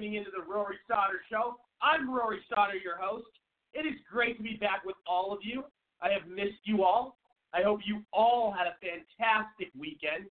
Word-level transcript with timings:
Tuning 0.00 0.14
into 0.14 0.30
the 0.30 0.50
Rory 0.50 0.76
Sauter 0.88 1.20
Show. 1.30 1.56
I'm 1.82 2.10
Rory 2.10 2.38
Sauter, 2.48 2.76
your 2.76 2.96
host. 2.98 3.26
It 3.74 3.80
is 3.80 4.00
great 4.10 4.38
to 4.38 4.42
be 4.42 4.54
back 4.54 4.82
with 4.84 4.96
all 5.06 5.30
of 5.30 5.40
you. 5.42 5.64
I 6.00 6.08
have 6.08 6.26
missed 6.26 6.64
you 6.64 6.82
all. 6.82 7.18
I 7.52 7.62
hope 7.62 7.80
you 7.84 8.02
all 8.10 8.50
had 8.56 8.66
a 8.66 8.76
fantastic 8.80 9.68
weekend. 9.78 10.26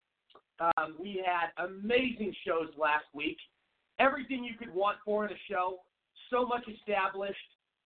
Um, 0.60 0.95
we 1.00 1.24
had 1.24 1.51
amazing 1.63 2.33
shows 2.48 2.69
last 2.80 3.06
week. 3.13 3.38
Everything 4.00 4.44
you 4.44 4.56
could 4.57 4.74
want 4.74 4.98
for 5.06 5.25
in 5.25 5.31
a 5.31 5.39
show. 5.48 5.81
So 6.31 6.48
much 6.48 6.63
established. 6.68 7.38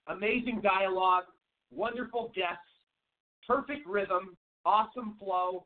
Amazing 0.08 0.62
dialogue. 0.64 1.26
Wonderful 1.70 2.32
guests. 2.34 2.60
Perfect 3.46 3.86
rhythm 3.86 4.38
awesome 4.66 5.16
flow, 5.20 5.66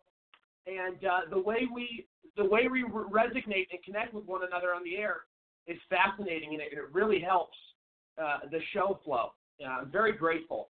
and 0.65 0.97
uh, 1.05 1.29
the 1.29 1.39
way 1.39 1.67
we 1.71 2.07
the 2.35 2.43
way 2.43 2.67
we 2.67 2.83
resonate 2.83 3.67
and 3.69 3.83
connect 3.85 4.11
with 4.11 4.25
one 4.25 4.41
another 4.43 4.73
on 4.73 4.83
the 4.83 4.97
air 4.97 5.17
is 5.67 5.77
fascinating, 5.89 6.53
and 6.53 6.61
it, 6.61 6.73
it 6.73 6.93
really 6.93 7.19
helps 7.19 7.57
uh, 8.21 8.39
the 8.51 8.59
show 8.73 8.99
flow. 9.03 9.31
Uh, 9.63 9.81
I'm 9.81 9.91
very 9.91 10.13
grateful. 10.13 10.69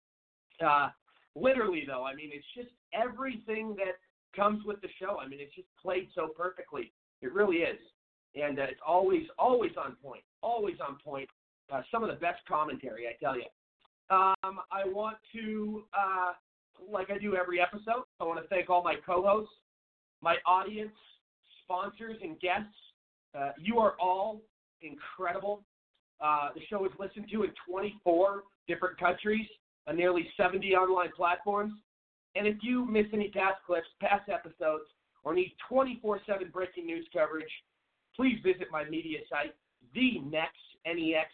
Uh, 0.65 0.89
literally, 1.35 1.83
though, 1.85 2.05
I 2.05 2.13
mean, 2.15 2.29
it's 2.31 2.45
just 2.55 2.69
everything 2.93 3.75
that 3.77 3.95
comes 4.35 4.63
with 4.65 4.81
the 4.81 4.89
show. 4.99 5.19
I 5.19 5.27
mean, 5.27 5.39
it's 5.41 5.55
just 5.55 5.67
played 5.81 6.09
so 6.13 6.29
perfectly. 6.37 6.91
It 7.21 7.33
really 7.33 7.57
is, 7.57 7.79
and 8.35 8.59
uh, 8.59 8.63
it's 8.63 8.81
always 8.85 9.23
always 9.39 9.71
on 9.77 9.95
point. 10.03 10.23
Always 10.41 10.75
on 10.85 10.97
point. 11.03 11.29
Uh, 11.71 11.81
some 11.91 12.03
of 12.03 12.09
the 12.09 12.15
best 12.15 12.41
commentary, 12.47 13.07
I 13.07 13.13
tell 13.23 13.35
you. 13.35 13.45
Um, 14.09 14.59
I 14.71 14.85
want 14.85 15.17
to, 15.33 15.83
uh, 15.97 16.33
like 16.91 17.09
I 17.09 17.17
do 17.17 17.35
every 17.35 17.61
episode, 17.61 18.03
I 18.19 18.25
want 18.25 18.41
to 18.41 18.47
thank 18.47 18.69
all 18.69 18.83
my 18.83 18.95
co-hosts, 19.05 19.53
my 20.21 20.35
audience, 20.45 20.91
sponsors, 21.63 22.17
and 22.21 22.39
guests. 22.39 22.75
Uh, 23.33 23.51
you 23.57 23.79
are 23.79 23.95
all 23.99 24.41
incredible. 24.83 25.63
Uh, 26.21 26.49
the 26.55 26.61
show 26.69 26.85
is 26.85 26.91
listened 26.99 27.25
to 27.31 27.43
in 27.43 27.51
24 27.69 28.43
different 28.67 28.97
countries 28.97 29.47
on 29.87 29.97
nearly 29.97 30.27
70 30.37 30.75
online 30.75 31.11
platforms. 31.15 31.73
And 32.35 32.47
if 32.47 32.57
you 32.61 32.85
miss 32.85 33.05
any 33.13 33.29
past 33.29 33.57
clips, 33.65 33.87
past 34.01 34.29
episodes, 34.29 34.85
or 35.23 35.33
need 35.33 35.53
24 35.69 36.19
7 36.25 36.49
breaking 36.51 36.85
news 36.85 37.07
coverage, 37.13 37.49
please 38.15 38.39
visit 38.43 38.67
my 38.71 38.83
media 38.85 39.19
site, 39.29 39.55
the 39.93 40.19
Next, 40.19 40.57
N-E-X, 40.85 41.29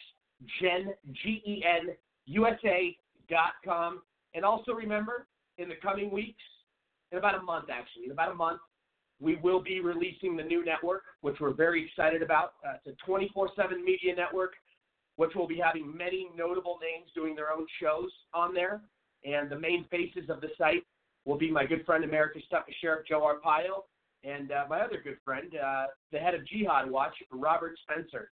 Gen, 0.61 0.93
G-E-N, 1.23 1.95
USA.com. 2.25 4.01
And 4.33 4.45
also 4.45 4.73
remember, 4.73 5.27
in 5.57 5.69
the 5.69 5.75
coming 5.81 6.11
weeks, 6.11 6.41
in 7.11 7.17
about 7.17 7.35
a 7.35 7.41
month 7.41 7.65
actually, 7.71 8.05
in 8.05 8.11
about 8.11 8.31
a 8.31 8.35
month, 8.35 8.59
we 9.19 9.35
will 9.37 9.61
be 9.61 9.81
releasing 9.81 10.37
the 10.37 10.43
new 10.43 10.63
network, 10.63 11.03
which 11.21 11.35
we're 11.39 11.53
very 11.53 11.85
excited 11.85 12.21
about. 12.21 12.53
Uh, 12.65 12.73
it's 12.85 12.99
a 13.01 13.05
24 13.05 13.49
7 13.55 13.83
media 13.83 14.15
network, 14.15 14.53
which 15.17 15.35
will 15.35 15.47
be 15.47 15.57
having 15.57 15.95
many 15.95 16.29
notable 16.35 16.79
names 16.81 17.11
doing 17.13 17.35
their 17.35 17.51
own 17.51 17.65
shows 17.81 18.09
on 18.33 18.53
there. 18.53 18.81
And 19.25 19.49
the 19.49 19.59
main 19.59 19.85
faces 19.91 20.29
of 20.29 20.39
the 20.39 20.47
site 20.57 20.83
will 21.25 21.37
be 21.37 21.51
my 21.51 21.65
good 21.65 21.85
friend, 21.85 22.03
America's 22.05 22.43
Toughest 22.49 22.79
Sheriff 22.79 23.05
Joe 23.07 23.21
Arpaio, 23.21 23.83
and 24.23 24.51
uh, 24.51 24.65
my 24.69 24.79
other 24.79 25.01
good 25.03 25.17
friend, 25.25 25.51
uh, 25.55 25.87
the 26.11 26.19
head 26.19 26.33
of 26.33 26.45
Jihad 26.47 26.89
Watch, 26.89 27.13
Robert 27.31 27.75
Spencer. 27.83 28.31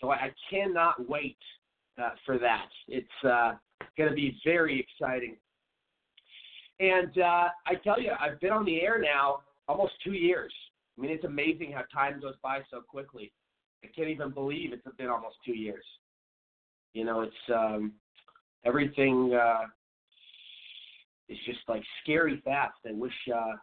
So 0.00 0.10
I, 0.10 0.32
cannot 0.48 1.08
wait 1.08 1.36
uh, 2.00 2.10
for 2.24 2.38
that. 2.38 2.68
It's 2.88 3.08
uh, 3.24 3.52
going 3.98 4.08
to 4.08 4.14
be 4.14 4.38
very 4.44 4.80
exciting. 4.80 5.36
And 6.78 7.18
uh, 7.18 7.48
I 7.66 7.74
tell 7.84 8.00
you, 8.00 8.12
I've 8.18 8.40
been 8.40 8.52
on 8.52 8.64
the 8.64 8.80
air 8.80 8.98
now 8.98 9.40
almost 9.70 9.94
two 10.02 10.12
years. 10.12 10.52
I 10.96 11.00
mean, 11.00 11.10
it's 11.10 11.24
amazing 11.24 11.72
how 11.72 11.82
time 11.92 12.20
goes 12.20 12.34
by 12.42 12.60
so 12.70 12.80
quickly. 12.80 13.32
I 13.84 13.88
can't 13.94 14.08
even 14.08 14.30
believe 14.30 14.72
it's 14.72 14.96
been 14.96 15.08
almost 15.08 15.36
two 15.46 15.56
years. 15.56 15.84
You 16.92 17.04
know, 17.04 17.20
it's 17.20 17.54
um, 17.54 17.92
everything 18.64 19.32
uh, 19.32 19.66
is 21.28 21.38
just 21.46 21.60
like 21.68 21.82
scary 22.02 22.42
fast. 22.44 22.74
I 22.86 22.92
wish 22.92 23.12
uh, 23.34 23.56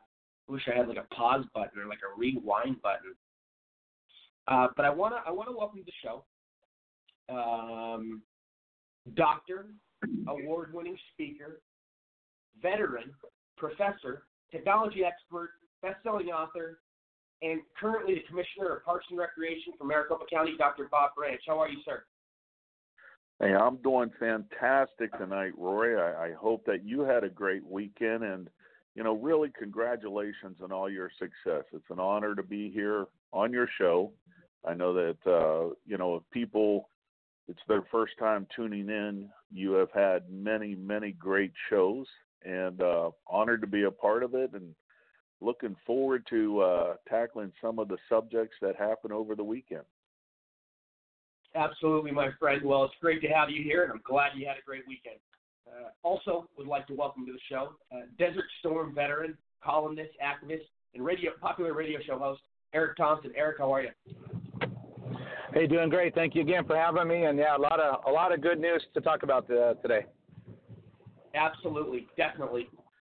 wish 0.48 0.64
I 0.74 0.78
had 0.78 0.88
like 0.88 0.98
a 0.98 1.14
pause 1.14 1.46
button 1.54 1.80
or 1.80 1.88
like 1.88 2.00
a 2.00 2.18
rewind 2.18 2.82
button. 2.82 3.14
Uh, 4.48 4.68
but 4.78 4.86
I 4.86 4.90
wanna 4.90 5.22
I 5.28 5.32
wanna 5.32 5.52
welcome 5.52 5.80
to 5.80 5.86
the 5.86 5.92
show 6.02 6.24
um, 7.30 8.22
doctor, 9.16 9.68
award 10.28 10.74
winning 10.74 10.98
speaker, 11.14 11.62
veteran, 12.62 13.14
professor, 13.58 14.24
technology 14.52 15.04
expert, 15.04 15.52
best 15.88 16.04
selling 16.04 16.28
author, 16.28 16.80
and 17.42 17.62
currently 17.80 18.16
the 18.16 18.28
Commissioner 18.28 18.78
of 18.78 18.86
Parks 18.86 19.06
and 19.10 19.20
Recreation 19.20 19.74
for 19.78 19.86
Maricopa 19.86 20.26
County, 20.32 20.56
Dr. 20.58 20.88
Bob 20.92 21.12
Branch. 21.16 21.42
How 21.48 21.62
are 21.62 21.70
you, 21.70 21.78
sir? 21.86 22.04
Hey, 23.40 23.54
I'm 23.54 23.78
doing 23.78 24.10
fantastic 24.20 25.16
tonight, 25.18 25.52
Rory. 25.58 25.96
I, 26.00 26.30
I 26.30 26.34
hope 26.34 26.66
that 26.66 26.84
you 26.84 27.02
had 27.02 27.24
a 27.24 27.30
great 27.30 27.66
weekend 27.66 28.24
and 28.24 28.50
you 28.96 29.04
know, 29.04 29.14
really 29.14 29.52
congratulations 29.56 30.58
on 30.64 30.72
all 30.72 30.90
your 30.90 31.12
success. 31.20 31.64
It's 31.72 31.86
an 31.92 32.00
honor 32.00 32.34
to 32.34 32.42
be 32.42 32.72
here 32.72 33.06
on 33.32 33.54
your 33.54 33.70
show. 33.78 34.12
I 34.68 34.74
know 34.74 34.92
that 34.92 35.18
uh, 35.28 35.76
you 35.86 36.00
know 36.00 36.16
if 36.16 36.24
people 36.32 36.90
it's 37.48 37.60
their 37.68 37.84
first 37.92 38.14
time 38.18 38.48
tuning 38.56 38.90
in. 38.90 39.30
You 39.54 39.74
have 39.74 39.92
had 39.94 40.24
many, 40.32 40.74
many 40.74 41.12
great 41.12 41.54
shows, 41.70 42.08
and 42.44 42.82
uh, 42.82 43.12
honored 43.28 43.62
to 43.62 43.68
be 43.68 43.84
a 43.84 43.92
part 43.92 44.24
of 44.24 44.34
it, 44.34 44.50
and 44.54 44.74
looking 45.42 45.76
forward 45.86 46.26
to 46.30 46.60
uh, 46.62 46.94
tackling 47.08 47.52
some 47.62 47.80
of 47.80 47.88
the 47.88 47.98
subjects 48.10 48.56
that 48.62 48.76
happened 48.76 49.14
over 49.14 49.36
the 49.36 49.44
weekend. 49.44 49.84
Absolutely, 51.56 52.12
my 52.12 52.30
friend. 52.40 52.62
Well, 52.64 52.84
it's 52.84 52.94
great 53.02 53.22
to 53.22 53.28
have 53.28 53.50
you 53.50 53.64
here, 53.64 53.84
and 53.84 53.92
I'm 53.92 54.02
glad 54.04 54.32
you 54.36 54.46
had 54.46 54.58
a 54.58 54.66
great 54.66 54.88
weekend. 54.88 55.18
Uh, 55.68 55.90
also, 56.04 56.48
would 56.58 56.68
like 56.68 56.88
to 56.88 56.94
welcome 56.94 57.26
to 57.26 57.32
the 57.32 57.40
show 57.50 57.74
uh, 57.92 58.02
Desert 58.18 58.46
Storm 58.60 58.94
veteran, 58.94 59.38
columnist, 59.64 60.12
activist, 60.24 60.66
and 60.94 61.04
radio 61.04 61.32
popular 61.42 61.74
radio 61.74 62.00
show 62.06 62.18
host 62.18 62.42
Eric 62.74 62.98
Thompson. 62.98 63.32
Eric, 63.36 63.58
how 63.60 63.74
are 63.74 63.82
you? 63.82 63.90
Hey, 65.54 65.68
doing 65.68 65.90
great. 65.90 66.14
Thank 66.14 66.36
you 66.36 66.42
again 66.42 66.66
for 66.66 66.76
having 66.76 67.08
me. 67.08 67.26
And 67.26 67.38
yeah, 67.38 67.56
a 67.56 67.60
lot 67.60 67.80
of 67.80 68.04
a 68.06 68.12
lot 68.12 68.34
of 68.34 68.42
good 68.42 68.60
news 68.60 68.84
to 68.94 69.02
talk 69.02 69.24
about 69.24 69.50
uh, 69.50 69.74
today. 69.76 70.06
Absolutely, 71.34 72.08
definitely. 72.18 72.70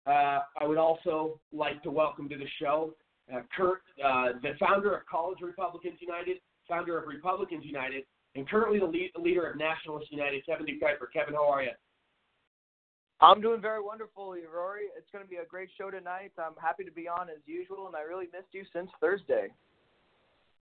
Uh, 0.10 0.40
I 0.60 0.66
would 0.66 0.80
also 0.80 1.40
like 1.54 1.84
to 1.84 1.92
welcome 1.92 2.28
to 2.30 2.36
the 2.36 2.48
show 2.60 2.96
uh, 3.32 3.42
Kurt, 3.56 3.82
uh, 4.04 4.30
the 4.42 4.54
founder 4.60 4.96
of 4.96 5.06
College 5.06 5.38
Republicans 5.42 5.98
United, 6.00 6.38
founder 6.68 6.98
of 6.98 7.08
Republicans 7.08 7.64
United, 7.64 8.06
and 8.34 8.50
currently 8.50 8.80
the 8.80 8.86
lead, 8.86 9.12
leader 9.20 9.48
of 9.48 9.58
Nationalists 9.58 10.08
United, 10.10 10.44
Kevin 10.48 10.66
DeKuyper. 10.66 11.14
Kevin, 11.14 11.36
how 11.36 11.48
are 11.48 11.62
you? 11.62 11.72
I'm 13.22 13.40
doing 13.40 13.62
very 13.62 13.84
wonderfully, 13.84 14.40
Rory. 14.52 14.86
It's 14.98 15.06
going 15.12 15.24
to 15.24 15.30
be 15.30 15.38
a 15.38 15.46
great 15.46 15.70
show 15.78 15.92
tonight. 15.92 16.32
I'm 16.40 16.56
happy 16.60 16.86
to 16.86 16.92
be 16.92 17.08
on 17.08 17.30
as 17.30 17.44
usual, 17.46 17.86
and 17.86 17.96
I 17.96 18.02
really 18.02 18.28
missed 18.34 18.52
you 18.52 18.64
since 18.74 18.90
Thursday. 19.00 19.50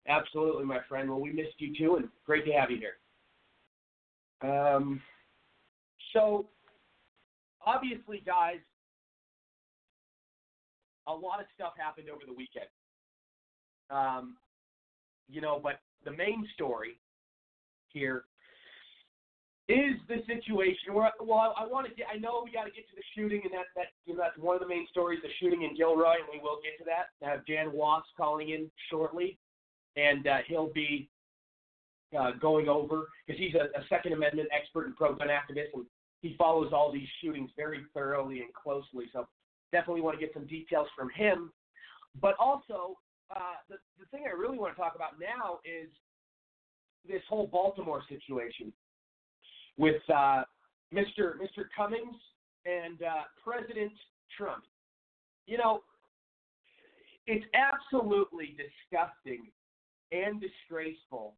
Absolutely, 0.07 0.65
my 0.65 0.79
friend. 0.87 1.09
Well, 1.09 1.21
we 1.21 1.31
missed 1.31 1.55
you 1.57 1.73
too, 1.75 1.95
and 1.95 2.07
great 2.25 2.45
to 2.45 2.51
have 2.51 2.69
you 2.69 2.77
here. 2.77 4.51
Um, 4.51 5.01
so, 6.11 6.45
obviously, 7.65 8.21
guys, 8.25 8.57
a 11.07 11.13
lot 11.13 11.39
of 11.39 11.45
stuff 11.53 11.73
happened 11.77 12.09
over 12.09 12.21
the 12.25 12.33
weekend. 12.33 12.67
Um, 13.89 14.37
you 15.29 15.41
know, 15.41 15.59
but 15.61 15.79
the 16.05 16.11
main 16.11 16.47
story 16.53 16.99
here 17.89 18.25
is 19.69 19.95
the 20.09 20.17
situation 20.27 20.93
where 20.93 21.09
well 21.21 21.55
I 21.57 21.65
want 21.65 21.87
to 21.87 21.93
get 21.95 22.07
I 22.13 22.17
know 22.17 22.41
we 22.43 22.51
got 22.51 22.65
to 22.65 22.71
get 22.71 22.83
to 22.89 22.95
the 22.95 23.03
shooting 23.15 23.41
and 23.45 23.53
that 23.53 23.71
that 23.77 23.87
you 24.05 24.13
know, 24.13 24.19
that's 24.21 24.37
one 24.37 24.55
of 24.55 24.61
the 24.61 24.67
main 24.67 24.85
stories 24.91 25.19
the 25.23 25.29
shooting 25.39 25.63
in 25.63 25.75
Gilroy 25.75 26.19
and 26.19 26.27
we 26.31 26.39
will 26.39 26.59
get 26.61 26.77
to 26.79 26.85
that. 26.85 27.15
I 27.25 27.31
have 27.31 27.45
Dan 27.45 27.71
Wos 27.71 28.03
calling 28.17 28.49
in 28.49 28.69
shortly 28.89 29.37
and 29.95 30.27
uh, 30.27 30.37
he'll 30.47 30.71
be 30.73 31.09
uh, 32.17 32.31
going 32.39 32.67
over 32.67 33.07
because 33.25 33.39
he's 33.39 33.55
a, 33.55 33.77
a 33.77 33.83
Second 33.89 34.13
Amendment 34.13 34.49
expert 34.55 34.85
and 34.85 34.95
pro-gun 34.95 35.27
activist, 35.27 35.73
and 35.73 35.85
he 36.21 36.35
follows 36.37 36.71
all 36.73 36.91
these 36.91 37.07
shootings 37.21 37.49
very 37.55 37.83
thoroughly 37.93 38.39
and 38.39 38.53
closely. 38.53 39.05
So 39.11 39.27
definitely 39.73 40.01
want 40.01 40.17
to 40.17 40.25
get 40.25 40.33
some 40.33 40.47
details 40.47 40.87
from 40.95 41.09
him. 41.09 41.51
But 42.21 42.35
also, 42.39 42.95
uh, 43.35 43.59
the 43.69 43.75
the 43.99 44.05
thing 44.11 44.23
I 44.27 44.37
really 44.37 44.57
want 44.57 44.73
to 44.75 44.81
talk 44.81 44.93
about 44.95 45.19
now 45.19 45.59
is 45.65 45.89
this 47.05 47.21
whole 47.27 47.47
Baltimore 47.47 48.03
situation 48.07 48.71
with 49.77 50.01
uh, 50.09 50.43
Mr. 50.93 51.35
Mr. 51.41 51.65
Cummings 51.75 52.15
and 52.65 53.01
uh, 53.01 53.23
President 53.43 53.91
Trump. 54.37 54.63
You 55.47 55.57
know, 55.57 55.81
it's 57.27 57.45
absolutely 57.53 58.55
disgusting 58.55 59.47
and 60.11 60.39
disgraceful 60.39 61.33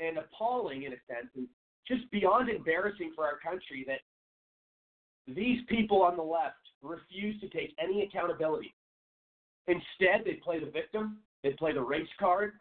and 0.00 0.18
appalling 0.18 0.82
in 0.82 0.92
a 0.92 1.00
sense 1.06 1.30
and 1.36 1.46
just 1.86 2.10
beyond 2.10 2.48
embarrassing 2.48 3.12
for 3.14 3.24
our 3.24 3.38
country 3.38 3.84
that 3.86 4.00
these 5.32 5.60
people 5.68 6.02
on 6.02 6.16
the 6.16 6.22
left 6.22 6.56
refuse 6.84 7.40
to 7.40 7.48
take 7.48 7.74
any 7.82 8.02
accountability. 8.02 8.74
Instead, 9.66 10.24
they 10.24 10.34
play 10.34 10.60
the 10.60 10.70
victim, 10.70 11.18
they 11.42 11.50
play 11.50 11.72
the 11.72 11.80
race 11.80 12.08
card, 12.18 12.52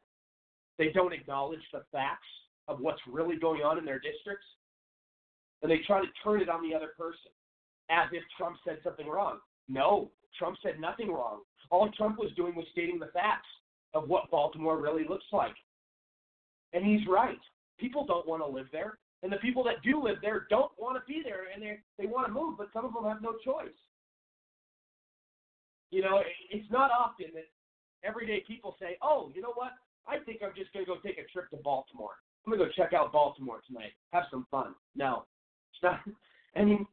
they 0.77 0.89
don't 0.89 1.13
acknowledge 1.13 1.61
the 1.71 1.83
facts 1.91 2.27
of 2.67 2.79
what's 2.79 3.01
really 3.07 3.37
going 3.37 3.61
on 3.61 3.77
in 3.77 3.85
their 3.85 3.99
districts, 3.99 4.45
and 5.61 5.71
they 5.71 5.79
try 5.85 5.99
to 5.99 6.07
turn 6.23 6.41
it 6.41 6.49
on 6.49 6.67
the 6.67 6.75
other 6.75 6.91
person 6.97 7.31
as 7.89 8.07
if 8.11 8.23
Trump 8.37 8.57
said 8.65 8.79
something 8.83 9.07
wrong. 9.07 9.39
No, 9.67 10.11
Trump 10.37 10.57
said 10.63 10.79
nothing 10.79 11.11
wrong. 11.11 11.41
All 11.69 11.89
Trump 11.91 12.17
was 12.17 12.31
doing 12.35 12.55
was 12.55 12.65
stating 12.71 12.99
the 12.99 13.11
facts 13.13 13.47
of 13.93 14.09
what 14.09 14.31
Baltimore 14.31 14.81
really 14.81 15.05
looks 15.07 15.25
like. 15.31 15.55
And 16.73 16.85
he's 16.85 17.07
right. 17.07 17.39
People 17.79 18.05
don't 18.05 18.27
want 18.27 18.41
to 18.41 18.47
live 18.47 18.67
there. 18.71 18.97
And 19.21 19.31
the 19.31 19.37
people 19.37 19.63
that 19.63 19.81
do 19.83 20.03
live 20.03 20.17
there 20.21 20.47
don't 20.49 20.71
want 20.77 20.97
to 20.97 21.03
be 21.07 21.21
there 21.23 21.45
and 21.53 21.63
they 21.63 21.79
they 21.97 22.05
want 22.05 22.27
to 22.27 22.33
move, 22.33 22.57
but 22.57 22.67
some 22.73 22.83
of 22.83 22.93
them 22.93 23.05
have 23.05 23.21
no 23.21 23.33
choice. 23.43 23.73
You 25.93 26.01
know, 26.01 26.21
it's 26.49 26.69
not 26.71 26.89
often 26.89 27.27
that 27.35 27.45
everyday 28.03 28.43
people 28.47 28.75
say, 28.79 28.97
"Oh, 29.03 29.31
you 29.35 29.43
know 29.43 29.53
what? 29.53 29.73
I 30.07 30.17
think 30.17 30.41
I'm 30.43 30.53
just 30.57 30.73
going 30.73 30.83
to 30.83 30.91
go 30.91 30.97
take 31.05 31.19
a 31.19 31.31
trip 31.31 31.51
to 31.51 31.57
Baltimore. 31.57 32.17
I'm 32.43 32.51
going 32.51 32.59
to 32.59 32.65
go 32.65 32.71
check 32.75 32.93
out 32.93 33.13
Baltimore 33.13 33.61
tonight, 33.67 33.93
have 34.11 34.23
some 34.31 34.47
fun." 34.49 34.73
No, 34.95 35.25
it's 35.71 35.83
not. 35.83 35.99
I 36.55 36.63
mean, 36.63 36.85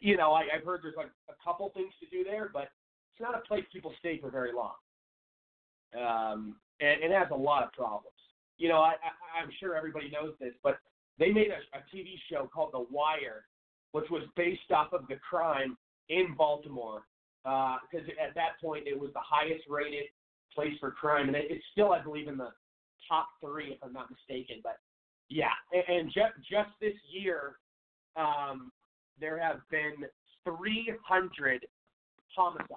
you 0.00 0.16
know, 0.16 0.32
I, 0.32 0.42
I've 0.54 0.64
heard 0.64 0.80
there's 0.82 0.96
like 0.96 1.10
a 1.28 1.44
couple 1.44 1.70
things 1.74 1.92
to 2.00 2.06
do 2.10 2.24
there, 2.24 2.50
but 2.52 2.70
it's 3.12 3.20
not 3.20 3.36
a 3.36 3.46
place 3.46 3.64
people 3.72 3.92
stay 4.00 4.18
for 4.18 4.30
very 4.30 4.52
long. 4.52 4.74
Um, 5.94 6.56
and 6.80 7.02
it 7.02 7.10
has 7.12 7.28
a 7.32 7.36
lot 7.36 7.62
of 7.62 7.72
problems. 7.72 8.14
You 8.58 8.68
know, 8.68 8.78
I, 8.78 8.90
I, 8.90 9.42
I'm 9.42 9.50
sure 9.58 9.76
everybody 9.76 10.10
knows 10.10 10.34
this, 10.40 10.54
but 10.62 10.78
they 11.18 11.30
made 11.30 11.48
a, 11.48 11.76
a 11.76 11.82
TV 11.94 12.14
show 12.30 12.48
called 12.52 12.70
The 12.72 12.86
Wire, 12.90 13.46
which 13.92 14.08
was 14.10 14.22
based 14.36 14.70
off 14.74 14.92
of 14.92 15.06
the 15.08 15.16
crime 15.28 15.76
in 16.08 16.34
Baltimore. 16.36 17.02
Because 17.42 18.06
uh, 18.08 18.22
at 18.22 18.34
that 18.34 18.60
point, 18.62 18.86
it 18.86 18.98
was 18.98 19.10
the 19.14 19.20
highest 19.24 19.64
rated 19.68 20.04
place 20.54 20.74
for 20.80 20.90
crime, 20.90 21.28
and 21.28 21.36
it, 21.36 21.46
it's 21.48 21.64
still, 21.72 21.92
I 21.92 22.00
believe, 22.02 22.28
in 22.28 22.36
the 22.36 22.50
top 23.08 23.28
three, 23.40 23.72
if 23.72 23.78
I'm 23.82 23.92
not 23.92 24.10
mistaken. 24.10 24.56
But 24.62 24.78
yeah, 25.28 25.54
and, 25.72 26.00
and 26.00 26.08
just 26.08 26.34
just 26.50 26.70
this 26.80 26.94
year, 27.10 27.56
um, 28.16 28.72
there 29.20 29.40
have 29.40 29.60
been 29.70 30.04
300 30.44 31.66
homicides. 32.36 32.68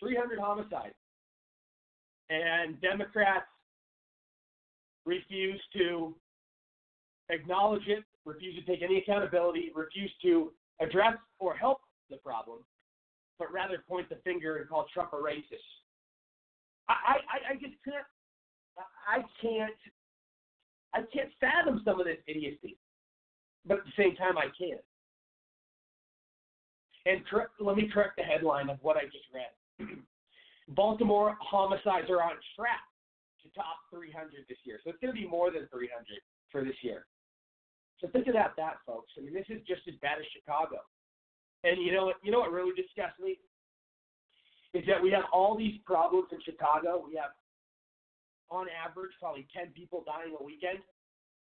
300 0.00 0.38
homicides. 0.38 0.94
And 2.28 2.80
Democrats 2.80 3.46
refuse 5.04 5.60
to 5.76 6.14
acknowledge 7.30 7.86
it, 7.86 8.04
refuse 8.24 8.56
to 8.56 8.62
take 8.70 8.82
any 8.82 8.98
accountability, 8.98 9.70
refuse 9.74 10.10
to 10.22 10.52
address 10.80 11.16
or 11.38 11.54
help 11.54 11.80
the 12.10 12.16
problem, 12.16 12.58
but 13.38 13.52
rather 13.52 13.82
point 13.88 14.08
the 14.08 14.16
finger 14.24 14.56
and 14.56 14.68
call 14.68 14.86
Trump 14.92 15.12
a 15.12 15.16
racist. 15.16 15.64
I, 16.88 17.18
I, 17.28 17.52
I 17.52 17.54
just 17.54 17.74
can't 17.84 18.06
I 19.08 19.22
can't 19.40 19.74
I 20.94 21.00
can't 21.12 21.30
fathom 21.40 21.82
some 21.84 22.00
of 22.00 22.06
this 22.06 22.18
idiocy. 22.26 22.78
But 23.66 23.78
at 23.78 23.84
the 23.84 24.02
same 24.02 24.14
time 24.16 24.38
I 24.38 24.46
can. 24.56 24.78
And 27.06 27.26
correct, 27.26 27.52
let 27.60 27.76
me 27.76 27.88
correct 27.92 28.16
the 28.16 28.22
headline 28.22 28.70
of 28.70 28.78
what 28.82 28.96
I 28.96 29.04
just 29.04 29.26
read. 29.34 29.88
Baltimore 30.68 31.36
homicides 31.40 32.10
are 32.10 32.22
on 32.22 32.36
track 32.56 32.82
to 33.42 33.48
top 33.54 33.78
300 33.90 34.30
this 34.48 34.58
year. 34.64 34.80
So 34.82 34.90
it's 34.90 34.98
going 35.00 35.14
to 35.14 35.20
be 35.20 35.26
more 35.26 35.50
than 35.50 35.68
300 35.70 35.88
for 36.50 36.64
this 36.64 36.74
year. 36.82 37.06
So 38.00 38.08
think 38.08 38.26
about 38.28 38.56
that, 38.56 38.78
folks. 38.86 39.12
I 39.16 39.22
mean, 39.22 39.32
this 39.32 39.48
is 39.48 39.62
just 39.66 39.82
as 39.88 39.94
bad 40.02 40.18
as 40.18 40.26
Chicago. 40.32 40.84
And 41.64 41.80
you 41.80 41.92
know 41.92 42.06
what? 42.06 42.16
You 42.22 42.30
know 42.30 42.40
what 42.40 42.52
really 42.52 42.74
disgusts 42.76 43.18
me 43.22 43.38
is 44.74 44.84
that 44.86 45.02
we 45.02 45.10
have 45.10 45.24
all 45.32 45.56
these 45.56 45.80
problems 45.86 46.28
in 46.32 46.38
Chicago. 46.44 47.02
We 47.06 47.16
have, 47.16 47.32
on 48.50 48.66
average, 48.68 49.12
probably 49.18 49.46
10 49.56 49.72
people 49.72 50.04
dying 50.04 50.36
a 50.38 50.44
weekend, 50.44 50.78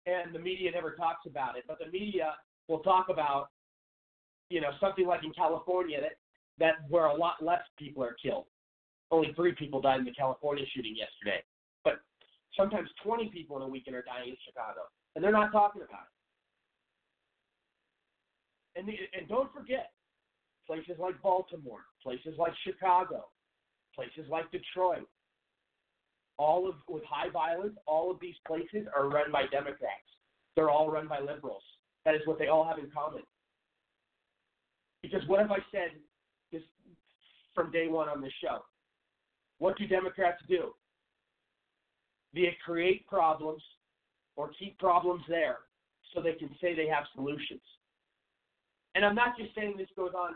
and 0.05 0.33
the 0.33 0.39
media 0.39 0.71
never 0.71 0.91
talks 0.91 1.25
about 1.25 1.57
it. 1.57 1.65
But 1.67 1.79
the 1.79 1.91
media 1.91 2.35
will 2.67 2.79
talk 2.79 3.09
about, 3.09 3.49
you 4.49 4.61
know, 4.61 4.69
something 4.79 5.07
like 5.07 5.23
in 5.23 5.33
California 5.33 5.99
that 6.01 6.17
that 6.59 6.89
where 6.89 7.05
a 7.05 7.15
lot 7.15 7.35
less 7.41 7.61
people 7.77 8.03
are 8.03 8.15
killed. 8.21 8.45
Only 9.11 9.31
three 9.35 9.53
people 9.53 9.81
died 9.81 9.99
in 9.99 10.05
the 10.05 10.11
California 10.11 10.65
shooting 10.75 10.95
yesterday. 10.95 11.43
But 11.83 11.99
sometimes 12.55 12.89
20 13.03 13.29
people 13.29 13.57
in 13.57 13.63
a 13.63 13.67
weekend 13.67 13.95
are 13.95 14.01
dying 14.01 14.29
in 14.29 14.37
Chicago, 14.45 14.81
and 15.15 15.23
they're 15.23 15.31
not 15.31 15.51
talking 15.51 15.81
about 15.81 16.05
it. 16.09 16.16
And, 18.77 18.87
the, 18.87 18.93
and 19.17 19.27
don't 19.27 19.51
forget, 19.53 19.91
places 20.67 20.95
like 20.99 21.19
Baltimore, 21.23 21.81
places 22.03 22.35
like 22.37 22.53
Chicago, 22.63 23.25
places 23.95 24.29
like 24.29 24.51
Detroit, 24.51 25.07
all 26.37 26.69
of 26.69 26.75
with 26.87 27.03
high 27.09 27.29
violence, 27.29 27.75
all 27.87 28.11
of 28.11 28.19
these 28.19 28.35
places 28.45 28.87
are 28.95 29.09
run 29.09 29.31
by 29.31 29.45
Democrats. 29.51 30.07
They're 30.55 30.69
all 30.69 30.91
run 30.91 31.07
by 31.07 31.19
liberals. 31.19 31.63
That 32.05 32.13
is 32.13 32.21
what 32.25 32.37
they 32.37 32.47
all 32.47 32.63
have 32.63 32.77
in 32.77 32.91
common. 32.91 33.23
Because 35.01 35.21
what 35.27 35.39
have 35.39 35.51
I 35.51 35.59
said 35.71 35.91
this 36.51 36.61
from 37.55 37.71
day 37.71 37.87
one 37.87 38.09
on 38.09 38.21
this 38.21 38.33
show? 38.43 38.59
What 39.57 39.77
do 39.77 39.87
Democrats 39.87 40.41
do? 40.47 40.73
They 42.33 42.55
create 42.63 43.07
problems 43.07 43.63
or 44.35 44.51
keep 44.59 44.77
problems 44.77 45.23
there 45.27 45.57
so 46.13 46.21
they 46.21 46.33
can 46.33 46.49
say 46.61 46.75
they 46.75 46.87
have 46.87 47.05
solutions. 47.15 47.61
And 48.97 49.05
I'm 49.05 49.13
not 49.13 49.37
just 49.37 49.53
saying 49.53 49.75
this 49.77 49.87
goes 49.95 50.13
on 50.17 50.33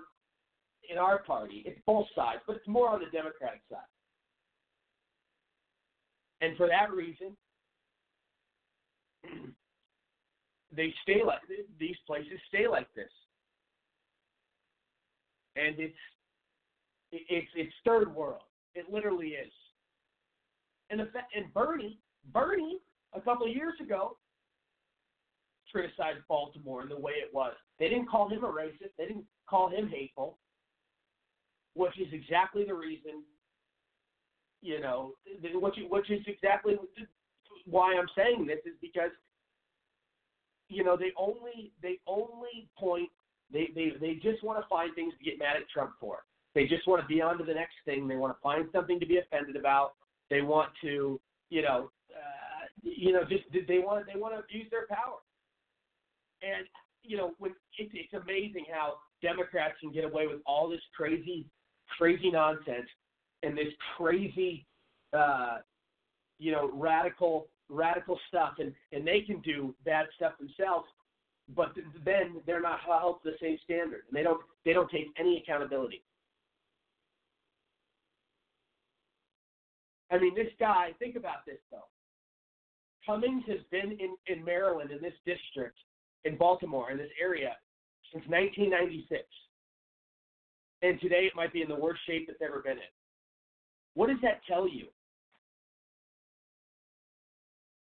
in 0.88 1.00
our 1.00 1.24
party, 1.24 1.64
it's 1.66 1.80
both 1.88 2.06
sides, 2.16 2.42
but 2.46 2.58
it's 2.58 2.68
more 2.68 2.90
on 2.90 3.00
the 3.00 3.08
Democratic 3.12 3.62
side. 3.72 3.80
And 6.42 6.56
for 6.58 6.68
that 6.68 6.92
reason, 6.94 7.36
they 10.76 10.94
stay 11.02 11.24
like 11.26 11.40
these 11.80 11.96
places 12.06 12.34
stay 12.50 12.68
like 12.68 12.88
this. 12.96 13.10
And 15.56 15.80
it's 15.80 15.96
it's 17.12 17.48
it's 17.56 17.74
third 17.84 18.14
world. 18.14 18.44
It 18.76 18.86
literally 18.92 19.30
is. 19.30 19.52
And 20.92 21.00
the 21.00 21.08
and 21.36 21.52
Bernie, 21.52 21.98
Bernie, 22.32 22.78
a 23.14 23.22
couple 23.22 23.48
of 23.48 23.56
years 23.56 23.74
ago, 23.82 24.18
criticized 25.72 26.20
Baltimore 26.28 26.82
and 26.82 26.92
the 26.92 27.00
way 27.00 27.14
it 27.14 27.34
was. 27.34 27.54
They 27.82 27.90
didn't 27.90 28.10
call 28.10 28.30
him 28.30 28.44
a 28.44 28.48
racist. 28.48 28.94
They 29.00 29.08
didn't 29.08 29.26
call 29.50 29.68
him 29.68 29.90
hateful, 29.90 30.38
which 31.74 32.00
is 32.00 32.14
exactly 32.14 32.64
the 32.64 32.76
reason. 32.76 33.24
You 34.62 34.80
know, 34.80 35.14
which 35.56 35.74
which 35.90 36.12
is 36.12 36.22
exactly 36.28 36.76
why 37.66 37.96
I'm 37.96 38.06
saying 38.16 38.46
this 38.46 38.60
is 38.68 38.78
because 38.82 39.10
you 40.70 40.84
know 40.84 40.96
they 40.96 41.12
only 41.18 41.72
they 41.82 41.98
only 42.06 42.70
point 42.78 43.10
they 43.52 43.70
they 43.74 43.94
they 44.00 44.14
just 44.22 44.44
want 44.44 44.64
to 44.64 44.70
find 44.70 44.94
things 44.94 45.16
to 45.18 45.24
get 45.24 45.40
mad 45.40 45.56
at 45.56 45.68
Trump 45.74 45.94
for. 46.00 46.20
They 46.54 46.68
just 46.68 46.88
want 46.88 47.02
to 47.02 47.08
be 47.08 47.20
on 47.20 47.40
to 47.40 47.44
the 47.44 47.56
next 47.56 47.74
thing. 47.84 48.08
They 48.08 48.16
want 48.16 48.38
to 48.38 48.42
find 48.44 48.68
something 48.72 49.00
to 49.00 49.08
be 49.08 49.18
offended 49.18 49.56
about. 49.56 49.94
They 50.30 50.42
want 50.42 50.70
to, 50.82 51.20
you 51.50 51.62
know, 51.64 51.90
uh, 52.12 52.68
you 52.84 53.12
know, 53.12 53.24
just 53.24 53.46
they 53.68 53.80
want 53.80 54.06
they 54.06 54.20
want 54.20 54.36
to 54.36 54.42
abuse 54.42 54.68
their 54.70 54.86
power. 54.86 55.18
And 56.44 56.68
you 57.04 57.18
know, 57.18 57.32
when 57.40 57.52
it's, 57.78 57.92
it's 57.94 58.14
amazing 58.14 58.66
how 58.72 58.96
Democrats 59.22 59.76
can 59.80 59.92
get 59.92 60.04
away 60.04 60.28
with 60.28 60.40
all 60.46 60.70
this 60.70 60.82
crazy, 60.96 61.46
crazy 61.98 62.32
nonsense 62.32 62.88
and 63.44 63.58
this 63.58 63.68
crazy, 63.98 64.66
uh, 65.14 65.58
you 66.40 66.52
know, 66.52 66.72
radical, 66.74 67.48
radical 67.70 68.20
stuff, 68.28 68.54
and 68.60 68.74
and 68.92 69.06
they 69.06 69.22
can 69.22 69.40
do 69.42 69.74
bad 69.86 70.06
stuff 70.16 70.34
themselves, 70.40 70.88
but 71.56 71.74
then 72.06 72.42
they're 72.46 72.62
not 72.62 72.80
held 72.82 73.22
to 73.24 73.32
the 73.32 73.38
same 73.42 73.58
standard, 73.64 74.02
and 74.08 74.18
they 74.18 74.24
don't 74.24 74.42
they 74.66 74.74
don't 74.74 74.90
take 74.90 75.08
any 75.18 75.44
accountability. 75.44 76.04
I 80.12 80.20
mean, 80.20 80.36
this 80.36 80.52
guy, 80.60 80.90
think 81.00 81.16
about 81.16 81.46
this 81.46 81.60
though. 81.72 81.88
Cummings 83.06 83.44
has 83.48 83.60
been 83.72 83.94
in, 83.94 84.16
in 84.28 84.44
Maryland, 84.44 84.92
in 84.92 85.02
this 85.02 85.14
district, 85.26 85.78
in 86.26 86.38
Baltimore, 86.38 86.92
in 86.92 86.98
this 86.98 87.10
area, 87.22 87.56
since 88.12 88.24
1996. 88.28 89.24
And 90.82 91.00
today 91.00 91.26
it 91.26 91.36
might 91.36 91.54
be 91.54 91.62
in 91.62 91.70
the 91.70 91.76
worst 91.76 92.02
shape 92.08 92.28
it's 92.30 92.42
ever 92.44 92.62
been 92.62 92.74
in. 92.74 92.92
What 93.94 94.08
does 94.08 94.18
that 94.22 94.42
tell 94.48 94.68
you? 94.68 94.88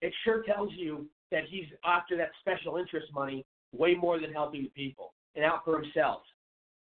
It 0.02 0.12
sure 0.24 0.42
tells 0.42 0.70
you 0.76 1.06
that 1.32 1.44
he's 1.48 1.66
after 1.84 2.16
that 2.16 2.30
special 2.40 2.76
interest 2.76 3.06
money 3.12 3.44
way 3.72 3.94
more 3.94 4.20
than 4.20 4.32
helping 4.32 4.62
the 4.62 4.68
people 4.70 5.14
and 5.34 5.44
out 5.44 5.64
for 5.64 5.80
himself 5.80 6.22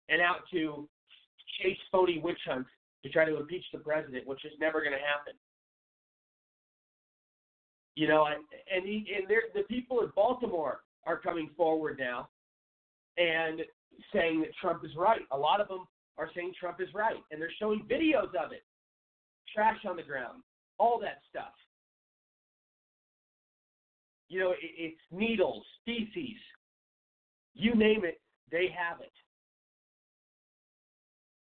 and 0.09 0.21
out 0.21 0.41
to 0.51 0.87
chase 1.61 1.77
phony 1.91 2.19
witch 2.19 2.39
hunts 2.45 2.69
to 3.03 3.09
try 3.09 3.25
to 3.25 3.37
impeach 3.37 3.65
the 3.73 3.79
president, 3.79 4.27
which 4.27 4.45
is 4.45 4.51
never 4.59 4.79
going 4.79 4.93
to 4.93 4.97
happen. 4.97 5.33
You 7.95 8.07
know, 8.07 8.25
and 8.25 8.43
and, 8.73 8.85
he, 8.87 9.05
and 9.17 9.27
the 9.27 9.63
people 9.63 10.01
in 10.01 10.11
Baltimore 10.15 10.81
are 11.05 11.17
coming 11.17 11.49
forward 11.55 11.97
now 11.99 12.29
and 13.17 13.61
saying 14.13 14.41
that 14.41 14.49
Trump 14.61 14.83
is 14.83 14.91
right. 14.95 15.21
A 15.31 15.37
lot 15.37 15.59
of 15.59 15.67
them 15.67 15.85
are 16.17 16.29
saying 16.35 16.53
Trump 16.59 16.79
is 16.79 16.87
right, 16.93 17.21
and 17.31 17.41
they're 17.41 17.51
showing 17.59 17.85
videos 17.89 18.29
of 18.35 18.51
it, 18.51 18.63
trash 19.53 19.79
on 19.87 19.95
the 19.95 20.03
ground, 20.03 20.43
all 20.77 20.99
that 20.99 21.19
stuff. 21.29 21.53
You 24.29 24.39
know, 24.39 24.51
it, 24.51 24.57
it's 24.61 25.01
needles, 25.11 25.65
feces, 25.85 26.39
you 27.53 27.75
name 27.75 28.05
it, 28.05 28.21
they 28.51 28.73
have 28.77 29.01
it 29.01 29.11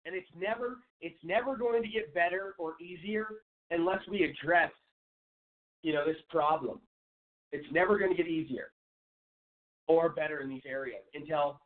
and 0.06 0.14
it's 0.14 0.28
never 0.40 0.78
it's 1.00 1.18
never 1.22 1.56
going 1.56 1.82
to 1.82 1.88
get 1.88 2.14
better 2.14 2.54
or 2.58 2.74
easier 2.80 3.26
unless 3.70 3.98
we 4.08 4.22
address 4.22 4.70
you 5.82 5.92
know 5.92 6.06
this 6.06 6.16
problem. 6.30 6.80
It's 7.52 7.66
never 7.70 7.98
going 7.98 8.10
to 8.10 8.16
get 8.16 8.28
easier 8.28 8.70
or 9.88 10.08
better 10.08 10.40
in 10.40 10.48
these 10.48 10.62
areas 10.66 11.02
until 11.14 11.60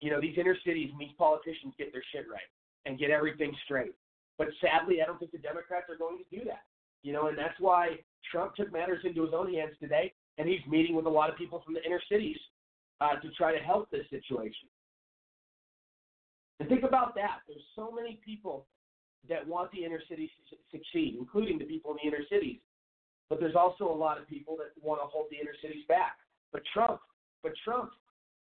you 0.00 0.10
know, 0.10 0.20
these 0.20 0.36
inner 0.38 0.56
cities 0.64 0.90
and 0.92 1.00
these 1.00 1.14
politicians 1.16 1.74
get 1.78 1.92
their 1.92 2.04
shit 2.12 2.26
right 2.30 2.50
and 2.84 2.98
get 2.98 3.10
everything 3.10 3.54
straight. 3.64 3.94
But 4.38 4.48
sadly, 4.60 5.00
I 5.02 5.06
don't 5.06 5.18
think 5.18 5.32
the 5.32 5.38
Democrats 5.38 5.86
are 5.88 5.96
going 5.96 6.18
to 6.18 6.38
do 6.38 6.44
that. 6.44 6.64
You 7.02 7.12
know, 7.12 7.28
and 7.28 7.38
that's 7.38 7.58
why 7.58 7.96
Trump 8.30 8.54
took 8.54 8.72
matters 8.72 9.00
into 9.04 9.22
his 9.24 9.32
own 9.32 9.52
hands 9.52 9.72
today, 9.80 10.12
and 10.38 10.48
he's 10.48 10.60
meeting 10.68 10.94
with 10.94 11.06
a 11.06 11.10
lot 11.10 11.30
of 11.30 11.36
people 11.36 11.62
from 11.64 11.74
the 11.74 11.82
inner 11.84 12.00
cities 12.10 12.36
uh, 13.00 13.16
to 13.20 13.30
try 13.38 13.56
to 13.56 13.62
help 13.62 13.90
this 13.90 14.04
situation. 14.10 14.68
And 16.60 16.68
think 16.68 16.84
about 16.84 17.14
that. 17.14 17.40
There's 17.46 17.64
so 17.74 17.90
many 17.94 18.18
people 18.24 18.66
that 19.28 19.46
want 19.46 19.70
the 19.72 19.84
inner 19.84 20.00
cities 20.08 20.30
to 20.50 20.56
succeed, 20.70 21.16
including 21.18 21.58
the 21.58 21.64
people 21.64 21.92
in 21.92 21.98
the 22.02 22.08
inner 22.08 22.24
cities. 22.30 22.58
But 23.28 23.40
there's 23.40 23.56
also 23.56 23.84
a 23.90 23.94
lot 23.94 24.18
of 24.18 24.28
people 24.28 24.56
that 24.56 24.72
want 24.82 25.00
to 25.00 25.06
hold 25.06 25.26
the 25.30 25.36
inner 25.36 25.54
cities 25.60 25.84
back. 25.88 26.16
But 26.52 26.62
Trump, 26.72 27.00
but 27.42 27.52
Trump, 27.64 27.90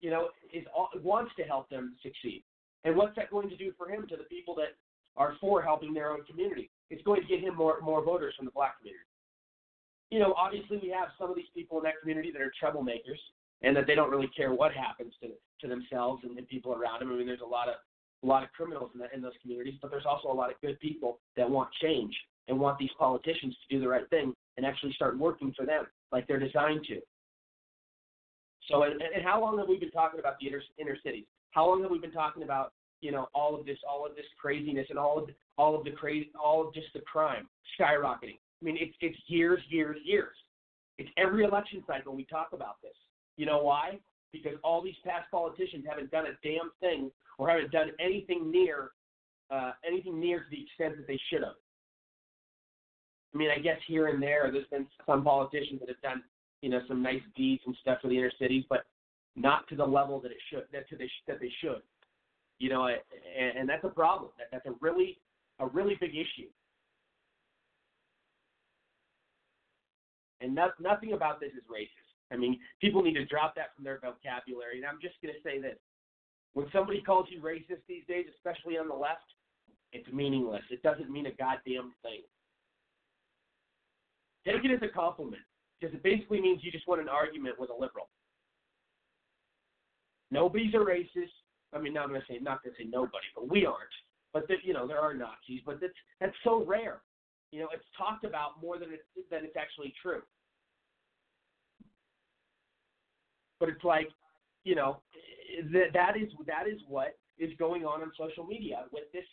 you 0.01 0.11
know, 0.11 0.29
is 0.53 0.65
wants 1.03 1.33
to 1.37 1.43
help 1.45 1.69
them 1.69 1.97
succeed. 2.03 2.43
And 2.85 2.97
what's 2.97 3.15
that 3.17 3.31
going 3.31 3.49
to 3.49 3.57
do 3.57 3.73
for 3.77 3.89
him 3.89 4.07
to 4.09 4.17
the 4.17 4.25
people 4.25 4.55
that 4.57 4.77
are 5.17 5.37
for 5.41 5.63
helping 5.63 5.95
their 5.95 6.11
own 6.11 6.25
community? 6.25 6.71
It's 6.91 7.03
going 7.03 7.23
to 7.23 7.29
get 7.29 7.41
him 7.41 7.57
more 7.57 7.81
more 7.81 8.05
voters 8.05 8.35
from 8.37 8.47
the 8.47 8.53
black 8.53 8.79
community. 8.79 9.05
You 10.11 10.19
know, 10.19 10.35
obviously 10.37 10.79
we 10.83 10.91
have 10.91 11.09
some 11.19 11.31
of 11.31 11.37
these 11.37 11.51
people 11.55 11.79
in 11.79 11.85
that 11.85 12.01
community 12.01 12.31
that 12.33 12.43
are 12.43 12.53
troublemakers 12.63 13.21
and 13.63 13.75
that 13.77 13.87
they 13.87 13.95
don't 13.95 14.11
really 14.11 14.31
care 14.37 14.53
what 14.53 14.73
happens 14.73 15.15
to 15.23 15.29
to 15.61 15.69
themselves 15.69 16.23
and 16.25 16.37
the 16.37 16.43
people 16.43 16.73
around 16.75 17.01
them. 17.01 17.13
I 17.13 17.17
mean, 17.17 17.27
there's 17.27 17.41
a 17.41 17.47
lot 17.47 17.69
of 17.69 17.77
a 18.23 18.27
lot 18.27 18.43
of 18.43 18.53
criminals 18.53 18.91
in, 18.95 19.01
the, 19.01 19.07
in 19.15 19.23
those 19.23 19.33
communities, 19.43 19.75
but 19.81 19.91
there's 19.91 20.07
also 20.07 20.29
a 20.29 20.33
lot 20.33 20.51
of 20.51 20.61
good 20.61 20.79
people 20.81 21.19
that 21.37 21.49
want 21.49 21.69
change 21.81 22.15
and 22.49 22.59
want 22.59 22.79
these 22.79 22.91
politicians 22.99 23.57
to 23.63 23.77
do 23.77 23.81
the 23.81 23.89
right 23.89 24.09
thing 24.11 24.33
and 24.57 24.67
actually 24.67 24.93
start 24.93 25.19
working 25.19 25.53
for 25.57 25.67
them 25.67 25.87
like 26.13 26.27
they're 26.27 26.39
designed 26.39 26.85
to. 26.87 27.01
So, 28.69 28.85
and, 28.85 29.00
and 29.02 29.25
how 29.25 29.40
long 29.40 29.59
have 29.59 29.69
we 29.69 29.78
been 29.78 29.90
talking 29.90 30.21
about 30.21 30.37
the 30.40 30.47
inner, 30.49 30.62
inner 30.78 30.97
cities? 31.04 31.25
How 31.50 31.66
long 31.66 31.83
have 31.83 31.90
we 31.90 31.99
been 31.99 32.12
talking 32.12 32.42
about, 32.42 32.73
you 33.00 33.11
know, 33.11 33.28
all 33.35 33.59
of 33.59 33.66
this, 33.66 33.78
all 33.88 34.07
of 34.07 34.14
this 34.14 34.25
craziness 34.40 34.87
and 34.90 34.99
all 34.99 35.19
of 35.19 35.28
all 35.59 35.76
of 35.76 35.85
the 35.85 35.90
crazy, 35.90 36.31
all 36.42 36.66
of 36.66 36.73
just 36.73 36.88
the 36.95 37.00
crime 37.00 37.49
skyrocketing? 37.78 38.38
I 38.38 38.64
mean, 38.64 38.78
it's 38.81 38.95
it's 39.00 39.19
years, 39.26 39.61
years, 39.69 39.99
years. 40.04 40.35
It's 40.99 41.11
every 41.16 41.45
election 41.45 41.83
cycle 41.87 42.14
we 42.14 42.25
talk 42.25 42.50
about 42.52 42.76
this. 42.83 42.95
You 43.37 43.47
know 43.47 43.62
why? 43.62 43.99
Because 44.33 44.52
all 44.62 44.83
these 44.83 44.95
past 45.04 45.31
politicians 45.31 45.85
haven't 45.88 46.11
done 46.11 46.26
a 46.26 46.47
damn 46.47 46.71
thing 46.81 47.11
or 47.38 47.49
haven't 47.50 47.73
done 47.73 47.90
anything 48.00 48.50
near 48.50 48.92
uh, 49.52 49.73
anything 49.87 50.19
near 50.19 50.40
to 50.40 50.45
the 50.50 50.62
extent 50.62 50.97
that 50.97 51.07
they 51.07 51.19
should 51.31 51.42
have. 51.42 51.57
I 53.35 53.38
mean, 53.38 53.50
I 53.50 53.61
guess 53.61 53.78
here 53.87 54.09
and 54.09 54.23
there, 54.23 54.50
there's 54.52 54.66
been 54.69 54.87
some 55.07 55.23
politicians 55.23 55.81
that 55.81 55.88
have 55.88 56.00
done, 56.00 56.23
you 56.62 56.71
know, 56.71 56.81
some 56.88 57.02
nice 57.02 57.21
deeds 57.37 57.62
and 57.66 57.76
stuff 57.81 57.99
for 58.00 58.09
the 58.09 58.16
inner 58.16 58.33
cities, 58.40 58.64
but 58.71 58.85
not 59.37 59.69
to 59.69 59.76
the 59.76 59.85
level 59.85 60.21
that 60.21 60.31
it 60.31 60.38
should, 60.49 60.64
that 60.73 60.88
to 60.88 60.97
the, 60.97 61.07
that 61.26 61.40
they 61.40 61.50
should. 61.61 61.83
You 62.59 62.71
know, 62.71 62.87
and, 62.87 63.59
and 63.59 63.69
that's 63.69 63.85
a 63.85 63.88
problem. 63.88 64.31
That, 64.38 64.47
that's 64.52 64.66
a 64.66 64.78
really, 64.81 65.19
a 65.59 65.66
really 65.66 65.97
big 66.00 66.12
issue. 66.12 66.49
And 70.40 70.54
not, 70.54 70.78
nothing 70.81 71.12
about 71.12 71.40
this 71.40 71.50
is 71.50 71.64
racist. 71.71 72.09
I 72.33 72.37
mean, 72.37 72.59
people 72.81 73.02
need 73.02 73.14
to 73.14 73.26
drop 73.26 73.54
that 73.57 73.75
from 73.75 73.85
their 73.85 74.00
vocabulary. 74.00 74.78
And 74.78 74.87
I'm 74.87 74.99
just 75.02 75.14
going 75.23 75.35
to 75.35 75.40
say 75.42 75.61
this: 75.61 75.78
when 76.54 76.66
somebody 76.73 77.00
calls 77.00 77.26
you 77.31 77.40
racist 77.40 77.83
these 77.88 78.04
days, 78.09 78.26
especially 78.37 78.78
on 78.78 78.88
the 78.88 78.95
left, 78.95 79.26
it's 79.92 80.09
meaningless. 80.12 80.62
It 80.71 80.83
doesn't 80.83 81.11
mean 81.11 81.26
a 81.26 81.33
goddamn 81.33 81.92
thing. 82.02 82.23
Take 84.47 84.64
it 84.64 84.73
as 84.73 84.83
a 84.83 84.92
compliment 84.92 85.42
because 85.83 85.95
it 85.95 86.03
basically 86.03 86.41
means 86.41 86.61
you 86.62 86.71
just 86.71 86.87
want 86.87 87.01
an 87.01 87.09
argument 87.09 87.59
with 87.59 87.71
a 87.71 87.73
liberal. 87.73 88.09
Nobody's 90.31 90.75
a 90.75 90.79
racist. 90.79 91.35
I 91.75 91.81
mean, 91.81 91.93
not 91.93 92.09
going 92.09 92.21
to 92.21 92.27
say 92.27 92.39
not 92.41 92.62
to 92.65 92.71
say 92.79 92.85
nobody, 92.89 93.27
but 93.35 93.51
we 93.51 93.67
aren't. 93.67 93.81
But 94.33 94.47
the, 94.49 94.55
you 94.62 94.73
know, 94.73 94.87
there 94.87 95.01
are 95.01 95.12
Nazis, 95.12 95.61
but 95.67 95.81
that's 95.81 95.93
that's 96.21 96.37
so 96.45 96.65
rare. 96.65 97.01
You 97.51 97.61
know, 97.61 97.69
it's 97.73 97.85
talked 97.99 98.25
about 98.25 98.62
more 98.62 98.79
than 98.79 98.93
it 98.93 99.05
than 99.31 99.45
it's 99.45 99.57
actually 99.57 99.92
true. 100.01 100.23
But 103.59 103.68
it's 103.68 103.85
like, 103.85 104.09
you 104.64 104.75
know, 104.75 105.01
that 105.73 105.92
that 105.92 106.16
is 106.16 106.29
that 106.47 106.68
is 106.68 106.81
what 106.88 107.18
is 107.38 107.51
going 107.59 107.85
on 107.85 108.03
on 108.03 108.12
social 108.18 108.45
media 108.45 108.85
with 108.92 109.05
this 109.12 109.25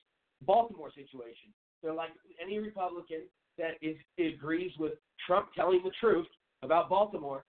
Baltimore 0.41 0.89
situation. 0.89 1.53
They're 1.83 1.93
like 1.93 2.11
any 2.41 2.57
Republican 2.57 3.21
that 3.57 3.75
is 3.81 3.95
agrees 4.17 4.71
with 4.79 4.93
Trump 5.27 5.47
telling 5.55 5.81
the 5.83 5.91
truth 5.99 6.27
about 6.63 6.89
Baltimore. 6.89 7.45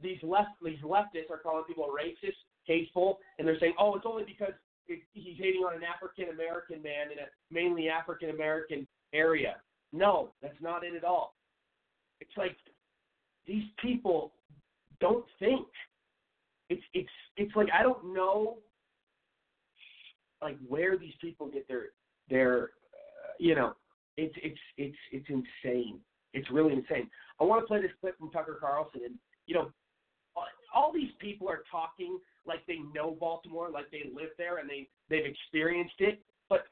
These 0.00 0.18
left 0.22 0.50
these 0.64 0.78
leftists 0.84 1.30
are 1.30 1.38
calling 1.38 1.64
people 1.64 1.86
racist, 1.86 2.34
hateful, 2.64 3.18
and 3.38 3.46
they're 3.46 3.58
saying, 3.58 3.74
oh, 3.78 3.94
it's 3.94 4.06
only 4.06 4.24
because 4.24 4.52
it, 4.88 5.00
he's 5.12 5.38
hating 5.38 5.62
on 5.62 5.74
an 5.74 5.82
African 5.84 6.34
American 6.34 6.82
man 6.82 7.12
in 7.12 7.18
a 7.18 7.28
mainly 7.50 7.88
African 7.88 8.30
American 8.30 8.86
area. 9.12 9.56
No, 9.92 10.30
that's 10.42 10.60
not 10.60 10.84
it 10.84 10.94
at 10.94 11.04
all. 11.04 11.34
It's 12.20 12.36
like 12.36 12.56
these 13.46 13.64
people 13.80 14.32
don't 15.00 15.24
think 15.38 15.66
it's 16.68 16.82
it's 16.94 17.10
it's 17.36 17.54
like 17.54 17.68
I 17.78 17.82
don't 17.82 18.12
know 18.14 18.58
like 20.40 20.56
where 20.66 20.96
these 20.96 21.14
people 21.20 21.48
get 21.48 21.68
their 21.68 21.86
their 22.28 22.62
uh, 22.62 23.32
you 23.38 23.54
know 23.54 23.74
it's 24.16 24.34
it's 24.42 24.58
it's 24.76 24.96
it's 25.10 25.26
insane. 25.28 25.98
It's 26.32 26.50
really 26.50 26.72
insane. 26.72 27.10
I 27.40 27.44
want 27.44 27.62
to 27.62 27.66
play 27.66 27.80
this 27.80 27.90
clip 28.00 28.18
from 28.18 28.30
Tucker 28.30 28.56
Carlson, 28.60 29.02
and 29.04 29.14
you 29.46 29.54
know, 29.54 29.72
all 30.74 30.92
these 30.92 31.10
people 31.18 31.48
are 31.48 31.62
talking 31.70 32.18
like 32.46 32.64
they 32.66 32.78
know 32.94 33.16
Baltimore, 33.18 33.70
like 33.70 33.90
they 33.90 34.10
live 34.14 34.30
there 34.38 34.58
and 34.58 34.68
they 34.68 34.88
they've 35.10 35.26
experienced 35.26 35.98
it. 35.98 36.20
But 36.48 36.64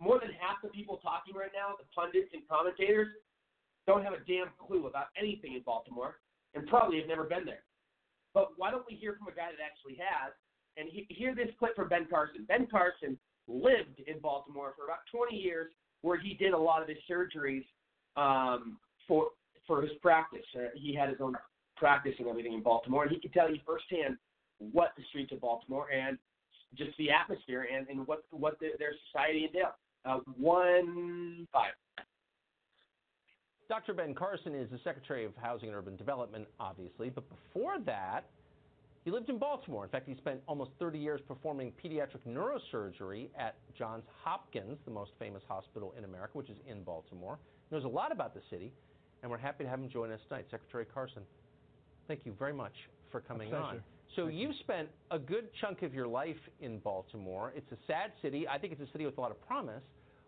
more 0.00 0.20
than 0.20 0.30
half 0.38 0.60
the 0.62 0.68
people 0.68 1.00
talking 1.02 1.34
right 1.34 1.50
now, 1.54 1.74
the 1.78 1.88
pundits 1.94 2.30
and 2.32 2.42
commentators, 2.48 3.08
don't 3.86 4.04
have 4.04 4.12
a 4.12 4.22
damn 4.28 4.52
clue 4.60 4.86
about 4.86 5.06
anything 5.16 5.54
in 5.54 5.62
Baltimore, 5.64 6.16
and 6.54 6.66
probably 6.66 6.98
have 6.98 7.08
never 7.08 7.24
been 7.24 7.44
there. 7.44 7.64
But 8.34 8.50
why 8.56 8.70
don't 8.70 8.84
we 8.88 8.96
hear 8.96 9.16
from 9.16 9.28
a 9.28 9.36
guy 9.36 9.48
that 9.48 9.64
actually 9.64 9.96
has? 9.96 10.32
And 10.76 10.88
he, 10.88 11.06
hear 11.08 11.34
this 11.34 11.48
clip 11.58 11.74
from 11.74 11.88
Ben 11.88 12.06
Carson. 12.08 12.44
Ben 12.46 12.68
Carson 12.70 13.18
lived 13.48 14.00
in 14.06 14.20
Baltimore 14.20 14.74
for 14.76 14.84
about 14.84 15.08
20 15.10 15.34
years, 15.34 15.72
where 16.02 16.20
he 16.20 16.34
did 16.34 16.52
a 16.52 16.58
lot 16.58 16.82
of 16.82 16.88
his 16.88 16.98
surgeries 17.10 17.64
um, 18.16 18.78
for 19.08 19.28
for 19.66 19.82
his 19.82 19.90
practice. 20.00 20.44
Uh, 20.54 20.68
he 20.74 20.94
had 20.94 21.08
his 21.08 21.18
own 21.20 21.34
practice 21.76 22.14
and 22.18 22.28
everything 22.28 22.52
in 22.52 22.62
Baltimore, 22.62 23.04
and 23.04 23.12
he 23.12 23.20
could 23.20 23.32
tell 23.32 23.50
you 23.50 23.58
firsthand 23.66 24.16
what 24.58 24.92
the 24.96 25.02
streets 25.08 25.32
of 25.32 25.40
Baltimore 25.40 25.90
and 25.90 26.18
just 26.76 26.96
the 26.98 27.10
atmosphere 27.10 27.66
and, 27.72 27.88
and 27.88 28.06
what 28.06 28.22
what 28.30 28.58
the, 28.60 28.68
their 28.78 28.92
society 29.10 29.44
entails. 29.44 29.74
Uh, 30.04 30.18
one 30.36 31.46
five. 31.52 31.72
Dr. 33.68 33.92
Ben 33.92 34.14
Carson 34.14 34.54
is 34.54 34.70
the 34.70 34.78
Secretary 34.82 35.26
of 35.26 35.32
Housing 35.36 35.68
and 35.68 35.76
Urban 35.76 35.94
Development, 35.96 36.46
obviously, 36.58 37.10
but 37.10 37.24
before 37.28 37.78
that, 37.84 38.24
he 39.04 39.10
lived 39.10 39.28
in 39.28 39.38
Baltimore. 39.38 39.84
In 39.84 39.90
fact, 39.90 40.08
he 40.08 40.14
spent 40.16 40.40
almost 40.46 40.70
30 40.78 40.98
years 40.98 41.20
performing 41.28 41.72
pediatric 41.82 42.20
neurosurgery 42.26 43.28
at 43.38 43.56
Johns 43.76 44.04
Hopkins, 44.24 44.78
the 44.86 44.90
most 44.90 45.10
famous 45.18 45.42
hospital 45.46 45.94
in 45.98 46.04
America, 46.04 46.30
which 46.38 46.48
is 46.48 46.56
in 46.66 46.82
Baltimore. 46.82 47.38
He 47.68 47.76
knows 47.76 47.84
a 47.84 47.88
lot 47.88 48.10
about 48.10 48.32
the 48.32 48.40
city, 48.48 48.72
and 49.22 49.30
we're 49.30 49.38
happy 49.38 49.64
to 49.64 49.70
have 49.70 49.78
him 49.78 49.88
join 49.88 50.10
us 50.12 50.20
tonight. 50.28 50.46
Secretary 50.50 50.84
Carson, 50.84 51.22
thank 52.06 52.20
you 52.24 52.34
very 52.38 52.52
much 52.52 52.74
for 53.10 53.20
coming 53.20 53.52
on. 53.54 53.80
So 54.16 54.26
Thank 54.26 54.38
you've 54.38 54.56
spent 54.60 54.88
a 55.10 55.18
good 55.18 55.48
chunk 55.60 55.82
of 55.82 55.92
your 55.92 56.06
life 56.06 56.36
in 56.60 56.78
Baltimore. 56.78 57.52
It's 57.54 57.70
a 57.72 57.78
sad 57.86 58.12
city. 58.22 58.46
I 58.48 58.58
think 58.58 58.72
it's 58.72 58.82
a 58.82 58.92
city 58.92 59.04
with 59.04 59.18
a 59.18 59.20
lot 59.20 59.30
of 59.30 59.40
promise. 59.46 59.82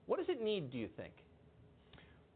What 0.06 0.18
does 0.18 0.28
it 0.28 0.42
need, 0.42 0.70
do 0.70 0.78
you 0.78 0.88
think? 0.96 1.12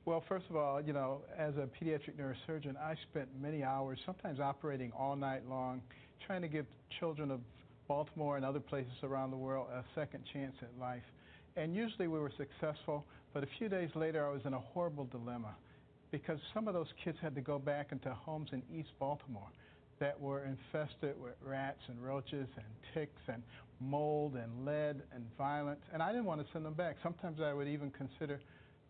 Well, 0.07 0.23
first 0.29 0.45
of 0.51 0.57
all, 0.57 0.83
you 0.83 0.93
know, 0.93 1.23
as 1.37 1.55
a 1.57 1.67
pediatric 1.67 2.13
neurosurgeon, 2.21 2.77
I 2.77 2.95
spent 3.11 3.29
many 3.41 3.63
hours, 3.63 3.99
sometimes 4.05 4.39
operating 4.39 4.93
all 4.93 5.17
night 5.17 5.49
long, 5.49 5.81
trying 6.27 6.43
to 6.43 6.49
give 6.49 6.67
children 7.01 7.31
of 7.31 7.41
Baltimore 7.89 8.37
and 8.37 8.45
other 8.45 8.61
places 8.61 8.93
around 9.03 9.31
the 9.31 9.37
world 9.37 9.67
a 9.73 9.83
second 9.95 10.25
chance 10.33 10.55
at 10.63 10.69
life. 10.79 11.03
And 11.57 11.75
usually 11.75 12.07
we 12.07 12.19
were 12.19 12.33
successful, 12.37 13.05
but 13.33 13.43
a 13.43 13.49
few 13.59 13.69
days 13.69 13.91
later 13.95 14.27
I 14.27 14.33
was 14.33 14.43
in 14.45 14.55
a 14.55 14.59
horrible 14.59 15.05
dilemma 15.05 15.55
because 16.11 16.39
some 16.53 16.69
of 16.69 16.75
those 16.75 16.93
kids 17.03 17.19
had 17.21 17.35
to 17.35 17.41
go 17.41 17.59
back 17.59 17.89
into 17.93 18.11
homes 18.11 18.51
in 18.53 18.63
East 18.75 18.91
Baltimore 18.99 19.49
that 20.01 20.21
were 20.21 20.45
infested 20.45 21.15
with 21.21 21.35
rats 21.45 21.81
and 21.89 22.05
roaches 22.05 22.49
and 22.57 22.67
ticks 22.93 23.23
and 23.29 23.43
mold 23.81 24.35
and 24.37 24.65
lead 24.65 25.03
and 25.15 25.25
violence, 25.37 25.81
and 25.93 26.03
I 26.03 26.11
didn't 26.11 26.25
want 26.25 26.41
to 26.41 26.47
send 26.53 26.65
them 26.65 26.75
back. 26.75 26.97
Sometimes 27.03 27.41
I 27.41 27.53
would 27.53 27.69
even 27.69 27.91
consider 27.91 28.41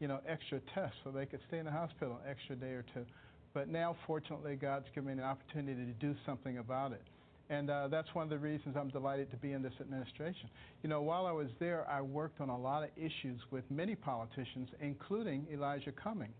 you 0.00 0.08
know, 0.08 0.20
extra 0.28 0.60
tests 0.74 0.96
so 1.04 1.10
they 1.10 1.26
could 1.26 1.40
stay 1.48 1.58
in 1.58 1.64
the 1.64 1.70
hospital 1.70 2.18
an 2.24 2.30
extra 2.30 2.56
day 2.56 2.72
or 2.72 2.84
two. 2.94 3.06
But 3.52 3.68
now, 3.68 3.96
fortunately, 4.06 4.56
God's 4.56 4.86
given 4.94 5.16
me 5.16 5.22
an 5.22 5.26
opportunity 5.26 5.84
to 5.84 5.92
do 5.92 6.14
something 6.26 6.58
about 6.58 6.92
it. 6.92 7.02
And 7.50 7.70
uh, 7.70 7.88
that's 7.88 8.08
one 8.14 8.24
of 8.24 8.30
the 8.30 8.38
reasons 8.38 8.74
I'm 8.76 8.88
delighted 8.88 9.30
to 9.30 9.36
be 9.36 9.52
in 9.52 9.62
this 9.62 9.74
administration. 9.80 10.48
You 10.82 10.88
know, 10.88 11.02
while 11.02 11.26
I 11.26 11.32
was 11.32 11.48
there, 11.60 11.88
I 11.88 12.00
worked 12.00 12.40
on 12.40 12.48
a 12.48 12.58
lot 12.58 12.82
of 12.82 12.90
issues 12.96 13.40
with 13.50 13.64
many 13.70 13.94
politicians, 13.94 14.68
including 14.80 15.46
Elijah 15.52 15.92
Cummings, 15.92 16.34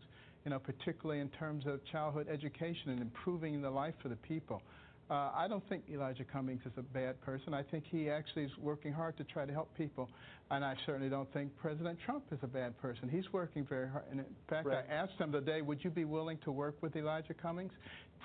you 0.44 0.50
know, 0.50 0.58
particularly 0.58 1.20
in 1.20 1.28
terms 1.30 1.64
of 1.66 1.80
childhood 1.90 2.28
education 2.30 2.90
and 2.90 3.00
improving 3.00 3.60
the 3.62 3.70
life 3.70 3.94
for 4.02 4.08
the 4.08 4.16
people. 4.16 4.62
Uh, 5.10 5.30
I 5.34 5.46
don't 5.48 5.66
think 5.68 5.84
Elijah 5.92 6.24
Cummings 6.24 6.62
is 6.64 6.72
a 6.78 6.82
bad 6.82 7.20
person. 7.20 7.52
I 7.52 7.62
think 7.62 7.84
he 7.90 8.08
actually 8.08 8.44
is 8.44 8.50
working 8.58 8.90
hard 8.90 9.18
to 9.18 9.24
try 9.24 9.44
to 9.44 9.52
help 9.52 9.68
people. 9.76 10.08
And 10.50 10.64
I 10.64 10.74
certainly 10.86 11.10
don't 11.10 11.30
think 11.34 11.50
President 11.58 11.98
Trump 12.06 12.24
is 12.32 12.38
a 12.42 12.46
bad 12.46 12.78
person. 12.80 13.10
He's 13.10 13.30
working 13.30 13.66
very 13.66 13.88
hard. 13.88 14.04
And 14.10 14.20
in 14.20 14.26
fact, 14.48 14.66
Right. 14.66 14.82
I 14.88 14.92
asked 14.92 15.18
him 15.18 15.30
today, 15.30 15.60
would 15.60 15.84
you 15.84 15.90
be 15.90 16.06
willing 16.06 16.38
to 16.44 16.52
work 16.52 16.76
with 16.80 16.96
Elijah 16.96 17.34
Cummings 17.34 17.72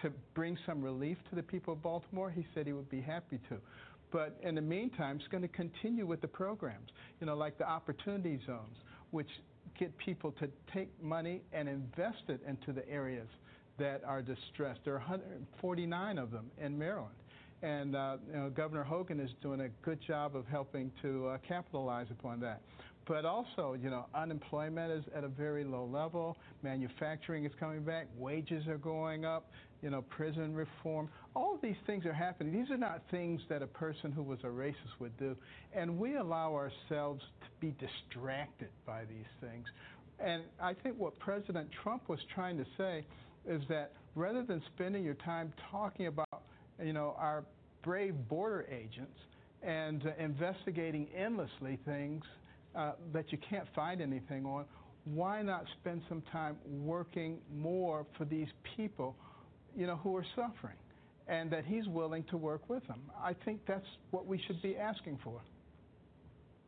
to 0.01 0.09
bring 0.33 0.57
some 0.65 0.81
relief 0.81 1.17
to 1.29 1.35
the 1.35 1.43
people 1.43 1.73
of 1.73 1.81
Baltimore? 1.81 2.31
He 2.31 2.45
said 2.53 2.65
he 2.65 2.73
would 2.73 2.89
be 2.89 3.01
happy 3.01 3.39
to. 3.49 3.57
But 4.11 4.37
in 4.41 4.55
the 4.55 4.61
meantime, 4.61 5.17
it's 5.17 5.27
going 5.27 5.43
to 5.43 5.49
continue 5.49 6.05
with 6.05 6.21
the 6.21 6.27
programs, 6.29 6.89
you 7.19 7.27
know, 7.27 7.35
like 7.35 7.57
the 7.57 7.67
opportunity 7.67 8.39
zones, 8.45 8.77
which 9.11 9.29
get 9.79 9.97
people 9.97 10.31
to 10.33 10.49
take 10.73 10.89
money 11.01 11.41
and 11.53 11.69
invest 11.69 12.23
it 12.27 12.41
into 12.47 12.73
the 12.73 12.87
areas 12.89 13.27
that 13.79 14.03
are 14.05 14.21
distressed. 14.21 14.81
There 14.83 14.93
are 14.93 14.99
149 14.99 16.17
of 16.17 16.31
them 16.31 16.51
in 16.59 16.77
Maryland. 16.77 17.15
And 17.61 17.95
uh, 17.95 18.17
you 18.27 18.37
know, 18.37 18.49
Governor 18.49 18.83
Hogan 18.83 19.19
is 19.19 19.31
doing 19.41 19.61
a 19.61 19.69
good 19.83 19.99
job 20.05 20.35
of 20.35 20.45
helping 20.47 20.91
to 21.01 21.27
uh, 21.27 21.37
capitalize 21.47 22.07
upon 22.11 22.39
that. 22.41 22.61
But 23.09 23.25
also, 23.25 23.73
you 23.73 23.89
know, 23.89 24.05
unemployment 24.13 24.91
is 24.91 25.03
at 25.15 25.23
a 25.23 25.27
very 25.27 25.63
low 25.63 25.89
level. 25.91 26.37
Manufacturing 26.61 27.43
is 27.43 27.51
coming 27.59 27.81
back. 27.81 28.05
Wages 28.15 28.67
are 28.67 28.77
going 28.77 29.25
up. 29.25 29.49
You 29.81 29.89
know, 29.89 30.03
prison 30.03 30.53
reform. 30.53 31.09
All 31.35 31.55
of 31.55 31.61
these 31.61 31.77
things 31.87 32.05
are 32.05 32.13
happening. 32.13 32.53
These 32.53 32.69
are 32.69 32.77
not 32.77 33.01
things 33.09 33.41
that 33.49 33.63
a 33.63 33.67
person 33.67 34.11
who 34.11 34.21
was 34.21 34.37
a 34.43 34.47
racist 34.47 34.99
would 34.99 35.17
do. 35.17 35.35
And 35.73 35.97
we 35.97 36.17
allow 36.17 36.53
ourselves 36.53 37.23
to 37.41 37.47
be 37.59 37.73
distracted 37.79 38.69
by 38.85 39.05
these 39.05 39.25
things. 39.41 39.65
And 40.19 40.43
I 40.61 40.75
think 40.75 40.99
what 40.99 41.17
President 41.17 41.67
Trump 41.81 42.09
was 42.09 42.19
trying 42.35 42.57
to 42.57 42.65
say 42.77 43.05
is 43.47 43.63
that 43.69 43.93
rather 44.13 44.43
than 44.43 44.61
spending 44.75 45.03
your 45.03 45.15
time 45.15 45.51
talking 45.71 46.07
about, 46.07 46.43
you 46.83 46.93
know, 46.93 47.15
our 47.17 47.43
brave 47.81 48.13
border 48.27 48.67
agents 48.69 49.17
and 49.63 50.05
uh, 50.05 50.11
investigating 50.23 51.07
endlessly 51.17 51.79
things 51.85 52.23
uh, 52.75 52.93
that 53.13 53.31
you 53.31 53.37
can't 53.49 53.67
find 53.75 54.01
anything 54.01 54.45
on, 54.45 54.65
why 55.05 55.41
not 55.41 55.63
spend 55.79 56.01
some 56.07 56.21
time 56.31 56.57
working 56.65 57.37
more 57.55 58.05
for 58.17 58.25
these 58.25 58.47
people, 58.75 59.15
you 59.75 59.87
know, 59.87 59.95
who 59.97 60.15
are 60.15 60.25
suffering, 60.35 60.75
and 61.27 61.49
that 61.51 61.65
he's 61.65 61.87
willing 61.87 62.23
to 62.25 62.37
work 62.37 62.69
with 62.69 62.85
them? 62.87 63.01
I 63.21 63.33
think 63.45 63.61
that's 63.67 63.85
what 64.11 64.25
we 64.27 64.41
should 64.45 64.61
be 64.61 64.75
asking 64.77 65.19
for. 65.23 65.41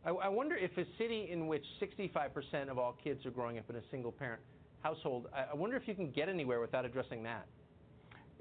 I, 0.06 0.10
I 0.10 0.28
wonder 0.30 0.56
if 0.56 0.72
a 0.78 0.86
city 0.98 1.30
in 1.32 1.48
which 1.48 1.64
65% 1.82 2.70
of 2.70 2.80
all 2.80 2.98
kids 3.04 3.26
are 3.26 3.32
growing 3.32 3.60
up 3.60 3.70
in 3.70 3.76
a 3.76 3.84
single 3.92 4.12
parent 4.12 4.42
household, 4.82 5.28
I, 5.34 5.52
I 5.52 5.56
wonder 5.56 5.76
if 5.78 5.88
you 5.88 5.96
can 5.96 6.12
get 6.12 6.30
anywhere 6.30 6.60
without 6.60 6.86
addressing 6.86 7.24
that. 7.24 7.46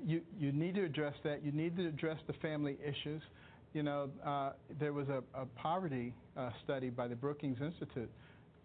you 0.05 0.23
you 0.39 0.53
need 0.53 0.75
to 0.77 0.85
address 0.85 1.15
that. 1.25 1.45
You 1.45 1.53
need 1.53 1.77
to 1.77 1.87
address 1.87 2.19
the 2.27 2.33
family 2.35 2.79
issues. 2.83 3.23
You 3.73 3.83
know, 3.85 4.11
uh, 4.27 4.53
there 4.81 4.93
was 4.93 5.07
a, 5.09 5.23
a 5.35 5.47
poverty 5.47 6.13
uh, 6.37 6.51
study 6.65 6.91
by 6.91 7.07
the 7.07 7.15
Brookings 7.15 7.59
Institute, 7.61 8.11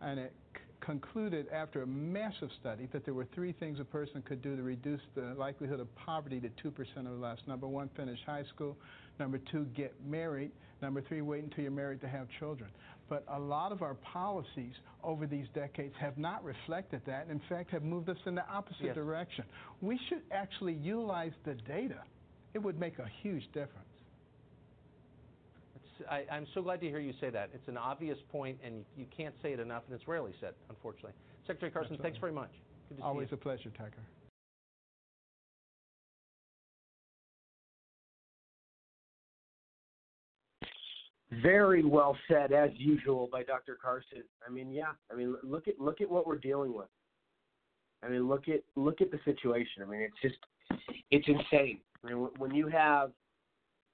and 0.01 0.19
it 0.19 0.33
c- 0.55 0.61
concluded 0.81 1.45
after 1.53 1.83
a 1.83 1.87
massive 1.87 2.49
study 2.59 2.87
that 2.91 3.05
there 3.05 3.13
were 3.13 3.27
three 3.35 3.51
things 3.51 3.79
a 3.79 3.83
person 3.85 4.23
could 4.23 4.41
do 4.41 4.55
to 4.55 4.63
reduce 4.63 5.01
the 5.13 5.35
likelihood 5.37 5.79
of 5.79 5.93
poverty 5.95 6.39
to 6.39 6.49
two 6.61 6.71
percent 6.71 7.07
or 7.07 7.11
less. 7.17 7.37
Number 7.47 7.67
one, 7.67 7.89
finish 7.95 8.17
high 8.25 8.45
school. 8.55 8.75
Number 9.19 9.39
two, 9.51 9.65
get 9.75 9.93
married. 10.03 10.51
Number 10.81 11.01
three, 11.01 11.21
wait 11.21 11.43
until 11.43 11.61
you're 11.63 11.71
married 11.71 12.01
to 12.01 12.07
have 12.07 12.27
children. 12.39 12.69
But 13.07 13.23
a 13.31 13.39
lot 13.39 13.71
of 13.71 13.83
our 13.83 13.93
policies 13.93 14.73
over 15.03 15.27
these 15.27 15.45
decades 15.53 15.93
have 15.99 16.17
not 16.17 16.43
reflected 16.43 17.01
that. 17.05 17.27
And 17.29 17.31
in 17.39 17.41
fact, 17.47 17.69
have 17.71 17.83
moved 17.83 18.09
us 18.09 18.17
in 18.25 18.33
the 18.33 18.47
opposite 18.49 18.85
Yes. 18.87 18.95
direction. 18.95 19.45
We 19.81 19.99
should 20.09 20.23
actually 20.31 20.73
utilize 20.73 21.31
the 21.45 21.53
data. 21.53 22.01
It 22.55 22.59
would 22.59 22.79
make 22.79 22.97
a 22.97 23.07
huge 23.21 23.45
difference. 23.53 23.85
It's, 25.99 26.10
I, 26.10 26.25
I'm 26.31 26.47
so 26.53 26.62
glad 26.62 26.81
to 26.81 26.88
hear 26.88 26.99
you 26.99 27.13
say 27.19 27.29
that. 27.29 27.49
It's 27.53 27.67
an 27.67 27.77
obvious 27.77 28.17
point, 28.31 28.58
and 28.63 28.77
you, 28.77 28.86
you 28.97 29.05
can't 29.15 29.36
say 29.41 29.53
it 29.53 29.60
enough, 29.60 29.84
and 29.88 29.95
it's 29.95 30.08
rarely 30.08 30.34
said, 30.39 30.53
unfortunately. 30.69 31.13
Secretary 31.47 31.71
Carson, 31.71 31.93
Absolutely. 31.93 32.03
thanks 32.03 32.19
very 32.19 32.31
much. 32.31 32.51
Good 32.89 32.97
to 32.97 33.03
Always 33.03 33.29
see 33.29 33.36
a 33.36 33.38
pleasure, 33.38 33.69
Tucker. 33.77 33.91
Very 41.41 41.84
well 41.84 42.15
said, 42.29 42.51
as 42.53 42.69
usual, 42.75 43.27
by 43.31 43.43
Dr. 43.43 43.77
Carson. 43.81 44.23
I 44.47 44.51
mean, 44.51 44.71
yeah. 44.71 44.91
I 45.12 45.15
mean, 45.15 45.36
look 45.43 45.67
at 45.67 45.79
look 45.79 45.99
at 45.99 46.10
what 46.10 46.25
we're 46.25 46.38
dealing 46.38 46.73
with. 46.73 46.88
I 48.03 48.10
mean, 48.10 48.27
look 48.27 48.47
at 48.47 48.62
look 48.75 49.01
at 49.01 49.12
the 49.12 49.19
situation. 49.25 49.81
I 49.81 49.86
mean, 49.86 50.01
it's 50.01 50.21
just 50.21 50.36
it's 51.12 51.27
insane. 51.27 51.79
I 52.03 52.10
mean, 52.10 52.29
when 52.38 52.53
you 52.53 52.67
have 52.67 53.12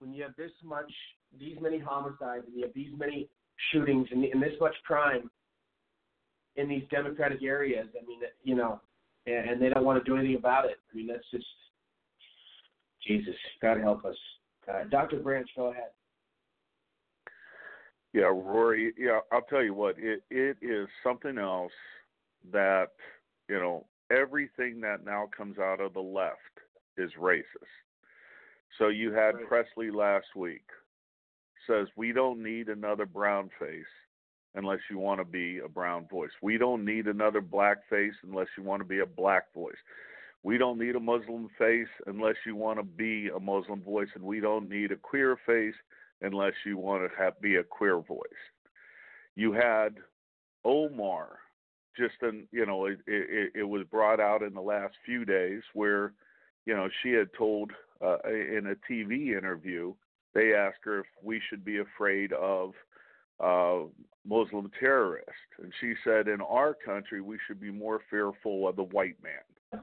when 0.01 0.13
you 0.13 0.23
have 0.23 0.35
this 0.35 0.51
much, 0.63 0.91
these 1.39 1.57
many 1.61 1.77
homicides, 1.77 2.45
and 2.47 2.55
you 2.55 2.63
have 2.63 2.73
these 2.73 2.91
many 2.97 3.29
shootings, 3.71 4.07
and, 4.11 4.23
and 4.23 4.41
this 4.41 4.53
much 4.59 4.75
crime 4.85 5.29
in 6.55 6.67
these 6.67 6.83
democratic 6.89 7.43
areas. 7.43 7.87
I 7.95 8.05
mean, 8.05 8.19
you 8.43 8.55
know, 8.55 8.81
and, 9.27 9.51
and 9.51 9.61
they 9.61 9.69
don't 9.69 9.85
want 9.85 10.03
to 10.03 10.09
do 10.09 10.17
anything 10.17 10.35
about 10.35 10.65
it. 10.65 10.77
I 10.91 10.97
mean, 10.97 11.07
that's 11.07 11.29
just 11.31 11.45
Jesus. 13.07 13.35
God 13.61 13.79
help 13.79 14.03
us. 14.03 14.15
Uh, 14.67 14.83
Dr. 14.89 15.17
Branch, 15.17 15.47
go 15.55 15.71
ahead. 15.71 15.89
Yeah, 18.13 18.23
Rory. 18.23 18.93
Yeah, 18.97 19.19
I'll 19.31 19.41
tell 19.43 19.63
you 19.63 19.73
what. 19.73 19.95
It 19.97 20.23
it 20.29 20.57
is 20.61 20.87
something 21.03 21.37
else 21.37 21.71
that 22.51 22.87
you 23.47 23.55
know 23.55 23.85
everything 24.11 24.81
that 24.81 25.05
now 25.05 25.29
comes 25.35 25.59
out 25.59 25.79
of 25.79 25.93
the 25.93 26.01
left 26.01 26.37
is 26.97 27.11
racist. 27.19 27.43
So 28.77 28.87
you 28.87 29.11
had 29.11 29.35
Right. 29.35 29.47
Pressley 29.47 29.91
last 29.91 30.35
week 30.35 30.65
says 31.67 31.87
we 31.95 32.11
don't 32.11 32.41
need 32.41 32.69
another 32.69 33.05
brown 33.05 33.49
face 33.59 33.85
unless 34.55 34.79
you 34.89 34.97
want 34.97 35.19
to 35.19 35.25
be 35.25 35.59
a 35.59 35.67
brown 35.67 36.07
voice. 36.07 36.31
We 36.41 36.57
don't 36.57 36.83
need 36.83 37.07
another 37.07 37.41
black 37.41 37.87
face 37.89 38.13
unless 38.23 38.47
you 38.57 38.63
want 38.63 38.81
to 38.81 38.87
be 38.87 38.99
a 38.99 39.05
black 39.05 39.53
voice. 39.53 39.77
We 40.43 40.57
don't 40.57 40.79
need 40.79 40.95
a 40.95 40.99
Muslim 40.99 41.49
face 41.57 41.87
unless 42.07 42.35
you 42.45 42.55
want 42.55 42.79
to 42.79 42.83
be 42.83 43.29
a 43.29 43.39
Muslim 43.39 43.81
voice, 43.81 44.09
and 44.15 44.23
we 44.23 44.39
don't 44.39 44.67
need 44.69 44.91
a 44.91 44.95
queer 44.95 45.37
face 45.45 45.75
unless 46.21 46.53
you 46.65 46.77
want 46.77 47.03
to 47.03 47.17
have, 47.17 47.39
be 47.41 47.57
a 47.57 47.63
queer 47.63 47.99
voice. 47.99 48.19
You 49.35 49.53
had 49.53 49.97
Omar, 50.65 51.39
just 51.97 52.15
in 52.23 52.47
you 52.51 52.65
know 52.65 52.85
it, 52.85 52.99
it, 53.05 53.51
it 53.55 53.63
was 53.63 53.83
brought 53.89 54.19
out 54.19 54.41
in 54.41 54.53
the 54.53 54.61
last 54.61 54.95
few 55.05 55.25
days 55.25 55.61
where 55.73 56.13
you 56.65 56.73
know 56.73 56.89
she 57.01 57.11
had 57.11 57.29
told 57.37 57.71
uh, 58.03 58.17
in 58.27 58.67
a 58.67 58.91
TV 58.91 59.37
interview 59.37 59.93
they 60.33 60.53
asked 60.53 60.79
her 60.83 60.99
if 60.99 61.05
we 61.21 61.41
should 61.49 61.65
be 61.65 61.79
afraid 61.79 62.31
of 62.33 62.71
uh, 63.39 63.87
Muslim 64.25 64.71
terrorists, 64.79 65.31
and 65.61 65.73
she 65.81 65.93
said 66.03 66.27
in 66.27 66.41
our 66.41 66.73
country 66.73 67.21
we 67.21 67.37
should 67.47 67.59
be 67.59 67.71
more 67.71 67.99
fearful 68.09 68.67
of 68.67 68.75
the 68.75 68.83
white 68.83 69.17
man. 69.21 69.81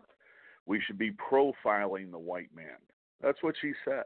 We 0.66 0.80
should 0.86 0.98
be 0.98 1.12
profiling 1.12 2.10
the 2.10 2.18
white 2.18 2.54
man. 2.54 2.76
That's 3.22 3.42
what 3.42 3.54
she 3.60 3.72
said. 3.84 4.04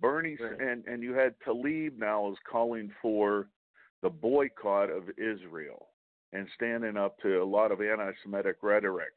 Bernie 0.00 0.36
Right. 0.40 0.60
and 0.60 0.84
and 0.86 1.02
you 1.02 1.12
had 1.12 1.34
Tlaib 1.46 1.98
now 1.98 2.30
is 2.32 2.38
calling 2.50 2.90
for 3.00 3.48
the 4.02 4.10
boycott 4.10 4.90
of 4.90 5.04
Israel 5.16 5.88
and 6.32 6.48
standing 6.54 6.96
up 6.96 7.18
to 7.20 7.42
a 7.42 7.44
lot 7.44 7.70
of 7.70 7.80
anti-Semitic 7.80 8.56
rhetoric 8.62 9.12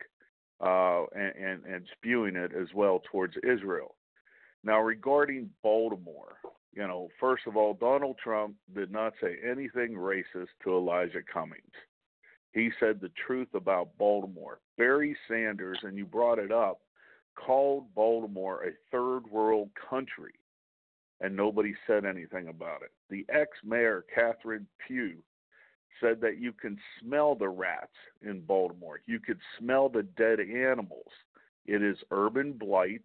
uh, 0.62 1.06
and, 1.16 1.36
and 1.36 1.66
and 1.66 1.86
spewing 1.94 2.36
it 2.36 2.52
as 2.54 2.68
well 2.74 3.02
towards 3.12 3.36
Israel. 3.44 3.96
Now 4.66 4.82
regarding 4.82 5.52
Baltimore, 5.62 6.38
you 6.74 6.88
know, 6.88 7.10
first 7.20 7.44
of 7.46 7.56
all, 7.56 7.76
Donald 7.76 8.18
Trump 8.22 8.56
did 8.74 8.92
not 8.92 9.14
say 9.22 9.38
anything 9.48 9.94
racist 9.94 10.50
to 10.64 10.76
Elijah 10.76 11.22
Cummings. 11.32 11.62
He 12.52 12.72
said 12.80 13.00
the 13.00 13.12
truth 13.28 13.50
about 13.54 13.96
Baltimore. 13.98 14.60
Barry 14.78 15.16
Sanders, 15.28 15.78
and 15.84 15.96
you 15.96 16.06
brought 16.06 16.40
it 16.40 16.52
up, 16.52 16.80
called 17.36 17.94
Baltimore 17.94 18.64
a 18.64 18.72
third 18.92 19.28
world 19.30 19.70
country, 19.90 20.34
and 21.22 21.36
nobody 21.36 21.76
said 21.86 22.04
anything 22.04 22.48
about 22.48 22.82
it. 22.82 22.92
The 23.10 23.26
ex 23.30 23.52
mayor, 23.64 24.04
Catherine 24.14 24.68
Pugh, 24.88 25.22
said 26.02 26.20
that 26.22 26.40
you 26.40 26.52
can 26.52 26.78
smell 27.00 27.36
the 27.36 27.50
rats 27.50 27.94
in 28.22 28.42
Baltimore. 28.42 29.00
You 29.06 29.20
could 29.20 29.40
smell 29.60 29.90
the 29.90 30.04
dead 30.04 30.40
animals. 30.40 31.12
It 31.66 31.84
is 31.84 31.98
urban 32.12 32.54
blight. 32.54 33.04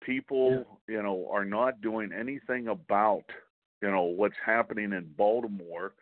People, 0.00 0.78
you 0.88 1.02
know, 1.02 1.28
are 1.30 1.44
not 1.44 1.80
doing 1.80 2.10
anything 2.18 2.68
about, 2.68 3.24
you 3.82 3.90
know, 3.90 4.02
what's 4.02 4.34
happening 4.44 4.92
in 4.92 5.12
Baltimore. 5.16 5.92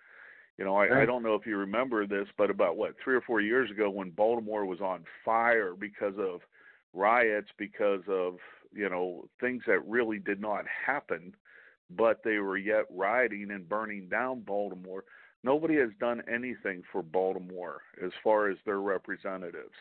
You 0.56 0.64
know, 0.64 0.76
I, 0.76 1.02
I 1.02 1.06
don't 1.06 1.22
know 1.22 1.34
if 1.34 1.46
you 1.46 1.56
remember 1.56 2.06
this, 2.06 2.26
but 2.36 2.50
about 2.50 2.76
what 2.76 2.94
three 3.02 3.14
or 3.14 3.20
four 3.20 3.40
years 3.40 3.70
ago, 3.70 3.88
when 3.90 4.10
Baltimore 4.10 4.66
was 4.66 4.80
on 4.80 5.04
fire 5.24 5.74
because 5.78 6.14
of 6.18 6.40
riots, 6.92 7.48
because 7.58 8.02
of 8.08 8.36
you 8.72 8.88
know 8.88 9.28
things 9.40 9.62
that 9.68 9.86
really 9.86 10.18
did 10.18 10.40
not 10.40 10.64
happen, 10.86 11.34
but 11.90 12.22
they 12.24 12.38
were 12.38 12.56
yet 12.56 12.86
rioting 12.90 13.50
and 13.52 13.68
burning 13.68 14.08
down 14.08 14.40
Baltimore. 14.40 15.04
Nobody 15.44 15.76
has 15.76 15.90
done 16.00 16.22
anything 16.32 16.82
for 16.90 17.02
Baltimore 17.02 17.82
as 18.04 18.10
far 18.24 18.48
as 18.48 18.58
their 18.64 18.80
representatives. 18.80 19.74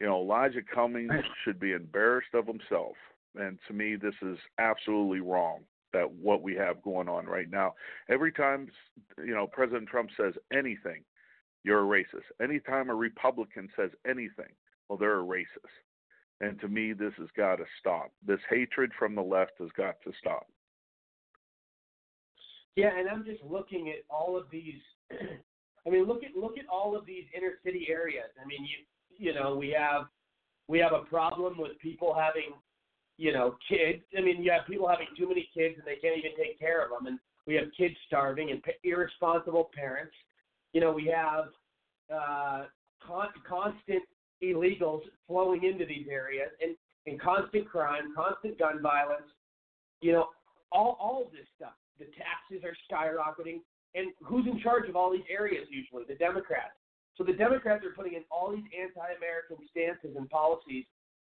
You 0.00 0.06
know, 0.06 0.20
Elijah 0.22 0.62
Cummings 0.62 1.10
Right. 1.10 1.24
should 1.44 1.60
be 1.60 1.72
embarrassed 1.72 2.34
of 2.34 2.46
himself 2.46 2.96
and 3.36 3.58
to 3.68 3.74
me, 3.74 3.96
this 3.96 4.14
is 4.22 4.38
absolutely 4.58 5.20
wrong. 5.20 5.60
That 5.92 6.10
what 6.10 6.42
we 6.42 6.54
have 6.56 6.82
going 6.82 7.08
on 7.08 7.26
right 7.26 7.48
now. 7.50 7.74
Every 8.10 8.32
time, 8.32 8.68
you 9.18 9.34
know, 9.34 9.46
President 9.46 9.88
Trump 9.88 10.10
says 10.16 10.34
anything, 10.52 11.02
you're 11.64 11.80
a 11.80 12.02
racist. 12.02 12.24
Anytime 12.42 12.90
a 12.90 12.94
Republican 12.94 13.68
says 13.76 13.90
anything, 14.06 14.52
well, 14.88 14.98
they're 14.98 15.20
a 15.20 15.24
racist. 15.24 15.46
And 16.40 16.60
to 16.60 16.68
me, 16.68 16.92
this 16.92 17.12
has 17.18 17.28
got 17.36 17.56
to 17.56 17.64
stop. 17.80 18.12
This 18.26 18.40
hatred 18.50 18.92
from 18.98 19.14
the 19.14 19.22
left 19.22 19.52
has 19.60 19.70
got 19.76 19.96
to 20.04 20.12
stop. 20.20 20.46
Yeah, 22.74 22.90
and 22.98 23.08
I'm 23.08 23.24
just 23.24 23.42
looking 23.42 23.88
at 23.88 24.04
all 24.10 24.36
of 24.36 24.44
these. 24.50 24.82
I 25.86 25.90
mean, 25.90 26.04
look 26.04 26.22
at 26.24 26.36
look 26.36 26.58
at 26.58 26.66
all 26.68 26.96
of 26.96 27.06
these 27.06 27.24
inner 27.34 27.52
city 27.64 27.86
areas. 27.88 28.28
I 28.42 28.46
mean, 28.46 28.62
you 28.62 29.28
you 29.28 29.34
know, 29.34 29.56
we 29.56 29.74
have 29.78 30.06
we 30.68 30.78
have 30.78 30.92
a 30.92 31.04
problem 31.04 31.58
with 31.58 31.78
people 31.78 32.14
having, 32.14 32.52
you 33.18 33.32
know, 33.32 33.56
kids. 33.68 34.02
I 34.16 34.20
mean, 34.20 34.42
you 34.42 34.50
have 34.50 34.66
people 34.66 34.88
having 34.88 35.06
too 35.16 35.28
many 35.28 35.48
kids 35.54 35.76
and 35.78 35.86
they 35.86 35.96
can't 35.96 36.18
even 36.18 36.36
take 36.36 36.58
care 36.58 36.84
of 36.84 36.90
them, 36.90 37.06
and 37.06 37.18
we 37.46 37.54
have 37.54 37.66
kids 37.76 37.94
starving 38.06 38.50
and 38.50 38.62
irresponsible 38.84 39.70
parents. 39.74 40.14
You 40.72 40.80
know, 40.80 40.92
we 40.92 41.06
have 41.06 41.46
uh, 42.12 42.66
con- 43.06 43.32
constant 43.48 44.02
illegals 44.42 45.02
flowing 45.26 45.64
into 45.64 45.86
these 45.86 46.06
areas 46.10 46.50
and, 46.60 46.76
and 47.06 47.20
constant 47.20 47.68
crime, 47.68 48.14
constant 48.14 48.58
gun 48.58 48.82
violence. 48.82 49.30
You 50.02 50.12
know, 50.12 50.26
all 50.72 50.98
all 51.00 51.24
of 51.24 51.32
this 51.32 51.46
stuff 51.56 51.72
the 51.98 52.06
taxes 52.16 52.64
are 52.64 52.76
skyrocketing. 52.84 53.60
And 53.94 54.12
who's 54.22 54.46
in 54.46 54.60
charge 54.60 54.88
of 54.88 54.96
all 54.96 55.10
these 55.10 55.26
areas 55.30 55.66
usually? 55.70 56.04
The 56.06 56.16
Democrats. 56.20 56.76
So 57.16 57.24
the 57.24 57.32
Democrats 57.32 57.84
are 57.84 57.96
putting 57.96 58.12
in 58.12 58.24
all 58.30 58.52
these 58.52 58.68
anti-American 58.76 59.56
stances 59.72 60.12
and 60.16 60.28
policies, 60.28 60.84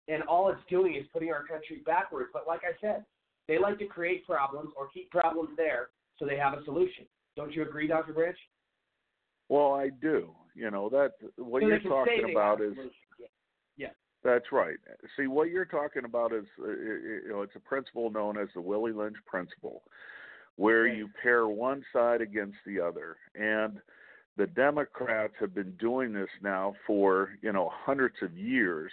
and 0.07 0.23
all 0.23 0.49
it's 0.49 0.61
doing 0.69 0.95
is 0.95 1.05
putting 1.13 1.31
our 1.31 1.43
country 1.45 1.81
backwards. 1.85 2.29
But 2.33 2.47
like 2.47 2.61
I 2.63 2.79
said, 2.81 3.05
they 3.47 3.57
like 3.59 3.79
to 3.79 3.85
create 3.85 4.25
problems 4.25 4.71
or 4.77 4.87
keep 4.93 5.11
problems 5.11 5.49
there 5.57 5.89
so 6.17 6.25
they 6.25 6.37
have 6.37 6.53
a 6.53 6.63
solution. 6.65 7.05
Don't 7.35 7.53
you 7.53 7.61
agree, 7.61 7.87
Dr. 7.87 8.13
Branch? 8.13 8.37
Well, 9.49 9.73
I 9.73 9.89
do. 9.89 10.31
You 10.55 10.71
know 10.71 10.89
that 10.89 11.11
what 11.37 11.61
so 11.61 11.67
you're 11.67 11.79
talking 11.79 12.31
about 12.31 12.61
is 12.61 12.73
yeah. 13.77 13.89
That's 14.23 14.51
right. 14.51 14.77
See, 15.15 15.27
what 15.27 15.49
you're 15.49 15.65
talking 15.65 16.03
about 16.03 16.33
is, 16.33 16.45
uh, 16.59 16.67
you 16.67 17.29
know, 17.29 17.43
it's 17.43 17.55
a 17.55 17.59
principle 17.59 18.09
known 18.09 18.37
as 18.37 18.47
the 18.55 18.61
Willie 18.61 18.91
Lynch 18.91 19.17
principle, 19.27 19.83
where 20.55 20.87
you 20.87 21.09
pair 21.21 21.47
one 21.47 21.83
side 21.93 22.21
against 22.21 22.57
the 22.65 22.79
other. 22.79 23.17
And 23.35 23.79
the 24.35 24.47
Democrats 24.47 25.33
have 25.39 25.53
been 25.53 25.73
doing 25.79 26.11
this 26.11 26.29
now 26.41 26.73
for, 26.87 27.29
you 27.43 27.53
know, 27.53 27.71
hundreds 27.71 28.15
of 28.23 28.35
years 28.35 28.91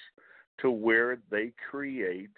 to 0.60 0.70
where 0.70 1.18
they 1.30 1.52
create 1.70 2.30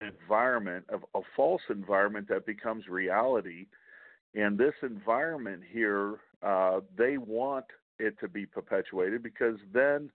an 0.00 0.12
environment 0.22 0.84
of 0.88 1.04
a 1.14 1.20
false 1.34 1.62
environment 1.70 2.28
that 2.28 2.46
becomes 2.46 2.88
reality. 2.88 3.66
And 4.34 4.58
this 4.58 4.74
environment 4.82 5.62
here, 5.70 6.16
uh, 6.42 6.80
they 6.96 7.18
want 7.18 7.64
it 7.98 8.18
to 8.20 8.28
be 8.28 8.44
perpetuated 8.44 9.22
because 9.22 9.56
then, 9.72 10.10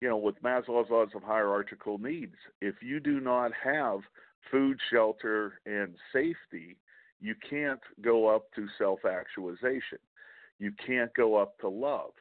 you 0.00 0.08
know, 0.08 0.16
with 0.16 0.40
Maslow's 0.42 0.90
laws 0.90 1.08
of 1.14 1.22
hierarchical 1.22 1.98
needs, 1.98 2.36
if 2.60 2.76
you 2.82 3.00
do 3.00 3.18
not 3.20 3.50
have 3.62 4.00
food, 4.50 4.78
shelter, 4.92 5.60
and 5.66 5.94
safety, 6.12 6.76
you 7.20 7.34
can't 7.48 7.80
go 8.02 8.28
up 8.28 8.52
to 8.54 8.66
self 8.78 9.00
actualization. 9.04 9.98
You 10.58 10.72
can't 10.86 11.12
go 11.14 11.36
up 11.36 11.58
to 11.60 11.68
love. 11.68 12.12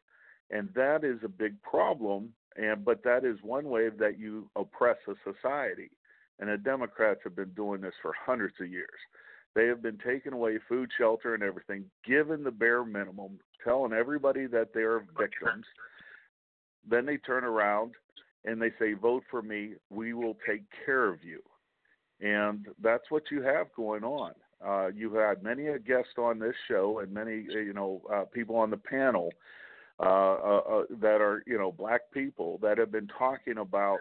And 0.52 0.70
that 0.76 1.04
is 1.04 1.20
a 1.24 1.30
big 1.30 1.62
problem. 1.62 2.34
And 2.56 2.86
but 2.86 3.04
that 3.04 3.26
is 3.26 3.38
one 3.42 3.70
way 3.70 3.90
that 3.90 4.18
you 4.20 4.50
oppress 4.56 4.98
a 5.08 5.14
society. 5.24 5.90
And 6.40 6.50
the 6.50 6.58
Democrats 6.58 7.22
have 7.24 7.36
been 7.36 7.52
doing 7.52 7.82
this 7.82 7.94
for 8.02 8.14
hundreds 8.26 8.56
of 8.60 8.70
years. 8.70 8.90
They 9.56 9.68
have 9.68 9.82
been 9.82 9.98
taking 10.06 10.34
away 10.34 10.60
food, 10.68 10.90
shelter, 10.98 11.34
and 11.34 11.44
everything, 11.44 11.86
given 12.06 12.44
the 12.44 12.52
bare 12.52 12.84
minimum, 12.84 13.40
telling 13.64 13.94
everybody 13.94 14.48
that 14.48 14.74
they 14.74 14.82
are 14.82 15.06
victims. 15.18 15.66
Then 16.88 17.06
they 17.06 17.18
turn 17.18 17.46
around 17.46 17.94
and 18.44 18.62
they 18.62 18.72
say, 18.78 18.94
Vote 18.94 19.24
for 19.32 19.42
me, 19.42 19.74
we 19.90 20.14
will 20.14 20.38
take 20.48 20.64
care 20.86 21.08
of 21.08 21.24
you. 21.24 21.42
And 22.22 22.68
that's 22.82 23.10
what 23.10 23.24
you 23.32 23.42
have 23.42 23.68
going 23.76 24.04
on. 24.04 24.34
Uh, 24.66 24.88
you 24.88 25.14
had 25.14 25.44
many 25.44 25.68
a 25.68 25.80
guest 25.80 26.18
on 26.18 26.40
this 26.40 26.56
show 26.68 27.00
and 27.00 27.14
many 27.14 27.46
you 27.52 27.74
know 27.74 28.02
uh, 28.12 28.24
people 28.34 28.56
on 28.56 28.70
the 28.70 28.78
panel 28.78 29.32
Uh, 29.98 30.04
uh, 30.04 30.62
uh, 30.70 30.84
that 31.00 31.22
are 31.22 31.42
you 31.48 31.58
know 31.58 31.72
black 31.72 32.02
people 32.14 32.60
that 32.62 32.78
have 32.78 32.92
been 32.92 33.08
talking 33.18 33.60
about 33.60 34.00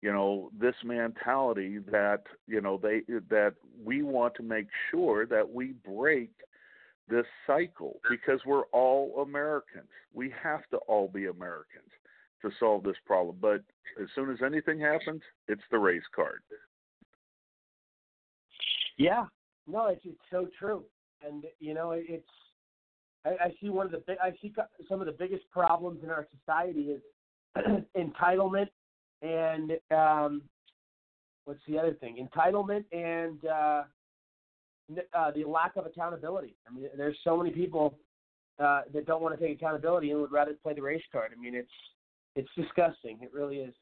you 0.00 0.10
know 0.10 0.50
this 0.58 0.74
mentality 0.82 1.76
that 1.90 2.22
you 2.46 2.62
know 2.62 2.80
they 2.82 3.02
that 3.28 3.52
we 3.84 4.02
want 4.02 4.34
to 4.34 4.42
make 4.42 4.68
sure 4.90 5.26
that 5.26 5.46
we 5.46 5.74
break 5.84 6.30
this 7.10 7.26
cycle 7.46 8.00
because 8.08 8.40
we're 8.46 8.64
all 8.72 9.22
Americans. 9.22 9.88
We 10.14 10.32
have 10.42 10.66
to 10.70 10.78
all 10.88 11.08
be 11.08 11.26
Americans 11.26 11.90
to 12.40 12.50
solve 12.58 12.84
this 12.84 12.96
problem. 13.04 13.36
But 13.38 13.62
as 14.00 14.08
soon 14.14 14.30
as 14.30 14.38
anything 14.42 14.80
happens, 14.80 15.20
it's 15.46 15.62
the 15.70 15.78
race 15.78 16.02
card. 16.16 16.40
Yeah, 18.96 19.26
no, 19.66 19.88
it's 19.88 20.06
it's 20.06 20.18
so 20.30 20.48
true, 20.58 20.84
and 21.22 21.44
you 21.60 21.74
know 21.74 21.90
it's. 21.92 22.24
I, 23.24 23.30
I 23.46 23.54
see 23.60 23.68
one 23.68 23.86
of 23.86 23.92
the 23.92 24.02
big. 24.06 24.16
I 24.22 24.32
see 24.40 24.52
some 24.88 25.00
of 25.00 25.06
the 25.06 25.12
biggest 25.12 25.50
problems 25.50 26.02
in 26.02 26.10
our 26.10 26.26
society 26.38 26.92
is 26.92 27.02
entitlement 27.96 28.68
and 29.22 29.72
um, 29.90 30.42
what's 31.44 31.60
the 31.66 31.78
other 31.78 31.94
thing? 31.94 32.28
Entitlement 32.28 32.84
and 32.92 33.44
uh, 33.44 33.82
uh, 35.14 35.30
the 35.32 35.44
lack 35.44 35.76
of 35.76 35.86
accountability. 35.86 36.54
I 36.68 36.74
mean, 36.74 36.88
there's 36.96 37.16
so 37.24 37.36
many 37.36 37.50
people 37.50 37.98
uh, 38.58 38.82
that 38.92 39.06
don't 39.06 39.22
want 39.22 39.38
to 39.38 39.44
take 39.44 39.56
accountability 39.56 40.10
and 40.10 40.20
would 40.20 40.32
rather 40.32 40.52
play 40.62 40.74
the 40.74 40.82
race 40.82 41.02
card. 41.12 41.32
I 41.36 41.40
mean, 41.40 41.54
it's 41.54 41.68
it's 42.36 42.48
disgusting. 42.56 43.18
It 43.22 43.32
really 43.32 43.58
is. 43.58 43.74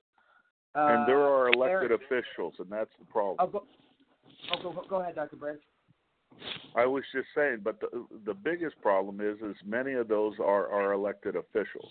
Uh, 0.75 0.89
and 0.91 1.09
there 1.09 1.23
are 1.23 1.49
elected 1.49 1.91
Eric, 1.91 2.01
officials, 2.03 2.55
and 2.59 2.71
that's 2.71 2.91
the 2.99 3.07
problem. 3.07 3.37
Oh, 3.41 3.47
go, 3.47 3.65
oh, 4.53 4.73
go, 4.73 4.85
go 4.89 4.97
ahead, 5.01 5.15
Dr. 5.15 5.37
Branch. 5.37 5.61
I 6.75 6.87
was 6.87 7.03
just 7.13 7.29
saying, 7.35 7.61
but 7.65 7.81
the 7.81 8.07
the 8.25 8.35
biggest 8.35 8.81
problem 8.83 9.21
is 9.21 9.39
is 9.39 9.57
many 9.65 9.95
of 9.95 10.09
those 10.09 10.35
are 10.39 10.71
are 10.71 10.93
elected 10.93 11.37
officials, 11.37 11.91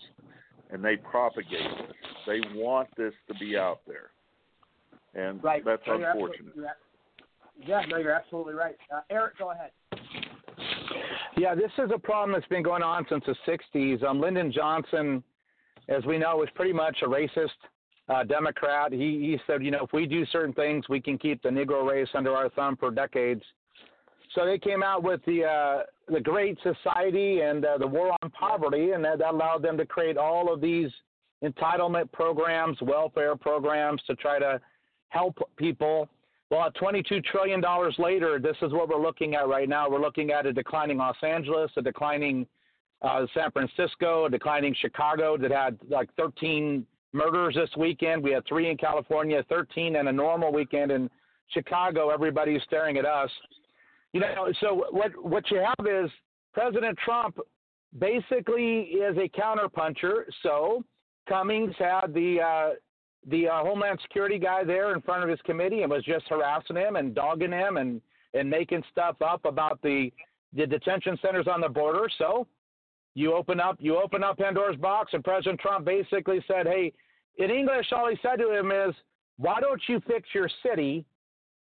and 0.70 0.84
they 0.84 0.96
propagate 0.96 1.70
this. 1.88 1.96
They 2.26 2.40
want 2.54 2.88
this 2.96 3.12
to 3.28 3.34
be 3.34 3.56
out 3.56 3.80
there, 3.86 4.10
and 5.14 5.42
right. 5.42 5.64
that's 5.64 5.82
no, 5.86 5.94
unfortunate. 5.94 6.54
Yeah, 7.66 7.82
no, 7.88 7.96
you're 7.96 8.12
absolutely 8.12 8.54
right. 8.54 8.76
Uh, 8.94 9.00
Eric, 9.10 9.38
go 9.38 9.50
ahead. 9.50 9.70
Yeah, 11.36 11.54
this 11.54 11.70
is 11.78 11.90
a 11.94 11.98
problem 11.98 12.32
that's 12.32 12.48
been 12.48 12.62
going 12.62 12.82
on 12.82 13.06
since 13.08 13.24
the 13.26 13.34
'60s. 13.46 14.04
Um, 14.04 14.20
Lyndon 14.20 14.52
Johnson, 14.52 15.22
as 15.88 16.04
we 16.04 16.18
know, 16.18 16.36
was 16.36 16.48
pretty 16.54 16.72
much 16.72 16.98
a 17.02 17.06
racist 17.06 17.48
uh, 18.08 18.24
Democrat. 18.24 18.92
He 18.92 18.98
he 18.98 19.38
said, 19.46 19.64
you 19.64 19.70
know, 19.70 19.84
if 19.84 19.92
we 19.92 20.06
do 20.06 20.24
certain 20.26 20.52
things, 20.54 20.88
we 20.88 21.00
can 21.00 21.18
keep 21.18 21.42
the 21.42 21.48
Negro 21.48 21.88
race 21.88 22.08
under 22.14 22.34
our 22.34 22.48
thumb 22.50 22.76
for 22.76 22.90
decades. 22.90 23.42
So 24.34 24.44
they 24.44 24.58
came 24.58 24.82
out 24.82 25.02
with 25.02 25.20
the 25.26 25.44
uh, 25.44 25.82
the 26.08 26.20
Great 26.20 26.58
Society 26.62 27.40
and 27.40 27.64
uh, 27.64 27.78
the 27.78 27.86
War 27.86 28.16
on 28.22 28.30
Poverty, 28.30 28.92
and 28.92 29.04
that, 29.04 29.18
that 29.18 29.34
allowed 29.34 29.62
them 29.62 29.76
to 29.78 29.86
create 29.86 30.16
all 30.16 30.52
of 30.52 30.60
these 30.60 30.90
entitlement 31.42 32.10
programs, 32.12 32.80
welfare 32.80 33.36
programs 33.36 34.00
to 34.06 34.14
try 34.14 34.38
to 34.38 34.60
help 35.08 35.38
people. 35.56 36.08
Well, 36.50 36.62
at 36.66 36.76
$22 36.76 37.24
trillion 37.24 37.62
later, 37.98 38.38
this 38.38 38.56
is 38.62 38.72
what 38.72 38.88
we're 38.88 39.02
looking 39.02 39.34
at 39.34 39.48
right 39.48 39.68
now. 39.68 39.90
We're 39.90 40.00
looking 40.00 40.30
at 40.30 40.46
a 40.46 40.52
declining 40.52 40.98
Los 40.98 41.16
Angeles, 41.22 41.72
a 41.76 41.82
declining 41.82 42.46
uh, 43.02 43.26
San 43.34 43.50
Francisco, 43.50 44.26
a 44.26 44.30
declining 44.30 44.74
Chicago 44.80 45.36
that 45.38 45.50
had 45.50 45.76
like 45.88 46.08
13 46.16 46.86
murders 47.12 47.56
this 47.56 47.70
weekend. 47.76 48.22
We 48.22 48.30
had 48.30 48.46
three 48.46 48.70
in 48.70 48.76
California, 48.76 49.44
13 49.48 49.96
and 49.96 50.08
a 50.08 50.12
normal 50.12 50.52
weekend 50.52 50.92
in 50.92 51.10
Chicago. 51.48 52.10
Everybody's 52.10 52.62
staring 52.62 52.96
at 52.96 53.04
us. 53.04 53.30
You 54.16 54.22
know, 54.34 54.52
so 54.60 54.86
what 54.90 55.12
what 55.22 55.50
you 55.50 55.58
have 55.58 55.86
is 55.86 56.10
President 56.54 56.98
Trump 57.04 57.38
basically 57.98 58.80
is 58.82 59.14
a 59.18 59.28
counterpuncher. 59.28 60.24
So 60.42 60.84
Cummings 61.28 61.74
had 61.78 62.14
the 62.14 62.40
uh, 62.40 62.70
the 63.28 63.48
uh, 63.48 63.62
Homeland 63.62 63.98
Security 64.02 64.38
guy 64.38 64.64
there 64.64 64.94
in 64.94 65.02
front 65.02 65.22
of 65.22 65.28
his 65.28 65.40
committee 65.42 65.82
and 65.82 65.90
was 65.90 66.04
just 66.04 66.26
harassing 66.28 66.76
him 66.76 66.96
and 66.96 67.14
dogging 67.14 67.52
him 67.52 67.76
and 67.76 68.00
and 68.32 68.48
making 68.48 68.82
stuff 68.90 69.16
up 69.20 69.44
about 69.44 69.82
the 69.82 70.10
the 70.54 70.66
detention 70.66 71.18
centers 71.20 71.46
on 71.46 71.60
the 71.60 71.68
border. 71.68 72.08
So 72.16 72.46
you 73.14 73.34
open 73.34 73.60
up 73.60 73.76
you 73.80 74.00
open 74.00 74.24
up 74.24 74.38
Pandora's 74.38 74.78
box, 74.78 75.12
and 75.12 75.22
President 75.22 75.60
Trump 75.60 75.84
basically 75.84 76.42
said, 76.48 76.66
"Hey." 76.66 76.92
In 77.38 77.50
English, 77.50 77.92
all 77.92 78.08
he 78.08 78.16
said 78.22 78.36
to 78.36 78.50
him 78.50 78.72
is, 78.72 78.94
"Why 79.36 79.60
don't 79.60 79.82
you 79.90 80.00
fix 80.06 80.26
your 80.34 80.48
city, 80.62 81.04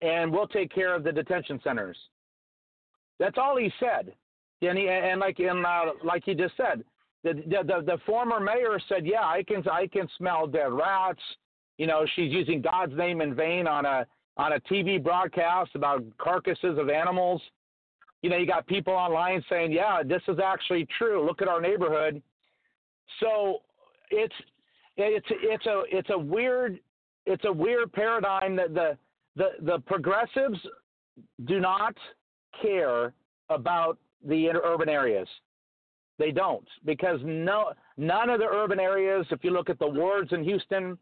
and 0.00 0.32
we'll 0.32 0.48
take 0.48 0.72
care 0.72 0.94
of 0.94 1.04
the 1.04 1.12
detention 1.12 1.60
centers." 1.62 1.98
That's 3.20 3.36
all 3.38 3.56
he 3.56 3.70
said. 3.78 4.12
And 4.62 4.76
he, 4.76 4.88
and 4.88 5.20
like 5.20 5.38
in 5.38 5.64
uh, 5.64 5.92
like 6.02 6.24
he 6.24 6.34
just 6.34 6.56
said, 6.56 6.82
the, 7.22 7.34
the 7.46 7.82
the 7.84 7.98
former 8.04 8.40
mayor 8.40 8.80
said, 8.88 9.06
"Yeah, 9.06 9.22
I 9.22 9.44
can 9.46 9.62
I 9.68 9.86
can 9.86 10.08
smell 10.18 10.46
dead 10.46 10.72
rats." 10.72 11.20
You 11.78 11.86
know, 11.86 12.04
she's 12.16 12.32
using 12.32 12.60
God's 12.60 12.96
name 12.96 13.20
in 13.20 13.34
vain 13.34 13.66
on 13.66 13.86
a 13.86 14.06
on 14.36 14.54
a 14.54 14.60
TV 14.60 15.02
broadcast 15.02 15.70
about 15.74 16.02
carcasses 16.18 16.78
of 16.78 16.88
animals. 16.88 17.40
You 18.22 18.28
know, 18.30 18.36
you 18.36 18.46
got 18.46 18.66
people 18.66 18.92
online 18.92 19.42
saying, 19.48 19.72
"Yeah, 19.72 20.02
this 20.02 20.22
is 20.28 20.38
actually 20.42 20.86
true. 20.98 21.24
Look 21.24 21.40
at 21.40 21.48
our 21.48 21.60
neighborhood." 21.60 22.22
So 23.20 23.58
it's 24.10 24.34
it's 24.96 25.26
it's 25.30 25.66
a 25.66 25.82
it's 25.90 26.10
a 26.10 26.18
weird 26.18 26.80
it's 27.26 27.44
a 27.44 27.52
weird 27.52 27.92
paradigm 27.92 28.56
that 28.56 28.74
the 28.74 28.96
the 29.36 29.50
the 29.62 29.78
progressives 29.86 30.58
do 31.46 31.60
not 31.60 31.94
care 32.60 33.12
about 33.48 33.98
the 34.26 34.48
urban 34.50 34.88
areas. 34.88 35.28
They 36.18 36.30
don't 36.30 36.66
because 36.84 37.18
no 37.24 37.72
none 37.96 38.28
of 38.28 38.40
the 38.40 38.46
urban 38.46 38.78
areas. 38.78 39.26
If 39.30 39.42
you 39.42 39.50
look 39.50 39.70
at 39.70 39.78
the 39.78 39.88
wards 39.88 40.32
in 40.32 40.44
Houston, 40.44 40.98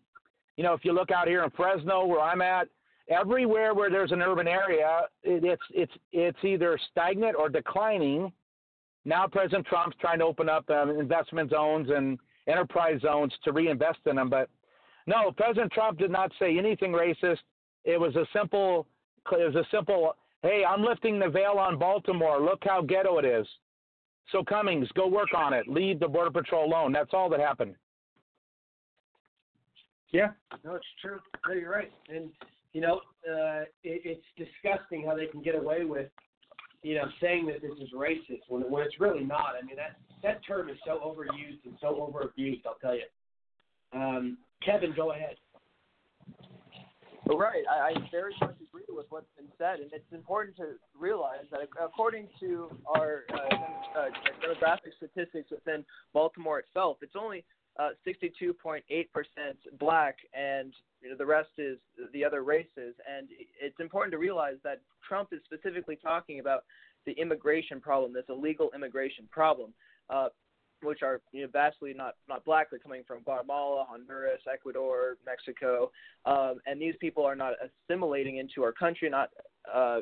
you 0.56 0.62
know, 0.62 0.74
if 0.74 0.84
you 0.84 0.92
look 0.92 1.10
out 1.10 1.26
here 1.26 1.42
in 1.42 1.50
Fresno 1.50 2.06
where 2.06 2.20
I'm 2.20 2.40
at, 2.40 2.68
everywhere 3.08 3.74
where 3.74 3.90
there's 3.90 4.12
an 4.12 4.22
urban 4.22 4.46
area, 4.46 5.02
it, 5.24 5.44
it's 5.44 5.62
it's 5.74 5.92
it's 6.12 6.38
either 6.44 6.78
stagnant 6.90 7.34
or 7.36 7.48
declining. 7.48 8.32
Now 9.04 9.26
President 9.26 9.66
Trump's 9.66 9.96
trying 10.00 10.20
to 10.20 10.24
open 10.24 10.48
up 10.48 10.68
um, 10.70 10.90
investment 10.90 11.50
zones 11.50 11.88
and 11.90 12.18
enterprise 12.46 13.00
zones 13.00 13.32
to 13.44 13.52
reinvest 13.52 13.98
in 14.06 14.16
them, 14.16 14.30
but 14.30 14.48
no, 15.06 15.32
President 15.32 15.72
Trump 15.72 15.98
did 15.98 16.10
not 16.10 16.30
say 16.38 16.58
anything 16.58 16.92
racist. 16.92 17.38
It 17.84 17.98
was 17.98 18.14
a 18.14 18.26
simple 18.32 18.86
it 19.32 19.54
was 19.54 19.54
a 19.54 19.66
simple, 19.74 20.14
hey, 20.42 20.62
I'm 20.68 20.82
lifting 20.82 21.18
the 21.18 21.28
veil 21.28 21.56
on 21.58 21.78
Baltimore. 21.78 22.40
Look 22.40 22.62
how 22.62 22.82
ghetto 22.82 23.18
it 23.18 23.24
is. 23.24 23.46
So 24.32 24.44
Cummings, 24.44 24.88
go 24.94 25.06
work 25.08 25.34
on 25.34 25.52
it. 25.52 25.68
Leave 25.68 26.00
the 26.00 26.08
Border 26.08 26.30
Patrol 26.30 26.66
alone. 26.66 26.92
That's 26.92 27.10
all 27.12 27.28
that 27.30 27.40
happened. 27.40 27.74
Yeah, 30.12 30.28
no, 30.64 30.74
it's 30.74 30.86
true. 31.00 31.18
No, 31.46 31.54
you're 31.54 31.70
right. 31.70 31.92
And 32.08 32.30
you 32.72 32.80
know, 32.80 33.00
uh, 33.28 33.64
it, 33.82 34.02
it's 34.04 34.24
disgusting 34.36 35.04
how 35.06 35.14
they 35.14 35.26
can 35.26 35.42
get 35.42 35.54
away 35.54 35.84
with, 35.84 36.08
you 36.82 36.94
know, 36.94 37.04
saying 37.20 37.46
that 37.46 37.60
this 37.60 37.72
is 37.80 37.90
racist 37.94 38.42
when 38.48 38.62
when 38.70 38.84
it's 38.84 39.00
really 39.00 39.24
not. 39.24 39.54
I 39.60 39.64
mean, 39.64 39.76
that 39.76 39.96
that 40.22 40.44
term 40.46 40.68
is 40.68 40.76
so 40.84 40.98
overused 41.04 41.64
and 41.64 41.74
so 41.80 42.10
overabused. 42.10 42.62
I'll 42.66 42.78
tell 42.80 42.94
you. 42.94 43.02
Um, 43.92 44.38
Kevin, 44.64 44.92
go 44.94 45.12
ahead. 45.12 45.36
Right. 47.26 47.64
I, 47.70 47.90
I 47.90 47.92
very 48.10 48.34
much 48.40 48.56
agree 48.56 48.67
with 48.98 49.06
what's 49.10 49.30
been 49.36 49.46
said, 49.56 49.78
and 49.78 49.90
it's 49.92 50.12
important 50.12 50.56
to 50.56 50.74
realize 50.98 51.46
that 51.52 51.60
according 51.82 52.26
to 52.40 52.68
our 52.96 53.22
uh, 53.32 53.36
uh, 53.96 54.08
demographic 54.42 54.92
statistics 54.96 55.50
within 55.52 55.84
Baltimore 56.12 56.58
itself, 56.58 56.96
it's 57.00 57.14
only 57.16 57.44
uh, 57.78 57.90
62.8% 58.04 58.82
black, 59.78 60.16
and 60.34 60.72
you 61.00 61.10
know, 61.10 61.16
the 61.16 61.24
rest 61.24 61.50
is 61.58 61.78
the 62.12 62.24
other 62.24 62.42
races. 62.42 62.96
And 63.08 63.28
it's 63.62 63.78
important 63.78 64.10
to 64.12 64.18
realize 64.18 64.56
that 64.64 64.80
Trump 65.06 65.28
is 65.30 65.38
specifically 65.44 65.96
talking 66.02 66.40
about 66.40 66.64
the 67.06 67.12
immigration 67.12 67.80
problem, 67.80 68.12
this 68.12 68.24
illegal 68.28 68.70
immigration 68.74 69.28
problem. 69.30 69.72
Which 70.82 71.02
are 71.02 71.20
you 71.32 71.42
know, 71.42 71.48
vastly 71.52 71.92
not 71.94 72.14
not 72.28 72.44
black. 72.44 72.70
They're 72.70 72.78
coming 72.78 73.02
from 73.06 73.22
Guatemala, 73.22 73.86
Honduras, 73.88 74.40
Ecuador, 74.52 75.16
Mexico, 75.26 75.90
um, 76.24 76.60
and 76.66 76.80
these 76.80 76.94
people 77.00 77.24
are 77.24 77.34
not 77.34 77.54
assimilating 77.90 78.36
into 78.38 78.62
our 78.62 78.72
country, 78.72 79.10
not 79.10 79.30
uh, 79.72 80.00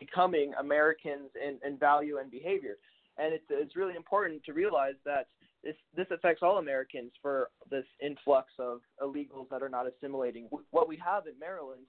becoming 0.00 0.52
Americans 0.58 1.30
in, 1.36 1.58
in 1.66 1.78
value 1.78 2.18
and 2.18 2.30
behavior. 2.30 2.76
And 3.18 3.34
it's 3.34 3.44
it's 3.50 3.76
really 3.76 3.94
important 3.94 4.44
to 4.44 4.52
realize 4.52 4.94
that 5.04 5.28
this 5.62 5.76
this 5.96 6.06
affects 6.10 6.42
all 6.42 6.58
Americans 6.58 7.12
for 7.20 7.50
this 7.70 7.84
influx 8.00 8.52
of 8.58 8.80
illegals 9.02 9.48
that 9.50 9.62
are 9.62 9.68
not 9.68 9.86
assimilating. 9.86 10.48
What 10.70 10.88
we 10.88 10.96
have 11.04 11.26
in 11.26 11.38
Maryland 11.38 11.86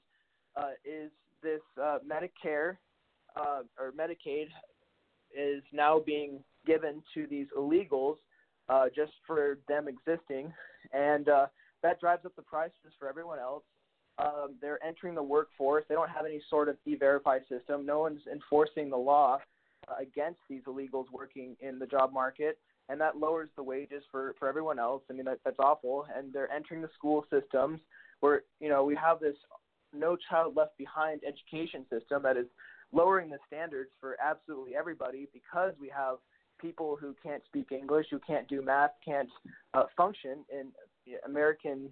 uh, 0.55 0.71
is 0.83 1.11
this 1.43 1.61
uh, 1.81 1.99
Medicare 2.05 2.77
uh, 3.35 3.61
or 3.79 3.91
Medicaid 3.91 4.47
is 5.37 5.61
now 5.71 5.99
being 5.99 6.39
given 6.67 7.01
to 7.13 7.25
these 7.27 7.47
illegals 7.57 8.17
uh, 8.69 8.85
just 8.95 9.13
for 9.25 9.57
them 9.67 9.87
existing, 9.87 10.53
and 10.93 11.29
uh, 11.29 11.47
that 11.81 11.99
drives 11.99 12.25
up 12.25 12.35
the 12.35 12.41
prices 12.41 12.93
for 12.99 13.07
everyone 13.07 13.39
else. 13.39 13.63
Um, 14.19 14.55
they're 14.61 14.83
entering 14.83 15.15
the 15.15 15.23
workforce. 15.23 15.85
They 15.87 15.95
don't 15.95 16.09
have 16.09 16.25
any 16.25 16.41
sort 16.49 16.69
of 16.69 16.77
e-verify 16.85 17.39
system. 17.49 17.85
No 17.85 17.99
one's 17.99 18.21
enforcing 18.31 18.89
the 18.89 18.97
law 18.97 19.37
against 19.99 20.39
these 20.49 20.63
illegals 20.67 21.05
working 21.11 21.55
in 21.61 21.79
the 21.79 21.85
job 21.85 22.11
market, 22.11 22.57
and 22.89 22.99
that 22.99 23.17
lowers 23.17 23.49
the 23.55 23.63
wages 23.63 24.03
for 24.11 24.35
for 24.37 24.47
everyone 24.47 24.79
else. 24.79 25.03
I 25.09 25.13
mean, 25.13 25.25
that, 25.25 25.39
that's 25.45 25.59
awful. 25.59 26.05
And 26.15 26.33
they're 26.33 26.51
entering 26.51 26.81
the 26.81 26.89
school 26.95 27.25
systems 27.31 27.79
where 28.19 28.41
you 28.59 28.69
know 28.69 28.83
we 28.83 28.95
have 28.95 29.19
this 29.19 29.35
no 29.93 30.17
child 30.29 30.55
left 30.55 30.77
behind 30.77 31.21
education 31.25 31.85
system 31.89 32.21
that 32.23 32.37
is 32.37 32.47
lowering 32.91 33.29
the 33.29 33.37
standards 33.47 33.89
for 33.99 34.17
absolutely 34.23 34.75
everybody 34.75 35.27
because 35.33 35.73
we 35.79 35.89
have 35.95 36.17
people 36.59 36.97
who 36.99 37.15
can't 37.21 37.43
speak 37.45 37.71
English, 37.71 38.07
who 38.11 38.19
can't 38.19 38.47
do 38.47 38.61
math, 38.61 38.91
can't 39.03 39.29
uh, 39.73 39.83
function 39.95 40.39
in 40.51 40.71
American 41.25 41.89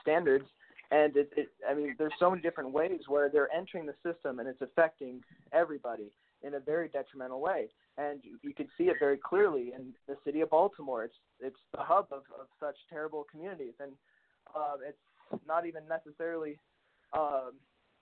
standards. 0.00 0.44
And 0.90 1.16
it, 1.16 1.30
it, 1.36 1.48
I 1.68 1.74
mean, 1.74 1.94
there's 1.98 2.12
so 2.18 2.28
many 2.30 2.42
different 2.42 2.72
ways 2.72 3.00
where 3.08 3.30
they're 3.30 3.52
entering 3.54 3.86
the 3.86 3.94
system 4.02 4.40
and 4.40 4.48
it's 4.48 4.60
affecting 4.60 5.22
everybody 5.52 6.12
in 6.42 6.54
a 6.54 6.60
very 6.60 6.88
detrimental 6.88 7.40
way. 7.40 7.68
And 7.96 8.20
you, 8.22 8.38
you 8.42 8.54
can 8.54 8.68
see 8.76 8.84
it 8.84 8.96
very 8.98 9.16
clearly 9.16 9.72
in 9.74 9.92
the 10.06 10.16
city 10.24 10.40
of 10.40 10.50
Baltimore. 10.50 11.04
It's 11.04 11.14
it's 11.40 11.56
the 11.72 11.82
hub 11.82 12.06
of, 12.10 12.22
of 12.38 12.46
such 12.58 12.76
terrible 12.88 13.26
communities, 13.30 13.74
and 13.80 13.92
uh, 14.54 14.76
it's 14.86 15.42
not 15.46 15.66
even 15.66 15.82
necessarily 15.88 16.58
um, 17.12 17.52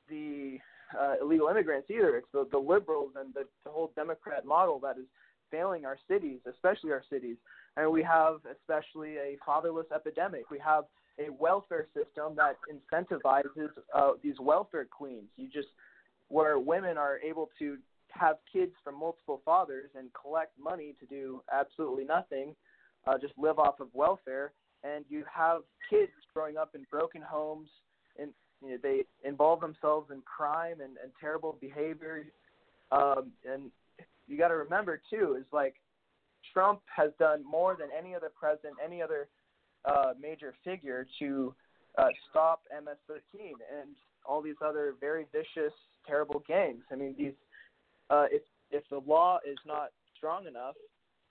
the 0.08 0.58
uh, 0.98 1.14
illegal 1.20 1.48
immigrants 1.48 1.88
either. 1.90 2.16
It's 2.16 2.28
the, 2.32 2.46
the 2.50 2.58
liberals 2.58 3.12
and 3.18 3.32
the, 3.34 3.44
the 3.64 3.70
whole 3.70 3.92
Democrat 3.96 4.44
model 4.44 4.78
that 4.80 4.96
is 4.98 5.06
failing 5.50 5.84
our 5.84 5.98
cities, 6.08 6.38
especially 6.48 6.92
our 6.92 7.02
cities. 7.10 7.36
And 7.76 7.90
we 7.90 8.02
have 8.02 8.40
especially 8.50 9.16
a 9.16 9.36
fatherless 9.44 9.86
epidemic. 9.94 10.50
We 10.50 10.58
have 10.58 10.84
a 11.18 11.30
welfare 11.32 11.86
system 11.94 12.36
that 12.36 12.56
incentivizes 12.72 13.70
uh, 13.94 14.12
these 14.22 14.36
welfare 14.40 14.86
queens. 14.86 15.28
You 15.36 15.48
just 15.52 15.68
where 16.28 16.58
women 16.58 16.96
are 16.96 17.18
able 17.18 17.50
to 17.58 17.76
have 18.08 18.36
kids 18.52 18.72
from 18.82 18.98
multiple 18.98 19.40
fathers 19.44 19.90
and 19.96 20.08
collect 20.20 20.52
money 20.58 20.94
to 21.00 21.06
do 21.06 21.42
absolutely 21.52 22.04
nothing, 22.04 22.54
uh, 23.06 23.18
just 23.18 23.34
live 23.38 23.58
off 23.58 23.80
of 23.80 23.88
welfare. 23.92 24.52
And 24.82 25.04
you 25.08 25.24
have 25.32 25.60
kids 25.90 26.12
growing 26.32 26.56
up 26.56 26.74
in 26.74 26.86
broken 26.90 27.20
homes, 27.20 27.68
and 28.18 28.30
you 28.62 28.70
know, 28.70 28.76
they 28.82 29.02
involve 29.24 29.60
themselves 29.60 30.10
in 30.10 30.22
crime 30.22 30.80
and, 30.80 30.96
and 31.02 31.12
terrible 31.20 31.58
behavior. 31.60 32.26
Um, 32.92 33.32
and 33.50 33.70
you 34.30 34.38
got 34.38 34.48
to 34.48 34.56
remember 34.56 35.00
too 35.10 35.36
is 35.38 35.46
like 35.52 35.74
Trump 36.52 36.80
has 36.94 37.10
done 37.18 37.44
more 37.44 37.76
than 37.78 37.88
any 37.96 38.14
other 38.14 38.30
president, 38.34 38.74
any 38.84 39.02
other 39.02 39.28
uh, 39.84 40.12
major 40.20 40.54
figure 40.64 41.06
to 41.18 41.54
uh, 41.98 42.08
stop 42.30 42.62
MS-13 42.70 43.52
and 43.80 43.94
all 44.24 44.42
these 44.42 44.56
other 44.64 44.94
very 45.00 45.26
vicious, 45.32 45.72
terrible 46.06 46.42
gangs. 46.46 46.82
I 46.92 46.96
mean, 46.96 47.14
these 47.18 47.32
uh, 48.10 48.26
if 48.30 48.42
if 48.70 48.84
the 48.90 49.00
law 49.06 49.38
is 49.46 49.58
not 49.66 49.90
strong 50.16 50.46
enough 50.46 50.74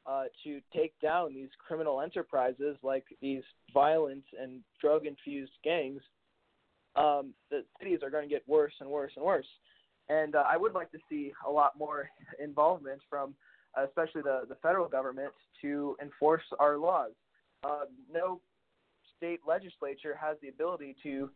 uh, 0.05 0.23
to 0.43 0.59
take 0.75 0.93
down 1.01 1.33
these 1.33 1.49
criminal 1.65 2.01
enterprises 2.01 2.77
like 2.83 3.05
these 3.21 3.43
violent 3.73 4.23
and 4.39 4.61
drug-infused 4.81 5.51
gangs, 5.63 6.01
um, 6.95 7.33
the 7.49 7.63
cities 7.79 7.99
are 8.03 8.09
going 8.09 8.27
to 8.27 8.33
get 8.33 8.47
worse 8.47 8.73
and 8.79 8.89
worse 8.89 9.11
and 9.15 9.23
worse. 9.23 9.45
And 10.09 10.35
uh, 10.35 10.43
I 10.49 10.57
would 10.57 10.73
like 10.73 10.91
to 10.91 10.97
see 11.09 11.31
a 11.47 11.51
lot 11.51 11.77
more 11.77 12.09
involvement 12.43 13.01
from, 13.09 13.35
uh, 13.77 13.85
especially 13.85 14.21
the, 14.21 14.41
the 14.49 14.55
federal 14.55 14.87
government, 14.87 15.31
to 15.61 15.95
enforce 16.01 16.43
our 16.59 16.77
laws. 16.77 17.11
Uh, 17.63 17.85
no 18.11 18.41
state 19.17 19.39
legislature 19.47 20.17
has 20.19 20.37
the 20.41 20.47
ability 20.47 20.95
to 21.03 21.29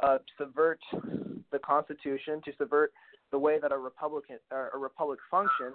uh, 0.00 0.18
subvert 0.38 0.80
the 1.50 1.58
Constitution, 1.58 2.40
to 2.44 2.52
subvert 2.58 2.92
the 3.30 3.38
way 3.38 3.58
that 3.60 3.72
a 3.72 3.78
republican 3.78 4.36
a 4.50 4.78
republic 4.78 5.18
functions, 5.30 5.74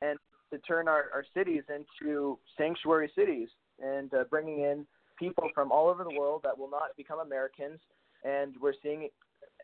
and 0.00 0.18
to 0.52 0.58
turn 0.58 0.86
our, 0.88 1.06
our 1.12 1.24
cities 1.34 1.62
into 1.68 2.38
sanctuary 2.56 3.10
cities 3.16 3.48
and 3.82 4.12
uh, 4.14 4.24
bringing 4.30 4.60
in 4.60 4.86
people 5.18 5.48
from 5.54 5.72
all 5.72 5.88
over 5.88 6.04
the 6.04 6.18
world 6.18 6.40
that 6.44 6.56
will 6.56 6.70
not 6.70 6.96
become 6.96 7.18
Americans. 7.18 7.80
And 8.24 8.54
we're 8.60 8.74
seeing 8.82 9.08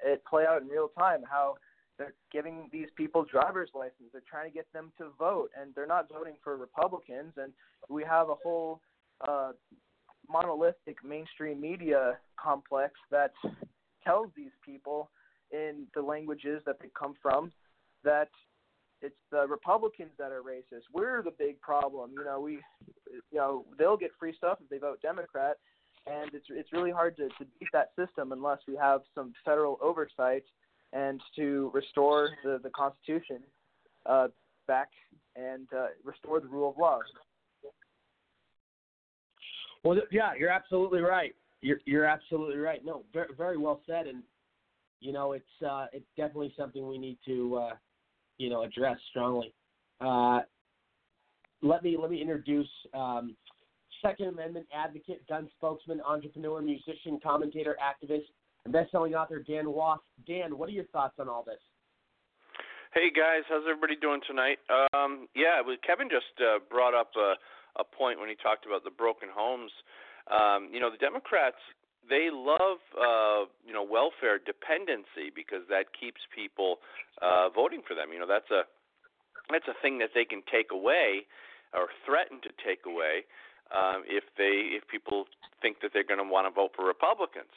it 0.05 0.24
play 0.29 0.45
out 0.49 0.62
in 0.62 0.68
real 0.68 0.89
time 0.99 1.20
how 1.29 1.57
they're 1.99 2.14
giving 2.32 2.68
these 2.72 2.88
people 2.96 3.24
driver's 3.24 3.70
license. 3.74 4.11
They're 4.12 4.22
trying 4.28 4.51
to 4.51 4.55
get 4.55 4.66
them 4.72 4.92
to 4.99 5.11
vote, 5.18 5.51
and 5.61 5.74
they're 5.74 5.86
not 5.86 6.09
voting 6.09 6.34
for 6.42 6.57
Republicans. 6.57 7.32
And 7.36 7.53
we 7.88 8.05
have 8.05 8.30
a 8.30 8.34
whole 8.42 8.80
uh, 9.26 9.53
monolithic 10.28 10.96
mainstream 11.05 11.61
media 11.61 12.18
complex 12.40 12.94
that 13.11 13.32
tells 14.05 14.28
these 14.36 14.53
people 14.64 15.11
in 15.51 15.86
the 15.94 16.03
languages 16.03 16.62
that 16.66 16.76
they 16.80 16.88
come 16.99 17.14
from 17.20 17.53
that 18.05 18.28
it's 19.01 19.16
the 19.30 19.46
Republicans 19.46 20.11
that 20.18 20.32
are 20.32 20.42
racist. 20.42 20.82
We're 20.92 21.22
the 21.22 21.32
big 21.38 21.61
problem. 21.61 22.11
You 22.18 22.24
know, 22.24 22.40
we, 22.40 22.59
you 23.30 23.38
know, 23.38 23.64
they'll 23.78 23.96
get 23.96 24.11
free 24.18 24.34
stuff 24.36 24.59
if 24.62 24.68
they 24.68 24.78
vote 24.78 25.01
Democrat, 25.03 25.57
and 26.07 26.30
it's 26.34 26.46
it's 26.51 26.72
really 26.72 26.90
hard 26.90 27.16
to, 27.16 27.28
to 27.28 27.44
beat 27.61 27.68
that 27.72 27.90
system 27.96 28.32
unless 28.32 28.59
we 28.66 28.76
have 28.76 29.03
some 29.14 29.32
federal 29.44 29.78
oversight 29.80 30.42
and 30.93 31.20
to 31.36 31.70
restore 31.74 32.30
the 32.45 32.61
the 32.62 32.70
Constitution 32.70 33.39
uh, 34.07 34.28
back 34.66 34.89
and 35.36 35.68
uh, 35.76 35.86
restore 36.05 36.41
the 36.41 36.49
rule 36.49 36.70
of 36.70 36.78
law. 36.78 36.99
Well, 39.84 39.99
yeah, 40.11 40.32
you're 40.39 40.51
absolutely 40.51 41.01
right. 41.01 41.34
You're 41.61 41.80
you're 41.84 42.05
absolutely 42.05 42.59
right. 42.59 42.84
No, 42.84 43.05
very 43.12 43.28
very 43.36 43.57
well 43.57 43.80
said, 43.86 44.07
and 44.07 44.22
you 45.01 45.12
know 45.12 45.32
it's 45.32 45.45
uh, 45.66 45.86
it's 45.93 46.07
definitely 46.16 46.53
something 46.57 46.86
we 46.86 46.99
need 46.99 47.18
to 47.26 47.57
uh, 47.57 47.74
you 48.39 48.51
know 48.51 48.62
address 48.62 48.99
strongly. 49.11 49.53
Uh, 50.01 50.41
let 51.62 51.82
me 51.82 51.97
let 52.01 52.11
me 52.11 52.20
introduce 52.20 52.68
um, 52.95 53.36
Second 54.03 54.28
Amendment 54.28 54.66
advocate, 54.74 55.26
gun 55.28 55.49
spokesman, 55.57 56.01
entrepreneur, 56.01 56.61
musician, 56.61 57.18
commentator, 57.22 57.76
activist, 57.82 58.26
best-selling 58.66 59.14
author 59.14 59.42
Dan 59.46 59.70
Wos. 59.72 59.98
Dan, 60.26 60.59
what 60.59 60.68
are 60.68 60.72
your 60.72 60.86
thoughts 60.86 61.14
on 61.18 61.28
all 61.28 61.44
this? 61.44 61.61
Hey 62.94 63.12
guys, 63.14 63.44
how's 63.48 63.68
everybody 63.68 63.96
doing 64.00 64.20
tonight? 64.26 64.59
Um, 64.70 65.28
yeah, 65.36 65.61
Kevin 65.86 66.09
just 66.09 66.32
uh, 66.40 66.59
brought 66.70 66.94
up 66.94 67.12
a, 67.16 67.36
a 67.80 67.84
point 67.84 68.18
when 68.18 68.28
he 68.28 68.34
talked 68.34 68.64
about 68.64 68.82
the 68.82 68.90
broken 68.90 69.28
homes. 69.28 69.70
Um, 70.32 70.68
you 70.72 70.80
know, 70.80 70.90
the 70.90 70.96
Democrats 70.96 71.61
they 72.09 72.32
love 72.32 72.80
uh, 72.96 73.44
you 73.64 73.72
know 73.72 73.84
welfare 73.84 74.40
dependency 74.40 75.28
because 75.34 75.62
that 75.68 75.92
keeps 75.92 76.24
people 76.32 76.80
uh, 77.20 77.52
voting 77.52 77.82
for 77.86 77.94
them. 77.94 78.09
You 78.12 78.18
know, 78.18 78.26
that's 78.28 78.50
a 78.50 78.64
that's 79.52 79.68
a 79.68 79.76
thing 79.80 79.98
that 80.00 80.16
they 80.16 80.24
can 80.24 80.42
take 80.50 80.72
away 80.72 81.28
or 81.76 81.92
threaten 82.04 82.40
to 82.40 82.50
take 82.64 82.88
away 82.88 83.28
um, 83.72 84.04
if 84.09 84.24
they 84.36 84.72
if 84.72 84.88
people 84.88 85.28
think 85.61 85.80
that 85.84 85.92
they're 85.92 86.09
going 86.09 86.22
to 86.22 86.28
want 86.28 86.48
to 86.48 86.52
vote 86.52 86.72
for 86.74 86.84
Republicans. 86.84 87.52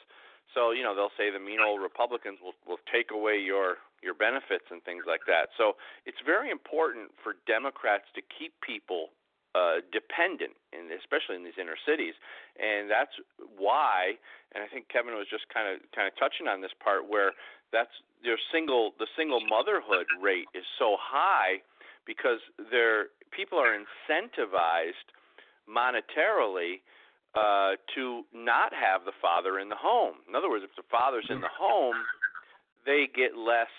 So 0.54 0.72
you 0.72 0.82
know 0.82 0.94
they'll 0.94 1.14
say 1.16 1.30
the 1.30 1.40
mean 1.40 1.60
old 1.60 1.80
Republicans 1.80 2.38
will 2.42 2.56
will 2.66 2.80
take 2.92 3.10
away 3.10 3.38
your 3.40 3.80
your 4.02 4.14
benefits 4.14 4.66
and 4.70 4.82
things 4.82 5.04
like 5.06 5.24
that. 5.26 5.54
So 5.56 5.78
it's 6.04 6.20
very 6.26 6.50
important 6.50 7.14
for 7.22 7.38
Democrats 7.46 8.04
to 8.18 8.22
keep 8.22 8.52
people 8.60 9.14
uh, 9.54 9.84
dependent, 9.92 10.56
in, 10.72 10.90
especially 10.96 11.36
in 11.36 11.44
these 11.44 11.60
inner 11.60 11.76
cities, 11.86 12.14
and 12.58 12.90
that's 12.90 13.12
why. 13.56 14.16
And 14.54 14.64
I 14.64 14.68
think 14.68 14.88
Kevin 14.88 15.14
was 15.14 15.28
just 15.30 15.48
kind 15.52 15.68
of 15.68 15.80
kind 15.94 16.08
of 16.08 16.16
touching 16.16 16.48
on 16.48 16.60
this 16.60 16.74
part 16.82 17.08
where 17.08 17.32
that's 17.72 17.92
their 18.24 18.40
single 18.52 18.92
the 18.98 19.08
single 19.16 19.40
motherhood 19.40 20.06
rate 20.20 20.48
is 20.54 20.64
so 20.78 20.96
high 21.00 21.60
because 22.06 22.40
their 22.70 23.12
people 23.30 23.58
are 23.58 23.76
incentivized 23.76 25.08
monetarily 25.68 26.82
uh, 27.34 27.80
to 27.94 28.22
not 28.34 28.72
have 28.72 29.04
the 29.04 29.16
father 29.20 29.58
in 29.58 29.68
the 29.68 29.78
home. 29.78 30.20
In 30.28 30.34
other 30.34 30.50
words, 30.50 30.64
if 30.64 30.74
the 30.76 30.86
father's 30.90 31.26
in 31.30 31.40
the 31.40 31.52
home, 31.52 31.96
they 32.84 33.08
get 33.08 33.38
less, 33.38 33.72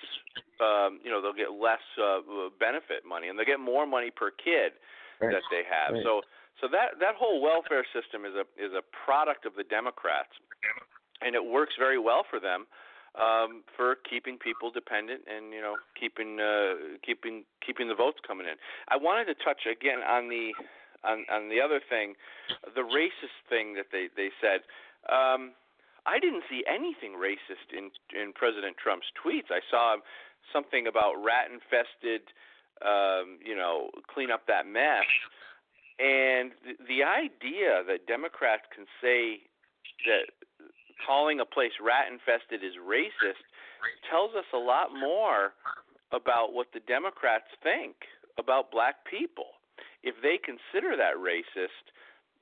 um, 0.57 0.99
you 1.03 1.11
know, 1.11 1.21
they'll 1.21 1.37
get 1.37 1.53
less 1.53 1.83
uh, 2.01 2.21
benefit 2.59 3.05
money, 3.05 3.27
and 3.29 3.37
they 3.37 3.45
get 3.45 3.59
more 3.59 3.85
money 3.85 4.09
per 4.09 4.31
kid 4.31 4.73
right. 5.21 5.31
that 5.31 5.45
they 5.51 5.61
have. 5.67 5.93
Right. 5.93 6.03
So, 6.03 6.21
so 6.61 6.67
that 6.71 6.97
that 6.99 7.13
whole 7.13 7.41
welfare 7.41 7.85
system 7.93 8.25
is 8.25 8.33
a 8.33 8.45
is 8.57 8.73
a 8.73 8.81
product 9.05 9.45
of 9.45 9.53
the 9.53 9.63
Democrats, 9.63 10.33
and 11.21 11.35
it 11.35 11.43
works 11.43 11.73
very 11.77 11.99
well 11.99 12.25
for 12.29 12.39
them 12.39 12.65
um, 13.15 13.63
for 13.77 13.95
keeping 14.09 14.37
people 14.37 14.71
dependent 14.71 15.21
and 15.29 15.53
you 15.53 15.61
know 15.61 15.75
keeping 15.99 16.39
uh, 16.39 16.97
keeping 17.05 17.43
keeping 17.65 17.87
the 17.87 17.95
votes 17.95 18.17
coming 18.25 18.47
in. 18.47 18.55
I 18.89 18.97
wanted 18.97 19.25
to 19.25 19.35
touch 19.43 19.69
again 19.69 19.99
on 20.01 20.29
the 20.29 20.53
on 21.03 21.25
on 21.31 21.49
the 21.49 21.61
other 21.61 21.79
thing, 21.79 22.15
the 22.75 22.81
racist 22.81 23.37
thing 23.49 23.75
that 23.75 23.87
they 23.91 24.07
they 24.15 24.29
said. 24.41 24.61
Um, 25.11 25.51
I 26.05 26.19
didn't 26.19 26.43
see 26.49 26.63
anything 26.67 27.15
racist 27.15 27.71
in 27.71 27.91
in 28.11 28.33
President 28.33 28.75
Trump's 28.77 29.07
tweets. 29.15 29.51
I 29.51 29.61
saw 29.71 29.97
something 30.51 30.87
about 30.87 31.15
rat 31.23 31.47
infested, 31.47 32.27
um, 32.83 33.39
you 33.43 33.55
know, 33.55 33.89
clean 34.13 34.31
up 34.31 34.47
that 34.47 34.67
mess. 34.67 35.07
And 35.99 36.51
the, 36.65 36.75
the 36.87 37.03
idea 37.03 37.83
that 37.87 38.07
Democrats 38.07 38.63
can 38.75 38.85
say 38.99 39.47
that 40.05 40.27
calling 41.05 41.39
a 41.39 41.45
place 41.45 41.71
rat 41.79 42.11
infested 42.11 42.63
is 42.63 42.75
racist 42.75 43.43
tells 44.09 44.35
us 44.35 44.47
a 44.53 44.57
lot 44.57 44.91
more 44.91 45.53
about 46.11 46.53
what 46.53 46.67
the 46.73 46.79
Democrats 46.87 47.47
think 47.61 47.95
about 48.37 48.71
black 48.71 49.05
people 49.09 49.55
if 50.03 50.15
they 50.21 50.37
consider 50.37 50.95
that 50.97 51.15
racist, 51.15 51.91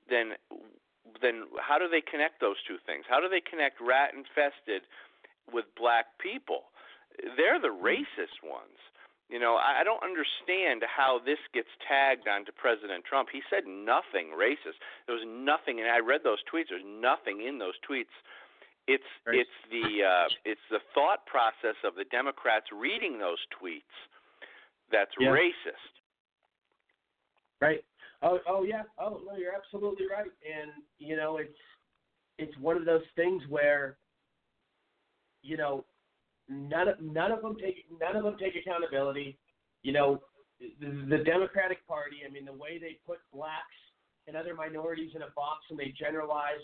then 0.10 0.34
then 1.22 1.44
how 1.60 1.78
do 1.80 1.90
they 1.90 2.02
connect 2.02 2.40
those 2.40 2.58
two 2.68 2.78
things? 2.86 3.06
How 3.10 3.20
do 3.20 3.28
they 3.28 3.42
connect 3.42 3.82
rat 3.82 4.14
infested 4.14 4.84
with 5.52 5.66
black 5.76 6.06
people? 6.20 6.70
They're 7.36 7.60
the 7.60 7.74
racist 7.74 8.40
ones. 8.44 8.78
You 9.30 9.40
know, 9.40 9.56
I 9.56 9.84
don't 9.84 10.04
understand 10.04 10.84
how 10.84 11.20
this 11.24 11.40
gets 11.54 11.70
tagged 11.88 12.28
onto 12.28 12.52
President 12.52 13.06
Trump. 13.06 13.30
He 13.32 13.42
said 13.50 13.64
nothing 13.66 14.36
racist. 14.36 14.76
There 15.08 15.16
was 15.16 15.24
nothing, 15.26 15.80
and 15.80 15.88
I 15.90 16.00
read 16.00 16.22
those 16.24 16.44
tweets. 16.52 16.68
There's 16.70 16.84
nothing 16.86 17.40
in 17.48 17.58
those 17.58 17.76
tweets. 17.88 18.12
It's 18.88 19.08
Right. 19.26 19.40
it's 19.40 19.58
the 19.70 20.04
uh, 20.04 20.28
it's 20.44 20.62
the 20.70 20.80
thought 20.94 21.26
process 21.26 21.76
of 21.84 21.96
the 21.96 22.04
Democrats 22.06 22.68
reading 22.74 23.20
those 23.20 23.40
tweets 23.56 23.94
that's 24.92 25.16
Yeah. 25.18 25.30
racist. 25.30 26.01
Right. 27.62 27.84
Oh, 28.24 28.40
oh 28.48 28.64
yeah. 28.64 28.84
Oh 29.00 29.22
no, 29.26 29.38
you're 29.38 29.54
absolutely 29.56 30.06
right. 30.10 30.26
And 30.26 30.72
you 30.98 31.16
know, 31.16 31.38
it's 31.38 31.54
it's 32.40 32.58
one 32.58 32.76
of 32.76 32.86
those 32.86 33.04
things 33.16 33.44
where, 33.50 33.98
you 35.44 35.58
know, 35.58 35.86
none 36.50 36.88
of 36.88 37.00
none 37.00 37.32
of 37.32 37.42
them 37.42 37.56
take 37.62 37.86
none 38.00 38.16
of 38.16 38.24
them 38.24 38.36
take 38.40 38.54
accountability. 38.56 39.38
You 39.84 39.94
know, 39.94 40.22
the, 40.60 41.18
the 41.18 41.24
Democratic 41.24 41.88
Party. 41.88 42.18
I 42.28 42.32
mean, 42.32 42.46
the 42.46 42.54
way 42.54 42.80
they 42.80 42.98
put 43.06 43.20
blacks 43.32 43.62
and 44.28 44.36
other 44.36 44.56
minorities 44.56 45.12
in 45.16 45.22
a 45.22 45.30
box 45.36 45.66
and 45.70 45.78
they 45.78 45.94
generalize 45.98 46.62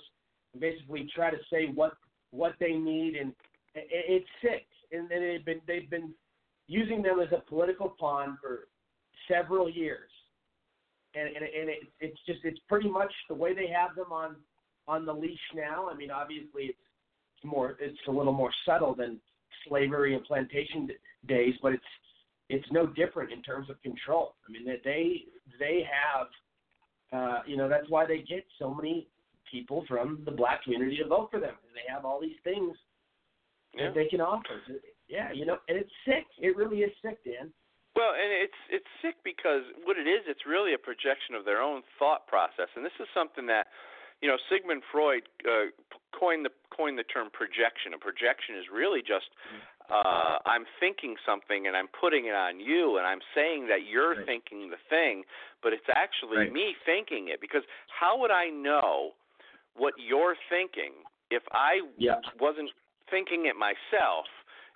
and 0.53 0.61
basically 0.61 1.09
try 1.15 1.29
to 1.29 1.37
say 1.51 1.67
what 1.73 1.93
what 2.31 2.53
they 2.59 2.73
need, 2.73 3.15
and 3.15 3.33
it, 3.75 3.87
it's 3.91 4.29
sick. 4.41 4.65
And, 4.91 5.11
and 5.11 5.23
they've 5.23 5.45
been 5.45 5.61
they've 5.67 5.89
been 5.89 6.13
using 6.67 7.03
them 7.03 7.19
as 7.19 7.31
a 7.31 7.41
political 7.47 7.95
pawn 7.99 8.37
for 8.41 8.67
several 9.27 9.69
years 9.69 10.09
and 11.17 11.27
and, 11.35 11.45
and 11.45 11.69
it, 11.69 11.79
it's 11.99 12.19
just 12.25 12.39
it's 12.43 12.59
pretty 12.67 12.89
much 12.89 13.11
the 13.29 13.35
way 13.35 13.53
they 13.53 13.67
have 13.67 13.95
them 13.95 14.11
on 14.11 14.35
on 14.87 15.05
the 15.05 15.13
leash 15.13 15.39
now. 15.55 15.89
I 15.89 15.95
mean, 15.95 16.11
obviously 16.11 16.63
it's 16.63 17.45
more 17.45 17.75
it's 17.79 17.97
a 18.07 18.11
little 18.11 18.33
more 18.33 18.51
subtle 18.65 18.95
than 18.95 19.19
slavery 19.67 20.15
and 20.15 20.23
plantation 20.23 20.89
days, 21.27 21.53
but 21.61 21.73
it's 21.73 21.83
it's 22.49 22.67
no 22.71 22.87
different 22.87 23.31
in 23.31 23.41
terms 23.41 23.69
of 23.69 23.81
control. 23.81 24.35
I 24.47 24.51
mean, 24.51 24.65
that 24.65 24.81
they 24.83 25.23
they 25.59 25.83
have 25.91 26.27
uh, 27.11 27.41
you 27.45 27.57
know 27.57 27.67
that's 27.67 27.89
why 27.89 28.05
they 28.05 28.19
get 28.19 28.45
so 28.59 28.73
many 28.73 29.07
people 29.51 29.85
from 29.87 30.21
the 30.25 30.31
black 30.31 30.63
community 30.63 30.97
to 30.97 31.07
vote 31.07 31.29
for 31.31 31.39
them. 31.39 31.55
They 31.73 31.91
have 31.93 32.05
all 32.05 32.19
these 32.19 32.39
things 32.43 32.75
Yeah. 33.73 33.87
that 33.87 33.95
they 33.95 34.07
can 34.07 34.21
offer. 34.21 34.61
Yeah, 35.07 35.31
you 35.31 35.45
know, 35.45 35.57
and 35.69 35.77
it's 35.77 35.91
sick. 36.05 36.25
It 36.37 36.55
really 36.57 36.79
is 36.79 36.91
sick, 37.01 37.23
Dan. 37.23 37.51
Well, 37.97 38.13
and 38.13 38.29
it's 38.29 38.61
it's 38.69 38.85
sick 39.01 39.17
because 39.25 39.65
what 39.81 39.97
it 39.97 40.05
is, 40.05 40.21
it's 40.29 40.45
really 40.45 40.77
a 40.77 40.77
projection 40.77 41.33
of 41.33 41.45
their 41.49 41.65
own 41.65 41.81
thought 41.97 42.29
process, 42.29 42.69
and 42.77 42.85
this 42.85 42.93
is 43.01 43.09
something 43.11 43.49
that, 43.49 43.73
you 44.21 44.29
know, 44.29 44.37
Sigmund 44.53 44.83
Freud 44.91 45.25
uh, 45.49 45.73
coined 46.13 46.45
the 46.45 46.53
coined 46.69 47.01
the 47.01 47.09
term 47.09 47.33
projection. 47.33 47.97
A 47.97 47.97
projection 47.97 48.53
is 48.53 48.69
really 48.69 49.01
just 49.01 49.33
uh, 49.89 50.37
I'm 50.45 50.69
thinking 50.79 51.15
something 51.25 51.65
and 51.65 51.73
I'm 51.75 51.89
putting 51.89 52.29
it 52.29 52.37
on 52.37 52.59
you, 52.61 53.01
and 53.01 53.07
I'm 53.07 53.25
saying 53.33 53.65
that 53.73 53.89
you're 53.89 54.13
Right. 54.13 54.25
thinking 54.29 54.69
the 54.69 54.77
thing, 54.93 55.23
but 55.63 55.73
it's 55.73 55.89
actually 55.89 56.37
Right. 56.37 56.53
me 56.53 56.75
thinking 56.85 57.29
it. 57.33 57.41
Because 57.41 57.63
how 57.89 58.13
would 58.21 58.31
I 58.31 58.53
know 58.53 59.15
what 59.73 59.93
you're 59.97 60.37
thinking 60.49 60.93
if 61.31 61.43
I 61.51 61.81
Yeah. 61.97 62.21
wasn't 62.39 62.71
thinking 63.09 63.45
it 63.45 63.55
myself. 63.55 64.27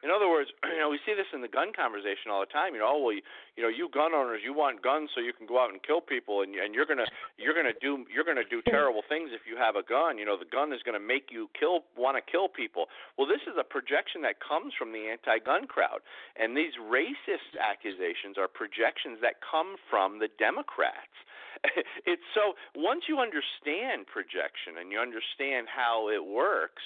In 0.03 0.09
other 0.09 0.29
words, 0.29 0.49
you 0.73 0.81
know, 0.81 0.89
we 0.89 0.99
see 1.05 1.13
this 1.13 1.29
in 1.33 1.41
the 1.41 1.51
gun 1.51 1.73
conversation 1.73 2.33
all 2.33 2.41
the 2.41 2.49
time. 2.51 2.73
You 2.73 2.81
know, 2.81 2.97
oh, 2.97 3.01
well, 3.01 3.13
you, 3.13 3.21
you 3.55 3.63
know, 3.63 3.69
you 3.69 3.89
gun 3.89 4.13
owners, 4.13 4.41
you 4.43 4.53
want 4.53 4.81
guns 4.81 5.09
so 5.13 5.21
you 5.21 5.33
can 5.33 5.45
go 5.45 5.61
out 5.61 5.69
and 5.69 5.81
kill 5.81 6.01
people, 6.01 6.41
and 6.41 6.53
and 6.55 6.73
you're 6.73 6.89
gonna 6.89 7.07
you're 7.37 7.53
gonna 7.53 7.77
do 7.79 8.05
you're 8.09 8.25
gonna 8.25 8.47
do 8.47 8.61
terrible 8.65 9.01
things 9.07 9.29
if 9.33 9.45
you 9.45 9.55
have 9.57 9.77
a 9.77 9.85
gun. 9.85 10.17
You 10.17 10.25
know, 10.25 10.37
the 10.37 10.49
gun 10.49 10.73
is 10.73 10.81
gonna 10.83 11.01
make 11.01 11.29
you 11.29 11.49
kill 11.57 11.85
want 11.95 12.17
to 12.17 12.23
kill 12.25 12.49
people. 12.49 12.89
Well, 13.17 13.27
this 13.27 13.45
is 13.45 13.55
a 13.57 13.65
projection 13.65 14.21
that 14.25 14.41
comes 14.41 14.73
from 14.77 14.91
the 14.91 15.09
anti-gun 15.09 15.67
crowd, 15.67 16.01
and 16.35 16.57
these 16.57 16.73
racist 16.81 17.53
accusations 17.61 18.37
are 18.37 18.49
projections 18.49 19.21
that 19.21 19.41
come 19.45 19.77
from 19.89 20.19
the 20.19 20.29
Democrats. 20.39 21.13
it's 22.09 22.25
so 22.33 22.57
once 22.73 23.05
you 23.05 23.19
understand 23.19 24.07
projection 24.09 24.81
and 24.81 24.89
you 24.89 24.97
understand 24.97 25.67
how 25.69 26.09
it 26.09 26.23
works 26.23 26.81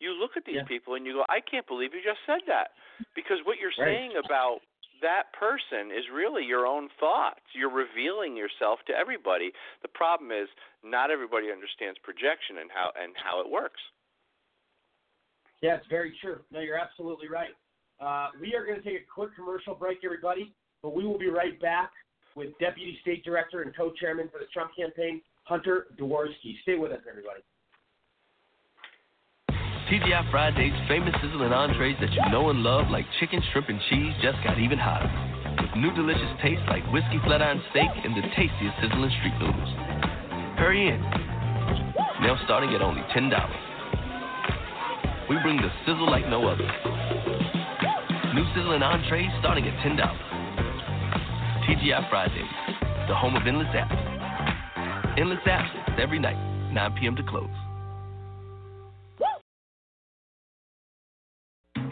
you 0.00 0.12
look 0.12 0.36
at 0.36 0.44
these 0.44 0.56
Yeah. 0.56 0.64
people 0.64 0.94
and 0.94 1.06
you 1.06 1.14
go, 1.14 1.24
I 1.28 1.40
can't 1.40 1.66
believe 1.66 1.94
you 1.94 2.02
just 2.02 2.20
said 2.26 2.40
that. 2.46 2.72
Because 3.14 3.42
what 3.44 3.58
you're 3.58 3.70
Right. 3.78 3.86
saying 3.86 4.16
about 4.16 4.62
that 5.00 5.32
person 5.32 5.90
is 5.90 6.08
really 6.08 6.44
your 6.44 6.66
own 6.66 6.88
thoughts. 7.00 7.42
You're 7.52 7.68
revealing 7.70 8.36
yourself 8.36 8.82
to 8.86 8.96
everybody. 8.96 9.52
The 9.82 9.88
problem 9.88 10.32
is 10.32 10.48
not 10.82 11.10
everybody 11.10 11.52
understands 11.52 11.98
projection 12.00 12.58
and 12.58 12.70
how 12.70 12.92
and 12.96 13.16
how 13.16 13.40
it 13.40 13.48
works. 13.48 13.80
Yeah, 15.60 15.76
it's 15.76 15.86
very 15.86 16.16
true. 16.20 16.44
No, 16.50 16.60
you're 16.60 16.78
absolutely 16.78 17.28
right. 17.28 17.54
Uh, 17.98 18.30
we 18.40 18.54
are 18.54 18.64
going 18.64 18.80
to 18.80 18.84
take 18.84 19.00
a 19.02 19.04
quick 19.04 19.34
commercial 19.34 19.74
break, 19.74 20.04
everybody, 20.04 20.54
but 20.82 20.94
we 20.94 21.04
will 21.06 21.18
be 21.18 21.28
right 21.28 21.58
back 21.60 21.92
with 22.34 22.56
Deputy 22.58 22.98
State 23.00 23.24
Director 23.24 23.62
and 23.62 23.74
Co-Chairman 23.74 24.28
for 24.28 24.38
the 24.38 24.46
Trump 24.52 24.74
campaign, 24.76 25.22
Hunter 25.44 25.88
Dworsky. 25.96 26.60
Stay 26.62 26.76
with 26.76 26.92
us, 26.92 27.00
everybody. 27.08 27.40
TGI 29.86 30.30
Fridays 30.32 30.74
famous 30.88 31.14
sizzling 31.22 31.52
entrees 31.52 31.94
that 32.00 32.10
you 32.10 32.18
know 32.32 32.50
and 32.50 32.64
love, 32.64 32.90
like 32.90 33.06
chicken, 33.20 33.40
shrimp, 33.52 33.68
and 33.68 33.78
cheese, 33.88 34.12
just 34.20 34.36
got 34.42 34.58
even 34.58 34.78
hotter. 34.78 35.06
With 35.62 35.70
new 35.78 35.94
delicious 35.94 36.26
tastes 36.42 36.66
like 36.66 36.82
whiskey 36.90 37.22
flat 37.22 37.40
iron 37.40 37.62
steak 37.70 37.86
and 38.02 38.10
the 38.18 38.22
tastiest 38.34 38.74
sizzling 38.82 39.14
street 39.22 39.38
noodles. 39.38 39.70
Hurry 40.58 40.90
in. 40.90 40.98
Now 42.18 42.34
starting 42.44 42.74
at 42.74 42.82
only 42.82 43.02
$10. 43.14 43.30
We 45.30 45.38
bring 45.46 45.58
the 45.62 45.70
sizzle 45.86 46.10
like 46.10 46.26
no 46.26 46.48
other. 46.50 46.66
New 48.34 48.44
sizzling 48.58 48.82
entrees 48.82 49.30
starting 49.38 49.68
at 49.68 49.74
$10. 49.86 50.02
TGI 51.62 52.10
Fridays, 52.10 52.42
the 53.06 53.14
home 53.14 53.36
of 53.36 53.46
endless 53.46 53.70
apps. 53.70 53.94
Endless 55.16 55.38
apps 55.46 55.70
every 55.96 56.18
night, 56.18 56.38
9 56.72 56.96
p.m. 56.98 57.14
to 57.14 57.22
close. 57.22 57.65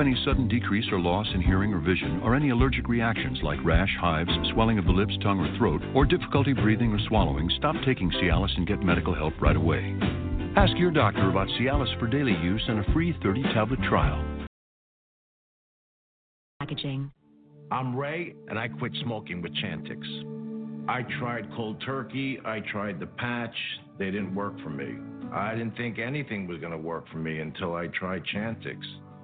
any 0.00 0.16
sudden 0.24 0.48
decrease 0.48 0.86
or 0.92 1.00
loss 1.00 1.26
in 1.34 1.40
hearing 1.40 1.72
or 1.72 1.80
vision, 1.80 2.20
or 2.22 2.34
any 2.34 2.50
allergic 2.50 2.88
reactions 2.88 3.38
like 3.42 3.58
rash, 3.64 3.94
hives, 4.00 4.30
swelling 4.52 4.78
of 4.78 4.84
the 4.84 4.92
lips, 4.92 5.16
tongue, 5.22 5.40
or 5.40 5.58
throat, 5.58 5.82
or 5.94 6.04
difficulty 6.04 6.52
breathing 6.52 6.92
or 6.92 6.98
swallowing, 7.08 7.50
stop 7.58 7.76
taking 7.84 8.10
Cialis 8.10 8.56
and 8.56 8.66
get 8.66 8.82
medical 8.82 9.14
help 9.14 9.34
right 9.40 9.56
away. 9.56 9.96
Ask 10.56 10.76
your 10.76 10.90
doctor 10.90 11.28
about 11.30 11.48
Cialis 11.48 11.98
for 11.98 12.06
daily 12.06 12.36
use 12.42 12.62
and 12.68 12.78
a 12.78 12.92
free 12.92 13.16
30 13.22 13.42
tablet 13.54 13.80
trial. 13.88 14.22
Packaging. 16.60 17.10
I'm 17.70 17.96
Ray, 17.96 18.34
and 18.48 18.58
I 18.58 18.68
quit 18.68 18.92
smoking 19.02 19.40
with 19.42 19.52
Chantix. 19.56 20.02
I 20.88 21.02
tried 21.18 21.48
cold 21.56 21.82
turkey, 21.84 22.38
I 22.44 22.60
tried 22.60 23.00
the 23.00 23.06
patch, 23.06 23.54
they 23.98 24.06
didn't 24.06 24.34
work 24.34 24.60
for 24.62 24.70
me. 24.70 24.94
I 25.32 25.54
didn't 25.54 25.76
think 25.76 25.98
anything 25.98 26.46
was 26.46 26.58
going 26.58 26.72
to 26.72 26.78
work 26.78 27.04
for 27.10 27.18
me 27.18 27.40
until 27.40 27.74
I 27.74 27.86
tried 27.86 28.24
Chantix. 28.34 28.76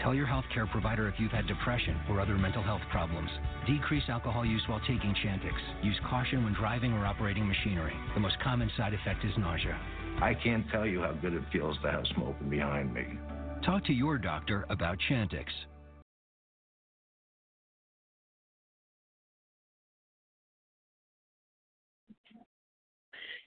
Tell 0.00 0.14
your 0.14 0.26
healthcare 0.26 0.70
provider 0.70 1.08
if 1.08 1.14
you've 1.18 1.32
had 1.32 1.46
depression 1.46 2.00
or 2.08 2.20
other 2.20 2.36
mental 2.36 2.62
health 2.62 2.82
problems. 2.90 3.30
Decrease 3.66 4.04
alcohol 4.08 4.44
use 4.44 4.62
while 4.66 4.80
taking 4.80 5.14
Chantix. 5.24 5.54
Use 5.82 5.98
caution 6.08 6.44
when 6.44 6.54
driving 6.54 6.92
or 6.92 7.04
operating 7.06 7.46
machinery. 7.46 7.94
The 8.14 8.20
most 8.20 8.36
common 8.42 8.70
side 8.76 8.94
effect 8.94 9.24
is 9.24 9.32
nausea. 9.38 9.78
I 10.20 10.34
can't 10.34 10.68
tell 10.70 10.86
you 10.86 11.00
how 11.00 11.12
good 11.12 11.34
it 11.34 11.42
feels 11.52 11.76
to 11.82 11.90
have 11.90 12.04
smoking 12.14 12.50
behind 12.50 12.92
me. 12.94 13.06
Talk 13.64 13.84
to 13.86 13.92
your 13.92 14.18
doctor 14.18 14.66
about 14.70 14.98
Chantix. 15.10 15.46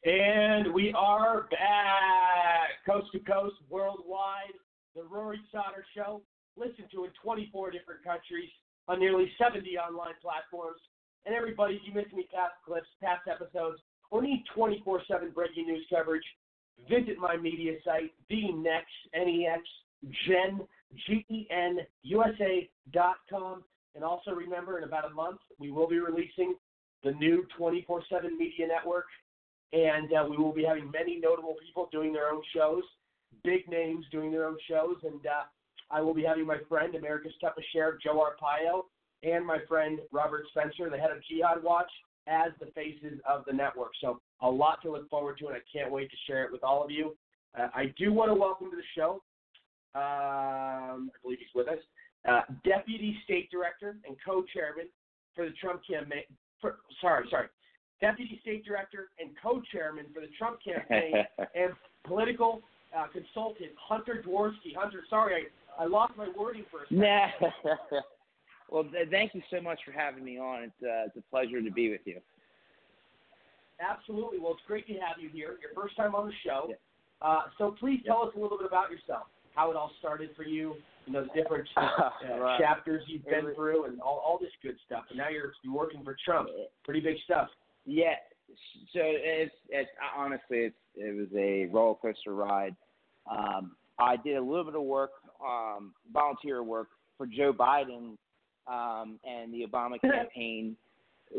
And 0.05 0.71
we 0.71 0.93
are 0.95 1.47
back, 1.49 2.69
coast 2.85 3.07
to 3.13 3.19
coast, 3.19 3.55
worldwide. 3.69 4.53
The 4.95 5.03
Rory 5.03 5.39
Sauter 5.51 5.83
Show. 5.95 6.21
Listen 6.57 6.85
to 6.91 7.05
in 7.05 7.11
24 7.21 7.71
different 7.71 8.03
countries 8.03 8.49
on 8.87 8.99
nearly 8.99 9.31
70 9.37 9.77
online 9.77 10.15
platforms. 10.21 10.79
And 11.25 11.35
everybody, 11.35 11.75
if 11.75 11.81
you 11.85 11.93
miss 11.93 12.05
any 12.13 12.27
past 12.33 12.53
clips, 12.65 12.87
past 13.01 13.27
episodes, 13.27 13.79
or 14.11 14.21
need 14.21 14.45
24/7 14.55 15.33
breaking 15.33 15.65
news 15.67 15.85
coverage, 15.89 16.23
visit 16.87 17.17
my 17.17 17.35
media 17.35 17.73
site, 17.83 18.13
the 18.29 18.51
Next 18.51 18.93
N-E-X, 19.13 19.61
Gen, 20.27 20.67
G-E-N, 21.07 21.79
USA.com. 22.03 23.63
And 23.95 24.03
also 24.03 24.31
remember, 24.31 24.77
in 24.77 24.83
about 24.83 25.09
a 25.09 25.13
month, 25.13 25.39
we 25.57 25.71
will 25.71 25.87
be 25.87 25.99
releasing 25.99 26.55
the 27.03 27.13
new 27.13 27.45
24/7 27.57 28.37
Media 28.37 28.67
Network, 28.67 29.07
and 29.73 30.13
uh, 30.13 30.25
we 30.29 30.37
will 30.37 30.53
be 30.53 30.63
having 30.63 30.91
many 30.91 31.17
notable 31.19 31.55
people 31.65 31.89
doing 31.91 32.13
their 32.13 32.29
own 32.29 32.43
shows, 32.53 32.83
big 33.43 33.67
names 33.67 34.05
doing 34.11 34.31
their 34.31 34.45
own 34.45 34.57
shows, 34.67 34.97
and 35.03 35.25
uh, 35.25 35.43
I 35.91 36.01
will 36.01 36.13
be 36.13 36.23
having 36.23 36.45
my 36.45 36.57
friend, 36.67 36.95
America's 36.95 37.33
Toughest 37.39 37.67
Sheriff, 37.71 38.01
Joe 38.03 38.25
Arpaio, 38.25 38.83
and 39.23 39.45
my 39.45 39.59
friend 39.67 39.99
Robert 40.11 40.45
Spencer, 40.49 40.89
the 40.89 40.97
head 40.97 41.11
of 41.11 41.23
Jihad 41.29 41.63
Watch, 41.63 41.91
as 42.27 42.51
the 42.59 42.67
faces 42.67 43.19
of 43.27 43.45
the 43.45 43.53
network. 43.53 43.91
So 44.01 44.19
a 44.41 44.49
lot 44.49 44.81
to 44.81 44.91
look 44.91 45.09
forward 45.09 45.37
to, 45.39 45.47
and 45.47 45.55
I 45.55 45.59
can't 45.71 45.91
wait 45.91 46.09
to 46.09 46.17
share 46.27 46.43
it 46.43 46.51
with 46.51 46.63
all 46.63 46.83
of 46.83 46.91
you. 46.91 47.15
Uh, 47.57 47.67
I 47.73 47.93
do 47.97 48.11
want 48.11 48.31
to 48.31 48.35
welcome 48.35 48.69
to 48.71 48.75
the 48.75 48.83
show. 48.95 49.21
Um, 49.95 51.09
I 51.13 51.17
believe 51.23 51.39
he's 51.39 51.55
with 51.55 51.67
us. 51.67 51.79
Uh, 52.27 52.41
Deputy 52.63 53.17
State 53.23 53.49
Director 53.51 53.97
and 54.07 54.17
Co-Chairman 54.25 54.87
for 55.35 55.45
the 55.45 55.53
Trump 55.61 55.81
campaign. 55.87 56.23
For, 56.59 56.77
sorry, 56.99 57.27
sorry. 57.29 57.47
Deputy 58.01 58.39
State 58.41 58.65
Director 58.65 59.09
and 59.19 59.29
Co-Chairman 59.41 60.07
for 60.13 60.21
the 60.21 60.29
Trump 60.37 60.59
campaign 60.65 61.13
and 61.37 61.71
political 62.03 62.61
uh, 62.97 63.07
consultant 63.07 63.71
Hunter 63.77 64.23
Dworsky. 64.25 64.75
Hunter, 64.75 65.03
sorry, 65.09 65.33
I, 65.35 65.41
I 65.79 65.85
lost 65.85 66.13
my 66.17 66.27
wording 66.37 66.63
for 66.71 66.79
a 66.79 66.83
second. 66.83 66.99
Nah. 66.99 67.99
well, 68.69 68.83
th- 68.83 69.09
thank 69.11 69.33
you 69.33 69.41
so 69.51 69.61
much 69.61 69.79
for 69.85 69.91
having 69.91 70.23
me 70.23 70.37
on. 70.39 70.63
It's, 70.63 70.73
uh, 70.83 71.05
it's 71.07 71.17
a 71.17 71.21
pleasure 71.29 71.61
to 71.61 71.71
be 71.71 71.89
with 71.89 72.01
you. 72.05 72.19
Absolutely. 73.79 74.39
Well, 74.39 74.53
it's 74.53 74.61
great 74.67 74.87
to 74.87 74.93
have 74.93 75.17
you 75.19 75.29
here. 75.29 75.57
Your 75.61 75.71
first 75.75 75.97
time 75.97 76.15
on 76.15 76.27
the 76.27 76.33
show. 76.45 76.67
Yeah. 76.69 76.75
Uh, 77.21 77.41
so 77.57 77.75
please 77.79 78.01
tell 78.05 78.23
us 78.23 78.29
a 78.35 78.39
little 78.39 78.57
bit 78.57 78.67
about 78.67 78.89
yourself, 78.91 79.23
how 79.53 79.69
it 79.71 79.75
all 79.75 79.91
started 79.99 80.29
for 80.35 80.43
you, 80.43 80.75
you 81.05 81.13
know, 81.13 81.23
the 81.23 81.41
different 81.41 81.67
uh, 81.77 82.09
Right. 82.39 82.59
chapters 82.59 83.03
you've 83.07 83.25
been 83.25 83.45
was- 83.45 83.55
through, 83.55 83.85
and 83.85 83.99
all, 84.01 84.21
all 84.25 84.37
this 84.39 84.51
good 84.63 84.75
stuff. 84.85 85.05
And 85.09 85.17
now 85.17 85.29
you're 85.29 85.53
you're 85.63 85.73
working 85.73 86.03
for 86.03 86.15
Trump. 86.23 86.49
Pretty 86.83 86.99
big 87.01 87.17
stuff. 87.25 87.49
Yeah. 87.85 88.15
So 88.93 88.99
it's, 89.03 89.53
it's 89.69 89.89
honestly, 90.15 90.57
it's, 90.59 90.75
it 90.95 91.15
was 91.15 91.27
a 91.35 91.65
roller 91.73 91.95
coaster 91.95 92.33
ride. 92.33 92.75
Um, 93.29 93.75
I 93.99 94.15
did 94.17 94.37
a 94.37 94.41
little 94.41 94.63
bit 94.63 94.75
of 94.75 94.83
work, 94.83 95.11
um, 95.45 95.93
volunteer 96.11 96.63
work 96.63 96.89
for 97.17 97.25
Joe 97.25 97.53
Biden 97.53 98.17
um, 98.67 99.19
and 99.23 99.53
the 99.53 99.65
Obama 99.65 99.99
campaign. 100.01 100.75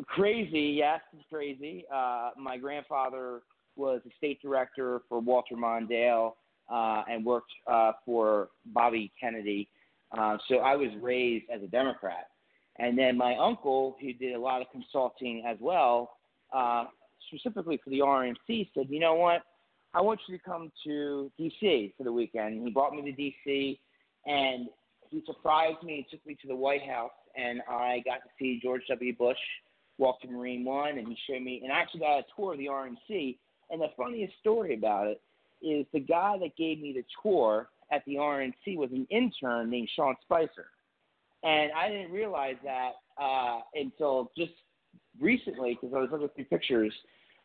crazy, 0.07 0.74
yes, 0.76 1.00
it's 1.12 1.24
crazy. 1.30 1.84
Uh, 1.92 2.30
my 2.38 2.57
grandfather 2.57 3.42
was 3.76 4.00
a 4.07 4.11
state 4.16 4.40
director 4.40 5.02
for 5.09 5.20
Walter 5.20 5.54
Mondale 5.54 6.32
uh, 6.72 7.02
and 7.09 7.24
worked 7.24 7.52
uh, 7.66 7.92
for 8.04 8.48
Bobby 8.66 9.12
Kennedy. 9.20 9.68
Uh, 10.16 10.38
so 10.48 10.57
I 10.57 10.76
was 10.76 10.88
raised 11.00 11.44
as 11.54 11.62
a 11.62 11.66
Democrat. 11.66 12.28
And 12.78 12.98
then 12.98 13.16
my 13.16 13.36
uncle, 13.36 13.96
who 14.00 14.12
did 14.12 14.34
a 14.34 14.38
lot 14.38 14.61
of 14.61 14.68
consulting 14.70 15.44
as 15.46 15.57
well, 15.61 16.12
uh, 16.54 16.84
specifically 17.28 17.80
for 17.82 17.90
the 17.90 18.00
RNC, 18.00 18.68
said, 18.74 18.86
you 18.88 19.00
know 19.00 19.14
what? 19.14 19.42
I 19.94 20.00
want 20.02 20.20
you 20.28 20.36
to 20.36 20.42
come 20.42 20.70
to 20.84 21.30
D.C. 21.38 21.94
for 21.96 22.04
the 22.04 22.12
weekend. 22.12 22.62
He 22.62 22.70
brought 22.70 22.92
me 22.92 23.02
to 23.02 23.12
D.C. 23.12 23.80
and 24.26 24.68
he 25.10 25.22
surprised 25.26 25.82
me 25.82 25.96
and 25.96 26.04
took 26.10 26.26
me 26.26 26.36
to 26.42 26.48
the 26.48 26.56
White 26.56 26.82
House, 26.82 27.12
and 27.36 27.60
I 27.68 28.02
got 28.04 28.16
to 28.16 28.28
see 28.38 28.60
George 28.62 28.82
W. 28.88 29.14
Bush 29.16 29.38
walk 29.98 30.20
to 30.22 30.28
Marine 30.28 30.64
One, 30.64 30.98
and 30.98 31.06
he 31.08 31.16
showed 31.28 31.42
me, 31.42 31.60
and 31.62 31.72
I 31.72 31.78
actually 31.78 32.00
got 32.00 32.18
a 32.18 32.24
tour 32.36 32.52
of 32.52 32.58
the 32.58 32.66
RNC. 32.66 33.38
And 33.70 33.80
the 33.80 33.88
funniest 33.96 34.34
story 34.40 34.74
about 34.74 35.08
it 35.08 35.20
is 35.62 35.86
the 35.92 36.00
guy 36.00 36.36
that 36.38 36.56
gave 36.56 36.80
me 36.80 36.92
the 36.92 37.04
tour 37.22 37.68
at 37.90 38.04
the 38.04 38.14
RNC 38.14 38.76
was 38.76 38.90
an 38.92 39.06
intern 39.10 39.70
named 39.70 39.88
Sean 39.94 40.14
Spicer, 40.22 40.66
and 41.42 41.70
I 41.72 41.88
didn't 41.88 42.12
realize 42.12 42.56
that 42.64 42.92
uh, 43.20 43.60
until 43.74 44.30
just 44.36 44.52
recently 45.20 45.78
because 45.80 45.94
I 45.94 46.00
was 46.00 46.08
looking 46.10 46.28
through 46.34 46.44
pictures. 46.44 46.92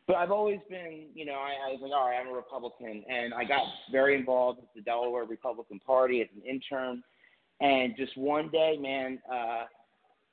But 0.06 0.16
I've 0.16 0.32
always 0.32 0.58
been, 0.68 1.06
you 1.14 1.24
know, 1.24 1.34
I, 1.34 1.68
I 1.68 1.72
was 1.72 1.80
like, 1.80 1.92
all 1.92 2.08
right, 2.08 2.18
I'm 2.20 2.28
a 2.28 2.32
Republican, 2.32 3.04
and 3.08 3.32
I 3.32 3.44
got 3.44 3.62
very 3.90 4.16
involved 4.16 4.60
with 4.60 4.68
the 4.74 4.82
Delaware 4.82 5.24
Republican 5.24 5.78
Party 5.78 6.20
as 6.20 6.28
an 6.34 6.42
intern. 6.42 7.02
And 7.60 7.94
just 7.96 8.16
one 8.16 8.50
day, 8.50 8.76
man, 8.80 9.20
uh, 9.32 9.64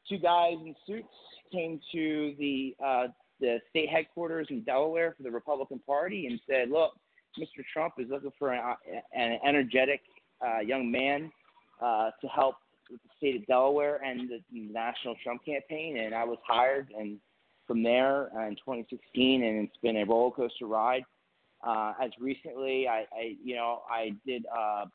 two 0.08 0.18
guys 0.18 0.56
in 0.66 0.76
suits 0.88 1.08
came 1.52 1.80
to 1.92 2.34
the 2.40 2.76
uh, 2.84 3.08
the 3.40 3.60
state 3.70 3.90
headquarters 3.90 4.48
in 4.50 4.64
Delaware 4.64 5.14
for 5.16 5.24
the 5.24 5.32
Republican 5.32 5.80
Party 5.86 6.26
and 6.26 6.40
said, 6.50 6.72
"Look, 6.72 6.94
Mr. 7.40 7.64
Trump 7.72 7.94
is 8.00 8.08
looking 8.10 8.32
for 8.40 8.52
an, 8.54 8.76
an 9.14 9.40
energetic 9.48 10.02
uh, 10.46 10.60
young 10.60 10.92
man 10.92 11.32
uh, 11.82 12.10
to 12.20 12.28
help 12.28 12.56
with 12.90 13.00
the 13.04 13.10
state 13.18 13.36
of 13.36 13.46
Delaware 13.46 14.02
and 14.04 14.30
the 14.30 14.42
national 14.52 15.16
Trump 15.24 15.46
campaign." 15.46 15.98
And 15.98 16.16
I 16.16 16.24
was 16.24 16.40
hired, 16.46 16.88
and 16.98 17.20
from 17.70 17.84
there 17.84 18.36
uh, 18.36 18.48
in 18.48 18.56
2016, 18.56 19.44
and 19.44 19.68
it's 19.68 19.78
been 19.82 19.98
a 19.98 20.06
roller 20.06 20.32
coaster 20.32 20.66
ride. 20.66 21.04
Uh, 21.66 21.94
as 22.02 22.12
recently, 22.20 22.88
I, 22.88 23.06
I 23.14 23.36
you 23.44 23.56
know 23.56 23.84
I 23.90 24.14
did 24.26 24.46
uh, 24.48 24.86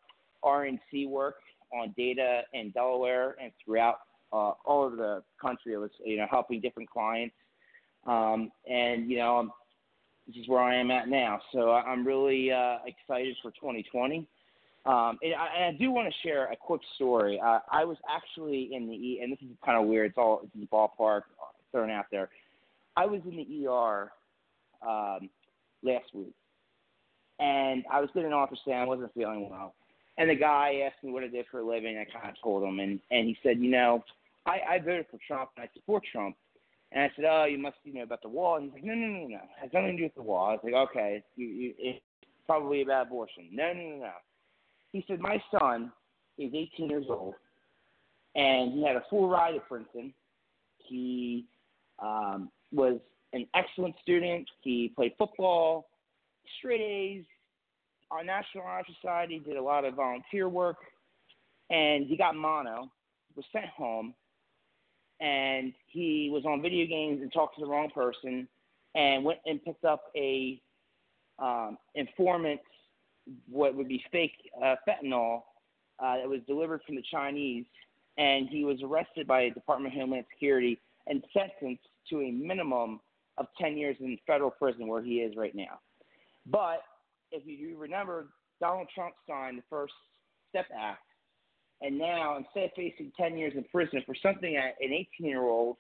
RNC 0.45 1.09
work 1.09 1.37
on 1.73 1.95
data 1.97 2.43
in 2.53 2.71
Delaware 2.73 3.37
and 3.43 3.53
throughout 3.65 4.01
uh, 4.33 4.53
all 4.67 4.85
over 4.85 4.97
the 4.97 5.23
country. 5.41 5.75
I 5.75 5.79
was 5.79 5.91
you 6.05 6.17
know 6.17 6.27
helping 6.31 6.61
different 6.61 6.91
clients 6.91 7.35
um, 8.07 8.51
and 8.69 9.11
you 9.11 9.19
know, 9.19 9.55
this 10.27 10.37
is 10.37 10.49
where 10.49 10.63
I 10.63 10.77
am 10.77 10.91
at 10.91 11.09
now. 11.09 11.41
So 11.53 11.73
I'm 11.73 12.07
really 12.07 12.51
uh, 12.51 12.79
excited 12.87 13.37
for 13.43 13.51
2020. 13.53 14.27
Um, 14.87 15.19
and, 15.23 15.35
I, 15.35 15.49
and 15.57 15.75
I 15.75 15.79
do 15.79 15.91
want 15.91 16.09
to 16.09 16.29
share 16.29 16.51
a 16.53 16.57
quick 16.57 16.83
story. 16.95 17.41
Uh, 17.43 17.61
I 17.71 17.85
was 17.85 17.97
actually 18.09 18.71
in 18.73 18.87
the 18.89 19.21
and 19.23 19.33
this 19.33 19.39
is 19.41 19.49
kind 19.65 19.81
of 19.81 19.89
weird. 19.89 20.11
It's 20.11 20.19
all 20.19 20.43
it's 20.43 20.53
the 20.55 20.67
ballpark 20.67 21.23
thrown 21.73 21.91
out 21.91 22.07
there. 22.11 22.29
I 22.97 23.07
was 23.07 23.21
in 23.25 23.37
the 23.37 23.67
ER 23.69 24.11
um, 24.87 25.29
last 25.83 26.07
week, 26.15 26.35
and 27.39 27.85
I 27.91 28.01
was 28.01 28.11
getting 28.15 28.29
an 28.29 28.33
offer 28.33 28.57
saying 28.65 28.79
I 28.79 28.85
wasn't 28.85 29.13
feeling 29.15 29.49
well. 29.51 29.75
And 30.17 30.31
the 30.31 30.37
guy 30.37 30.83
asked 30.87 31.03
me 31.03 31.11
what 31.11 31.25
I 31.25 31.29
did 31.29 31.47
for 31.51 31.61
a 31.61 31.67
living. 31.67 31.99
I 31.99 32.05
kind 32.05 32.31
of 32.31 32.41
told 32.43 32.63
him, 32.63 32.79
and 32.79 33.01
and 33.11 33.27
he 33.27 33.37
said, 33.43 33.59
you 33.59 33.71
know, 33.71 34.05
I, 34.47 34.61
I 34.71 34.79
voted 34.79 35.07
for 35.11 35.19
Trump 35.27 35.51
and 35.57 35.65
I 35.65 35.69
support 35.75 36.05
Trump, 36.11 36.37
and 36.93 37.03
I 37.03 37.11
said, 37.17 37.25
"Oh, 37.29 37.45
you 37.45 37.59
must 37.59 37.77
you 37.83 37.95
know 37.95 38.03
about 38.03 38.23
the 38.23 38.29
wall." 38.29 38.57
And 38.57 38.67
he's 38.67 38.75
like, 38.75 38.85
"No, 38.85 38.95
no, 38.95 39.07
no, 39.07 39.27
no. 39.27 39.37
It 39.37 39.41
has 39.61 39.71
nothing 39.73 39.93
to 39.93 39.97
do 39.97 40.03
with 40.05 40.15
the 40.15 40.23
wall." 40.23 40.51
I 40.51 40.53
was 40.53 40.61
like, 40.63 40.75
"Okay, 40.75 41.23
you, 41.37 41.47
you, 41.47 41.75
it's 41.79 42.01
probably 42.47 42.83
about 42.83 43.09
abortion." 43.09 43.49
No, 43.53 43.73
no, 43.73 43.83
no, 43.83 43.97
no. 43.97 44.13
He 44.93 45.05
said, 45.09 45.19
"My 45.19 45.43
son 45.51 45.91
is 46.39 46.53
18 46.55 46.89
years 46.89 47.07
old, 47.09 47.35
and 48.37 48.73
he 48.73 48.87
had 48.87 48.97
a 48.97 49.05
full 49.11 49.29
ride 49.29 49.57
at 49.57 49.67
Princeton. 49.67 50.15
He 50.79 51.47
um, 51.99 52.51
was 52.75 52.99
an 53.33 53.47
excellent 53.55 53.95
student. 54.03 54.49
He 54.61 54.93
played 54.95 55.13
football, 55.19 55.89
straight 56.59 56.81
A's. 56.81 57.25
Our 58.11 58.23
National 58.23 58.65
Honor 58.65 58.85
Society 59.01 59.39
did 59.39 59.57
a 59.57 59.63
lot 59.63 59.85
of 59.85 59.95
volunteer 59.95 60.49
work, 60.49 60.77
and 61.71 62.07
he 62.07 62.17
got 62.17 62.37
mono, 62.37 62.91
was 63.35 63.45
sent 63.53 63.67
home, 63.67 64.15
and 65.21 65.73
he 65.87 66.31
was 66.33 66.45
on 66.45 66.63
video 66.63 66.87
games 66.87 67.23
and 67.23 67.33
talked 67.33 67.57
to 67.57 67.65
the 67.65 67.67
wrong 67.67 67.91
person 67.91 68.47
and 68.95 69.25
went 69.25 69.41
and 69.47 69.65
picked 69.65 69.85
up 69.85 70.05
a 70.17 70.61
um, 71.39 71.79
informant, 71.95 72.61
what 73.51 73.75
would 73.75 73.89
be 73.89 74.05
fake 74.13 74.51
uh, 74.63 74.77
fentanyl 74.87 75.43
uh, 75.99 76.17
that 76.19 76.29
was 76.29 76.41
delivered 76.47 76.81
from 76.87 76.95
the 76.97 77.03
Chinese, 77.11 77.65
and 78.19 78.49
he 78.49 78.65
was 78.65 78.81
arrested 78.83 79.27
by 79.27 79.45
the 79.45 79.51
Department 79.51 79.93
of 79.95 80.01
Homeland 80.01 80.27
Security 80.33 80.79
and 81.07 81.25
sentenced 81.33 81.89
to 82.11 82.21
a 82.21 82.31
minimum 82.31 83.01
of 83.39 83.47
10 83.61 83.77
years 83.77 83.97
in 84.01 84.17
federal 84.27 84.51
prison 84.51 84.87
where 84.87 85.03
he 85.03 85.17
is 85.17 85.37
right 85.37 85.55
now. 85.55 85.81
But 86.47 86.83
if 87.33 87.43
you 87.47 87.77
remember, 87.79 88.29
Donald 88.61 88.89
Trump 88.95 89.15
signed 89.29 89.59
the 89.59 89.63
First 89.69 89.95
Step 90.51 90.67
Act, 90.79 91.03
and 91.81 91.99
now, 91.99 92.37
instead 92.37 92.65
of 92.65 92.71
facing 92.77 93.13
10 93.19 93.37
years 93.37 93.53
in 93.57 93.65
prison 93.65 94.03
for 94.07 94.15
something 94.23 94.55
that 94.55 94.75
an 94.81 94.93
18 94.93 95.07
year 95.27 95.43
old 95.43 95.77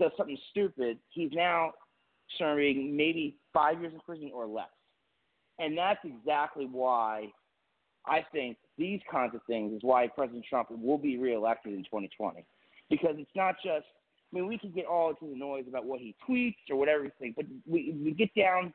does 0.00 0.10
something 0.16 0.38
stupid, 0.50 0.98
he's 1.10 1.30
now 1.32 1.72
serving 2.38 2.96
maybe 2.96 3.36
five 3.52 3.80
years 3.80 3.92
in 3.94 4.00
prison 4.00 4.30
or 4.34 4.46
less. 4.46 4.68
And 5.58 5.76
that's 5.76 6.00
exactly 6.04 6.66
why 6.70 7.28
I 8.06 8.24
think 8.32 8.56
these 8.76 9.00
kinds 9.10 9.34
of 9.34 9.42
things 9.46 9.72
is 9.72 9.80
why 9.82 10.08
President 10.08 10.44
Trump 10.48 10.68
will 10.70 10.98
be 10.98 11.18
reelected 11.18 11.72
in 11.72 11.84
2020. 11.84 12.44
Because 12.90 13.14
it's 13.16 13.30
not 13.36 13.54
just, 13.64 13.86
I 14.32 14.36
mean, 14.36 14.46
we 14.46 14.58
can 14.58 14.70
get 14.70 14.86
all 14.86 15.10
into 15.10 15.26
the 15.26 15.38
noise 15.38 15.64
about 15.68 15.84
what 15.84 16.00
he 16.00 16.14
tweets 16.28 16.54
or 16.70 16.76
whatever, 16.76 17.06
but 17.36 17.44
we, 17.66 17.94
we 18.02 18.12
get 18.12 18.34
down 18.34 18.72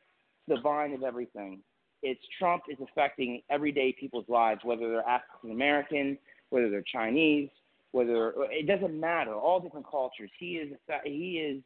to 0.47 0.55
the 0.55 0.61
vine 0.61 0.93
of 0.93 1.03
everything. 1.03 1.59
It's 2.03 2.21
Trump 2.37 2.63
is 2.69 2.77
affecting 2.81 3.41
everyday 3.49 3.95
people's 3.99 4.29
lives, 4.29 4.61
whether 4.63 4.87
they're 4.87 5.07
African 5.07 5.51
American, 5.51 6.17
whether 6.51 6.69
they're 6.69 6.83
Chinese, 6.83 7.49
whether 7.91 8.33
it 8.51 8.67
doesn't 8.67 8.99
matter, 8.99 9.33
all 9.33 9.59
different 9.59 9.89
cultures. 9.89 10.29
He 10.37 10.57
is 10.57 10.77
he 11.03 11.39
is 11.39 11.63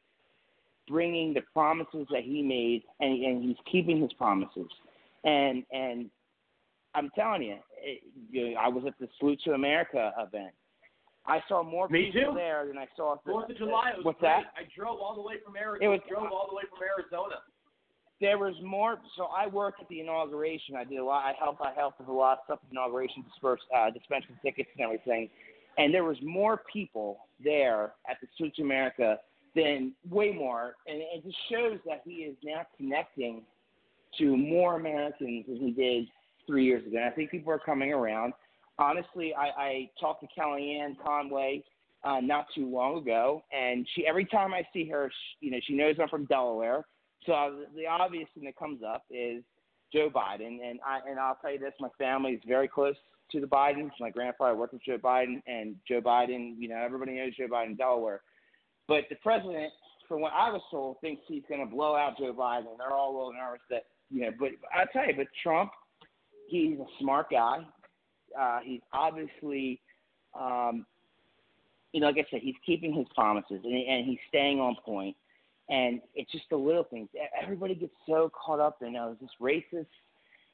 bringing 0.88 1.34
the 1.34 1.42
promises 1.54 2.08
that 2.12 2.24
he 2.24 2.42
made, 2.42 2.84
and, 3.02 3.24
and 3.24 3.44
he's 3.44 3.58
keeping 3.70 4.02
his 4.02 4.14
promises. 4.14 4.70
And 5.26 5.64
and 5.74 6.10
I'm 6.96 7.10
telling 7.14 7.44
you, 7.44 7.58
it, 7.82 8.02
you 8.30 8.52
know, 8.52 8.60
I 8.60 8.70
was 8.70 8.86
at 8.88 8.94
the 9.00 9.10
Salute 9.20 9.42
to 9.46 9.52
America 9.52 10.14
event. 10.18 10.54
I 11.26 11.40
saw 11.48 11.62
more 11.64 11.88
Me 11.90 12.12
people 12.12 12.32
too. 12.34 12.36
there 12.36 12.66
than 12.68 12.78
I 12.78 12.88
saw. 12.96 13.14
At 13.14 13.24
Fourth 13.24 13.50
of 13.50 13.58
July. 13.58 13.92
It 13.92 13.98
was 13.98 14.06
What's 14.06 14.20
great. 14.20 14.30
that? 14.44 14.54
I 14.58 14.64
drove 14.76 15.00
all 15.00 15.16
the 15.16 15.22
way 15.22 15.36
from 15.46 15.56
Arizona. 15.56 15.86
It 15.86 15.88
was- 15.88 16.02
drove 16.10 16.32
all 16.32 16.48
the 16.50 16.56
way 16.56 16.64
from 16.70 16.80
Arizona. 16.82 17.42
there 18.20 18.38
was 18.38 18.60
more. 18.62 19.00
So 19.16 19.26
I 19.26 19.48
worked 19.48 19.82
at 19.82 19.88
the 19.88 20.00
inauguration. 20.00 20.76
I 20.76 20.84
did 20.84 20.98
a 21.00 21.04
lot. 21.04 21.26
I 21.26 21.34
helped. 21.34 21.62
I 21.62 21.74
helped 21.74 22.00
with 22.00 22.08
a 22.08 22.12
lot 22.14 22.40
of 22.40 22.44
stuff 22.46 22.60
at 22.64 22.70
the 22.70 22.74
inauguration, 22.74 23.24
disperse, 23.24 23.62
uh, 23.76 23.90
dispensing 23.90 24.38
tickets 24.44 24.70
and 24.74 24.82
everything. 24.84 25.30
And 25.78 25.92
there 25.94 26.04
was 26.04 26.22
more 26.22 26.58
people 26.72 27.26
there 27.44 27.94
at 28.08 28.18
the 28.22 28.28
to 28.52 28.62
America 28.62 29.20
than 29.56 29.94
way 30.10 30.32
more, 30.32 30.76
and 30.88 31.02
it 31.02 31.24
just 31.24 31.38
shows 31.50 31.80
that 31.86 32.02
he 32.06 32.24
is 32.24 32.38
now 32.44 32.66
connecting 32.78 33.44
to 34.18 34.38
more 34.38 34.76
Americans 34.76 35.46
than 35.48 35.56
he 35.58 35.72
did 35.72 36.08
three 36.46 36.66
years 36.66 36.86
ago. 36.86 36.98
And 36.98 37.06
I 37.06 37.10
think 37.12 37.32
people 37.32 37.52
are 37.52 37.60
coming 37.60 37.92
around. 37.94 38.34
Honestly, 38.82 39.34
I, 39.36 39.62
I 39.62 39.90
talked 40.00 40.22
to 40.22 40.28
Kellyanne 40.38 40.96
Conway 41.06 41.64
uh, 42.04 42.20
not 42.20 42.48
too 42.56 42.68
long 42.68 42.98
ago, 42.98 43.44
and 43.52 43.88
she 43.94 44.08
every 44.08 44.26
time 44.26 44.54
I 44.56 44.64
see 44.74 44.90
her, 44.90 45.12
she, 45.12 45.46
you 45.46 45.52
know, 45.52 45.60
she 45.68 45.76
knows 45.76 45.96
I'm 46.02 46.10
from 46.10 46.26
Delaware. 46.26 46.86
So 47.28 47.34
uh, 47.34 47.52
the 47.76 47.86
obvious 47.86 48.28
thing 48.34 48.46
that 48.46 48.58
comes 48.58 48.82
up 48.84 49.04
is 49.12 49.44
Joe 49.94 50.10
Biden, 50.10 50.68
and 50.68 50.80
I 50.86 51.08
and 51.08 51.20
I'll 51.20 51.38
tell 51.42 51.52
you 51.52 51.60
this: 51.60 51.74
my 51.80 51.90
family 52.00 52.32
is 52.32 52.42
very 52.48 52.68
close 52.68 52.96
to 53.32 53.40
the 53.40 53.46
Bidens. 53.46 53.92
My 54.00 54.10
grandfather 54.10 54.56
worked 54.56 54.74
with 54.74 54.84
Joe 54.84 54.98
Biden, 54.98 55.44
and 55.46 55.76
Joe 55.88 56.02
Biden, 56.02 56.56
you 56.58 56.68
know, 56.68 56.82
everybody 56.84 57.14
knows 57.14 57.36
Joe 57.38 57.48
Biden 57.52 57.68
in 57.68 57.76
Delaware. 57.76 58.22
But 58.88 59.04
the 59.10 59.16
president, 59.18 59.72
from 60.08 60.22
what 60.22 60.34
I 60.34 60.50
was 60.50 60.62
told, 60.72 61.00
thinks 61.02 61.22
he's 61.28 61.44
going 61.48 61.62
to 61.62 61.72
blow 61.72 61.96
out 61.96 62.18
Joe 62.18 62.34
Biden. 62.34 62.66
They're 62.80 62.92
all 62.92 63.12
a 63.12 63.16
little 63.16 63.34
nervous 63.34 63.62
that, 63.70 63.84
you 64.10 64.22
know. 64.22 64.32
But 64.40 64.50
I 64.76 64.86
tell 64.92 65.08
you, 65.08 65.14
but 65.16 65.28
Trump, 65.44 65.72
he's 66.50 66.80
a 66.80 66.86
smart 67.00 67.28
guy. 67.30 67.60
Uh, 68.40 68.60
he's 68.64 68.82
obviously, 68.94 69.80
um, 70.40 70.86
you 71.94 72.00
know, 72.00 72.08
like 72.08 72.18
I 72.18 72.26
said, 72.32 72.42
he's 72.42 72.56
keeping 72.66 72.94
his 72.94 73.08
promises 73.14 73.60
and, 73.64 73.74
and 73.74 74.06
he's 74.06 74.20
staying 74.28 74.60
on 74.60 74.76
point. 74.86 75.16
And 75.70 76.02
it's 76.16 76.32
just 76.32 76.46
the 76.50 76.58
little 76.58 76.84
things. 76.84 77.08
Everybody 77.42 77.76
gets 77.76 77.94
so 78.06 78.30
caught 78.34 78.60
up 78.60 78.80
in, 78.82 78.96
oh, 78.98 79.14
is 79.14 79.18
this 79.22 79.30
racist? 79.42 79.86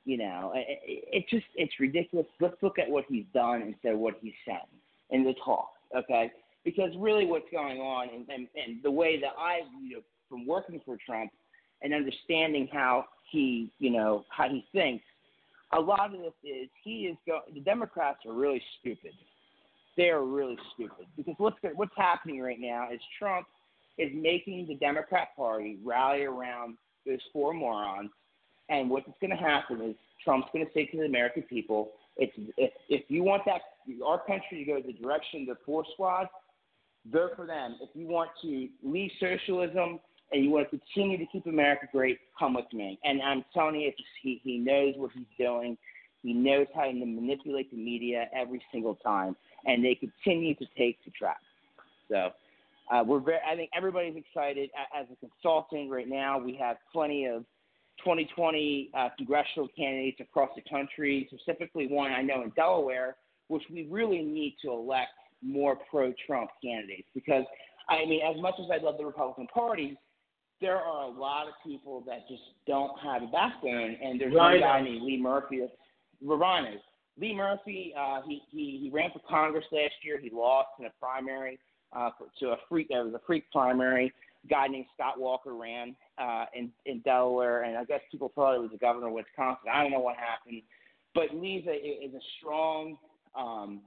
You 0.05 0.17
know, 0.17 0.53
it, 0.55 0.79
it, 0.85 1.25
just, 1.29 1.45
it's 1.55 1.73
ridiculous. 1.79 2.27
Let's 2.39 2.55
look 2.61 2.79
at 2.79 2.89
what 2.89 3.05
he's 3.09 3.25
done 3.33 3.61
instead 3.61 3.93
of 3.93 3.99
what 3.99 4.15
he's 4.21 4.33
said 4.45 4.61
in 5.09 5.23
the 5.23 5.33
talk, 5.43 5.69
okay? 5.95 6.31
Because 6.63 6.91
really 6.97 7.25
what's 7.25 7.49
going 7.51 7.79
on 7.79 8.09
and, 8.13 8.25
and, 8.29 8.47
and 8.55 8.83
the 8.83 8.91
way 8.91 9.19
that 9.19 9.33
I, 9.37 9.61
you 9.81 9.95
know, 9.95 10.01
from 10.29 10.45
working 10.45 10.81
for 10.85 10.97
Trump 11.05 11.31
and 11.81 11.93
understanding 11.93 12.69
how 12.71 13.05
he, 13.31 13.71
you 13.79 13.89
know, 13.89 14.25
how 14.29 14.49
he 14.49 14.65
thinks, 14.71 15.03
a 15.73 15.79
lot 15.79 16.13
of 16.13 16.19
this 16.21 16.33
is 16.43 16.69
he 16.83 17.07
is 17.07 17.17
go. 17.25 17.39
The 17.53 17.59
Democrats 17.59 18.19
are 18.25 18.33
really 18.33 18.61
stupid. 18.79 19.11
They 19.97 20.09
are 20.09 20.23
really 20.23 20.57
stupid 20.73 21.07
because 21.15 21.35
what's 21.37 21.57
what's 21.75 21.91
happening 21.97 22.41
right 22.41 22.59
now 22.59 22.87
is 22.91 22.99
Trump 23.17 23.47
is 23.97 24.11
making 24.13 24.67
the 24.67 24.75
Democrat 24.75 25.29
Party 25.35 25.77
rally 25.83 26.23
around 26.23 26.77
those 27.05 27.19
four 27.33 27.53
morons, 27.53 28.11
and 28.69 28.89
what's 28.89 29.07
going 29.19 29.31
to 29.31 29.37
happen 29.37 29.81
is 29.81 29.95
Trump's 30.23 30.47
going 30.53 30.65
to 30.65 30.71
say 30.73 30.85
to 30.85 30.97
the 30.97 31.05
American 31.05 31.43
people, 31.43 31.91
"It's 32.15 32.33
if 32.57 32.71
if 32.89 33.03
you 33.09 33.23
want 33.23 33.43
that 33.45 33.61
our 34.05 34.19
country 34.19 34.63
to 34.63 34.65
go 34.65 34.81
the 34.81 34.93
direction 34.93 35.41
of 35.41 35.47
the 35.47 35.57
four 35.65 35.83
squad, 35.93 36.27
vote 37.11 37.31
for 37.35 37.45
them. 37.45 37.77
If 37.81 37.89
you 37.93 38.07
want 38.07 38.29
to 38.43 38.69
leave 38.83 39.11
socialism." 39.19 39.99
And 40.31 40.43
you 40.43 40.49
want 40.49 40.69
to 40.69 40.77
continue 40.77 41.17
to 41.17 41.25
keep 41.31 41.45
America 41.45 41.87
great, 41.91 42.19
come 42.37 42.55
with 42.55 42.65
me. 42.73 42.99
And 43.03 43.21
I'm 43.21 43.45
telling 43.53 43.75
you, 43.75 43.91
he 44.21 44.41
he 44.43 44.57
knows 44.57 44.93
what 44.97 45.11
he's 45.13 45.25
doing. 45.37 45.77
He 46.21 46.33
knows 46.33 46.67
how 46.75 46.83
to 46.85 46.93
manipulate 46.93 47.71
the 47.71 47.77
media 47.77 48.25
every 48.35 48.61
single 48.71 48.95
time, 48.95 49.35
and 49.65 49.83
they 49.83 49.95
continue 49.95 50.55
to 50.55 50.65
take 50.77 50.97
the 51.05 51.11
trap. 51.11 51.37
So 52.09 52.31
uh, 52.91 53.03
we're 53.05 53.19
very. 53.19 53.39
I 53.49 53.55
think 53.55 53.69
everybody's 53.75 54.15
excited. 54.17 54.69
As 54.97 55.05
a 55.11 55.15
consultant 55.15 55.89
right 55.89 56.07
now, 56.07 56.37
we 56.37 56.55
have 56.55 56.77
plenty 56.91 57.25
of 57.25 57.43
2020 58.03 58.91
uh, 58.97 59.09
congressional 59.17 59.69
candidates 59.77 60.19
across 60.19 60.49
the 60.55 60.63
country. 60.69 61.29
Specifically, 61.33 61.87
one 61.87 62.11
I 62.11 62.21
know 62.21 62.43
in 62.43 62.49
Delaware, 62.51 63.15
which 63.47 63.63
we 63.71 63.87
really 63.89 64.21
need 64.21 64.57
to 64.63 64.71
elect 64.71 65.11
more 65.41 65.77
pro-Trump 65.89 66.49
candidates 66.63 67.07
because 67.13 67.43
I 67.89 68.05
mean, 68.05 68.21
as 68.21 68.41
much 68.41 68.55
as 68.59 68.65
I 68.71 68.83
love 68.83 68.97
the 68.97 69.05
Republican 69.05 69.47
Party, 69.47 69.97
there 70.61 70.77
are 70.77 71.03
a 71.03 71.09
lot 71.09 71.47
of 71.47 71.53
people 71.65 72.03
that 72.07 72.27
just 72.27 72.41
don't 72.65 72.97
have 72.99 73.23
a 73.23 73.27
backbone, 73.27 73.97
and 74.03 74.19
there's 74.19 74.33
one 74.33 74.59
guy 74.59 74.81
named 74.81 75.03
Lee 75.03 75.21
Murphy. 75.21 75.61
Rhino. 76.21 76.71
Lee 77.19 77.35
Murphy, 77.35 77.93
uh, 77.97 78.21
he, 78.27 78.41
he 78.51 78.79
he 78.81 78.89
ran 78.91 79.11
for 79.11 79.19
Congress 79.27 79.65
last 79.71 79.93
year. 80.03 80.19
He 80.19 80.29
lost 80.31 80.69
in 80.79 80.85
a 80.85 80.91
primary 80.99 81.59
uh, 81.95 82.09
to 82.39 82.47
a 82.49 82.57
freak. 82.69 82.89
There 82.89 83.03
was 83.03 83.13
a 83.13 83.21
freak 83.25 83.51
primary. 83.51 84.13
A 84.43 84.47
guy 84.47 84.67
named 84.67 84.85
Scott 84.95 85.19
Walker 85.19 85.55
ran 85.55 85.95
uh, 86.17 86.45
in 86.55 86.71
in 86.85 86.99
Delaware, 87.01 87.63
and 87.63 87.77
I 87.77 87.85
guess 87.85 88.01
people 88.11 88.31
thought 88.33 88.55
it 88.55 88.61
was 88.61 88.71
the 88.71 88.77
governor 88.77 89.07
of 89.07 89.13
Wisconsin. 89.13 89.69
I 89.71 89.83
don't 89.83 89.91
know 89.91 89.99
what 89.99 90.15
happened, 90.15 90.61
but 91.13 91.35
Lee's 91.35 91.65
a, 91.67 91.75
is 91.75 92.13
a 92.13 92.21
strong 92.39 92.97
um, 93.35 93.81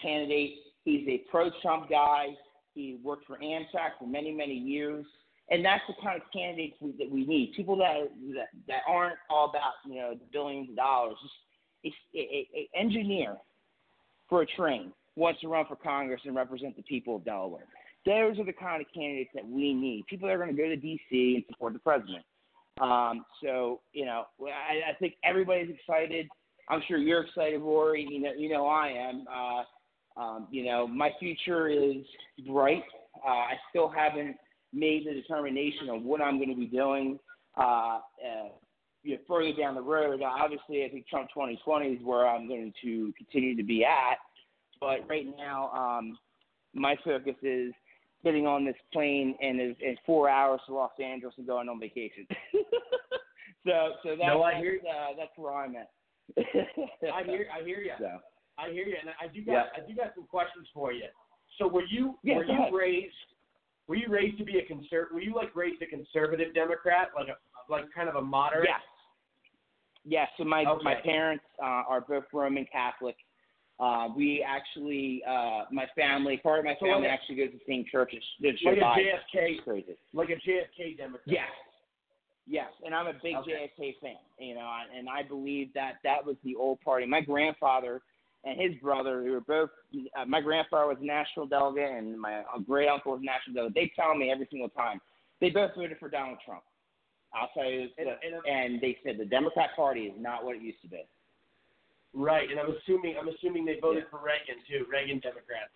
candidate. 0.00 0.54
He's 0.84 1.06
a 1.08 1.18
pro-Trump 1.30 1.88
guy. 1.88 2.28
He 2.74 2.98
worked 3.02 3.26
for 3.26 3.38
Amtrak 3.38 3.98
for 3.98 4.06
many 4.06 4.32
many 4.32 4.54
years 4.54 5.04
and 5.52 5.62
that's 5.62 5.82
the 5.86 5.94
kind 6.02 6.20
of 6.20 6.22
candidates 6.32 6.74
we, 6.80 6.92
that 6.98 7.10
we 7.10 7.26
need. 7.26 7.52
People 7.54 7.76
that, 7.76 7.84
are, 7.84 8.08
that 8.34 8.48
that 8.66 8.80
aren't 8.88 9.16
all 9.30 9.50
about 9.50 9.74
you 9.86 9.96
know 9.96 10.14
the 10.14 10.24
billions 10.32 10.70
of 10.70 10.76
dollars. 10.76 11.16
Just 11.84 11.94
a, 12.14 12.48
a 12.54 12.68
engineer 12.78 13.36
for 14.28 14.42
a 14.42 14.46
train 14.46 14.92
wants 15.14 15.40
to 15.42 15.48
run 15.48 15.66
for 15.68 15.76
Congress 15.76 16.22
and 16.24 16.34
represent 16.34 16.74
the 16.74 16.82
people 16.82 17.16
of 17.16 17.24
Delaware. 17.24 17.66
Those 18.06 18.38
are 18.38 18.44
the 18.44 18.52
kind 18.52 18.80
of 18.80 18.86
candidates 18.94 19.30
that 19.34 19.46
we 19.46 19.74
need. 19.74 20.06
People 20.08 20.26
that 20.26 20.34
are 20.34 20.38
going 20.38 20.56
to 20.56 20.60
go 20.60 20.68
to 20.68 20.76
D.C. 20.76 21.34
and 21.36 21.44
support 21.48 21.74
the 21.74 21.78
president. 21.78 22.24
Um, 22.80 23.24
so 23.42 23.80
you 23.92 24.06
know, 24.06 24.24
I, 24.40 24.92
I 24.92 24.94
think 24.98 25.14
everybody's 25.22 25.68
excited. 25.70 26.28
I'm 26.70 26.80
sure 26.88 26.96
you're 26.96 27.24
excited, 27.24 27.60
Rory. 27.60 28.06
You 28.10 28.22
know, 28.22 28.32
you 28.32 28.48
know 28.48 28.66
I 28.66 28.88
am. 28.88 29.24
Uh, 29.28 30.20
um, 30.20 30.48
you 30.50 30.64
know, 30.64 30.86
my 30.86 31.10
future 31.18 31.68
is 31.68 32.04
bright. 32.46 32.84
Uh, 33.26 33.30
I 33.30 33.52
still 33.70 33.88
haven't 33.88 34.36
made 34.72 35.06
the 35.06 35.12
determination 35.12 35.88
of 35.90 36.02
what 36.02 36.20
I'm 36.20 36.38
going 36.38 36.50
to 36.50 36.56
be 36.56 36.66
doing 36.66 37.18
uh, 37.56 37.98
uh, 37.98 38.48
you 39.02 39.14
know, 39.14 39.20
further 39.28 39.52
down 39.52 39.74
the 39.74 39.82
road. 39.82 40.20
Obviously, 40.22 40.84
I 40.84 40.88
think 40.88 41.06
Trump 41.08 41.28
2020 41.34 41.86
is 41.86 42.04
where 42.04 42.26
I'm 42.26 42.48
going 42.48 42.72
to 42.82 43.12
continue 43.16 43.56
to 43.56 43.62
be 43.62 43.84
at. 43.84 44.18
But 44.80 45.08
right 45.08 45.26
now, 45.36 45.70
um, 45.72 46.18
my 46.74 46.96
focus 47.04 47.34
is 47.42 47.72
getting 48.24 48.46
on 48.46 48.64
this 48.64 48.76
plane 48.92 49.34
and 49.40 49.60
in, 49.60 49.76
in 49.80 49.96
four 50.06 50.28
hours 50.28 50.60
to 50.66 50.74
Los 50.74 50.92
Angeles 51.02 51.34
and 51.36 51.46
going 51.46 51.68
on 51.68 51.80
vacation. 51.80 52.26
so, 53.66 53.92
so 54.02 54.10
that's 54.10 54.20
No, 54.20 54.42
I 54.42 54.54
that's, 54.54 54.86
uh, 54.88 55.16
that's 55.18 55.36
where 55.36 55.54
I'm 55.54 55.74
at. 55.76 55.90
I 56.38 57.24
hear 57.24 57.46
I 57.52 57.64
hear 57.64 57.80
you. 57.80 57.92
So. 57.98 58.18
I 58.58 58.70
hear 58.70 58.86
you, 58.86 58.96
and 59.00 59.10
I 59.18 59.32
do 59.32 59.44
got 59.44 59.52
Yeah. 59.52 59.82
I 59.82 59.88
do 59.88 59.96
got 59.96 60.12
some 60.14 60.26
questions 60.26 60.68
for 60.74 60.92
you. 60.92 61.06
So 61.58 61.66
were 61.66 61.84
you 61.88 62.18
Yeah, 62.22 62.36
were 62.36 62.44
you 62.44 62.52
ahead. 62.52 62.72
raised 62.72 63.14
were 63.92 63.96
you 63.98 64.08
raised 64.08 64.38
to 64.38 64.44
be 64.44 64.56
a 64.58 64.62
conser- 64.72 65.12
were 65.12 65.20
you 65.20 65.34
like 65.34 65.54
raised 65.54 65.82
a 65.82 65.86
conservative 65.86 66.54
Democrat 66.54 67.08
like 67.14 67.28
a 67.28 67.36
like 67.70 67.84
kind 67.94 68.08
of 68.08 68.14
a 68.16 68.22
moderate? 68.22 68.64
Yes. 68.70 68.80
Yes. 70.02 70.28
So 70.38 70.44
my 70.44 70.64
Okay. 70.64 70.82
my 70.82 70.94
parents 70.94 71.44
uh, 71.62 71.84
are 71.92 72.00
both 72.00 72.24
Roman 72.32 72.64
Catholic. 72.72 73.16
Uh, 73.78 74.08
we 74.16 74.42
actually, 74.48 75.22
uh, 75.28 75.64
my 75.70 75.86
family, 75.94 76.38
part 76.38 76.60
of 76.60 76.64
my 76.64 76.74
So 76.80 76.86
family 76.86 77.02
like 77.08 77.18
actually 77.18 77.34
goes 77.36 77.50
to 77.50 77.58
the 77.58 77.64
same 77.68 77.84
church 77.92 78.14
as 78.16 78.22
Like 78.64 78.78
a 78.78 78.80
JFK 78.80 79.62
crazy. 79.62 79.96
like 80.14 80.30
a 80.30 80.36
JFK 80.36 80.96
Democrat. 80.96 81.26
Yes. 81.26 81.50
Yes, 82.46 82.72
and 82.84 82.94
I'm 82.94 83.06
a 83.08 83.12
big 83.22 83.36
Okay. 83.36 83.70
JFK 83.78 84.00
fan. 84.00 84.16
You 84.38 84.54
know, 84.54 84.68
and 84.96 85.06
I 85.06 85.22
believe 85.22 85.74
that 85.74 85.98
that 86.02 86.24
was 86.24 86.36
the 86.44 86.56
old 86.56 86.80
party. 86.80 87.04
My 87.04 87.20
grandfather 87.20 88.00
and 88.44 88.60
his 88.60 88.74
brother, 88.80 89.22
who 89.22 89.32
were 89.32 89.40
both, 89.40 89.70
uh, 90.16 90.24
my 90.24 90.40
grandfather 90.40 90.88
was 90.88 90.98
a 91.00 91.04
national 91.04 91.46
delegate, 91.46 91.90
and 91.90 92.18
my 92.18 92.42
great 92.66 92.88
uncle 92.88 93.12
was 93.12 93.20
a 93.22 93.24
national 93.24 93.54
delegate. 93.54 93.74
They 93.74 93.92
tell 93.94 94.14
me 94.14 94.30
every 94.30 94.46
single 94.50 94.68
time 94.70 95.00
they 95.40 95.50
both 95.50 95.74
voted 95.74 95.98
for 95.98 96.08
Donald 96.08 96.38
Trump. 96.44 96.62
I'll 97.34 97.50
tell 97.54 97.70
you, 97.70 97.88
this, 97.88 97.92
And- 97.98 98.08
and- 98.22 98.46
and 98.46 98.80
they 98.80 98.98
said 99.02 99.16
the 99.16 99.24
Democrat 99.24 99.74
Party 99.74 100.06
is 100.06 100.18
not 100.18 100.44
what 100.44 100.56
it 100.56 100.62
used 100.62 100.80
to 100.82 100.88
be. 100.88 101.02
Right, 102.14 102.50
and 102.50 102.60
I'm 102.60 102.70
assuming 102.70 103.16
I'm 103.16 103.28
assuming 103.28 103.64
they 103.64 103.78
voted 103.80 104.06
for 104.08 104.18
Reagan 104.18 104.62
too. 104.68 104.84
Reagan 104.90 105.18
Democrats. 105.20 105.72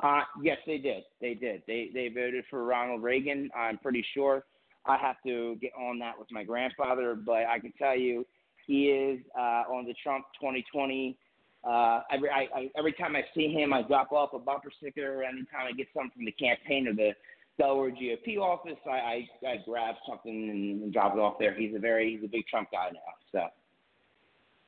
Uh, 0.00 0.24
yes, 0.40 0.58
they 0.66 0.78
did. 0.78 1.04
They 1.20 1.34
did. 1.34 1.62
They 1.66 1.90
they 1.92 2.08
voted 2.08 2.46
for 2.46 2.64
Ronald 2.64 3.02
Reagan. 3.02 3.50
I'm 3.54 3.78
pretty 3.78 4.02
sure. 4.14 4.44
I 4.86 4.96
have 4.96 5.16
to 5.26 5.56
get 5.56 5.72
on 5.74 5.98
that 5.98 6.18
with 6.18 6.30
my 6.30 6.42
grandfather, 6.42 7.14
but 7.14 7.44
I 7.46 7.58
can 7.58 7.72
tell 7.72 7.96
you, 7.96 8.26
he 8.66 8.90
is 8.90 9.20
uh, 9.38 9.64
on 9.68 9.84
the 9.84 9.94
Trump 10.02 10.26
2020. 10.40 11.18
Uh, 11.66 12.02
every 12.12 12.28
I, 12.28 12.46
I, 12.54 12.70
every 12.76 12.92
time 12.92 13.16
I 13.16 13.22
see 13.34 13.48
him, 13.52 13.72
I 13.72 13.82
drop 13.82 14.12
off 14.12 14.34
a 14.34 14.38
bumper 14.38 14.70
sticker. 14.78 15.22
Anytime 15.22 15.66
I 15.68 15.72
get 15.72 15.86
something 15.94 16.12
from 16.14 16.24
the 16.26 16.32
campaign 16.32 16.88
or 16.88 16.94
the 16.94 17.12
Delaware 17.58 17.90
GOP 17.90 18.38
office, 18.38 18.78
I, 18.86 19.26
I, 19.44 19.48
I 19.48 19.56
grab 19.64 19.94
something 20.08 20.50
and, 20.50 20.82
and 20.82 20.92
drop 20.92 21.14
it 21.14 21.20
off 21.20 21.36
there. 21.38 21.54
He's 21.54 21.74
a 21.74 21.78
very 21.78 22.14
he's 22.16 22.24
a 22.24 22.30
big 22.30 22.46
Trump 22.46 22.68
guy 22.72 22.90
now. 22.92 23.00
So. 23.32 23.46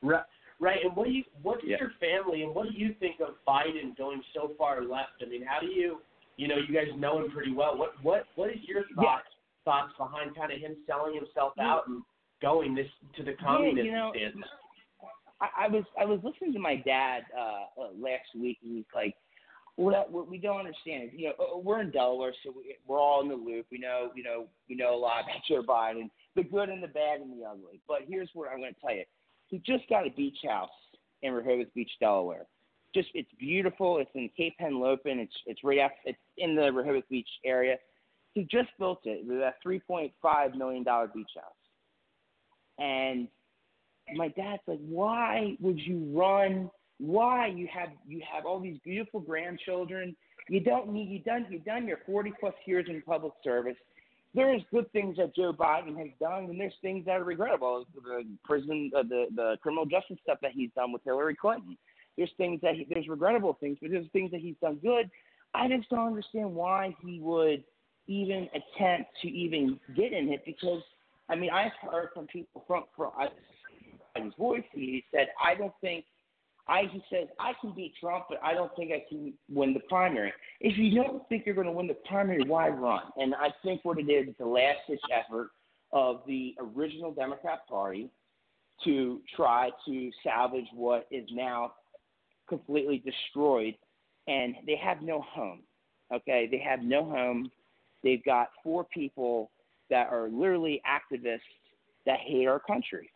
Right, 0.03 0.24
right. 0.61 0.78
And 0.84 0.94
what 0.97 1.07
do 1.07 1.12
you 1.12 1.24
what's 1.42 1.62
Yeah. 1.64 1.76
your 1.80 1.92
family 2.01 2.42
and 2.42 2.55
what 2.55 2.68
do 2.68 2.74
you 2.74 2.94
think 3.01 3.20
of 3.20 3.34
Biden 3.47 3.97
going 3.99 4.22
so 4.34 4.53
far 4.57 4.82
left? 4.82 5.20
I 5.20 5.28
mean, 5.28 5.44
how 5.47 5.61
do 5.61 5.66
you 5.66 5.99
you 6.36 6.49
know 6.49 6.57
you 6.57 6.72
guys 6.74 6.88
know 6.97 7.22
him 7.22 7.30
pretty 7.30 7.53
well. 7.53 7.76
What 7.76 7.92
what 8.03 8.24
what 8.36 8.51
is 8.51 8.59
your 8.66 8.84
thoughts 8.94 9.28
thoughts 9.64 9.92
behind 9.99 10.36
kind 10.36 10.53
of 10.53 10.61
him 10.61 10.76
selling 10.86 11.14
himself 11.14 11.53
out 11.61 11.88
and 11.88 12.03
going 12.40 12.74
this 12.74 12.86
to 13.16 13.24
the 13.24 13.32
communist 13.34 13.84
you 13.84 13.92
know, 13.92 14.12
stance? 14.14 14.36
I, 15.41 15.68
was 15.68 15.84
I 16.01 16.05
was 16.05 16.20
listening 16.22 16.53
to 16.55 16.59
my 16.59 16.76
dad 16.76 17.24
uh, 17.37 17.80
uh 17.80 17.89
last 17.99 18.28
week, 18.34 18.59
and 18.62 18.76
he's 18.76 18.84
like, 18.95 19.14
"What 19.76 20.11
what 20.11 20.30
we 20.30 20.39
don't 20.39 20.61
understand 20.61 21.05
is, 21.05 21.11
you 21.14 21.26
know, 21.26 21.34
uh, 21.39 21.59
we're 21.59 21.80
in 21.80 21.91
Delaware, 21.91 22.32
so 22.43 22.53
we, 22.57 22.76
we're 22.87 23.01
all 23.01 23.20
in 23.22 23.28
the 23.28 23.34
loop. 23.34 23.66
We 23.70 23.78
know, 23.78 24.11
you 24.14 24.22
know, 24.22 24.47
we 24.68 24.76
know 24.76 24.95
a 24.95 24.97
lot 24.97 25.24
about 25.24 25.43
Joe 25.49 25.62
Biden, 25.62 26.11
the 26.34 26.43
good 26.43 26.68
and 26.68 26.82
the 26.82 26.89
bad 26.89 27.20
and 27.20 27.32
the 27.32 27.45
ugly. 27.45 27.80
But 27.87 28.03
here's 28.09 28.30
what 28.32 28.49
I'm 28.51 28.59
going 28.59 28.74
to 28.74 28.80
tell 28.80 28.95
you: 28.95 29.05
he 29.49 29.59
just 29.59 29.89
got 29.89 30.07
a 30.07 30.11
beach 30.11 30.39
house 30.49 30.70
in 31.22 31.32
Rehoboth 31.32 31.72
Beach, 31.74 31.91
Delaware. 32.01 32.47
Just 32.95 33.09
it's 33.14 33.30
beautiful. 33.39 33.99
It's 33.99 34.11
in 34.14 34.30
Cape 34.37 34.55
Henlopen. 34.61 35.18
It's 35.18 35.37
it's 35.45 35.62
right 35.62 35.80
after, 35.80 35.97
it's 36.07 36.18
in 36.39 36.57
the 36.57 36.72
Rehoboth 36.72 37.09
Beach 37.11 37.28
area. 37.45 37.76
He 38.32 38.47
just 38.51 38.68
built 38.78 39.01
it 39.05 39.26
with 39.26 39.39
a 39.39 39.55
3.5 39.66 40.55
million 40.57 40.82
dollar 40.82 41.09
beach 41.09 41.30
house, 41.34 41.45
and 42.78 43.28
my 44.14 44.28
dad's 44.28 44.62
like, 44.66 44.80
why 44.86 45.57
would 45.61 45.78
you 45.78 46.11
run? 46.14 46.70
Why 46.98 47.48
you 47.48 47.68
have 47.72 47.90
you 48.07 48.22
have 48.32 48.46
all 48.46 48.61
these 48.61 48.78
beautiful 48.84 49.20
grandchildren? 49.20 50.16
You 50.48 50.61
don't 50.61 50.92
need 50.92 51.09
you 51.09 51.18
done 51.20 51.46
you 51.50 51.59
done 51.59 51.86
your 51.86 51.98
40 52.07 52.32
plus 52.38 52.54
years 52.66 52.86
in 52.88 53.02
public 53.02 53.32
service. 53.42 53.76
There's 54.34 54.62
good 54.70 54.90
things 54.92 55.16
that 55.16 55.34
Joe 55.34 55.52
Biden 55.52 55.96
has 55.98 56.09
done, 56.20 56.44
and 56.44 56.61
there's 56.61 56.74
things 56.82 57.07
that 57.07 57.20
are 57.20 57.24
regrettable. 57.24 57.86
The 57.94 58.24
prison, 58.44 58.90
uh, 58.96 59.02
the 59.02 59.26
the 59.34 59.57
criminal 59.62 59.86
justice 59.86 60.18
stuff 60.22 60.38
that 60.42 60.52
he's 60.52 60.70
done 60.76 60.92
with 60.92 61.02
Hillary 61.04 61.34
Clinton. 61.34 61.76
There's 62.16 62.30
things 62.36 62.61
that 62.62 62.74
he, 62.74 62.86
there's 62.88 63.09
regrettable 63.09 63.57
things, 63.61 63.78
but 63.80 63.90
there's 63.90 64.07
things 64.12 64.30
that 64.30 64.40
he's 64.40 64.57
done 64.62 64.76
good. 64.76 65.11
I 65.54 65.68
just 65.68 65.88
don't 65.88 66.07
understand 66.07 66.54
why 66.54 66.94
he 67.02 67.18
would 67.20 67.64
even 68.07 68.48
attempt 68.54 69.11
to 69.22 69.28
even 69.28 69.80
get 69.96 70.12
in 70.12 70.28
it 70.28 70.44
because 70.44 70.82
I 71.28 71.34
mean 71.34 71.50
I've 71.50 71.72
heard 71.90 72.11
from 72.14 72.26
people 72.26 72.64
from 72.66 72.84
from 72.96 73.11
I, 73.18 73.28
his 74.22 74.32
voice. 74.38 74.64
He 74.72 75.04
said, 75.12 75.28
I 75.42 75.54
don't 75.54 75.74
think 75.80 76.04
I 76.68 76.82
he 76.92 77.02
says 77.10 77.28
I 77.38 77.52
can 77.60 77.72
beat 77.74 77.94
Trump, 78.00 78.26
but 78.28 78.38
I 78.42 78.52
don't 78.52 78.74
think 78.76 78.90
I 78.92 79.04
can 79.08 79.32
win 79.48 79.72
the 79.72 79.80
primary. 79.88 80.32
If 80.60 80.76
you 80.76 81.02
don't 81.02 81.26
think 81.28 81.46
you're 81.46 81.54
going 81.54 81.68
to 81.68 81.72
win 81.72 81.86
the 81.86 81.96
primary, 82.08 82.42
why 82.44 82.68
run? 82.68 83.02
And 83.16 83.34
I 83.34 83.48
think 83.62 83.84
what 83.84 83.98
it 83.98 84.10
is, 84.10 84.28
it's 84.28 84.40
a 84.40 84.44
last 84.44 84.78
ditch 84.88 85.00
effort 85.12 85.50
of 85.92 86.22
the 86.26 86.54
original 86.58 87.12
Democrat 87.12 87.60
Party 87.68 88.10
to 88.84 89.20
try 89.34 89.70
to 89.86 90.10
salvage 90.24 90.66
what 90.74 91.06
is 91.10 91.26
now 91.32 91.72
completely 92.48 93.02
destroyed, 93.04 93.74
and 94.26 94.54
they 94.66 94.76
have 94.76 95.02
no 95.02 95.22
home. 95.22 95.60
Okay, 96.12 96.48
they 96.50 96.58
have 96.58 96.82
no 96.82 97.04
home. 97.04 97.50
They've 98.02 98.24
got 98.24 98.48
four 98.62 98.84
people 98.84 99.50
that 99.88 100.08
are 100.10 100.28
literally 100.28 100.82
activists 100.86 101.40
that 102.06 102.18
hate 102.20 102.46
our 102.46 102.60
country. 102.60 103.10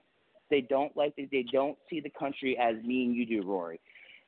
They 0.51 0.63
don't 0.63 0.95
like 0.97 1.15
it. 1.17 1.29
They 1.31 1.45
don't 1.53 1.79
see 1.89 2.01
the 2.01 2.11
country 2.11 2.59
as 2.59 2.77
me 2.85 3.05
and 3.05 3.15
you 3.15 3.25
do, 3.25 3.43
Rory. 3.43 3.81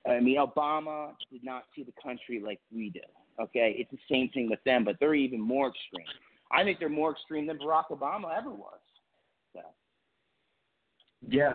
I 0.09 0.21
mean, 0.21 0.39
Obama 0.39 1.13
did 1.31 1.45
not 1.45 1.65
see 1.75 1.85
the 1.85 1.93
country 2.03 2.43
like 2.45 2.61
we 2.75 2.91
do. 2.91 3.01
Okay, 3.41 3.75
it's 3.79 3.91
the 3.91 3.99
same 4.11 4.29
thing 4.31 4.51
with 4.51 4.63
them, 4.65 4.85
but 4.85 4.97
they're 5.01 5.15
even 5.15 5.41
more 5.41 5.69
extreme. 5.69 6.07
I 6.51 6.65
think 6.65 6.79
they're 6.79 6.89
more 6.89 7.13
extreme 7.13 7.47
than 7.47 7.59
Barack 7.59 7.89
Obama 7.91 8.37
ever 8.37 8.51
was. 8.51 8.81
So. 9.55 9.61
Yeah. 11.29 11.55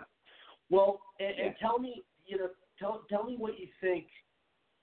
Well, 0.70 1.00
and, 1.20 1.38
and 1.38 1.54
tell 1.60 1.78
me, 1.78 2.02
you 2.26 2.38
know, 2.38 2.48
tell 2.78 3.02
tell 3.08 3.24
me 3.24 3.36
what 3.36 3.58
you 3.58 3.68
think 3.80 4.06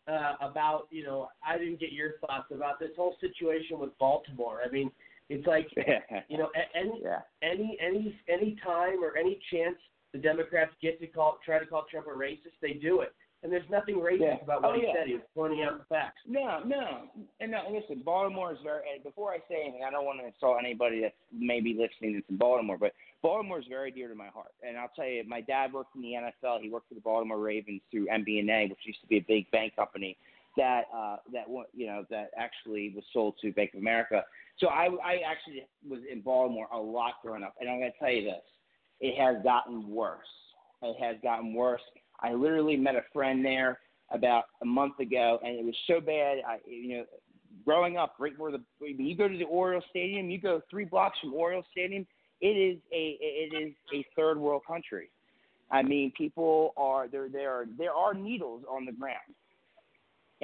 uh, 0.07 0.33
about, 0.41 0.87
you 0.91 1.03
know, 1.03 1.29
I 1.45 1.57
didn't 1.57 1.79
get 1.79 1.91
your 1.91 2.13
thoughts 2.21 2.51
about 2.51 2.79
this 2.79 2.91
whole 2.95 3.15
situation 3.19 3.79
with 3.79 3.97
Baltimore. 3.99 4.59
I 4.65 4.71
mean, 4.71 4.91
it's 5.29 5.45
like, 5.47 5.67
you 6.29 6.37
know, 6.37 6.49
any 6.75 7.01
Yeah. 7.03 7.21
any 7.41 7.77
any 7.81 8.19
any 8.29 8.55
time 8.63 9.03
or 9.03 9.17
any 9.17 9.39
chance 9.51 9.75
the 10.13 10.19
Democrats 10.19 10.71
get 10.81 10.99
to 11.01 11.07
call 11.07 11.39
try 11.43 11.59
to 11.59 11.65
call 11.65 11.85
Trump 11.89 12.07
a 12.07 12.11
racist, 12.11 12.57
they 12.61 12.73
do 12.73 13.01
it. 13.01 13.13
And 13.43 13.51
there's 13.53 13.69
nothing 13.69 13.95
racist 13.95 14.21
Yeah. 14.21 14.37
about 14.43 14.63
what 14.63 14.71
Oh, 14.71 14.79
he 14.79 14.87
yeah. 14.87 14.93
said. 14.95 15.07
He 15.07 15.13
was 15.13 15.23
pointing 15.35 15.61
out 15.63 15.77
the 15.77 15.85
facts. 15.85 16.19
No, 16.25 16.63
no, 16.65 17.09
and 17.39 17.51
no. 17.51 17.61
Listen, 17.69 18.01
Baltimore 18.03 18.51
is 18.53 18.57
very. 18.63 18.89
and 18.93 19.03
Before 19.03 19.31
I 19.33 19.37
say 19.47 19.61
anything, 19.63 19.83
I 19.85 19.91
don't 19.91 20.05
want 20.05 20.19
to 20.19 20.25
insult 20.25 20.57
anybody 20.59 21.01
that's 21.01 21.13
maybe 21.31 21.73
listening 21.73 22.13
that's 22.15 22.29
in 22.29 22.37
Baltimore, 22.37 22.77
but 22.77 22.93
Baltimore 23.21 23.59
is 23.59 23.65
very 23.67 23.91
dear 23.91 24.07
to 24.07 24.15
my 24.15 24.27
heart. 24.27 24.51
And 24.65 24.77
I'll 24.77 24.91
tell 24.95 25.05
you, 25.07 25.23
my 25.27 25.41
dad 25.41 25.73
worked 25.73 25.95
in 25.95 26.01
the 26.01 26.13
NFL. 26.13 26.59
He 26.61 26.69
worked 26.69 26.87
for 26.87 26.95
the 26.95 27.01
Baltimore 27.01 27.37
Ravens 27.39 27.81
through 27.91 28.07
MBNA, 28.07 28.69
which 28.69 28.79
used 28.83 29.01
to 29.01 29.07
be 29.07 29.17
a 29.17 29.25
big 29.27 29.49
bank 29.51 29.75
company 29.75 30.17
that 30.57 30.83
uh, 30.95 31.17
that 31.33 31.45
you 31.73 31.87
know 31.87 32.05
that 32.09 32.31
actually 32.37 32.93
was 32.95 33.03
sold 33.13 33.35
to 33.41 33.51
Bank 33.51 33.71
of 33.73 33.79
America. 33.79 34.23
So 34.59 34.67
I, 34.67 34.87
I 35.03 35.19
actually 35.29 35.67
was 35.87 35.99
in 36.09 36.21
Baltimore 36.21 36.67
a 36.73 36.77
lot 36.77 37.13
growing 37.21 37.43
up, 37.43 37.55
and 37.59 37.69
I'm 37.69 37.79
going 37.79 37.91
to 37.91 37.97
tell 37.99 38.11
you 38.11 38.23
this: 38.23 38.43
it 38.99 39.19
has 39.19 39.43
gotten 39.43 39.89
worse. 39.89 40.19
It 40.81 40.95
has 41.01 41.17
gotten 41.21 41.53
worse. 41.53 41.81
I 42.21 42.33
literally 42.33 42.77
met 42.77 42.95
a 42.95 43.03
friend 43.11 43.43
there 43.43 43.79
about 44.11 44.45
a 44.61 44.65
month 44.65 44.99
ago, 44.99 45.39
and 45.43 45.57
it 45.57 45.65
was 45.65 45.75
so 45.87 45.99
bad. 45.99 46.37
I, 46.47 46.57
you 46.65 46.97
know, 46.97 47.05
growing 47.65 47.97
up, 47.97 48.15
right 48.19 48.37
where 48.37 48.51
the 48.51 48.61
you 48.79 49.15
go 49.15 49.27
to 49.27 49.37
the 49.37 49.45
Oriole 49.45 49.83
Stadium, 49.89 50.29
you 50.29 50.39
go 50.39 50.61
three 50.69 50.85
blocks 50.85 51.17
from 51.19 51.33
Oriole 51.33 51.65
Stadium. 51.71 52.05
It 52.41 52.47
is 52.47 52.79
a 52.93 53.17
it 53.19 53.53
is 53.53 53.73
a 53.93 54.05
third 54.15 54.37
world 54.37 54.61
country. 54.67 55.09
I 55.71 55.81
mean, 55.81 56.11
people 56.15 56.73
are 56.77 57.07
there. 57.07 57.27
There 57.27 57.51
are 57.51 57.65
there 57.77 57.93
are 57.93 58.13
needles 58.13 58.63
on 58.69 58.85
the 58.85 58.91
ground 58.91 59.35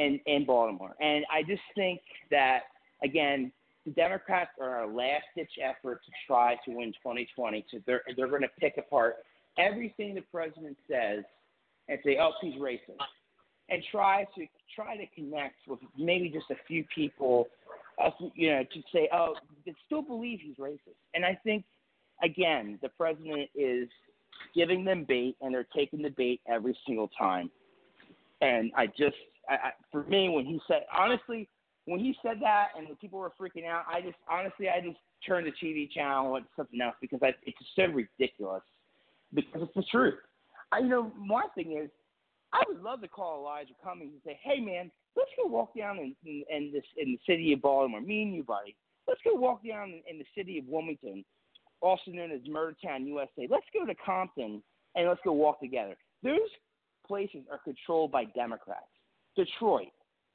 in 0.02 0.20
in 0.26 0.46
Baltimore, 0.46 0.96
and 1.00 1.26
I 1.32 1.44
just 1.44 1.62
think 1.76 2.02
that 2.30 2.62
again, 3.04 3.52
the 3.86 3.92
Democrats 3.92 4.52
are 4.60 4.84
a 4.84 4.88
last 4.88 5.26
ditch 5.36 5.52
effort 5.62 6.02
to 6.06 6.12
try 6.28 6.56
to 6.66 6.72
win 6.72 6.92
2020. 6.94 7.66
So 7.72 7.80
they're 7.86 8.04
they're 8.16 8.28
going 8.28 8.42
to 8.42 8.52
pick 8.60 8.78
apart 8.78 9.18
everything 9.58 10.16
the 10.16 10.22
president 10.32 10.78
says 10.90 11.24
and 11.90 12.00
say, 12.06 12.18
oh, 12.22 12.32
he's 12.42 12.56
racist, 12.56 12.98
and 13.70 13.84
try 13.92 14.26
to 14.36 14.46
try 14.76 14.98
to 14.98 15.06
connect 15.16 15.56
with 15.68 15.80
maybe 15.98 16.30
just 16.30 16.50
a 16.52 16.56
few 16.68 16.86
people, 16.94 17.48
uh, 18.04 18.12
you 18.36 18.52
know, 18.52 18.64
to 18.64 18.82
say, 18.94 19.10
oh, 19.14 19.36
that 19.66 19.76
still 19.86 20.02
believe 20.02 20.40
he's 20.42 20.56
racist. 20.58 20.98
And 21.14 21.26
I 21.26 21.38
think 21.44 21.66
again, 22.24 22.80
the 22.82 22.90
president 22.90 23.50
is 23.56 23.88
giving 24.56 24.84
them 24.84 25.06
bait, 25.08 25.36
and 25.42 25.54
they're 25.54 25.68
taking 25.76 26.02
the 26.02 26.10
bait 26.10 26.42
every 26.48 26.78
single 26.86 27.10
time. 27.18 27.50
And 28.42 28.72
I 28.76 28.88
just, 28.88 29.16
I, 29.52 29.68
I, 29.68 29.72
for 29.92 30.04
me, 30.04 30.30
when 30.30 30.46
he 30.46 30.60
said, 30.68 30.86
honestly, 30.98 31.50
when 31.86 32.00
he 32.00 32.16
said 32.22 32.38
that, 32.42 32.70
and 32.78 32.88
the 32.90 32.96
people 32.96 33.20
were 33.20 33.32
freaking 33.40 33.66
out, 33.66 33.84
I 33.92 34.02
just, 34.02 34.18
honestly, 34.30 34.70
I 34.70 34.80
just 34.80 34.98
turned 35.28 35.48
the 35.48 35.66
TV 35.66 35.92
channel 35.92 36.24
and 36.24 36.32
went 36.32 36.46
to 36.46 36.52
something 36.56 36.80
else 36.80 36.96
because 37.02 37.20
I, 37.22 37.30
it's 37.44 37.58
just 37.58 37.72
so 37.76 37.86
ridiculous. 37.86 38.64
Because 39.34 39.64
it's 39.64 39.74
the 39.76 39.84
truth. 39.92 40.16
I, 40.72 40.80
you 40.80 40.88
know, 40.88 41.12
my 41.18 41.44
thing 41.56 41.78
is, 41.82 41.90
I 42.54 42.64
would 42.68 42.82
love 42.82 43.02
to 43.02 43.08
call 43.08 43.40
Elijah 43.40 43.74
Cummings 43.82 44.12
and 44.12 44.22
say, 44.26 44.40
"Hey, 44.44 44.60
man, 44.60 44.92
let's 45.16 45.32
go 45.42 45.48
walk 45.48 45.72
down 45.78 46.00
in, 46.00 46.16
in, 46.26 46.44
in 46.50 46.72
this 46.74 46.84
in 46.98 47.12
the 47.14 47.20
city 47.26 47.54
of 47.54 47.62
Baltimore. 47.62 48.02
Me 48.02 48.24
and 48.24 48.36
you, 48.36 48.44
buddy. 48.44 48.76
Let's 49.08 49.22
go 49.24 49.34
walk 49.34 49.62
down 49.66 49.90
in, 49.90 50.02
in 50.10 50.18
the 50.18 50.26
city 50.36 50.60
of 50.60 50.66
Wilmington, 50.68 51.24
also 51.82 52.12
known 52.12 52.32
as 52.32 52.42
Murder 52.48 52.76
Town, 52.84 53.08
USA. 53.08 53.48
Let's 53.50 53.66
go 53.74 53.86
to 53.86 53.96
Compton 54.06 54.62
and 54.96 55.08
let's 55.08 55.22
go 55.24 55.32
walk 55.32 55.62
together. 55.62 55.96
Those 56.24 56.40
places 57.08 57.44
are 57.50 57.60
controlled 57.64 58.12
by 58.12 58.26
Democrats. 58.26 58.86
Detroit, 59.36 59.88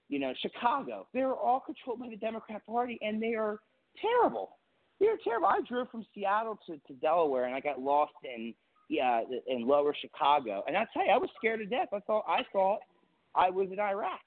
you 0.09 0.19
know, 0.19 0.33
Chicago, 0.41 1.07
they're 1.13 1.35
all 1.35 1.61
controlled 1.61 2.01
by 2.01 2.09
the 2.09 2.17
Democrat 2.17 2.65
Party, 2.67 2.99
and 3.03 3.23
they 3.23 3.35
are 3.35 3.61
terrible. 4.01 4.57
They're 5.01 5.19
terrible. 5.23 5.49
I 5.49 5.61
drove 5.69 5.91
from 5.91 6.07
Seattle 6.15 6.59
to, 6.67 6.79
to 6.87 6.95
Delaware, 7.01 7.45
and 7.45 7.55
I 7.55 7.61
got 7.61 7.81
lost 7.81 8.13
in 8.25 8.55
yeah 8.89 9.23
in 9.47 9.67
Lower 9.67 9.95
Chicago, 10.01 10.63
and 10.67 10.77
I 10.77 10.87
tell 10.95 11.05
you, 11.05 11.13
I 11.13 11.19
was 11.19 11.31
scared 11.37 11.61
to 11.61 11.67
death. 11.67 11.89
I 11.93 12.01
thought 12.01 12.25
I 12.29 12.43
thought 12.53 12.79
I 13.35 13.51
was 13.51 13.69
in 13.73 13.81
Iraq. 13.81 14.21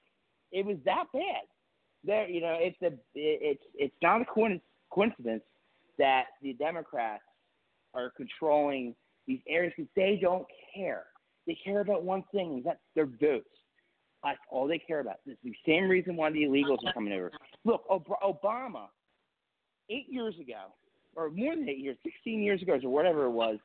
It 0.52 0.64
was 0.64 0.76
that 0.84 1.04
bad. 1.12 1.46
There, 2.04 2.28
you 2.28 2.40
know, 2.40 2.56
it's 2.58 2.80
a 2.82 2.92
it's 3.14 3.62
it's 3.74 3.94
not 4.02 4.22
a 4.22 4.24
coincidence 4.90 5.42
that 5.98 6.24
the 6.42 6.52
Democrats 6.54 7.22
are 7.94 8.12
controlling 8.16 8.94
these 9.26 9.40
areas 9.48 9.72
because 9.76 9.90
they 9.96 10.18
don't 10.20 10.46
care. 10.74 11.04
They 11.46 11.58
care 11.64 11.80
about 11.80 12.04
one 12.04 12.24
thing, 12.32 12.54
and 12.54 12.64
that's 12.64 12.78
their 12.94 13.06
votes. 13.06 13.48
That's 14.22 14.38
all 14.50 14.66
they 14.66 14.78
care 14.78 15.00
about. 15.00 15.16
It's 15.26 15.40
the 15.42 15.54
same 15.66 15.88
reason 15.88 16.16
why 16.16 16.30
the 16.30 16.42
illegals 16.42 16.78
are 16.86 16.92
coming 16.92 17.12
over. 17.12 17.30
Look, 17.64 17.84
Ob- 17.88 18.06
Obama, 18.22 18.86
eight 19.88 20.06
years 20.08 20.34
ago, 20.38 20.74
or 21.16 21.30
more 21.30 21.54
than 21.54 21.68
eight 21.68 21.78
years, 21.78 21.96
16 22.04 22.42
years 22.42 22.62
ago, 22.62 22.78
or 22.82 22.90
whatever 22.90 23.24
it 23.24 23.30
was, 23.30 23.58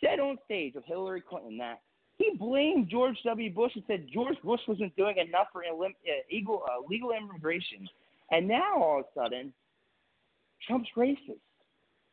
said 0.00 0.20
on 0.20 0.36
stage 0.44 0.74
with 0.74 0.84
Hillary 0.84 1.22
Clinton 1.22 1.56
that 1.58 1.80
he 2.18 2.32
blamed 2.38 2.88
George 2.90 3.16
W. 3.24 3.52
Bush 3.52 3.72
and 3.74 3.84
said 3.86 4.06
George 4.12 4.36
Bush 4.42 4.60
wasn't 4.68 4.94
doing 4.96 5.16
enough 5.18 5.48
for 5.52 5.64
elim- 5.64 5.94
uh, 6.06 6.12
legal, 6.32 6.62
uh, 6.70 6.82
legal 6.88 7.12
immigration. 7.12 7.88
And 8.30 8.48
now 8.48 8.82
all 8.82 9.00
of 9.00 9.06
a 9.06 9.20
sudden, 9.20 9.52
Trump's 10.66 10.88
racist 10.96 11.40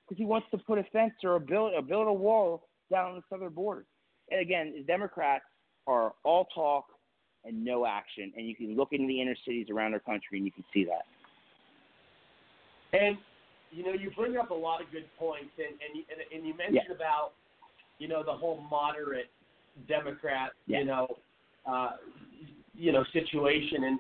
because 0.06 0.18
he 0.18 0.26
wants 0.26 0.48
to 0.52 0.58
put 0.58 0.78
a 0.78 0.84
fence 0.92 1.14
or 1.24 1.36
a 1.36 1.40
build, 1.40 1.74
a 1.74 1.82
build 1.82 2.08
a 2.08 2.14
wall 2.14 2.68
down 2.92 3.16
the 3.16 3.22
southern 3.30 3.54
border. 3.54 3.86
And 4.30 4.42
again, 4.42 4.84
Democrats 4.86 5.46
are 5.88 6.14
all 6.24 6.46
talk 6.54 6.86
and 7.46 7.64
no 7.64 7.86
action. 7.86 8.32
And 8.36 8.48
you 8.48 8.56
can 8.56 8.76
look 8.76 8.90
into 8.92 9.08
the 9.08 9.22
inner 9.22 9.36
cities 9.46 9.68
around 9.70 9.94
our 9.94 10.00
country 10.00 10.38
and 10.38 10.46
you 10.46 10.52
can 10.52 10.64
see 10.74 10.86
that. 10.86 11.06
And 12.98 13.18
you 13.72 13.84
know, 13.84 13.94
you 13.94 14.12
bring 14.16 14.38
up 14.38 14.52
a 14.52 14.54
lot 14.54 14.82
of 14.82 14.92
good 14.92 15.06
points, 15.18 15.50
and 15.58 15.68
and 15.68 15.96
you, 15.96 16.04
and, 16.12 16.22
and 16.32 16.48
you 16.48 16.56
mentioned 16.56 16.86
Yeah. 16.90 16.96
about 16.96 17.34
you 17.98 18.08
know 18.08 18.24
the 18.24 18.32
whole 18.32 18.62
moderate 18.70 19.32
Democrat, 19.88 20.52
Yeah. 20.68 20.80
you 20.80 20.86
know, 20.86 21.18
uh, 21.66 21.98
you 22.76 22.92
know 22.92 23.04
situation, 23.06 23.86
and 23.86 24.00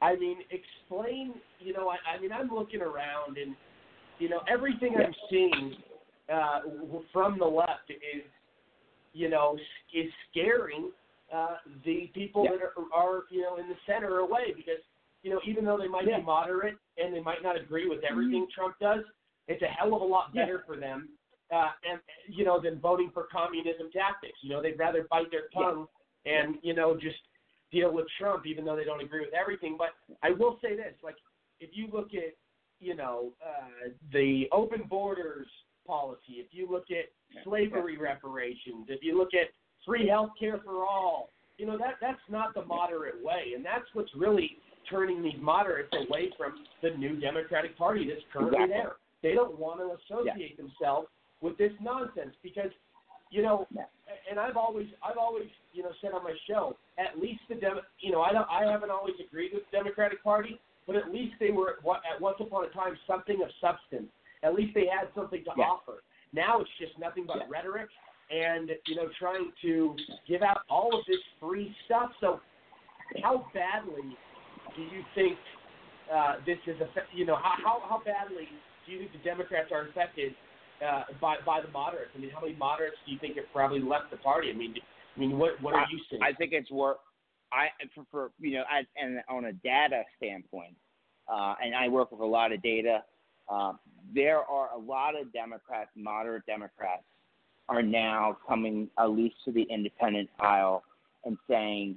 I 0.00 0.14
mean, 0.16 0.38
explain. 0.50 1.34
You 1.58 1.72
know, 1.72 1.88
I, 1.90 1.96
I 2.08 2.20
mean, 2.20 2.32
I'm 2.32 2.48
looking 2.50 2.82
around, 2.82 3.36
and 3.36 3.56
you 4.20 4.28
know, 4.28 4.42
everything 4.48 4.94
I'm 4.96 5.14
seeing 5.28 5.76
uh, 6.32 6.60
from 7.12 7.38
the 7.38 7.44
left 7.44 7.90
is, 7.90 8.22
you 9.12 9.28
know, 9.28 9.58
is 9.92 10.10
scaring 10.30 10.90
uh, 11.32 11.56
the 11.84 12.08
people 12.14 12.44
Yeah. 12.44 12.52
that 12.52 12.62
are, 12.62 12.92
are, 12.92 13.24
you 13.30 13.42
know, 13.42 13.56
in 13.56 13.68
the 13.68 13.76
center 13.86 14.18
away 14.18 14.52
because, 14.52 14.80
you 15.22 15.30
know, 15.30 15.40
even 15.44 15.64
though 15.64 15.78
they 15.78 15.88
might 15.88 16.06
Yeah. 16.06 16.18
be 16.18 16.24
moderate 16.24 16.76
and 16.96 17.14
they 17.14 17.20
might 17.20 17.42
not 17.42 17.56
agree 17.56 17.88
with 17.88 18.02
everything 18.04 18.46
Trump 18.48 18.78
does, 18.78 19.04
it's 19.48 19.62
a 19.62 19.68
hell 19.68 19.94
of 19.94 20.02
a 20.02 20.04
lot 20.04 20.34
Yeah. 20.34 20.42
better 20.42 20.60
for 20.60 20.76
them, 20.76 21.16
uh, 21.50 21.72
and 21.84 22.00
you 22.28 22.44
know, 22.44 22.60
than 22.60 22.78
voting 22.78 23.10
for 23.10 23.24
communism 23.24 23.90
tactics. 23.90 24.42
You 24.42 24.50
know, 24.50 24.62
they'd 24.62 24.78
rather 24.78 25.04
bite 25.04 25.30
their 25.30 25.48
Yeah. 25.52 25.62
tongue 25.62 25.88
and 26.26 26.58
you 26.62 26.74
know 26.74 26.96
just 26.96 27.20
deal 27.70 27.92
with 27.92 28.06
Trump, 28.18 28.46
even 28.46 28.64
though 28.64 28.76
they 28.76 28.84
don't 28.84 29.00
agree 29.00 29.20
with 29.20 29.34
everything. 29.34 29.76
But 29.76 29.94
I 30.22 30.30
will 30.30 30.58
say 30.60 30.76
this: 30.76 30.94
like, 31.02 31.16
if 31.60 31.76
you 31.76 31.88
look 31.92 32.14
at 32.14 32.34
you 32.78 32.94
know 32.94 33.32
uh, 33.44 33.90
the 34.12 34.48
open 34.52 34.82
borders 34.88 35.48
policy, 35.86 36.34
if 36.38 36.52
you 36.52 36.68
look 36.70 36.90
at 36.90 37.06
slavery 37.44 37.96
reparations, 37.96 38.86
if 38.88 39.02
you 39.02 39.16
look 39.16 39.34
at 39.34 39.48
free 39.86 40.08
health 40.08 40.30
care 40.38 40.60
for 40.64 40.84
all, 40.86 41.30
you 41.58 41.66
know 41.66 41.76
that 41.78 41.94
that's 42.00 42.20
not 42.28 42.54
the 42.54 42.64
moderate 42.64 43.22
way, 43.22 43.52
and 43.54 43.64
that's 43.64 43.84
what's 43.92 44.10
really 44.16 44.56
turning 44.88 45.22
these 45.22 45.38
moderates 45.40 45.92
away 45.92 46.30
from 46.38 46.64
the 46.82 46.90
new 46.96 47.20
Democratic 47.20 47.76
Party 47.76 48.08
that's 48.08 48.24
currently 48.32 48.64
Exactly. 48.64 48.76
there. 48.76 48.92
They 49.22 49.34
don't 49.34 49.58
want 49.58 49.80
to 49.80 49.96
associate 50.14 50.56
themselves 50.56 51.08
with 51.42 51.58
this 51.58 51.72
nonsense 51.80 52.34
because, 52.42 52.70
you 53.30 53.42
know, 53.42 53.68
and 54.28 54.40
I've 54.40 54.56
always 54.56 54.88
I've 55.02 55.18
always 55.18 55.48
you 55.72 55.82
know 55.82 55.90
said 56.00 56.12
on 56.12 56.24
my 56.24 56.34
show 56.48 56.76
at 56.98 57.20
least 57.20 57.40
the 57.48 57.54
Dem- 57.54 57.80
you 58.00 58.10
know 58.10 58.22
I 58.22 58.32
don't 58.32 58.48
I 58.50 58.70
haven't 58.70 58.90
always 58.90 59.14
agreed 59.24 59.52
with 59.52 59.62
the 59.70 59.76
Democratic 59.76 60.22
Party, 60.24 60.58
but 60.86 60.96
at 60.96 61.12
least 61.12 61.34
they 61.38 61.50
were 61.50 61.70
at, 61.70 62.14
at 62.14 62.20
once 62.20 62.36
upon 62.40 62.64
a 62.64 62.70
time 62.70 62.96
something 63.06 63.40
of 63.42 63.50
substance. 63.60 64.10
At 64.42 64.54
least 64.54 64.74
they 64.74 64.86
had 64.86 65.08
something 65.14 65.44
to 65.44 65.50
Yeah. 65.56 65.64
offer. 65.64 66.02
Now 66.32 66.60
it's 66.60 66.70
just 66.78 66.98
nothing 66.98 67.26
but 67.26 67.36
Yeah. 67.36 67.46
rhetoric 67.48 67.90
and 68.30 68.70
you 68.86 68.96
know 68.96 69.08
trying 69.18 69.52
to 69.62 69.96
give 70.26 70.42
out 70.42 70.62
all 70.68 70.96
of 70.96 71.04
this 71.06 71.18
free 71.40 71.74
stuff. 71.86 72.10
So 72.20 72.40
how 73.22 73.46
badly 73.52 74.16
do 74.76 74.82
you 74.82 75.02
think 75.14 75.36
uh, 76.12 76.36
this 76.46 76.58
is 76.66 76.76
affect? 76.80 77.08
You 77.12 77.26
know 77.26 77.36
how, 77.36 77.54
how 77.62 77.82
how 77.88 78.02
badly 78.04 78.48
do 78.86 78.92
you 78.92 78.98
think 79.00 79.12
the 79.12 79.18
Democrats 79.18 79.70
are 79.72 79.88
affected 79.88 80.34
uh, 80.86 81.04
by 81.20 81.36
by 81.44 81.60
the 81.60 81.70
moderates? 81.70 82.10
I 82.14 82.18
mean, 82.18 82.30
how 82.30 82.40
many 82.40 82.54
moderates 82.54 82.96
do 83.04 83.12
you 83.12 83.18
think 83.18 83.36
have 83.36 83.46
probably 83.52 83.80
left 83.80 84.10
the 84.10 84.16
party? 84.18 84.50
I 84.50 84.56
mean, 84.56 84.74
I 85.16 85.20
mean, 85.20 85.38
what 85.38 85.60
what 85.60 85.74
are 85.74 85.86
you 85.90 86.00
seeing? 86.08 86.22
I 86.22 86.32
think 86.32 86.52
it's 86.52 86.70
work. 86.70 86.98
I 87.52 87.66
for, 87.94 88.04
for 88.10 88.30
you 88.38 88.58
know, 88.58 88.64
I, 88.70 88.82
and 88.96 89.20
on 89.28 89.46
a 89.46 89.52
data 89.52 90.02
standpoint, 90.16 90.76
uh, 91.28 91.54
and 91.62 91.74
I 91.74 91.88
work 91.88 92.12
with 92.12 92.20
a 92.20 92.26
lot 92.26 92.52
of 92.52 92.62
data. 92.62 93.02
Uh, 93.48 93.72
there 94.14 94.38
are 94.38 94.70
a 94.72 94.78
lot 94.78 95.20
of 95.20 95.32
Democrats, 95.32 95.90
moderate 95.96 96.46
Democrats, 96.46 97.02
are 97.70 97.82
now 97.82 98.36
coming 98.46 98.90
at 98.98 99.10
least 99.10 99.36
to 99.44 99.52
the 99.52 99.62
independent 99.62 100.28
aisle 100.40 100.82
and 101.24 101.38
saying, 101.48 101.96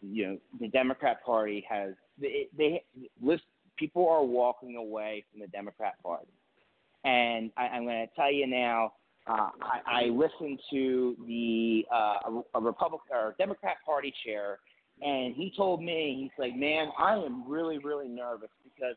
you 0.00 0.26
know, 0.26 0.38
the 0.58 0.68
Democrat 0.68 1.24
Party 1.24 1.64
has 1.68 1.92
they, 2.20 2.48
they 2.56 2.82
list 3.22 3.42
people 3.78 4.08
are 4.08 4.24
walking 4.24 4.76
away 4.76 5.24
from 5.30 5.40
the 5.40 5.46
Democrat 5.48 5.94
Party, 6.02 6.32
and 7.04 7.50
I, 7.56 7.68
I'm 7.68 7.84
going 7.84 8.06
to 8.06 8.14
tell 8.14 8.32
you 8.32 8.46
now. 8.46 8.94
Uh, 9.26 9.48
I, 9.62 10.02
I 10.02 10.04
listened 10.10 10.60
to 10.70 11.16
the 11.26 11.86
uh, 11.90 12.30
a, 12.54 12.58
a 12.58 12.60
Republican 12.60 13.16
or 13.16 13.34
Democrat 13.38 13.76
Party 13.84 14.12
chair, 14.24 14.58
and 15.00 15.34
he 15.34 15.50
told 15.56 15.82
me 15.82 16.18
he's 16.20 16.38
like, 16.38 16.54
"Man, 16.54 16.88
I 16.98 17.14
am 17.14 17.48
really, 17.48 17.78
really 17.78 18.08
nervous 18.08 18.50
because 18.62 18.96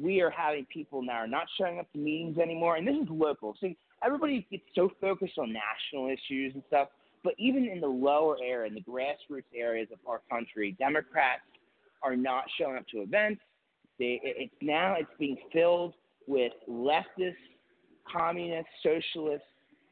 we 0.00 0.22
are 0.22 0.30
having 0.30 0.66
people 0.72 1.02
now 1.02 1.16
are 1.16 1.26
not 1.26 1.46
showing 1.58 1.78
up 1.78 1.92
to 1.92 1.98
meetings 1.98 2.38
anymore, 2.38 2.76
and 2.76 2.88
this 2.88 2.96
is 2.96 3.08
local. 3.10 3.54
See, 3.60 3.76
everybody 4.04 4.46
gets 4.50 4.64
so 4.74 4.90
focused 5.00 5.38
on 5.38 5.52
national 5.52 6.08
issues 6.08 6.54
and 6.54 6.62
stuff, 6.68 6.88
but 7.22 7.34
even 7.38 7.66
in 7.66 7.80
the 7.80 7.86
lower 7.86 8.36
area, 8.42 8.68
in 8.68 8.74
the 8.74 8.82
grassroots 8.82 9.44
areas 9.54 9.88
of 9.92 9.98
our 10.06 10.22
country, 10.30 10.76
Democrats 10.78 11.42
are 12.02 12.16
not 12.16 12.44
showing 12.58 12.76
up 12.76 12.86
to 12.88 13.02
events. 13.02 13.42
They, 13.98 14.20
it's 14.22 14.54
now 14.62 14.94
it's 14.98 15.10
being 15.18 15.36
filled 15.52 15.94
with 16.26 16.52
leftists, 16.68 17.34
communists, 18.10 18.70
socialists 18.82 19.46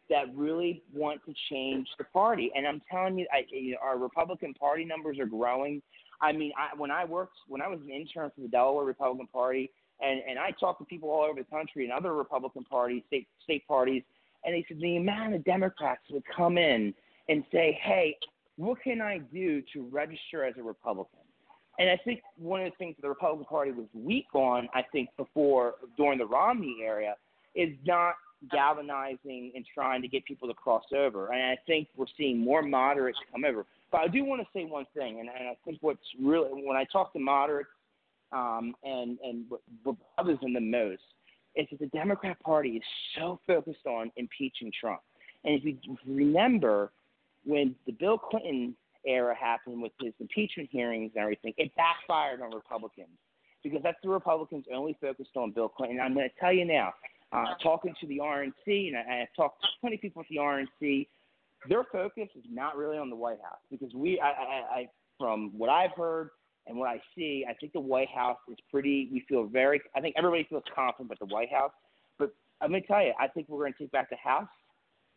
that 0.09 0.35
really 0.35 0.83
want 0.95 1.21
to 1.27 1.35
change 1.51 1.87
the 1.99 2.05
party. 2.05 2.51
And 2.57 2.67
I'm 2.67 2.81
telling 2.91 3.19
you, 3.19 3.27
I, 3.33 3.45
you 3.51 3.73
know, 3.73 3.79
our 3.83 3.99
Republican 3.99 4.55
Party 4.55 4.85
numbers 4.85 5.19
are 5.19 5.27
growing. 5.27 5.83
I 6.23 6.33
mean, 6.33 6.53
I, 6.57 6.75
when 6.77 6.91
I 6.91 7.05
worked, 7.05 7.37
when 7.47 7.61
I 7.61 7.69
was 7.69 7.81
an 7.81 7.91
intern 7.91 8.31
for 8.35 8.41
the 8.41 8.49
Delaware 8.49 8.85
Republican 8.85 9.27
Party, 9.27 9.71
and 10.01 10.21
and 10.29 10.39
I 10.39 10.51
talked 10.53 10.81
to 10.81 10.85
people 10.85 11.11
all 11.11 11.23
over 11.23 11.41
the 11.41 11.45
country 11.45 11.85
and 11.85 11.93
other 11.93 12.15
Republican 12.15 12.65
parties, 12.65 13.03
state 13.07 13.27
state 13.43 13.67
parties, 13.67 14.03
and 14.45 14.55
they 14.55 14.65
said 14.69 14.81
the 14.81 14.97
amount 14.97 15.35
of 15.35 15.45
Democrats 15.45 16.03
would 16.11 16.25
come 16.35 16.59
in 16.59 16.95
and 17.29 17.45
say, 17.53 17.79
"Hey, 17.83 18.17
what 18.57 18.81
can 18.83 19.01
I 19.01 19.19
do 19.19 19.63
to 19.73 19.83
register 19.91 20.45
as 20.45 20.55
a 20.59 20.63
Republican?" 20.63 21.21
And 21.79 21.89
I 21.89 21.97
think 22.05 22.23
one 22.37 22.63
of 22.63 22.73
the 22.73 22.77
things 22.77 22.97
the 23.01 23.09
Republican 23.09 23.47
Party 23.47 23.71
was 23.71 23.87
weak 23.95 24.27
on, 24.35 24.69
I 24.75 24.83
think 24.83 25.11
before 25.17 25.75
during 25.97 26.19
the 26.19 26.27
Romney 26.27 26.79
era, 26.83 27.15
is 27.55 27.71
not 27.87 28.15
galvanizing 28.51 29.53
and 29.55 29.65
trying 29.75 30.03
to 30.03 30.09
get 30.09 30.25
people 30.25 30.49
to 30.49 30.55
cross 30.55 30.85
over. 30.97 31.33
And 31.33 31.43
I 31.43 31.59
think 31.67 31.89
we're 31.97 32.07
seeing 32.17 32.39
more 32.39 32.63
moderates 32.63 33.19
come 33.33 33.45
over. 33.45 33.65
But 33.91 34.03
I 34.03 34.09
do 34.09 34.25
want 34.25 34.43
to 34.43 34.49
say 34.53 34.65
one 34.65 34.87
thing, 34.95 35.21
and, 35.21 35.29
and 35.29 35.49
I 35.49 35.57
think 35.65 35.79
what's 35.81 36.01
really 36.21 36.51
when 36.65 36.77
I 36.77 36.85
talk 36.85 37.13
to 37.15 37.19
moderates 37.19 37.71
um, 38.33 38.75
and 38.83 39.19
and 39.23 39.45
what, 39.83 39.97
bothers 40.17 40.39
them 40.41 40.55
the 40.55 40.61
most 40.61 41.03
is 41.57 41.67
that 41.71 41.81
the 41.81 41.87
Democrat 41.87 42.39
Party 42.41 42.71
is 42.71 42.83
so 43.17 43.41
focused 43.47 43.87
on 43.87 44.11
impeaching 44.17 44.71
Trump. 44.79 45.01
And 45.45 45.55
if 45.55 45.65
you 45.65 45.97
remember, 46.07 46.93
when 47.45 47.75
the 47.87 47.93
Bill 47.93 48.19
Clinton 48.19 48.77
era 49.07 49.35
happened 49.35 49.81
with 49.81 49.93
his 50.01 50.13
impeachment 50.21 50.69
hearings 50.71 51.13
and 51.15 51.23
everything, 51.23 51.55
it 51.57 51.73
backfired 51.77 52.43
on 52.43 52.55
Republicans 52.55 53.09
because 53.63 53.81
that's 53.83 53.99
the 54.03 54.09
Republicans 54.09 54.65
only 54.73 54.97
focused 55.01 55.37
on 55.37 55.51
Bill 55.51 55.69
Clinton. 55.69 56.01
I'm 56.01 56.15
going 56.15 56.29
to 56.29 56.41
tell 56.41 56.53
you 56.53 56.65
now, 56.65 56.93
uh, 57.33 57.55
talking 57.63 57.95
to 58.01 58.07
the 58.07 58.19
RNC, 58.19 58.89
and 58.89 58.97
I, 58.97 59.23
I've 59.23 59.35
talked 59.37 59.63
to 59.63 59.69
20 59.81 59.97
people 59.99 60.23
at 60.23 60.29
the 60.29 60.37
RNC, 60.37 61.09
their 61.69 61.85
focus 61.91 62.29
is 62.37 62.45
not 62.51 62.77
really 62.77 62.99
on 62.99 63.11
the 63.11 63.17
White 63.17 63.41
House 63.43 63.59
because 63.71 63.93
we, 63.95 64.21
I, 64.21 64.29
I, 64.29 64.81
I 64.81 64.89
from 65.19 65.53
what 65.57 65.69
I've 65.69 65.91
heard, 65.97 66.31
and 66.69 66.77
what 66.77 66.89
I 66.89 67.01
see, 67.17 67.45
I 67.49 67.55
think 67.55 67.73
the 67.73 67.81
White 67.81 68.09
House 68.09 68.39
is 68.51 68.59
pretty. 68.71 69.09
We 69.13 69.25
feel 69.29 69.47
very. 69.47 69.81
I 69.97 70.01
think 70.01 70.15
everybody 70.19 70.47
feels 70.49 70.65
confident 70.75 71.11
about 71.11 71.27
the 71.27 71.35
White 71.35 71.51
House. 71.51 71.73
But 72.19 72.35
I'm 72.61 72.71
going 72.71 72.83
to 72.83 72.87
tell 72.87 73.03
you, 73.03 73.13
I 73.19 73.29
think 73.29 73.49
we're 73.49 73.59
going 73.59 73.73
to 73.73 73.79
take 73.79 73.93
back 73.93 74.11
the 74.11 74.17
House 74.17 74.49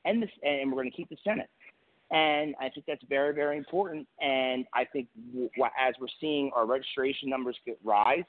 and 0.06 0.24
the 0.24 0.28
and 0.48 0.72
we're 0.72 0.82
going 0.82 0.92
to 0.92 0.98
keep 0.98 1.10
the 1.10 1.18
Senate. 1.24 1.50
And 2.12 2.56
I 2.60 2.70
think 2.70 2.86
that's 2.88 3.04
very, 3.08 3.34
very 3.34 3.58
important. 3.58 4.08
And 4.20 4.66
I 4.74 4.86
think 4.86 5.08
as 5.80 5.94
we're 6.00 6.08
seeing 6.20 6.52
our 6.56 6.66
registration 6.66 7.30
numbers 7.30 7.56
get 7.66 7.80
rise, 7.86 8.26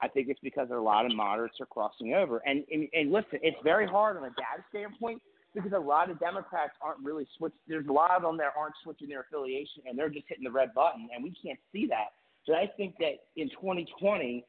I 0.00 0.08
think 0.08 0.28
it's 0.28 0.40
because 0.40 0.68
a 0.70 0.76
lot 0.76 1.04
of 1.04 1.14
moderates 1.14 1.56
are 1.60 1.66
crossing 1.66 2.14
over. 2.14 2.38
And, 2.46 2.64
and 2.70 2.88
and 2.92 3.12
listen, 3.12 3.40
it's 3.42 3.58
very 3.64 3.86
hard 3.86 4.16
on 4.16 4.24
a 4.24 4.30
data 4.30 4.64
standpoint 4.70 5.20
because 5.54 5.72
a 5.72 5.78
lot 5.78 6.10
of 6.10 6.20
Democrats 6.20 6.72
aren't 6.80 7.04
really 7.04 7.26
switched. 7.36 7.56
There's 7.66 7.86
a 7.86 7.92
lot 7.92 8.12
of 8.12 8.22
them 8.22 8.36
that 8.38 8.52
aren't 8.56 8.74
switching 8.82 9.08
their 9.08 9.20
affiliation, 9.20 9.82
and 9.86 9.98
they're 9.98 10.10
just 10.10 10.26
hitting 10.28 10.44
the 10.44 10.50
red 10.50 10.72
button, 10.74 11.08
and 11.14 11.24
we 11.24 11.34
can't 11.42 11.58
see 11.72 11.86
that. 11.86 12.12
But 12.48 12.56
I 12.56 12.66
think 12.76 12.96
that 12.98 13.20
in 13.36 13.50
2020, 13.50 14.44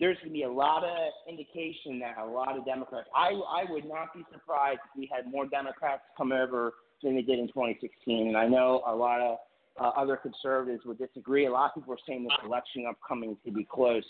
there's 0.00 0.16
going 0.16 0.28
to 0.30 0.32
be 0.32 0.42
a 0.42 0.50
lot 0.50 0.82
of 0.82 1.12
indication 1.28 2.00
that 2.00 2.16
a 2.18 2.24
lot 2.24 2.58
of 2.58 2.64
Democrats. 2.64 3.06
I 3.14 3.28
I 3.28 3.70
would 3.70 3.84
not 3.84 4.12
be 4.14 4.24
surprised 4.32 4.80
if 4.84 4.98
we 4.98 5.08
had 5.14 5.30
more 5.30 5.46
Democrats 5.46 6.02
come 6.16 6.32
over 6.32 6.72
than 7.02 7.14
they 7.14 7.22
did 7.22 7.38
in 7.38 7.46
2016. 7.48 8.28
And 8.28 8.36
I 8.36 8.48
know 8.48 8.82
a 8.86 8.94
lot 8.94 9.20
of 9.20 9.36
uh, 9.80 10.00
other 10.00 10.16
conservatives 10.16 10.84
would 10.86 10.98
disagree. 10.98 11.46
A 11.46 11.50
lot 11.52 11.70
of 11.70 11.74
people 11.74 11.94
are 11.94 12.04
saying 12.06 12.24
this 12.24 12.32
election 12.44 12.86
upcoming 12.88 13.36
to 13.44 13.52
be 13.52 13.64
close. 13.64 14.04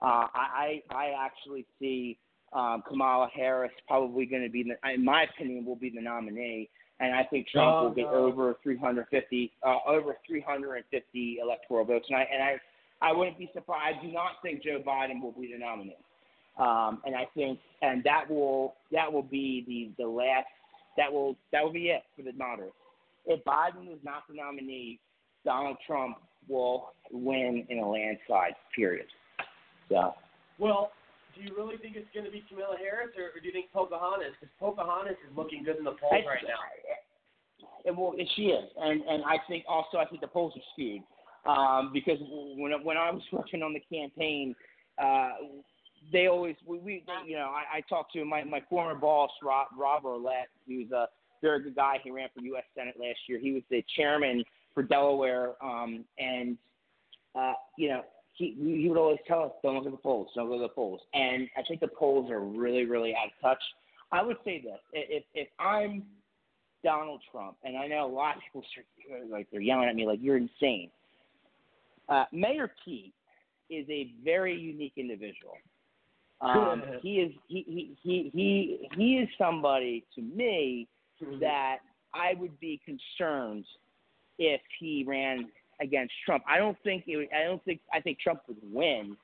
Uh, 0.00 0.28
I 0.32 0.82
I 0.90 1.12
actually 1.18 1.66
see 1.80 2.18
um, 2.52 2.82
Kamala 2.88 3.28
Harris 3.34 3.72
probably 3.88 4.26
going 4.26 4.44
to 4.44 4.48
be, 4.48 4.62
the, 4.62 4.76
in 4.94 5.04
my 5.04 5.24
opinion, 5.24 5.64
will 5.64 5.76
be 5.76 5.90
the 5.90 6.00
nominee. 6.00 6.70
And 7.00 7.12
I 7.12 7.24
think 7.24 7.48
Trump 7.48 7.82
will 7.82 7.94
get 7.94 8.04
no. 8.04 8.26
over 8.26 8.56
350, 8.62 9.52
uh, 9.66 9.76
over 9.86 10.16
350 10.26 11.38
electoral 11.42 11.84
votes. 11.84 12.06
And 12.08 12.16
I 12.16 12.28
and 12.32 12.42
I 12.42 12.56
I 13.04 13.12
wouldn't 13.12 13.38
be 13.38 13.50
surprised. 13.52 13.98
I 13.98 14.02
do 14.02 14.10
not 14.10 14.40
think 14.42 14.62
Joe 14.62 14.82
Biden 14.84 15.20
will 15.20 15.32
be 15.32 15.52
the 15.52 15.58
nominee. 15.58 15.96
Um, 16.58 17.02
and 17.04 17.14
I 17.14 17.26
think, 17.34 17.58
and 17.82 18.02
that 18.04 18.30
will 18.30 18.76
that 18.92 19.12
will 19.12 19.22
be 19.22 19.64
the 19.66 20.02
the 20.02 20.08
last. 20.08 20.46
That 20.96 21.12
will 21.12 21.36
that 21.52 21.62
will 21.62 21.72
be 21.72 21.88
it 21.88 22.02
for 22.16 22.22
the 22.22 22.32
moderates. 22.32 22.74
If 23.26 23.44
Biden 23.44 23.92
is 23.92 23.98
not 24.04 24.22
the 24.28 24.36
nominee, 24.36 25.00
Donald 25.44 25.76
Trump 25.86 26.18
will 26.48 26.92
win 27.10 27.66
in 27.68 27.78
a 27.78 27.88
landslide. 27.88 28.54
Period. 28.74 29.06
So. 29.90 30.14
Well, 30.58 30.92
do 31.34 31.42
you 31.42 31.54
really 31.56 31.76
think 31.76 31.96
it's 31.96 32.08
going 32.14 32.24
to 32.24 32.30
be 32.30 32.44
Kamala 32.48 32.76
Harris, 32.78 33.10
or, 33.18 33.36
or 33.36 33.40
do 33.40 33.46
you 33.46 33.52
think 33.52 33.72
Pocahontas? 33.72 34.32
Because 34.38 34.54
Pocahontas 34.60 35.16
is 35.28 35.36
looking 35.36 35.64
good 35.64 35.76
in 35.76 35.84
the 35.84 35.98
polls 36.00 36.24
right 36.24 36.46
now. 36.46 36.62
It, 37.84 37.94
well, 37.94 38.14
she 38.36 38.54
is, 38.54 38.70
and 38.80 39.02
and 39.02 39.24
I 39.24 39.36
think 39.48 39.64
also 39.68 39.98
I 39.98 40.06
think 40.06 40.20
the 40.22 40.28
polls 40.28 40.54
are 40.56 40.62
skewed 40.72 41.02
um, 41.46 41.90
because 41.92 42.18
when 42.20 42.72
when 42.84 42.96
I 42.96 43.10
was 43.10 43.22
working 43.32 43.62
on 43.62 43.74
the 43.74 43.80
campaign, 43.80 44.54
uh, 45.02 45.30
they 46.12 46.26
always 46.26 46.56
we, 46.66 46.78
we 46.78 47.04
you 47.26 47.36
know 47.36 47.50
I, 47.50 47.78
I 47.78 47.80
talked 47.82 48.12
to 48.14 48.24
my 48.24 48.44
my 48.44 48.62
former 48.68 48.94
boss 48.94 49.30
Rob 49.42 49.68
Rob 49.78 50.04
Arlett, 50.06 50.48
who's 50.66 50.90
a 50.90 51.08
very 51.42 51.62
good 51.62 51.76
guy. 51.76 51.96
He 52.02 52.10
ran 52.10 52.28
for 52.34 52.42
U.S. 52.42 52.64
Senate 52.76 52.94
last 52.98 53.18
year. 53.28 53.38
He 53.38 53.52
was 53.52 53.62
the 53.70 53.84
chairman 53.96 54.44
for 54.72 54.82
Delaware, 54.82 55.52
um, 55.62 56.04
and 56.18 56.56
uh, 57.34 57.52
you 57.76 57.88
know 57.88 58.02
he 58.32 58.54
he 58.58 58.88
would 58.88 58.98
always 58.98 59.20
tell 59.26 59.42
us 59.44 59.52
don't 59.62 59.76
look 59.76 59.86
at 59.86 59.92
the 59.92 59.98
polls, 59.98 60.28
don't 60.34 60.50
look 60.50 60.60
at 60.60 60.68
the 60.70 60.74
polls. 60.74 61.00
And 61.12 61.48
I 61.56 61.62
think 61.66 61.80
the 61.80 61.88
polls 61.88 62.30
are 62.30 62.40
really 62.40 62.84
really 62.84 63.14
out 63.14 63.26
of 63.26 63.32
touch. 63.40 63.62
I 64.12 64.22
would 64.22 64.36
say 64.44 64.60
this: 64.60 64.80
if 64.92 65.24
if 65.34 65.48
I'm 65.58 66.04
Donald 66.82 67.22
Trump, 67.32 67.56
and 67.64 67.76
I 67.76 67.86
know 67.86 68.06
a 68.06 68.12
lot 68.12 68.36
of 68.36 68.42
people 68.42 68.64
like 69.30 69.48
they're 69.50 69.60
yelling 69.60 69.88
at 69.88 69.94
me 69.94 70.06
like 70.06 70.18
you're 70.22 70.36
insane. 70.36 70.90
Uh, 72.08 72.24
Mayor 72.32 72.70
Pete 72.84 73.14
is 73.70 73.86
a 73.88 74.12
very 74.22 74.58
unique 74.58 74.94
individual. 74.96 75.54
Um, 76.40 76.82
he 77.00 77.16
is 77.16 77.32
he, 77.48 77.64
he 77.66 77.96
he 78.02 78.30
he 78.34 78.88
he 78.96 79.18
is 79.18 79.28
somebody 79.38 80.04
to 80.14 80.20
me 80.20 80.86
mm-hmm. 81.22 81.40
that 81.40 81.78
I 82.12 82.34
would 82.38 82.58
be 82.60 82.80
concerned 82.84 83.64
if 84.38 84.60
he 84.78 85.04
ran 85.06 85.48
against 85.80 86.12
Trump. 86.26 86.44
I 86.48 86.58
don't 86.58 86.76
think 86.84 87.04
it 87.06 87.16
would, 87.16 87.28
I 87.34 87.44
don't 87.44 87.64
think 87.64 87.80
I 87.92 88.00
think 88.00 88.18
Trump 88.18 88.40
would 88.48 88.58
win, 88.62 89.16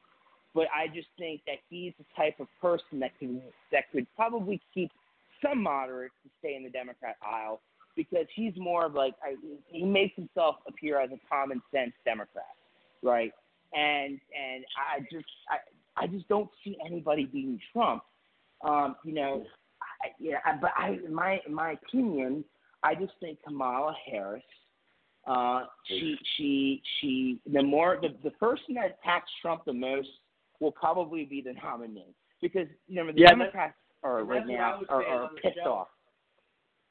but 0.55 0.69
I 0.75 0.87
just 0.87 1.09
think 1.19 1.43
that 1.47 1.59
he's 1.69 1.93
the 1.99 2.05
type 2.17 2.41
of 2.41 2.47
person 2.61 3.01
that 3.01 3.11
could 3.19 3.43
that 3.73 3.91
could 3.93 4.07
probably 4.17 4.61
keep 4.73 4.91
some 5.45 5.63
moderates 5.63 6.15
to 6.25 6.31
stay 6.39 6.55
in 6.55 6.63
the 6.63 6.71
Democrat 6.71 7.17
aisle 7.23 7.61
because 7.97 8.27
he's 8.35 8.55
more 8.57 8.87
of 8.87 8.95
like 8.95 9.15
I, 9.23 9.35
he 9.67 9.85
makes 9.85 10.17
himself 10.17 10.57
appear 10.67 11.01
as 11.01 11.11
a 11.11 11.19
common 11.29 11.61
sense 11.73 11.93
Democrat 12.05 12.47
right? 13.03 13.33
And 13.73 14.21
and 14.35 14.65
I 14.77 15.01
just 15.13 15.27
I 15.49 16.03
I 16.03 16.07
just 16.07 16.29
don't 16.29 16.51
see 16.65 16.77
anybody 16.85 17.25
beating 17.25 17.61
Trump. 17.73 18.03
Um, 18.65 18.97
you 19.05 19.15
know, 19.15 19.45
I, 20.03 20.09
yeah, 20.19 20.39
but 20.61 20.71
I 20.77 20.99
my 21.11 21.41
my 21.49 21.73
opinion, 21.73 22.45
I 22.83 22.95
just 22.95 23.13
think 23.21 23.39
Kamala 23.45 23.95
Harris. 24.11 24.43
Uh, 25.27 25.65
she 25.87 26.17
she 26.37 26.83
she 27.01 27.41
the 27.53 27.63
more 27.63 27.99
the 28.01 28.17
the 28.25 28.31
person 28.37 28.75
that 28.75 28.99
attacks 29.01 29.31
Trump 29.43 29.65
the 29.67 29.73
most 29.73 30.09
will 30.61 30.73
probably 30.73 31.25
be 31.25 31.43
the 31.43 31.53
nominee 31.53 32.15
because 32.41 32.67
you 32.89 32.97
know 32.97 33.13
the 33.13 33.21
yeah, 33.21 33.29
Democrats 33.29 33.77
are 34.03 34.25
right 34.25 34.47
now 34.47 34.81
are, 34.89 35.05
are 35.05 35.31
pissed 35.43 35.59
show. 35.63 35.73
off. 35.73 35.89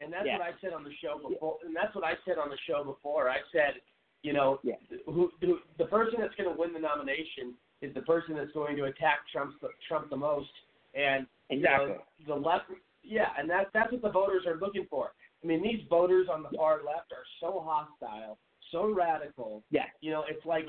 And 0.01 0.13
that's 0.13 0.25
yeah. 0.25 0.37
what 0.37 0.47
I 0.47 0.51
said 0.61 0.71
on 0.73 0.83
the 0.83 0.91
show 1.03 1.19
before. 1.27 1.57
And 1.65 1.75
that's 1.75 1.93
what 1.93 2.05
I 2.05 2.13
said 2.25 2.37
on 2.37 2.49
the 2.49 2.57
show 2.65 2.83
before. 2.83 3.29
I 3.29 3.39
said 3.51 3.81
you 4.23 4.33
know, 4.33 4.59
yeah. 4.63 4.75
who, 5.05 5.31
who 5.41 5.59
the 5.77 5.85
person 5.85 6.15
that's 6.19 6.35
going 6.35 6.53
to 6.53 6.59
win 6.59 6.73
the 6.73 6.79
nomination 6.79 7.53
is 7.81 7.93
the 7.93 8.01
person 8.01 8.35
that's 8.35 8.51
going 8.51 8.75
to 8.75 8.85
attack 8.85 9.19
Trump 9.31 9.55
Trump 9.87 10.09
the 10.09 10.17
most, 10.17 10.49
and 10.93 11.25
exactly 11.49 11.95
you 12.17 12.27
know, 12.27 12.35
the 12.35 12.47
left. 12.47 12.65
Yeah, 13.03 13.29
and 13.37 13.49
that 13.49 13.67
that's 13.73 13.91
what 13.91 14.01
the 14.01 14.11
voters 14.11 14.43
are 14.45 14.57
looking 14.57 14.85
for. 14.89 15.11
I 15.43 15.47
mean, 15.47 15.63
these 15.63 15.81
voters 15.89 16.27
on 16.31 16.43
the 16.43 16.49
far 16.55 16.77
left 16.77 17.11
are 17.11 17.25
so 17.39 17.63
hostile, 17.65 18.37
so 18.71 18.93
radical. 18.93 19.63
Yeah. 19.71 19.85
You 20.01 20.11
know, 20.11 20.25
it's 20.29 20.45
like 20.45 20.65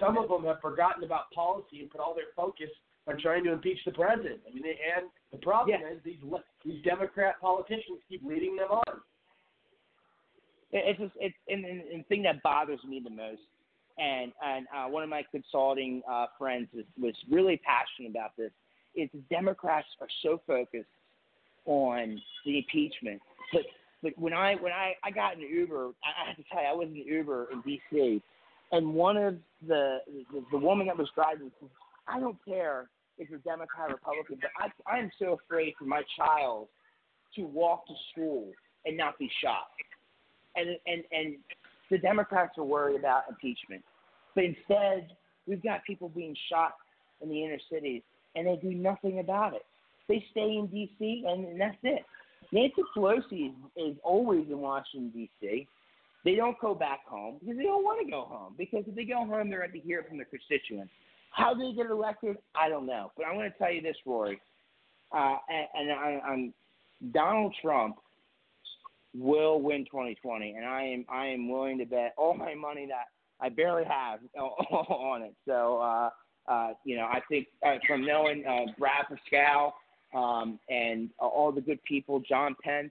some 0.00 0.16
of 0.16 0.28
them 0.28 0.44
have 0.44 0.60
forgotten 0.60 1.02
about 1.02 1.30
policy 1.34 1.80
and 1.80 1.90
put 1.90 2.00
all 2.00 2.14
their 2.14 2.32
focus 2.36 2.70
on 3.08 3.18
trying 3.20 3.44
to 3.44 3.52
impeach 3.52 3.78
the 3.84 3.92
president. 3.92 4.40
I 4.48 4.54
mean, 4.54 4.62
they, 4.62 4.78
and 4.96 5.10
the 5.32 5.38
problem 5.38 5.80
Yeah. 5.80 5.90
is 5.90 6.02
these 6.04 6.20
these 6.64 6.82
Democrat 6.84 7.40
politicians 7.40 8.00
keep 8.08 8.22
leading 8.24 8.56
them 8.56 8.70
on. 8.70 9.00
It- 10.72 10.84
It's 10.88 11.00
just 11.00 11.12
it's 11.20 11.34
and, 11.48 11.64
and, 11.64 11.80
and 11.92 12.00
the 12.00 12.04
thing 12.04 12.22
that 12.22 12.42
bothers 12.42 12.80
me 12.84 13.00
the 13.02 13.10
most, 13.10 13.42
and 13.98 14.32
and 14.44 14.66
uh, 14.74 14.86
one 14.88 15.02
of 15.02 15.08
my 15.08 15.24
consulting 15.30 16.02
uh, 16.10 16.26
friends 16.38 16.68
is, 16.74 16.84
was 17.00 17.14
really 17.30 17.58
passionate 17.64 18.10
about 18.10 18.36
this. 18.36 18.50
Is 18.94 19.10
Democrats 19.30 19.88
are 20.00 20.08
so 20.22 20.40
focused 20.46 20.88
on 21.66 22.20
the 22.44 22.58
impeachment, 22.58 23.20
but 23.52 23.62
but 24.02 24.12
when 24.18 24.32
I 24.32 24.54
when 24.56 24.72
I 24.72 24.94
I 25.04 25.10
got 25.10 25.34
in 25.34 25.40
Uber, 25.40 25.90
I, 26.04 26.24
I 26.24 26.28
have 26.28 26.36
to 26.36 26.44
tell 26.50 26.62
you, 26.62 26.68
I 26.68 26.72
was 26.72 26.88
in 26.88 26.96
Uber 26.96 27.48
in 27.52 27.60
D.C. 27.62 28.22
and 28.72 28.94
one 28.94 29.16
of 29.16 29.36
the 29.66 29.98
the, 30.32 30.44
the 30.52 30.58
woman 30.58 30.86
that 30.88 30.96
was 30.98 31.08
driving 31.14 31.50
said, 31.60 31.68
"I 32.08 32.18
don't 32.20 32.38
care 32.44 32.88
if 33.18 33.30
you're 33.30 33.38
Democrat 33.40 33.90
or 33.90 33.94
Republican, 33.94 34.38
but 34.40 34.50
I 34.58 34.96
I 34.96 34.98
am 34.98 35.10
so 35.18 35.38
afraid 35.44 35.74
for 35.78 35.84
my 35.84 36.02
child 36.16 36.68
to 37.36 37.42
walk 37.42 37.86
to 37.86 37.94
school 38.12 38.50
and 38.84 38.96
not 38.96 39.18
be 39.18 39.30
shot." 39.42 39.66
And 40.56 40.76
and 40.86 41.04
and 41.12 41.36
the 41.90 41.98
Democrats 41.98 42.58
are 42.58 42.64
worried 42.64 42.98
about 42.98 43.22
impeachment, 43.28 43.82
but 44.34 44.44
instead 44.44 45.08
we've 45.46 45.62
got 45.62 45.84
people 45.84 46.08
being 46.08 46.34
shot 46.50 46.74
in 47.20 47.28
the 47.28 47.44
inner 47.44 47.58
cities, 47.70 48.02
and 48.34 48.46
they 48.46 48.56
do 48.56 48.74
nothing 48.74 49.20
about 49.20 49.54
it. 49.54 49.64
They 50.08 50.24
stay 50.30 50.56
in 50.56 50.66
D.C. 50.66 51.24
and, 51.26 51.46
and 51.46 51.60
that's 51.60 51.76
it. 51.82 52.04
Nancy 52.52 52.82
Pelosi 52.96 53.48
is, 53.48 53.52
is 53.76 53.96
always 54.04 54.46
in 54.48 54.58
Washington 54.58 55.10
D.C. 55.10 55.66
They 56.24 56.34
don't 56.34 56.58
go 56.60 56.74
back 56.74 57.06
home 57.06 57.36
because 57.40 57.56
they 57.56 57.64
don't 57.64 57.84
want 57.84 58.04
to 58.04 58.10
go 58.10 58.22
home. 58.22 58.54
Because 58.58 58.84
if 58.86 58.94
they 58.94 59.04
go 59.04 59.24
home, 59.26 59.48
they're 59.48 59.60
going 59.60 59.72
to 59.72 59.80
hear 59.80 60.04
from 60.08 60.18
their 60.18 60.26
constituents. 60.26 60.92
How 61.30 61.54
they 61.54 61.72
get 61.72 61.90
elected, 61.90 62.36
I 62.54 62.68
don't 62.68 62.86
know. 62.86 63.12
But 63.16 63.26
I'm 63.26 63.34
going 63.34 63.50
to 63.50 63.58
tell 63.58 63.72
you 63.72 63.82
this, 63.82 63.96
Rory, 64.04 64.40
uh, 65.12 65.36
and, 65.48 65.90
and 65.90 65.92
I, 65.92 66.20
I'm 66.26 66.54
Donald 67.12 67.54
Trump 67.62 67.96
will 69.18 69.60
win 69.60 69.84
2020, 69.84 70.52
and 70.52 70.64
I 70.64 70.82
am 70.82 71.04
I 71.08 71.26
am 71.26 71.48
willing 71.48 71.78
to 71.78 71.84
bet 71.84 72.14
all 72.16 72.34
my 72.34 72.54
money 72.54 72.86
that 72.86 73.06
I 73.40 73.48
barely 73.48 73.84
have 73.84 74.20
on 74.38 75.22
it. 75.22 75.34
So 75.46 75.78
uh, 75.78 76.10
uh, 76.48 76.70
you 76.84 76.96
know, 76.96 77.06
I 77.06 77.20
think 77.28 77.48
uh, 77.66 77.76
from 77.86 78.04
knowing 78.04 78.44
uh, 78.46 78.72
Brad 78.78 79.06
Parscale 79.10 79.72
um, 80.14 80.58
and 80.68 81.10
all 81.18 81.52
the 81.52 81.60
good 81.60 81.82
people, 81.84 82.20
John 82.20 82.54
Pence, 82.62 82.90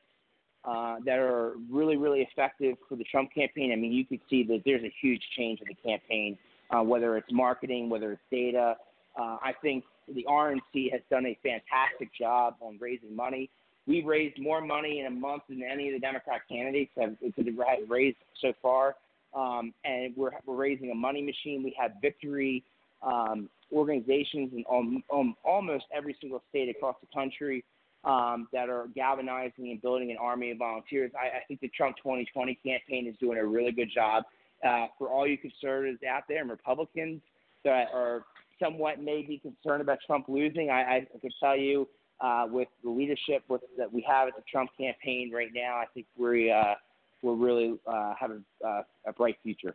uh, 0.65 0.97
that 1.05 1.19
are 1.19 1.53
really 1.71 1.97
really 1.97 2.21
effective 2.21 2.75
for 2.89 2.95
the 2.95 3.05
Trump 3.05 3.29
campaign. 3.33 3.71
I 3.71 3.75
mean, 3.75 3.91
you 3.91 4.05
could 4.05 4.21
see 4.29 4.43
that 4.43 4.61
there's 4.65 4.83
a 4.83 4.93
huge 5.01 5.21
change 5.37 5.59
in 5.61 5.67
the 5.67 5.89
campaign, 5.89 6.37
uh, 6.71 6.81
whether 6.81 7.17
it's 7.17 7.31
marketing, 7.31 7.89
whether 7.89 8.13
it's 8.13 8.21
data. 8.31 8.75
Uh, 9.17 9.37
I 9.41 9.53
think 9.61 9.83
the 10.13 10.25
RNC 10.29 10.91
has 10.91 11.01
done 11.09 11.25
a 11.25 11.37
fantastic 11.41 12.09
job 12.19 12.55
on 12.59 12.77
raising 12.81 13.15
money. 13.15 13.49
We've 13.87 14.05
raised 14.05 14.41
more 14.41 14.61
money 14.61 14.99
in 14.99 15.05
a 15.05 15.11
month 15.11 15.43
than 15.47 15.61
any 15.63 15.89
of 15.89 15.93
the 15.93 15.99
Democrat 15.99 16.41
candidates 16.49 16.91
have, 16.97 17.15
have 17.21 17.89
raised 17.89 18.17
so 18.41 18.53
far. 18.61 18.95
Um, 19.35 19.73
and 19.83 20.15
we're, 20.15 20.31
we're 20.45 20.55
raising 20.55 20.91
a 20.91 20.95
money 20.95 21.21
machine. 21.21 21.61
We 21.63 21.75
have 21.79 21.91
victory 22.01 22.63
um, 23.03 23.49
organizations 23.71 24.51
in 24.53 24.63
um, 25.11 25.35
almost 25.43 25.85
every 25.95 26.15
single 26.21 26.41
state 26.49 26.69
across 26.69 26.95
the 27.01 27.07
country 27.13 27.63
um, 28.05 28.47
that 28.53 28.69
are 28.69 28.87
galvanizing 28.95 29.71
and 29.71 29.81
building 29.81 30.11
an 30.11 30.17
army 30.19 30.51
of 30.51 30.57
volunteers. 30.57 31.11
I, 31.15 31.37
I 31.37 31.41
think 31.47 31.59
the 31.59 31.69
Trump 31.69 31.97
2020 31.97 32.59
campaign 32.65 33.07
is 33.07 33.15
doing 33.19 33.37
a 33.37 33.45
really 33.45 33.71
good 33.71 33.89
job. 33.93 34.23
Uh, 34.65 34.87
for 34.97 35.09
all 35.09 35.27
you 35.27 35.37
conservatives 35.37 35.99
out 36.09 36.23
there 36.29 36.41
and 36.41 36.49
Republicans 36.49 37.21
that 37.63 37.87
are 37.93 38.23
somewhat 38.59 39.01
maybe 39.01 39.37
concerned 39.39 39.81
about 39.81 39.97
Trump 40.07 40.25
losing, 40.29 40.69
I, 40.69 40.97
I 40.97 41.19
can 41.19 41.29
tell 41.41 41.57
you 41.57 41.87
uh, 42.21 42.45
with 42.49 42.67
the 42.83 42.89
leadership 42.89 43.43
with, 43.47 43.61
that 43.77 43.91
we 43.91 44.05
have 44.07 44.27
at 44.27 44.35
the 44.35 44.43
Trump 44.49 44.69
campaign 44.77 45.31
right 45.33 45.49
now, 45.53 45.75
I 45.77 45.85
think 45.93 46.05
we 46.17 46.51
uh, 46.51 46.75
we're 47.21 47.35
really 47.35 47.77
uh, 47.87 48.13
have 48.19 48.31
a, 48.31 48.67
uh, 48.67 48.81
a 49.07 49.13
bright 49.13 49.37
future. 49.43 49.73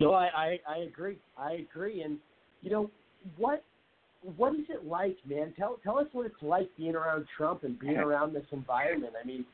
No, 0.00 0.12
I, 0.12 0.28
I 0.34 0.58
I 0.68 0.78
agree. 0.78 1.18
I 1.38 1.52
agree. 1.70 2.02
And 2.02 2.18
you 2.62 2.70
know 2.70 2.90
what 3.36 3.62
what 4.36 4.54
is 4.54 4.64
it 4.68 4.86
like, 4.86 5.16
man? 5.28 5.52
Tell 5.56 5.78
tell 5.82 5.98
us 5.98 6.06
what 6.12 6.26
it's 6.26 6.42
like 6.42 6.68
being 6.76 6.94
around 6.94 7.26
Trump 7.36 7.64
and 7.64 7.78
being 7.78 7.96
around 7.98 8.34
this 8.34 8.46
environment. 8.52 9.12
I 9.22 9.26
mean, 9.26 9.44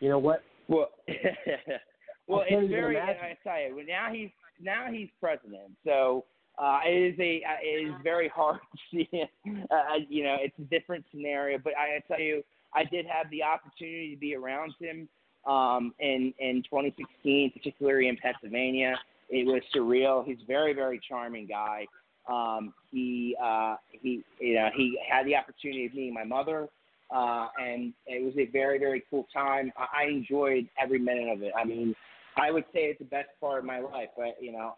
you 0.00 0.08
know 0.08 0.18
what? 0.18 0.42
Well, 0.68 0.90
well, 2.26 2.44
it's 2.48 2.70
very. 2.70 2.98
I 2.98 3.36
tell 3.42 3.60
you, 3.60 3.84
now 3.86 4.08
he's 4.12 4.30
now 4.60 4.86
he's 4.90 5.08
president, 5.20 5.72
so 5.84 6.24
uh, 6.58 6.80
it 6.86 7.14
is 7.14 7.18
a 7.18 7.42
uh, 7.48 7.56
it 7.62 7.88
is 7.88 7.94
very 8.02 8.28
hard 8.34 8.60
to 8.60 8.78
see. 8.90 9.08
it. 9.12 9.30
Uh, 9.70 9.98
you 10.08 10.24
know, 10.24 10.36
it's 10.40 10.58
a 10.58 10.62
different 10.62 11.04
scenario, 11.10 11.58
but 11.58 11.72
I, 11.76 11.96
I 11.96 12.00
tell 12.08 12.20
you, 12.20 12.42
I 12.74 12.84
did 12.84 13.06
have 13.06 13.30
the 13.30 13.42
opportunity 13.42 14.14
to 14.14 14.20
be 14.20 14.34
around 14.34 14.74
him 14.78 15.08
um, 15.46 15.94
in 15.98 16.32
in 16.38 16.62
2016, 16.64 17.52
particularly 17.52 18.08
in 18.08 18.16
Pennsylvania. 18.16 18.96
It 19.30 19.46
was 19.46 19.62
surreal. 19.74 20.24
He's 20.24 20.38
a 20.42 20.46
very 20.46 20.74
very 20.74 21.00
charming 21.08 21.46
guy. 21.46 21.86
Um, 22.28 22.74
he 22.90 23.36
uh, 23.42 23.76
he 23.90 24.22
you 24.38 24.54
know 24.54 24.68
he 24.76 24.98
had 25.10 25.26
the 25.26 25.36
opportunity 25.36 25.86
of 25.86 25.94
meeting 25.94 26.14
my 26.14 26.24
mother. 26.24 26.68
Uh, 27.14 27.48
and 27.58 27.92
it 28.06 28.24
was 28.24 28.32
a 28.38 28.50
very, 28.50 28.78
very 28.78 29.04
cool 29.10 29.26
time. 29.34 29.70
I 29.76 30.04
I 30.04 30.06
enjoyed 30.06 30.66
every 30.82 30.98
minute 30.98 31.28
of 31.30 31.42
it. 31.42 31.52
I 31.54 31.62
mean, 31.62 31.94
I 32.38 32.50
would 32.50 32.64
say 32.72 32.84
it's 32.84 32.98
the 33.00 33.04
best 33.04 33.28
part 33.38 33.58
of 33.58 33.64
my 33.66 33.80
life. 33.80 34.08
But 34.16 34.36
you 34.40 34.50
know, 34.50 34.76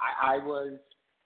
I, 0.00 0.34
I 0.34 0.38
was 0.38 0.78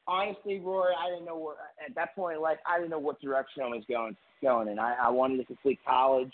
honestly, 0.06 0.60
Roy, 0.60 0.88
I 0.98 1.10
didn't 1.10 1.26
know 1.26 1.38
where 1.38 1.56
at 1.84 1.94
that 1.94 2.14
point 2.14 2.36
in 2.36 2.42
life. 2.42 2.58
I 2.66 2.78
didn't 2.78 2.90
know 2.90 2.98
what 2.98 3.20
direction 3.20 3.62
I 3.62 3.68
was 3.68 3.84
going 3.88 4.16
going 4.42 4.68
in. 4.68 4.78
I, 4.78 4.94
I 5.04 5.10
wanted 5.10 5.38
to 5.38 5.44
complete 5.44 5.78
college. 5.86 6.32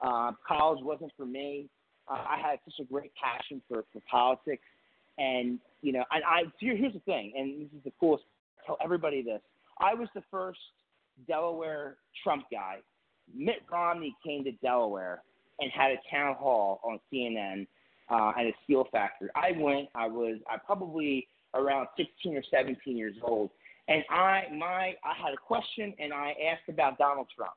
Uh, 0.00 0.32
college 0.46 0.82
wasn't 0.82 1.12
for 1.16 1.26
me. 1.26 1.66
Uh, 2.10 2.14
I 2.14 2.38
had 2.40 2.58
such 2.64 2.80
a 2.80 2.84
great 2.90 3.12
passion 3.20 3.62
for 3.68 3.84
for 3.92 4.00
politics, 4.10 4.62
and 5.18 5.58
you 5.82 5.92
know, 5.92 6.04
and 6.10 6.24
I 6.24 6.44
here, 6.58 6.76
here's 6.76 6.94
the 6.94 7.00
thing, 7.00 7.32
and 7.36 7.62
this 7.62 7.68
is 7.76 7.84
the 7.84 7.92
coolest. 8.00 8.24
I 8.62 8.66
tell 8.66 8.78
everybody 8.82 9.22
this. 9.22 9.40
I 9.78 9.94
was 9.94 10.08
the 10.14 10.22
first 10.30 10.58
Delaware 11.26 11.96
Trump 12.22 12.44
guy. 12.50 12.76
Mitt 13.34 13.62
Romney 13.70 14.14
came 14.24 14.44
to 14.44 14.52
Delaware 14.52 15.22
and 15.60 15.70
had 15.70 15.92
a 15.92 15.96
town 16.10 16.34
hall 16.34 16.80
on 16.82 16.98
CNN 17.12 17.66
uh, 18.10 18.32
at 18.38 18.46
a 18.46 18.52
steel 18.64 18.86
factory. 18.90 19.28
I 19.34 19.52
went. 19.56 19.88
I 19.94 20.08
was 20.08 20.38
I 20.48 20.56
probably 20.56 21.26
around 21.54 21.88
16 21.96 22.36
or 22.36 22.42
17 22.50 22.96
years 22.96 23.16
old, 23.22 23.50
and 23.88 24.04
I 24.10 24.44
my 24.56 24.94
I 25.04 25.14
had 25.22 25.34
a 25.34 25.36
question 25.36 25.94
and 25.98 26.12
I 26.12 26.34
asked 26.50 26.68
about 26.68 26.98
Donald 26.98 27.26
Trump, 27.34 27.52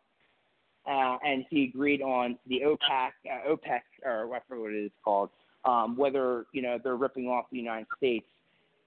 uh, 0.86 1.18
and 1.26 1.46
he 1.50 1.66
agreed 1.66 2.02
on 2.02 2.38
the 2.48 2.62
OPEC 2.66 3.12
uh, 3.32 3.50
OPEC 3.50 3.82
or 4.06 4.28
whatever 4.28 4.62
what 4.62 4.72
it 4.72 4.86
is 4.86 4.92
called, 5.04 5.30
um, 5.66 5.96
whether 5.96 6.46
you 6.54 6.62
know 6.62 6.80
they're 6.84 6.96
ripping 6.96 7.28
off 7.28 7.46
the 7.52 7.58
United 7.58 7.88
States. 7.98 8.26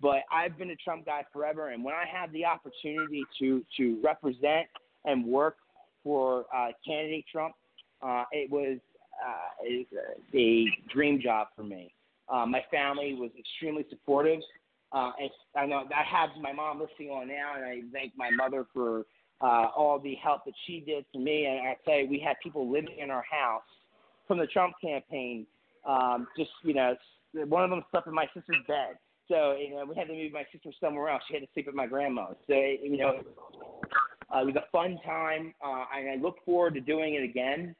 But 0.00 0.24
I've 0.30 0.58
been 0.58 0.70
a 0.70 0.76
Trump 0.76 1.06
guy 1.06 1.24
forever, 1.32 1.70
and 1.70 1.82
when 1.82 1.94
I 1.94 2.04
had 2.06 2.32
the 2.32 2.44
opportunity 2.44 3.24
to 3.38 3.64
to 3.76 4.00
represent 4.02 4.66
and 5.04 5.24
work 5.24 5.56
for 6.02 6.44
uh, 6.54 6.68
candidate 6.86 7.24
Trump, 7.30 7.54
uh, 8.02 8.24
it 8.32 8.50
was 8.50 8.78
uh, 9.24 9.64
a 10.34 10.66
dream 10.92 11.20
job 11.20 11.48
for 11.56 11.62
me. 11.62 11.92
Uh, 12.28 12.44
my 12.44 12.62
family 12.70 13.14
was 13.14 13.30
extremely 13.38 13.86
supportive. 13.88 14.40
Uh, 14.92 15.10
and 15.20 15.30
I 15.56 15.66
know 15.66 15.84
I 15.94 16.02
have 16.04 16.30
my 16.40 16.52
mom 16.52 16.80
listening 16.80 17.10
on 17.10 17.28
now, 17.28 17.54
and 17.56 17.64
I 17.64 17.80
thank 17.92 18.12
my 18.16 18.30
mother 18.30 18.66
for 18.72 19.04
uh, 19.40 19.68
all 19.76 19.98
the 19.98 20.14
help 20.14 20.44
that 20.44 20.54
she 20.66 20.80
did 20.80 21.04
for 21.12 21.18
me. 21.18 21.46
And 21.46 21.68
I 21.68 22.00
you, 22.00 22.08
we 22.08 22.18
had 22.18 22.36
people 22.42 22.70
living 22.70 22.96
in 22.98 23.10
our 23.10 23.24
house 23.30 23.62
from 24.26 24.38
the 24.38 24.46
Trump 24.46 24.74
campaign. 24.82 25.46
Um, 25.86 26.26
just 26.36 26.50
you 26.62 26.74
know, 26.74 26.94
one 27.32 27.64
of 27.64 27.70
them 27.70 27.82
slept 27.90 28.06
in 28.06 28.14
my 28.14 28.26
sister's 28.34 28.64
bed. 28.66 28.96
So 29.28 29.56
you 29.56 29.74
know, 29.74 29.84
we 29.84 29.94
had 29.96 30.06
to 30.06 30.14
move 30.14 30.32
my 30.32 30.44
sister 30.52 30.70
somewhere 30.80 31.08
else. 31.08 31.22
She 31.28 31.34
had 31.34 31.42
to 31.42 31.48
sleep 31.52 31.68
at 31.68 31.74
my 31.74 31.86
grandma's. 31.86 32.36
So 32.46 32.54
you 32.54 32.96
know, 32.96 33.20
uh, 34.34 34.40
it 34.40 34.46
was 34.46 34.56
a 34.56 34.70
fun 34.70 34.98
time, 35.04 35.52
uh, 35.64 35.84
and 35.96 36.10
I 36.10 36.16
look 36.22 36.36
forward 36.44 36.74
to 36.74 36.80
doing 36.80 37.14
it 37.14 37.22
again. 37.22 37.74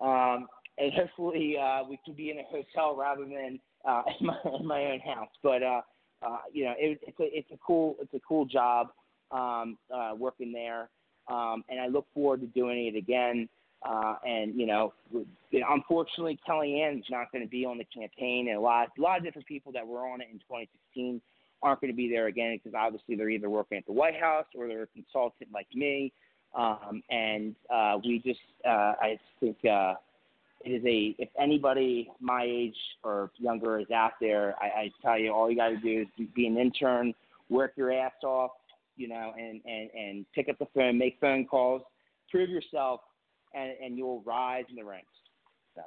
Um, 0.00 0.48
and 0.76 0.92
hopefully, 0.92 1.56
uh, 1.60 1.82
we 1.88 1.98
can 2.04 2.14
be 2.14 2.30
in 2.30 2.38
a 2.38 2.44
hotel 2.44 2.96
rather 2.96 3.24
than 3.24 3.58
uh, 3.84 4.02
in, 4.20 4.26
my, 4.26 4.36
in 4.60 4.66
my 4.66 4.84
own 4.86 5.00
house. 5.00 5.28
But 5.42 5.62
uh, 5.62 5.80
uh, 6.22 6.38
you 6.52 6.64
know, 6.64 6.74
it, 6.78 7.00
it's 7.02 7.20
a 7.20 7.38
it's 7.38 7.50
a 7.52 7.58
cool 7.64 7.96
it's 8.00 8.14
a 8.14 8.20
cool 8.26 8.44
job 8.44 8.88
um, 9.30 9.78
uh, 9.94 10.12
working 10.16 10.52
there, 10.52 10.88
um, 11.28 11.64
and 11.68 11.80
I 11.80 11.88
look 11.88 12.06
forward 12.14 12.40
to 12.40 12.46
doing 12.46 12.86
it 12.86 12.96
again. 12.96 13.48
Uh, 13.88 14.16
and 14.26 14.58
you 14.58 14.66
know, 14.66 14.92
unfortunately, 15.52 16.38
Kellyanne's 16.48 17.06
not 17.10 17.30
going 17.30 17.44
to 17.44 17.50
be 17.50 17.64
on 17.64 17.78
the 17.78 17.84
campaign, 17.84 18.48
and 18.48 18.58
a 18.58 18.60
lot 18.60 18.88
a 18.98 19.00
lot 19.00 19.18
of 19.18 19.24
different 19.24 19.46
people 19.46 19.70
that 19.72 19.86
were 19.86 20.08
on 20.08 20.20
it 20.20 20.28
in 20.32 20.38
2016 20.38 21.20
aren't 21.62 21.80
going 21.80 21.92
to 21.92 21.96
be 21.96 22.08
there 22.08 22.26
again 22.26 22.56
because 22.56 22.76
obviously 22.76 23.16
they're 23.16 23.30
either 23.30 23.50
working 23.50 23.78
at 23.78 23.86
the 23.86 23.92
White 23.92 24.18
House 24.18 24.46
or 24.56 24.68
they're 24.68 24.84
a 24.84 24.86
consultant 24.88 25.50
like 25.52 25.66
me. 25.74 26.12
Um, 26.54 27.02
and 27.10 27.54
uh, 27.72 27.98
we 28.04 28.20
just, 28.24 28.40
uh, 28.66 28.94
I 29.00 29.18
think, 29.40 29.58
uh, 29.64 29.94
it 30.64 30.70
is 30.70 30.84
a 30.84 31.14
if 31.22 31.28
anybody 31.40 32.10
my 32.20 32.44
age 32.44 32.76
or 33.04 33.30
younger 33.38 33.78
is 33.78 33.90
out 33.90 34.12
there, 34.20 34.54
I, 34.60 34.66
I 34.66 34.90
tell 35.02 35.18
you 35.18 35.32
all 35.32 35.50
you 35.50 35.56
got 35.56 35.68
to 35.68 35.76
do 35.76 36.02
is 36.18 36.26
be 36.34 36.46
an 36.46 36.56
intern, 36.56 37.14
work 37.48 37.72
your 37.76 37.92
ass 37.92 38.12
off, 38.24 38.52
you 38.96 39.08
know, 39.08 39.32
and 39.38 39.60
and 39.64 39.90
and 39.90 40.26
pick 40.34 40.48
up 40.48 40.58
the 40.58 40.66
phone, 40.74 40.98
make 40.98 41.18
phone 41.20 41.46
calls, 41.46 41.82
prove 42.30 42.50
yourself, 42.50 43.00
and 43.54 43.72
and 43.82 43.96
you'll 43.96 44.22
rise 44.22 44.64
in 44.70 44.76
the 44.76 44.84
ranks. 44.84 45.12
So. 45.74 45.82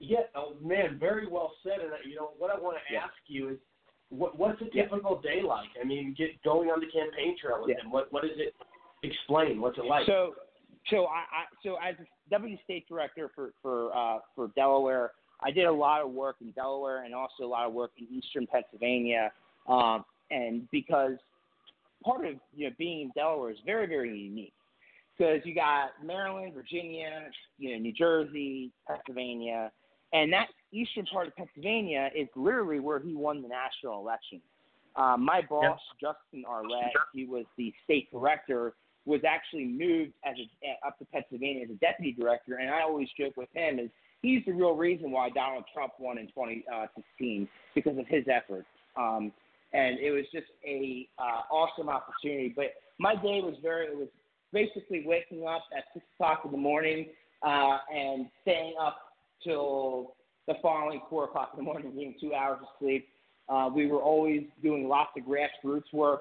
Yeah, 0.00 0.18
oh, 0.34 0.56
man, 0.60 0.98
very 0.98 1.28
well 1.28 1.52
said. 1.62 1.80
And 1.80 1.92
uh, 1.92 1.96
you 2.06 2.16
know 2.16 2.32
what 2.36 2.50
I 2.50 2.58
want 2.58 2.76
to 2.76 2.92
Yeah. 2.92 3.04
ask 3.04 3.14
you 3.26 3.50
is, 3.50 3.58
what 4.10 4.36
what's 4.38 4.60
a 4.60 4.66
Yeah. 4.72 4.82
typical 4.82 5.20
day 5.20 5.40
like? 5.40 5.68
I 5.80 5.84
mean, 5.84 6.14
get 6.18 6.42
going 6.42 6.68
on 6.70 6.80
the 6.80 6.86
campaign 6.86 7.38
trail 7.38 7.60
with 7.62 7.70
Yeah. 7.70 7.84
him. 7.84 7.90
What 7.90 8.12
what 8.12 8.22
does 8.22 8.36
it 8.36 8.54
explain? 9.02 9.60
What's 9.60 9.78
it 9.78 9.84
like? 9.84 10.06
So, 10.06 10.34
so 10.90 11.06
I, 11.06 11.20
I 11.20 11.44
so 11.62 11.76
as 11.76 11.94
a 12.00 12.06
deputy 12.30 12.60
state 12.64 12.88
director 12.88 13.30
for 13.34 13.52
for 13.62 13.94
uh, 13.96 14.18
for 14.34 14.48
Delaware, 14.56 15.12
I 15.40 15.50
did 15.50 15.64
a 15.64 15.72
lot 15.72 16.02
of 16.02 16.10
work 16.10 16.36
in 16.40 16.50
Delaware 16.52 17.04
and 17.04 17.14
also 17.14 17.44
a 17.44 17.46
lot 17.46 17.66
of 17.66 17.72
work 17.72 17.92
in 17.98 18.06
Eastern 18.10 18.46
Pennsylvania. 18.46 19.32
Um, 19.68 20.04
and 20.30 20.68
because 20.70 21.12
part 22.04 22.26
of 22.26 22.34
you 22.54 22.68
know 22.68 22.74
being 22.78 23.02
in 23.02 23.10
Delaware 23.14 23.50
is 23.50 23.58
very 23.64 23.86
very 23.86 24.16
unique 24.18 24.54
because 25.16 25.40
you 25.44 25.54
got 25.54 25.90
Maryland, 26.04 26.54
Virginia, 26.54 27.28
you 27.58 27.72
know 27.72 27.78
New 27.78 27.92
Jersey, 27.92 28.70
Pennsylvania, 28.88 29.70
and 30.12 30.32
that 30.32 30.46
eastern 30.72 31.06
part 31.06 31.28
of 31.28 31.36
Pennsylvania 31.36 32.10
is 32.16 32.28
literally 32.36 32.80
where 32.80 32.98
he 32.98 33.14
won 33.14 33.42
the 33.42 33.48
national 33.48 34.00
election. 34.00 34.40
Um, 34.96 35.24
my 35.24 35.42
boss, 35.48 35.80
Justin 36.00 36.44
Arlett, 36.48 36.92
he 37.12 37.24
was 37.24 37.44
the 37.58 37.72
state 37.82 38.10
director, 38.12 38.74
was 39.06 39.20
actually 39.28 39.66
moved 39.66 40.12
as 40.24 40.34
a, 40.38 40.86
up 40.86 40.98
to 40.98 41.04
Pennsylvania 41.06 41.64
as 41.64 41.70
a 41.70 41.74
deputy 41.74 42.12
director, 42.12 42.56
and 42.56 42.70
I 42.70 42.82
always 42.82 43.08
joke 43.18 43.36
with 43.36 43.48
him 43.54 43.78
is 43.78 43.90
he's 44.22 44.42
the 44.46 44.52
real 44.52 44.74
reason 44.74 45.10
why 45.10 45.30
Donald 45.30 45.64
Trump 45.72 45.92
won 45.98 46.18
in 46.18 46.26
2016 46.28 47.48
because 47.74 47.98
of 47.98 48.06
his 48.08 48.24
efforts. 48.28 48.66
Um, 48.96 49.32
and 49.72 49.98
it 49.98 50.12
was 50.12 50.24
just 50.32 50.46
a 50.64 51.08
uh, 51.18 51.52
awesome 51.52 51.88
opportunity. 51.88 52.52
But 52.54 52.66
my 52.98 53.14
day 53.14 53.40
was 53.42 53.56
very 53.62 53.86
it 53.86 53.96
was 53.96 54.08
basically 54.52 55.04
waking 55.04 55.46
up 55.46 55.64
at 55.76 55.84
six 55.92 56.06
o'clock 56.14 56.42
in 56.44 56.52
the 56.52 56.56
morning 56.56 57.08
uh, 57.42 57.78
and 57.94 58.26
staying 58.42 58.74
up 58.80 58.98
till 59.42 60.14
the 60.46 60.54
following 60.62 61.00
four 61.10 61.24
o'clock 61.24 61.50
in 61.52 61.58
the 61.58 61.64
morning, 61.64 61.90
getting 61.90 62.14
two 62.20 62.32
hours 62.34 62.58
of 62.62 62.68
sleep. 62.78 63.08
Uh, 63.48 63.68
we 63.74 63.86
were 63.86 64.00
always 64.00 64.44
doing 64.62 64.88
lots 64.88 65.10
of 65.18 65.24
grassroots 65.24 65.92
work, 65.92 66.20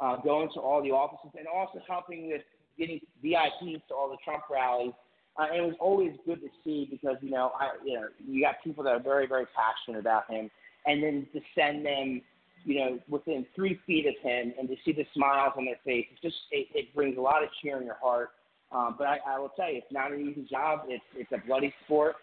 uh, 0.00 0.16
going 0.16 0.48
to 0.54 0.60
all 0.60 0.82
the 0.82 0.90
offices, 0.90 1.30
and 1.38 1.46
also 1.46 1.80
helping 1.88 2.28
with 2.28 2.42
getting 2.78 3.00
VIPs 3.24 3.82
to 3.88 3.94
all 3.94 4.10
the 4.10 4.16
Trump 4.24 4.44
rallies. 4.50 4.92
Uh, 5.38 5.46
it 5.52 5.60
was 5.60 5.74
always 5.80 6.12
good 6.26 6.40
to 6.40 6.48
see 6.62 6.86
because 6.90 7.16
you 7.20 7.30
know, 7.30 7.52
I, 7.58 7.70
you 7.84 7.94
know, 7.94 8.06
you 8.26 8.42
got 8.42 8.56
people 8.62 8.84
that 8.84 8.90
are 8.90 9.02
very, 9.02 9.26
very 9.26 9.46
passionate 9.54 9.98
about 9.98 10.30
him, 10.30 10.50
and 10.86 11.02
then 11.02 11.26
to 11.32 11.40
send 11.54 11.84
them, 11.84 12.22
you 12.64 12.78
know, 12.78 12.98
within 13.08 13.44
three 13.54 13.80
feet 13.86 14.06
of 14.06 14.14
him, 14.22 14.54
and 14.58 14.68
to 14.68 14.76
see 14.84 14.92
the 14.92 15.04
smiles 15.14 15.52
on 15.56 15.64
their 15.64 15.78
face, 15.84 16.06
it 16.10 16.22
just 16.22 16.36
it, 16.50 16.68
it 16.74 16.94
brings 16.94 17.18
a 17.18 17.20
lot 17.20 17.42
of 17.42 17.48
cheer 17.62 17.78
in 17.78 17.84
your 17.84 17.98
heart. 18.00 18.30
Um, 18.72 18.96
but 18.98 19.06
I, 19.06 19.18
I 19.26 19.38
will 19.38 19.50
tell 19.50 19.70
you, 19.70 19.78
it's 19.78 19.92
not 19.92 20.12
an 20.12 20.20
easy 20.20 20.46
job. 20.48 20.82
It's 20.88 21.04
it's 21.16 21.30
a 21.32 21.46
bloody 21.46 21.72
sport, 21.84 22.16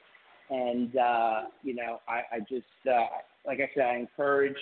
and 0.49 0.95
uh, 0.95 1.41
you 1.63 1.75
know, 1.75 1.99
I, 2.07 2.35
I 2.35 2.39
just 2.39 2.65
uh, 2.89 3.07
like 3.45 3.59
I 3.59 3.69
said, 3.75 3.85
I 3.85 3.95
encourage 3.95 4.57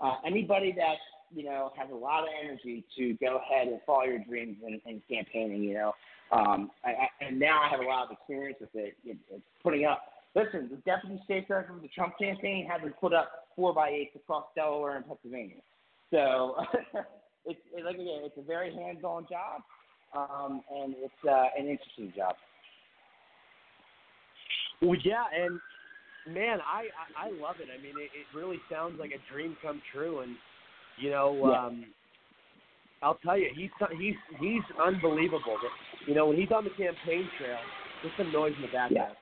uh, 0.00 0.16
anybody 0.24 0.72
that 0.76 0.96
you 1.34 1.44
know 1.44 1.72
has 1.76 1.88
a 1.92 1.94
lot 1.94 2.22
of 2.22 2.28
energy 2.42 2.84
to 2.96 3.14
go 3.14 3.38
ahead 3.38 3.68
and 3.68 3.80
follow 3.86 4.04
your 4.04 4.18
dreams 4.18 4.56
and, 4.64 4.80
in 4.86 5.02
campaigning. 5.08 5.62
You 5.62 5.74
know, 5.74 5.92
um, 6.32 6.70
I, 6.84 6.90
I, 6.90 7.26
and 7.26 7.38
now 7.38 7.60
I 7.62 7.68
have 7.70 7.80
a 7.80 7.84
lot 7.84 8.04
of 8.04 8.12
experience 8.12 8.58
with 8.60 8.74
it. 8.74 8.96
it 9.04 9.16
it's 9.30 9.42
putting 9.62 9.84
up. 9.84 10.02
Listen, 10.34 10.68
the 10.70 10.76
deputy 10.88 11.20
state 11.24 11.48
director 11.48 11.74
of 11.74 11.82
the 11.82 11.88
Trump 11.88 12.14
campaign 12.18 12.68
had 12.70 12.84
to 12.84 12.90
put 12.92 13.12
up 13.12 13.48
four 13.56 13.74
by 13.74 13.90
eights 13.90 14.14
across 14.14 14.44
Delaware 14.54 14.96
and 14.96 15.06
Pennsylvania. 15.06 15.56
So 16.10 16.54
it's 17.46 17.60
it, 17.74 17.84
like 17.84 17.96
again, 17.96 18.22
it's 18.22 18.38
a 18.38 18.42
very 18.42 18.74
hands-on 18.74 19.26
job, 19.28 19.62
um, 20.14 20.62
and 20.72 20.94
it's 20.98 21.28
uh, 21.28 21.46
an 21.58 21.66
interesting 21.66 22.12
job. 22.16 22.34
Well, 24.82 24.98
yeah, 25.04 25.24
and 25.34 25.60
man, 26.32 26.58
I 26.60 26.86
I, 27.18 27.26
I 27.26 27.30
love 27.30 27.56
it. 27.60 27.68
I 27.72 27.82
mean, 27.82 27.94
it, 27.98 28.10
it 28.14 28.36
really 28.36 28.58
sounds 28.70 28.98
like 28.98 29.10
a 29.10 29.32
dream 29.32 29.56
come 29.62 29.82
true, 29.92 30.20
and 30.20 30.36
you 31.00 31.10
know, 31.10 31.48
Yeah. 31.50 31.66
um, 31.66 31.86
I'll 33.02 33.14
tell 33.16 33.38
you, 33.38 33.50
he's 33.54 33.70
he's 33.98 34.14
he's 34.38 34.62
unbelievable. 34.78 35.56
You 36.06 36.14
know, 36.14 36.26
when 36.26 36.36
he's 36.36 36.50
on 36.52 36.64
the 36.64 36.70
campaign 36.70 37.28
trail, 37.38 37.58
there's 38.02 38.14
some 38.16 38.30
noise 38.32 38.52
in 38.56 38.62
the 38.62 38.68
background. 38.68 39.16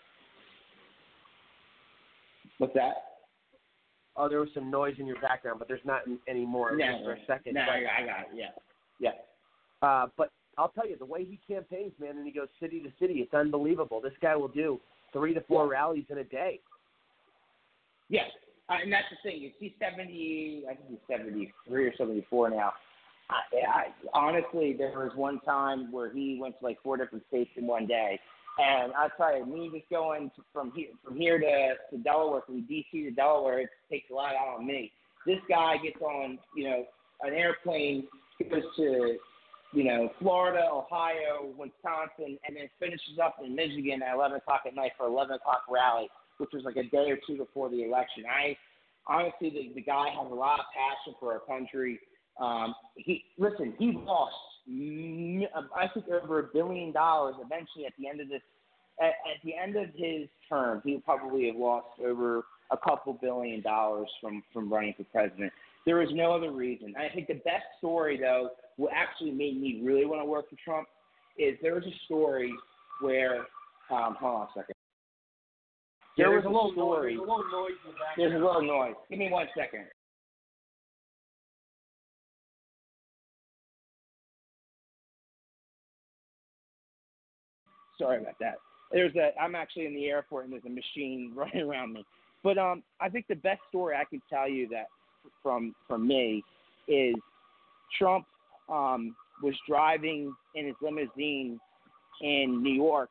What's 2.59 2.75
that? 2.75 2.95
Oh, 4.17 4.29
there 4.29 4.41
was 4.41 4.49
some 4.53 4.69
noise 4.69 4.97
in 4.99 5.07
your 5.07 5.21
background, 5.21 5.61
but 5.61 5.69
there's 5.69 5.85
not 5.85 6.05
an- 6.09 6.19
anymore. 6.27 6.75
No, 6.77 6.85
just 6.93 7.05
for 7.05 7.13
a 7.13 7.25
second. 7.27 7.55
no, 7.55 7.65
but, 7.65 7.73
I 7.75 7.83
got- 7.83 7.93
I 7.93 8.05
got 8.07 8.21
it. 8.23 8.29
Yeah, 8.35 8.51
yeah. 8.99 9.13
Uh, 9.81 10.09
but 10.17 10.33
I'll 10.57 10.71
tell 10.71 10.89
you, 10.89 10.97
the 10.97 11.05
way 11.05 11.25
he 11.25 11.39
campaigns, 11.47 11.93
man, 12.01 12.17
and 12.17 12.27
he 12.27 12.33
goes 12.33 12.49
city 12.59 12.81
to 12.81 12.91
city, 12.99 13.21
it's 13.21 13.33
unbelievable. 13.33 14.01
This 14.01 14.13
guy 14.21 14.35
will 14.35 14.49
do 14.49 14.81
three 15.13 15.35
to 15.35 15.41
four 15.43 15.69
rallies 15.69 16.07
in 16.11 16.19
a 16.19 16.25
day. 16.25 16.61
Yes, 18.09 18.29
uh, 18.69 18.75
and 18.83 18.93
that's 18.93 19.07
the 19.11 19.31
thing. 19.31 19.45
Is 19.45 19.53
he's 19.59 19.73
seventy? 19.79 20.65
I 20.71 20.75
think 20.75 20.89
he's 20.91 20.99
seventy-three 21.09 21.87
or 21.87 21.93
seventy-four 21.97 22.51
now. 22.51 22.73
I, 23.31 23.37
I, 23.67 23.85
honestly, 24.15 24.75
there 24.77 24.99
was 24.99 25.13
one 25.15 25.41
time 25.41 25.93
where 25.93 26.11
he 26.11 26.39
went 26.41 26.59
to 26.61 26.65
like 26.65 26.79
four 26.83 26.97
different 26.97 27.25
states 27.29 27.51
in 27.57 27.67
one 27.67 27.87
day, 27.87 28.19
and 28.59 28.93
I 28.95 29.09
tell 29.17 29.37
you, 29.37 29.47
me 29.47 29.71
just 29.73 29.89
going 29.91 30.31
to, 30.35 30.43
from 30.53 30.73
here 30.75 30.89
from 31.05 31.17
here 31.17 31.39
to, 31.39 31.97
to 31.97 32.03
Delaware, 32.03 32.43
from 32.47 32.63
DC 32.63 32.91
to 32.93 33.11
Delaware, 33.11 33.61
it 33.61 33.69
takes 33.91 34.11
a 34.11 34.15
lot 34.15 34.35
out 34.35 34.59
on 34.59 34.67
me. 34.67 34.93
This 35.27 35.39
guy 35.49 35.77
gets 35.83 36.01
on, 36.01 36.39
you 36.57 36.65
know, 36.65 36.85
an 37.23 37.35
airplane, 37.35 38.05
goes 38.51 38.63
to, 38.77 39.17
you 39.73 39.85
know, 39.85 40.11
Florida, 40.21 40.69
Ohio, 40.73 41.53
Wisconsin, 41.57 42.39
and 42.47 42.57
then 42.57 42.69
finishes 42.81 43.19
up 43.23 43.37
in 43.45 43.55
Michigan 43.55 44.03
at 44.03 44.15
11 44.15 44.39
o'clock 44.39 44.63
at 44.67 44.75
night 44.75 44.93
for 44.97 45.07
11 45.07 45.37
o'clock 45.37 45.63
rally, 45.69 46.09
which 46.39 46.51
was 46.53 46.65
like 46.65 46.77
a 46.77 46.85
day 46.85 47.11
or 47.11 47.19
two 47.27 47.37
before 47.37 47.69
the 47.69 47.83
election. 47.83 48.25
I 48.27 48.57
honestly, 49.07 49.51
the, 49.51 49.73
the 49.75 49.83
guy 49.83 50.09
has 50.11 50.31
a 50.31 50.35
lot 50.35 50.61
of 50.61 50.67
passion 50.75 51.15
for 51.21 51.33
our 51.33 51.41
country. 51.41 51.99
Um, 52.41 52.75
he 52.97 53.25
listen, 53.39 53.75
he 53.79 53.93
lost, 53.93 54.35
mm, 54.71 55.43
I 55.77 55.89
think, 55.89 56.07
over 56.09 56.39
a 56.39 56.45
billion 56.53 56.93
dollars. 56.93 57.35
Eventually, 57.45 57.87
at 57.87 57.93
the 57.99 58.09
end 58.09 58.21
of 58.21 58.29
this, 58.29 58.43
at, 59.01 59.07
at 59.07 59.43
the 59.45 59.55
end 59.55 59.77
of 59.77 59.89
his 59.95 60.29
term, 60.49 60.81
he 60.85 60.99
probably 60.99 61.47
have 61.47 61.57
lost 61.57 61.87
over 62.05 62.45
a 62.71 62.77
couple 62.77 63.13
billion 63.15 63.61
dollars 63.63 64.09
from 64.21 64.43
from 64.53 64.73
running 64.73 64.95
for 64.97 65.05
president. 65.05 65.53
There 65.87 66.03
is 66.03 66.11
no 66.13 66.33
other 66.33 66.53
reason. 66.53 66.95
I 66.99 67.13
think 67.13 67.29
the 67.29 67.35
best 67.35 67.65
story, 67.79 68.19
though, 68.21 68.51
what 68.77 68.93
actually 68.95 69.31
made 69.31 69.61
me 69.61 69.81
really 69.83 70.05
want 70.05 70.21
to 70.21 70.27
work 70.27 70.51
for 70.51 70.57
Trump 70.63 70.87
is 71.39 71.57
there 71.63 71.75
was 71.75 71.85
a 71.85 72.05
story 72.05 72.53
where, 73.01 73.47
um, 73.91 74.17
hold 74.21 74.35
on 74.35 74.43
a 74.43 74.49
second. 74.55 74.75
There 76.19 76.31
was 76.33 76.45
a 76.45 76.49
little 76.49 76.73
story. 76.73 77.15
noise. 77.15 77.25
There's 77.27 77.29
a 77.29 77.31
little 77.31 77.63
noise 77.63 77.71
in 77.85 77.93
the 77.93 77.97
background. 77.97 78.33
There's 78.33 78.43
a 78.43 78.45
little 78.45 78.63
noise. 78.63 78.95
Give 79.09 79.19
me 79.21 79.31
one 79.31 79.47
second. 79.57 79.85
Sorry 88.01 88.21
about 88.21 88.35
that. 88.41 88.57
There's 88.91 89.15
a. 89.15 89.31
I'm 89.41 89.55
actually 89.55 89.87
in 89.87 89.95
the 89.95 90.07
airport 90.07 90.45
and 90.45 90.53
there's 90.53 90.65
a 90.67 90.71
machine 90.71 91.33
running 91.37 91.63
around 91.63 91.93
me. 91.93 92.05
But 92.43 92.59
um, 92.59 92.83
I 93.01 93.09
think 93.09 93.27
the 93.29 93.37
best 93.37 93.61
story 93.69 93.95
I 93.95 94.05
can 94.05 94.21
tell 94.29 94.49
you 94.49 94.69
that 94.71 94.87
from 95.41 95.73
from 95.87 96.07
me 96.07 96.43
is 96.89 97.15
Trump 97.97 98.27
um, 98.69 99.15
was 99.41 99.55
driving 99.69 100.35
in 100.57 100.67
his 100.67 100.75
limousine 100.83 101.61
in 102.23 102.61
New 102.61 102.73
York, 102.73 103.11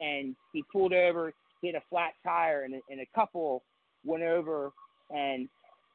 and 0.00 0.36
he 0.52 0.62
pulled 0.72 0.92
over. 0.92 1.32
He 1.60 1.68
had 1.68 1.76
a 1.76 1.82
flat 1.90 2.12
tire, 2.24 2.62
and 2.62 2.74
a, 2.74 2.80
and 2.90 3.00
a 3.00 3.06
couple 3.14 3.62
went 4.04 4.22
over 4.22 4.70
and 5.10 5.48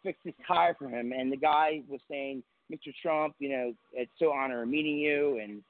fixed 0.03 0.23
his 0.23 0.33
tire 0.47 0.75
for 0.77 0.87
him. 0.87 1.11
And 1.13 1.31
the 1.31 1.37
guy 1.37 1.81
was 1.87 2.01
saying, 2.09 2.43
"Mr. 2.71 2.93
Trump, 3.01 3.35
you 3.39 3.49
know, 3.49 3.73
it's 3.93 4.11
so 4.19 4.31
honor 4.31 4.65
meeting 4.65 4.97
you, 4.97 5.39
and 5.41 5.63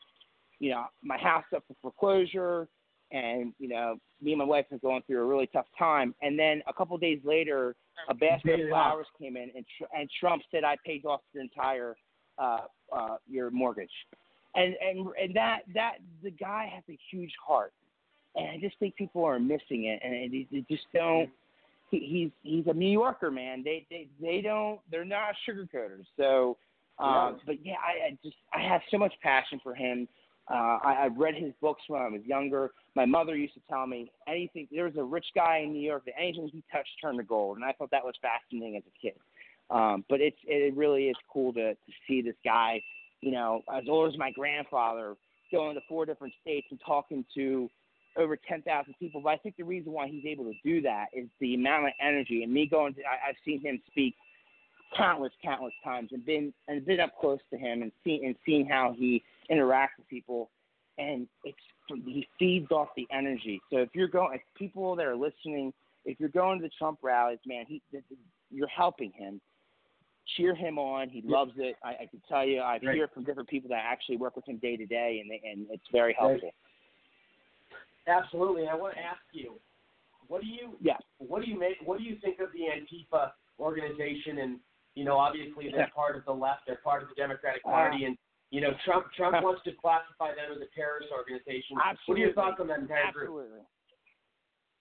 you 0.60 0.72
know, 0.72 0.86
my 1.04 1.18
house 1.18 1.46
up 1.56 1.64
for 1.68 1.76
foreclosure, 1.82 2.68
and 3.12 3.54
you 3.60 3.68
know, 3.68 3.98
me 4.22 4.32
and 4.32 4.40
my 4.40 4.46
wife 4.46 4.66
are 4.72 4.78
going 4.80 5.04
through 5.06 5.22
a 5.22 5.26
really 5.26 5.48
tough 5.48 5.68
time." 5.78 6.16
And 6.22 6.38
then 6.38 6.62
a 6.68 6.74
couple 6.74 6.98
days 6.98 7.20
later, 7.24 7.76
a 8.10 8.14
basket 8.14 8.60
of 8.60 8.70
flowers 8.70 9.08
came 9.20 9.38
in, 9.38 9.52
and 9.56 9.66
Tr- 9.78 9.98
and 9.98 10.10
Trump 10.20 10.44
said, 10.52 10.64
"I 10.64 10.76
paid 10.86 11.06
off 11.06 11.22
your 11.34 11.44
entire 11.44 11.96
uh, 12.38 12.62
uh, 12.92 13.18
your 13.30 13.52
mortgage." 13.52 13.92
And 14.56 14.76
and 14.82 15.08
and 15.22 15.36
that 15.36 15.62
that 15.74 15.98
the 16.22 16.32
guy 16.32 16.72
has 16.74 16.84
a 16.90 16.98
huge 17.12 17.34
heart, 17.46 17.74
and 18.36 18.48
I 18.48 18.58
just 18.60 18.78
think 18.80 18.96
people 18.96 19.24
are 19.24 19.40
missing 19.40 19.86
it, 19.86 20.00
and 20.04 20.32
they, 20.32 20.48
they 20.52 20.66
just 20.70 20.86
don't. 20.94 21.30
He, 21.92 22.00
he's 22.00 22.32
he's 22.42 22.68
a 22.68 22.74
New 22.74 22.90
Yorker, 22.90 23.32
man. 23.32 23.64
They 23.64 23.86
they 23.90 24.08
they 24.22 24.42
don't. 24.42 24.80
They're 24.90 25.06
not 25.06 25.36
sugarcoaters. 25.48 26.06
So, 26.18 26.58
um, 27.00 27.40
but 27.46 27.64
yeah, 27.64 27.76
I, 27.76 28.08
I 28.08 28.18
just 28.24 28.38
I 28.54 28.62
have 28.62 28.82
so 28.90 28.98
much 28.98 29.14
passion 29.22 29.60
for 29.64 29.76
him 29.76 30.08
Uh, 30.52 30.78
I, 30.84 31.06
I've 31.06 31.18
read 31.18 31.36
his 31.36 31.54
books 31.62 31.82
when 31.88 32.02
I 32.02 32.10
was 32.10 32.22
younger. 32.26 32.72
My 32.96 33.06
mother 33.06 33.36
used 33.36 33.54
to 33.54 33.62
tell 33.70 33.88
me 33.88 34.12
anything. 34.28 34.68
There 34.72 34.84
was 34.86 34.98
a 34.98 35.04
rich 35.04 35.28
guy 35.34 35.60
in 35.60 35.72
New 35.72 35.82
York 35.82 36.04
that 36.06 36.16
anything 36.20 36.50
he 36.52 36.62
touched 36.72 36.90
turned 37.02 37.18
to 37.20 37.24
gold, 37.24 37.58
and 37.58 37.66
I 37.66 37.72
thought 37.72 37.92
that 37.92 38.04
was 38.04 38.16
fascinating 38.22 38.76
as 38.76 38.84
a 38.86 39.00
kid. 39.02 39.18
Um, 39.70 40.04
but 40.10 40.20
it's 40.20 40.38
it 40.44 40.76
really 40.76 41.06
is 41.08 41.16
cool 41.32 41.54
to 41.54 41.74
to 41.74 41.92
see 42.08 42.22
this 42.22 42.36
guy, 42.44 42.82
you 43.22 43.32
know, 43.32 43.62
as 43.74 43.86
old 43.88 44.12
as 44.12 44.20
my 44.20 44.32
grandfather, 44.32 45.16
going 45.52 45.76
to 45.76 45.82
four 45.88 46.06
different 46.06 46.34
states 46.42 46.68
and 46.72 46.80
talking 46.86 47.24
to 47.36 47.70
over 48.18 48.38
10,000 48.38 48.94
people. 49.00 49.22
But 49.22 49.30
I 49.30 49.38
think 49.38 49.56
the 49.58 49.64
reason 49.64 49.92
why 49.92 50.08
he's 50.08 50.26
able 50.26 50.46
to 50.46 50.54
do 50.64 50.82
that 50.82 51.08
is 51.14 51.28
the 51.40 51.56
amount 51.56 51.88
of 51.88 51.94
energy. 52.02 52.44
And 52.44 52.54
me 52.54 52.68
going 52.68 52.94
to, 52.96 53.02
I, 53.02 53.30
I've 53.30 53.36
seen 53.46 53.62
him 53.62 53.82
speak 53.88 54.16
countless, 54.96 55.32
countless 55.44 55.74
times 55.84 56.10
and 56.12 56.26
been 56.26 56.54
and 56.68 56.86
been 56.86 57.00
up 57.00 57.12
close 57.20 57.40
to 57.52 57.58
him 57.58 57.82
and 57.82 57.92
seen 58.04 58.26
and 58.26 58.36
seen 58.46 58.68
how 58.68 58.94
he 58.98 59.24
interacts 59.52 59.98
with 59.98 60.08
people. 60.08 60.50
And 60.98 61.28
it's 61.44 61.58
he 61.90 62.28
feeds 62.38 62.72
off 62.72 62.90
the 62.96 63.08
energy. 63.12 63.60
So 63.72 63.78
if 63.78 63.90
you're 63.94 64.08
going, 64.08 64.36
if 64.36 64.42
people 64.56 64.96
that 64.96 65.06
are 65.06 65.16
listening, 65.16 65.74
if 66.06 66.20
you're 66.20 66.30
going 66.30 66.60
to 66.60 66.64
the 66.64 66.72
Trump 66.78 67.00
rallies, 67.02 67.40
man, 67.46 67.66
he 67.68 67.82
you're 68.52 68.68
helping 68.68 69.12
him. 69.12 69.42
Cheer 70.38 70.56
him 70.56 70.80
on. 70.80 71.10
He 71.10 71.22
loves 71.26 71.52
it. 71.58 71.76
I, 71.84 71.90
I 71.90 72.08
can 72.10 72.22
tell 72.30 72.46
you. 72.46 72.62
I 72.62 72.80
hear 72.80 73.10
from 73.14 73.26
different 73.26 73.50
people 73.50 73.70
that 73.70 73.84
actually 73.84 74.16
work 74.16 74.38
with 74.38 74.48
him 74.48 74.58
day 74.58 74.78
to 74.78 74.86
day, 74.86 75.20
and 75.22 75.30
they, 75.30 75.42
and 75.46 75.68
it's 75.70 75.84
very 75.92 76.16
helpful. 76.18 76.52
Absolutely. 78.08 78.68
I 78.68 78.76
want 78.76 78.96
to 78.96 79.00
ask 79.00 79.22
you, 79.32 79.60
what 80.28 80.42
do 80.42 80.48
you 80.48 80.76
yeah. 80.82 80.98
what 81.20 81.44
do 81.44 81.50
you 81.50 81.60
make 81.60 81.78
what 81.86 81.98
do 81.98 82.04
you 82.04 82.18
think 82.22 82.40
of 82.40 82.48
the 82.54 82.66
Antifa 82.72 83.32
organization 83.60 84.40
and 84.40 84.60
you 84.96 85.06
know 85.06 85.18
obviously 85.18 85.70
they're 85.70 85.82
Yeah. 85.82 85.96
part 85.96 86.16
of 86.16 86.26
the 86.26 86.34
left, 86.34 86.62
they're 86.66 86.82
part 86.84 87.04
of 87.04 87.10
the 87.10 87.16
Democratic 87.16 87.62
Uh, 87.66 87.70
Party 87.70 88.06
and 88.06 88.18
you 88.50 88.62
know 88.62 88.72
Trump 88.86 89.12
Trump 89.16 89.42
wants 89.44 89.62
to 89.64 89.72
classify 89.74 90.34
them 90.34 90.52
as 90.52 90.62
a 90.62 90.68
terrorist 90.76 91.10
organization. 91.12 91.76
What 91.76 91.86
are 91.86 91.90
Absolutely. 91.92 92.22
your 92.22 92.34
thoughts 92.34 92.60
on 92.60 92.68
that 92.68 92.80
entire 92.80 93.12
group? 93.12 93.30
Absolutely. 93.30 93.60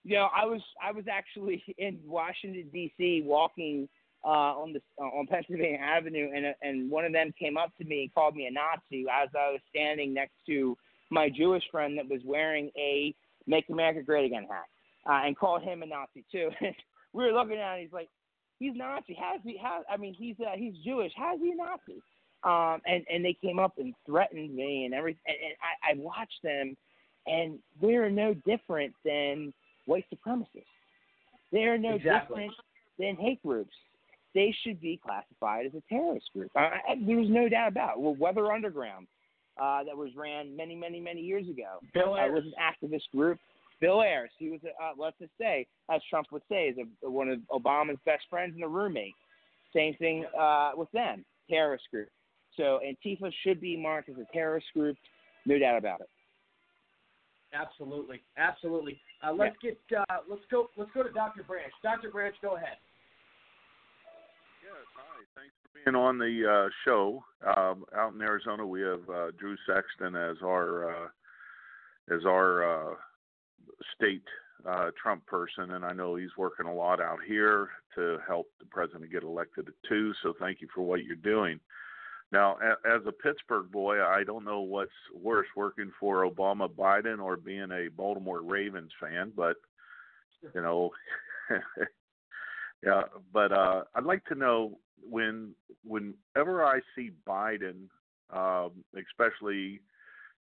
You 0.05 0.17
know, 0.17 0.29
I 0.35 0.45
was 0.45 0.63
I 0.83 0.93
was 0.93 1.05
actually 1.11 1.63
in 1.79 1.99
Washington 2.05 2.69
D.C. 2.73 3.23
walking 3.25 3.89
uh, 4.25 4.55
on 4.55 4.73
the 4.73 4.81
uh, 5.01 5.05
on 5.05 5.27
Pennsylvania 5.27 5.79
Avenue, 5.79 6.31
and 6.35 6.47
uh, 6.47 6.53
and 6.63 6.91
one 6.91 7.05
of 7.05 7.13
them 7.13 7.33
came 7.39 7.57
up 7.57 7.77
to 7.79 7.85
me 7.85 8.03
and 8.03 8.15
called 8.15 8.37
me 8.37 8.47
a 8.47 8.51
Nazi 8.51 9.05
as 9.11 9.29
I 9.35 9.51
was 9.53 9.61
standing 9.69 10.15
next 10.15 10.35
to 10.47 10.77
my 11.13 11.29
Jewish 11.29 11.63
friend 11.71 11.97
that 11.99 12.09
was 12.09 12.21
wearing 12.25 12.71
a 12.77 13.15
"Make 13.47 13.69
America 13.69 14.03
Great 14.03 14.27
Again" 14.27 14.47
hat, 14.51 14.65
uh, 15.09 15.27
and 15.27 15.37
called 15.37 15.63
him 15.63 15.83
a 15.83 15.87
Nazi 15.87 16.25
too. 16.33 16.51
we 17.13 17.25
were 17.25 17.33
looking 17.33 17.59
at 17.59 17.77
it. 17.77 17.83
He's 17.83 17.93
like, 17.93 18.09
he's 18.59 18.73
Nazi. 18.75 19.17
How's 19.21 19.41
he? 19.45 19.59
How? 19.63 19.83
I 19.91 19.97
mean, 19.97 20.15
he's 20.15 20.37
uh, 20.41 20.57
he's 20.57 20.75
Jewish. 20.85 21.13
How's 21.17 21.41
he 21.41 21.53
a 21.53 21.57
Nazi? 21.57 22.03
Um, 22.45 22.81
and 22.87 23.05
and 23.13 23.25
they 23.25 23.37
came 23.41 23.59
up 23.59 23.75
and 23.79 23.95
threatened 24.07 24.55
me 24.55 24.85
and 24.85 24.95
everything. 24.95 25.21
And, 25.27 25.37
and 25.45 25.55
I, 25.63 25.93
I 25.93 26.03
watched 26.03 26.43
them, 26.43 26.77
and 27.27 27.59
they're 27.81 28.11
no 28.11 28.35
different 28.35 28.95
than 29.05 29.53
white 29.87 30.07
supremacists. 30.13 30.65
They're 31.53 31.79
no 31.79 31.95
Exactly. 31.95 32.49
different 32.49 32.55
than 32.99 33.17
hate 33.17 33.43
groups. 33.43 33.75
They 34.35 34.55
should 34.63 34.81
be 34.81 34.99
classified 35.05 35.67
as 35.67 35.73
a 35.75 35.83
terrorist 35.89 36.31
group. 36.33 36.51
I, 36.57 36.61
I, 36.89 36.95
there's 37.07 37.29
no 37.29 37.49
doubt 37.51 37.69
about 37.69 37.97
it. 37.97 38.01
Well, 38.01 38.15
Weather 38.15 38.51
Underground, 38.51 39.07
uh, 39.63 39.85
that 39.85 39.97
was 39.97 40.11
ran 40.17 40.57
many, 40.57 40.75
many, 40.75 40.99
many 40.99 41.21
years 41.21 41.49
ago, 41.49 41.79
Bill 41.95 42.15
uh, 42.15 42.17
Ayers. 42.17 42.33
was 42.33 42.45
an 42.45 42.55
activist 42.91 43.17
group. 43.17 43.39
Bill 43.81 44.03
Ayers, 44.03 44.31
he 44.39 44.51
was, 44.51 44.61
uh, 44.65 44.93
let's 44.99 45.19
just 45.19 45.33
say, 45.41 45.67
as 45.91 46.01
Trump 46.11 46.27
would 46.33 46.43
say, 46.49 46.67
is 46.67 46.77
a, 46.79 47.11
one 47.11 47.29
of 47.29 47.39
Obama's 47.51 47.99
best 48.05 48.25
friends 48.29 48.55
and 48.55 48.65
a 48.65 48.69
roommate. 48.69 49.15
Same 49.75 49.95
thing 49.95 50.25
uh, 50.39 50.73
with 50.75 50.91
them, 50.93 51.25
terrorist 51.49 51.85
group. 51.91 52.09
So 52.57 52.81
Antifa 52.85 53.33
should 53.45 53.61
be 53.61 53.77
marked 53.77 54.09
as 54.09 54.17
a 54.17 54.27
terrorist 54.33 54.67
group, 54.75 54.97
no 55.47 55.59
doubt 55.59 55.79
about 55.79 56.01
it. 56.01 56.09
Absolutely, 57.55 58.23
absolutely. 58.37 59.01
Uh, 59.23 59.33
let's 59.33 59.57
get 59.63 59.79
uh, 59.97 60.17
let's 60.29 60.43
go 60.51 60.71
let's 60.77 60.91
go 60.95 61.03
to 61.03 61.13
Dr. 61.13 61.43
Branch. 61.43 61.73
Dr. 61.83 62.11
Branch, 62.11 62.35
go 62.41 62.57
ahead. 62.57 62.79
Being 65.75 65.97
on 65.97 66.19
the 66.19 66.67
uh, 66.67 66.71
show 66.85 67.25
um, 67.47 67.85
out 67.97 68.15
in 68.15 68.23
Arizona. 68.23 68.67
We 68.67 68.83
have 68.83 69.09
uh, 69.09 69.31
Drew 69.39 69.57
Sexton 69.67 70.17
as 70.17 70.37
our 70.43 70.91
uh, 70.91 71.09
as 72.15 72.25
our 72.27 72.93
uh, 72.93 72.95
state 73.95 74.25
uh, 74.69 74.91
Trump 75.01 75.27
person, 75.27 75.73
and 75.73 75.85
I 75.85 75.93
know 75.93 76.17
he's 76.17 76.37
working 76.37 76.67
a 76.67 76.75
lot 76.75 77.01
out 77.01 77.19
here 77.27 77.71
to 77.95 78.19
help 78.27 78.49
the 78.59 78.67
president 78.67 79.11
get 79.11 79.23
elected 79.23 79.69
too. 79.89 80.13
So 80.23 80.35
thank 80.39 80.61
you 80.61 80.69
for 80.75 80.83
what 80.83 81.05
you're 81.05 81.17
doing. 81.17 81.61
Now, 82.33 82.57
as 82.87 83.03
a 83.07 83.13
Pittsburgh 83.13 83.71
boy, 83.71 84.03
I 84.03 84.25
don't 84.25 84.45
know 84.45 84.63
what's 84.63 84.91
worse, 85.15 85.49
working 85.55 85.93
for 86.01 86.25
Obama, 86.29 86.67
Biden, 86.67 87.23
or 87.23 87.37
being 87.37 87.71
a 87.71 87.89
Baltimore 87.95 88.41
Ravens 88.41 88.91
fan, 88.99 89.33
but 89.37 89.57
you 90.55 90.63
know, 90.63 90.91
yeah. 92.85 93.03
But 93.33 93.53
uh, 93.53 93.85
I'd 93.95 94.05
like 94.05 94.25
to 94.27 94.35
know 94.35 94.79
when, 95.09 95.55
whenever 95.85 96.65
I 96.65 96.81
see 96.95 97.11
Biden, 97.27 97.89
um, 98.31 98.85
especially, 98.97 99.81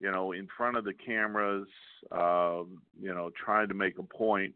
you 0.01 0.11
know, 0.11 0.32
in 0.32 0.48
front 0.57 0.77
of 0.77 0.85
the 0.85 0.94
cameras, 0.94 1.69
um, 2.12 2.82
you 3.01 3.15
know, 3.15 3.31
trying 3.44 3.69
to 3.69 3.74
make 3.74 3.98
a 3.98 4.03
point, 4.03 4.55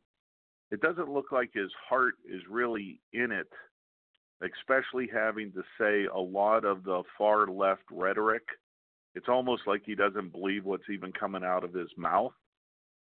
it 0.70 0.80
doesn't 0.80 1.12
look 1.12 1.32
like 1.32 1.50
his 1.52 1.70
heart 1.88 2.14
is 2.28 2.42
really 2.48 3.00
in 3.12 3.32
it 3.32 3.48
especially 4.42 5.08
having 5.12 5.52
to 5.52 5.62
say 5.78 6.06
a 6.06 6.18
lot 6.18 6.64
of 6.64 6.84
the 6.84 7.02
far 7.18 7.46
left 7.46 7.82
rhetoric. 7.90 8.42
It's 9.14 9.28
almost 9.28 9.62
like 9.66 9.82
he 9.84 9.94
doesn't 9.94 10.32
believe 10.32 10.64
what's 10.64 10.88
even 10.90 11.12
coming 11.12 11.44
out 11.44 11.64
of 11.64 11.74
his 11.74 11.88
mouth. 11.96 12.32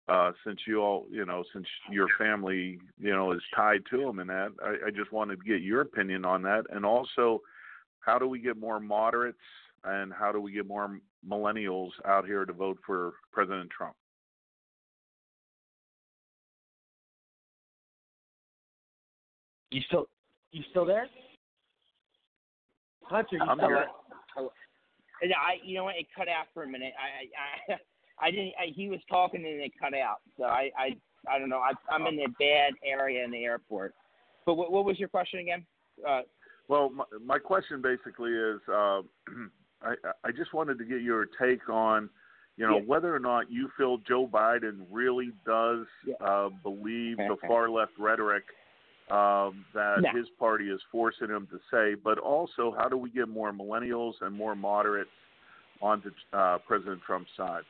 Uh, 0.08 0.32
since 0.46 0.60
you 0.68 0.82
all, 0.82 1.08
you 1.10 1.26
know, 1.26 1.44
since 1.52 1.66
your 1.92 2.08
family, 2.20 2.78
you 3.00 3.12
know, 3.12 3.32
is 3.32 3.42
tied 3.56 3.82
to 3.90 3.98
them 3.98 4.20
and 4.20 4.30
that, 4.30 4.50
I, 4.64 4.88
I 4.88 4.92
just 4.92 5.12
wanted 5.12 5.40
to 5.40 5.46
get 5.46 5.62
your 5.62 5.82
opinion 5.82 6.26
on 6.26 6.44
that. 6.44 6.66
And 6.70 6.86
also, 6.86 7.42
how 8.02 8.20
do 8.20 8.28
we 8.28 8.40
get 8.40 8.56
more 8.56 8.80
moderates 8.80 9.40
and 9.84 10.14
how 10.14 10.32
do 10.32 10.40
we 10.40 10.52
get 10.52 10.68
more 10.68 11.00
millennials 11.28 11.90
out 12.06 12.28
here 12.28 12.46
to 12.46 12.54
vote 12.54 12.78
for 12.86 13.14
President 13.32 13.72
Trump? 13.72 13.96
You 19.72 19.82
still 19.88 20.08
you 20.52 20.64
still 20.70 20.86
there? 20.86 21.08
Hunter, 23.04 23.38
you 23.38 23.42
I'm 23.42 23.58
still 23.58 23.70
here. 23.70 23.86
there? 24.38 24.48
And 25.22 25.34
I, 25.34 25.58
you 25.64 25.76
know 25.76 25.86
what? 25.86 25.96
It 25.96 26.08
cut 26.16 26.28
out 26.28 26.46
for 26.54 26.64
a 26.64 26.68
minute. 26.68 26.94
I, 27.00 27.74
I, 27.74 27.76
I, 27.76 27.80
I 28.20 28.32
didn't. 28.32 28.54
I, 28.60 28.72
he 28.74 28.90
was 28.90 29.00
talking 29.10 29.46
and 29.46 29.62
it 29.62 29.72
cut 29.80 29.94
out. 29.94 30.22
So 30.38 30.46
I, 30.46 30.72
I, 30.78 30.96
I 31.30 31.40
don't 31.40 31.50
know. 31.50 31.60
I, 31.60 31.72
I'm 31.94 32.06
in 32.08 32.20
a 32.20 32.30
bad 32.40 32.74
area 32.84 33.24
in 33.24 33.32
the 33.32 33.44
airport. 33.44 33.94
But 34.46 34.56
what, 34.56 34.72
what 34.72 34.86
was 34.86 35.00
your 35.00 35.10
question 35.10 35.40
again? 35.40 35.66
Uh, 36.08 36.22
Well, 36.68 36.90
my, 36.92 37.04
my 37.24 37.40
question 37.40 37.82
basically 37.82 38.32
is, 38.32 38.60
uh, 38.72 39.02
I, 39.82 39.96
I 40.24 40.32
just 40.32 40.54
wanted 40.54 40.78
to 40.80 40.86
get 40.86 41.02
your 41.02 41.26
take 41.40 41.68
on, 41.70 42.10
you 42.58 42.66
know, 42.68 42.78
Yeah. 42.78 42.84
whether 42.86 43.14
or 43.14 43.20
not 43.20 43.52
you 43.52 43.70
feel 43.78 43.98
Joe 43.98 44.28
Biden 44.28 44.86
really 44.92 45.32
does 45.46 45.86
uh, 46.22 46.50
believe 46.64 47.18
the 47.18 47.36
far 47.48 47.70
left 47.70 47.92
rhetoric 48.00 48.44
um, 49.12 49.66
that 49.74 50.02
No. 50.02 50.10
his 50.14 50.28
party 50.40 50.70
is 50.70 50.80
forcing 50.92 51.28
him 51.28 51.48
to 51.52 51.60
say, 51.72 51.96
but 52.02 52.18
also 52.18 52.74
how 52.78 52.88
do 52.88 52.98
we 52.98 53.10
get 53.10 53.28
more 53.28 53.52
millennials 53.52 54.14
and 54.22 54.34
more 54.34 54.56
moderates 54.56 55.10
onto 55.82 56.10
uh, 56.34 56.58
President 56.66 57.02
Trump's 57.06 57.30
side? 57.36 57.64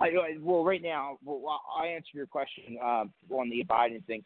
I, 0.00 0.10
well, 0.40 0.64
right 0.64 0.82
now, 0.82 1.18
well, 1.24 1.60
I 1.78 1.86
answer 1.88 2.10
your 2.14 2.26
question 2.26 2.78
uh, 2.82 3.04
on 3.30 3.50
the 3.50 3.64
Biden 3.68 4.04
thing. 4.06 4.24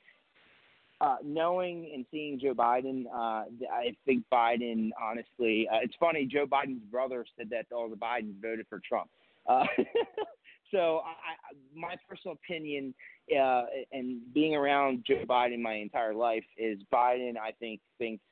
Uh, 1.01 1.16
knowing 1.24 1.93
and 1.95 2.05
seeing 2.11 2.40
Joe 2.40 2.55
Biden, 2.55 3.05
uh, 3.07 3.45
I 3.73 3.95
think 4.05 4.24
Biden, 4.32 4.90
honestly, 5.01 5.69
uh, 5.73 5.78
it's 5.81 5.95
funny. 6.01 6.27
Joe 6.27 6.45
Biden's 6.45 6.82
brother 6.90 7.24
said 7.36 7.49
that 7.51 7.66
all 7.73 7.89
the 7.89 7.95
Bidens 7.95 8.35
voted 8.43 8.66
for 8.69 8.81
Trump. 8.86 9.09
Uh, 9.49 9.65
so, 10.73 11.03
I, 11.05 11.55
my 11.73 11.95
personal 12.09 12.36
opinion, 12.43 12.95
uh, 13.31 13.62
and 13.93 14.20
being 14.35 14.57
around 14.57 15.05
Joe 15.07 15.23
Biden 15.24 15.61
my 15.61 15.74
entire 15.74 16.15
life, 16.15 16.45
is 16.57 16.81
Biden. 16.93 17.35
I 17.36 17.53
think 17.61 17.81
thinks 17.99 18.24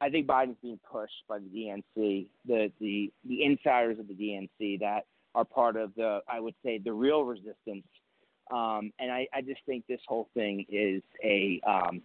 I 0.00 0.08
think 0.08 0.26
Biden's 0.26 0.56
being 0.62 0.78
pushed 0.90 1.24
by 1.28 1.38
the 1.38 1.46
DNC, 1.46 2.26
the 2.46 2.70
the 2.80 3.12
the 3.26 3.44
insiders 3.44 3.98
of 3.98 4.06
the 4.06 4.14
DNC 4.14 4.78
that 4.80 5.06
are 5.38 5.44
part 5.44 5.76
of 5.76 5.94
the 5.94 6.20
I 6.28 6.40
would 6.40 6.54
say 6.64 6.80
the 6.84 6.92
real 6.92 7.22
resistance. 7.22 7.86
Um, 8.50 8.92
and 8.98 9.12
I, 9.12 9.26
I 9.32 9.40
just 9.42 9.60
think 9.66 9.86
this 9.86 10.00
whole 10.08 10.28
thing 10.34 10.64
is 10.68 11.02
a 11.22 11.60
um, 11.66 12.02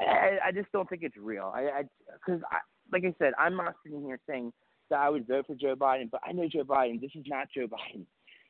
I, 0.00 0.38
I 0.46 0.52
just 0.52 0.72
don't 0.72 0.88
think 0.88 1.02
it's 1.02 1.16
real. 1.16 1.52
I 1.54 1.84
because 2.14 2.42
I, 2.50 2.58
like 2.92 3.04
I 3.04 3.14
said, 3.18 3.34
I'm 3.38 3.56
not 3.56 3.74
sitting 3.84 4.02
here 4.02 4.18
saying 4.28 4.52
that 4.88 4.98
I 4.98 5.08
would 5.08 5.28
vote 5.28 5.46
for 5.46 5.54
Joe 5.54 5.76
Biden, 5.76 6.10
but 6.10 6.20
I 6.26 6.32
know 6.32 6.48
Joe 6.48 6.64
Biden. 6.64 7.00
This 7.00 7.12
is 7.14 7.24
not 7.28 7.48
Joe 7.54 7.66
Biden. 7.94 8.04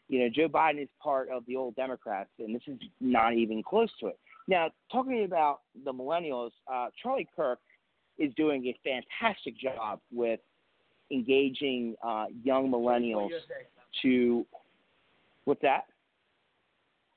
You 0.09 0.20
know, 0.20 0.28
Joe 0.35 0.48
Biden 0.48 0.82
is 0.82 0.89
part 1.02 1.28
of 1.28 1.44
the 1.47 1.56
old 1.56 1.77
Democrats, 1.77 2.31
and 2.39 2.55
this 2.55 2.62
is 2.66 2.78
not 3.01 3.35
even 3.35 3.62
close 3.62 3.90
to 4.01 4.06
it. 4.06 4.18
Now, 4.48 4.70
talking 4.90 5.24
about 5.24 5.60
the 5.85 5.93
millennials, 5.93 6.51
uh, 6.72 6.89
Charlie 7.02 7.28
Kirk 7.36 7.59
is 8.18 8.32
doing 8.35 8.66
a 8.66 8.77
fantastic 8.82 9.56
job 9.59 10.01
with 10.12 10.40
engaging 11.10 11.94
uh, 12.02 12.27
young 12.43 12.70
millennials 12.70 13.31
to 14.03 14.47
what's 15.45 15.62
that? 15.62 15.85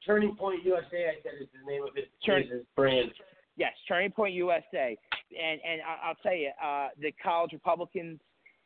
Turning 0.05 0.35
Point 0.35 0.63
USA, 0.65 1.07
I 1.07 1.21
said 1.23 1.33
is 1.41 1.47
the 1.53 1.71
name 1.71 1.83
of 1.83 1.95
it. 1.95 2.09
Turn- 2.25 2.43
his 2.43 2.63
brand. 2.75 3.11
Yes, 3.55 3.73
Turning 3.87 4.11
Point 4.11 4.33
USA, 4.33 4.97
and 5.31 5.61
and 5.63 5.81
I'll 6.03 6.15
tell 6.15 6.35
you, 6.35 6.49
uh, 6.63 6.89
the 6.99 7.11
college 7.23 7.53
Republicans 7.53 8.19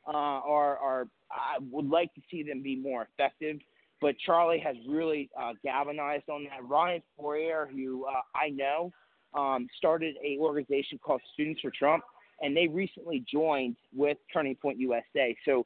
uh, 0.07 0.11
are 0.11 0.77
are 0.77 1.07
I 1.29 1.57
would 1.71 1.89
like 1.89 2.13
to 2.15 2.21
see 2.31 2.41
them 2.41 2.63
be 2.63 2.75
more 2.75 3.07
effective, 3.11 3.57
but 4.01 4.15
Charlie 4.25 4.59
has 4.59 4.75
really 4.87 5.29
uh, 5.39 5.53
galvanized 5.63 6.29
on 6.29 6.45
that. 6.45 6.67
Ryan 6.67 7.01
Fournier, 7.17 7.69
who 7.71 8.05
uh, 8.05 8.21
I 8.33 8.49
know, 8.49 8.91
um, 9.33 9.67
started 9.77 10.15
a 10.23 10.37
organization 10.39 10.99
called 11.03 11.21
Students 11.33 11.61
for 11.61 11.71
Trump, 11.71 12.03
and 12.41 12.55
they 12.55 12.67
recently 12.67 13.23
joined 13.31 13.75
with 13.95 14.17
Turning 14.31 14.55
Point 14.55 14.79
USA. 14.79 15.35
So, 15.45 15.65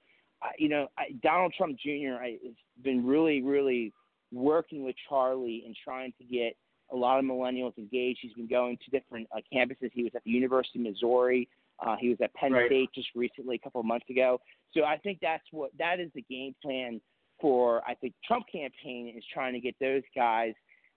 you 0.57 0.69
know, 0.69 0.87
I, 0.97 1.13
Donald 1.21 1.53
Trump 1.57 1.77
Jr. 1.77 2.21
I, 2.21 2.37
has 2.43 2.55
been 2.83 3.05
really, 3.05 3.41
really 3.41 3.93
working 4.31 4.83
with 4.83 4.95
Charlie 5.09 5.63
and 5.65 5.75
trying 5.83 6.13
to 6.17 6.23
get 6.23 6.55
a 6.91 6.95
lot 6.95 7.19
of 7.19 7.25
millennials 7.25 7.77
engaged. 7.77 8.19
He's 8.21 8.33
been 8.33 8.47
going 8.47 8.77
to 8.83 8.91
different 8.91 9.27
uh, 9.35 9.39
campuses. 9.53 9.91
He 9.93 10.03
was 10.03 10.11
at 10.15 10.23
the 10.23 10.31
University 10.31 10.79
of 10.79 10.85
Missouri. 10.85 11.47
Uh, 11.85 11.95
he 11.99 12.09
was 12.09 12.17
at 12.21 12.33
Penn 12.33 12.53
Right. 12.53 12.67
State 12.67 12.89
just 12.93 13.07
recently, 13.15 13.55
a 13.55 13.59
couple 13.59 13.79
of 13.79 13.87
months 13.87 14.05
ago. 14.09 14.39
So 14.73 14.83
I 14.83 14.97
think 14.97 15.19
that's 15.21 15.43
what 15.51 15.71
that 15.79 15.99
is 15.99 16.09
the 16.13 16.23
game 16.29 16.55
plan 16.61 17.01
for. 17.39 17.81
I 17.87 17.95
think 17.95 18.13
Trump 18.25 18.45
campaign 18.51 19.13
is 19.17 19.23
trying 19.33 19.53
to 19.53 19.59
get 19.59 19.75
those 19.79 20.03
guys 20.15 20.53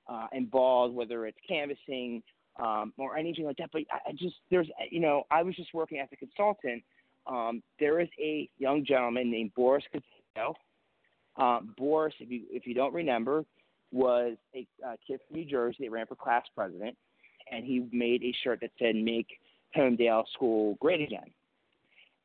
uh, 0.09 0.27
involved, 0.33 0.95
whether 0.95 1.27
it's 1.27 1.39
canvassing 1.49 2.23
um, 2.63 2.93
or 2.99 3.17
anything 3.17 3.47
like 3.47 3.57
that. 3.57 3.71
But 3.73 3.83
I, 3.91 4.11
I 4.11 4.13
just 4.13 4.37
there's 4.51 4.69
you 4.91 5.01
know 5.01 5.25
I 5.31 5.43
was 5.43 5.57
just 5.57 5.73
working 5.73 5.99
as 5.99 6.09
a 6.13 6.17
consultant. 6.17 6.83
Um, 7.27 7.63
there 7.81 8.01
is 8.01 8.09
a 8.21 8.49
young 8.59 8.85
gentleman 8.85 9.31
named 9.31 9.53
Boris 9.55 9.85
Castillo. 9.85 10.55
Um, 11.37 11.75
Boris, 11.77 12.15
if 12.21 12.31
you 12.31 12.43
if 12.51 12.67
you 12.67 12.75
don't 12.75 12.95
remember, 12.95 13.45
was 13.93 14.37
a 14.55 14.67
uh, 14.87 14.97
kid 15.07 15.21
from 15.27 15.39
New 15.39 15.45
Jersey 15.45 15.79
that 15.81 15.91
ran 15.91 16.07
for 16.07 16.17
class 16.17 16.45
president, 16.55 16.97
and 17.51 17.65
he 17.65 17.87
made 17.93 18.23
a 18.23 18.35
shirt 18.43 18.61
that 18.61 18.71
said 18.79 18.95
"Make 18.95 19.27
Homedale 19.77 20.25
School 20.35 20.77
Great 20.81 21.01
Again," 21.01 21.31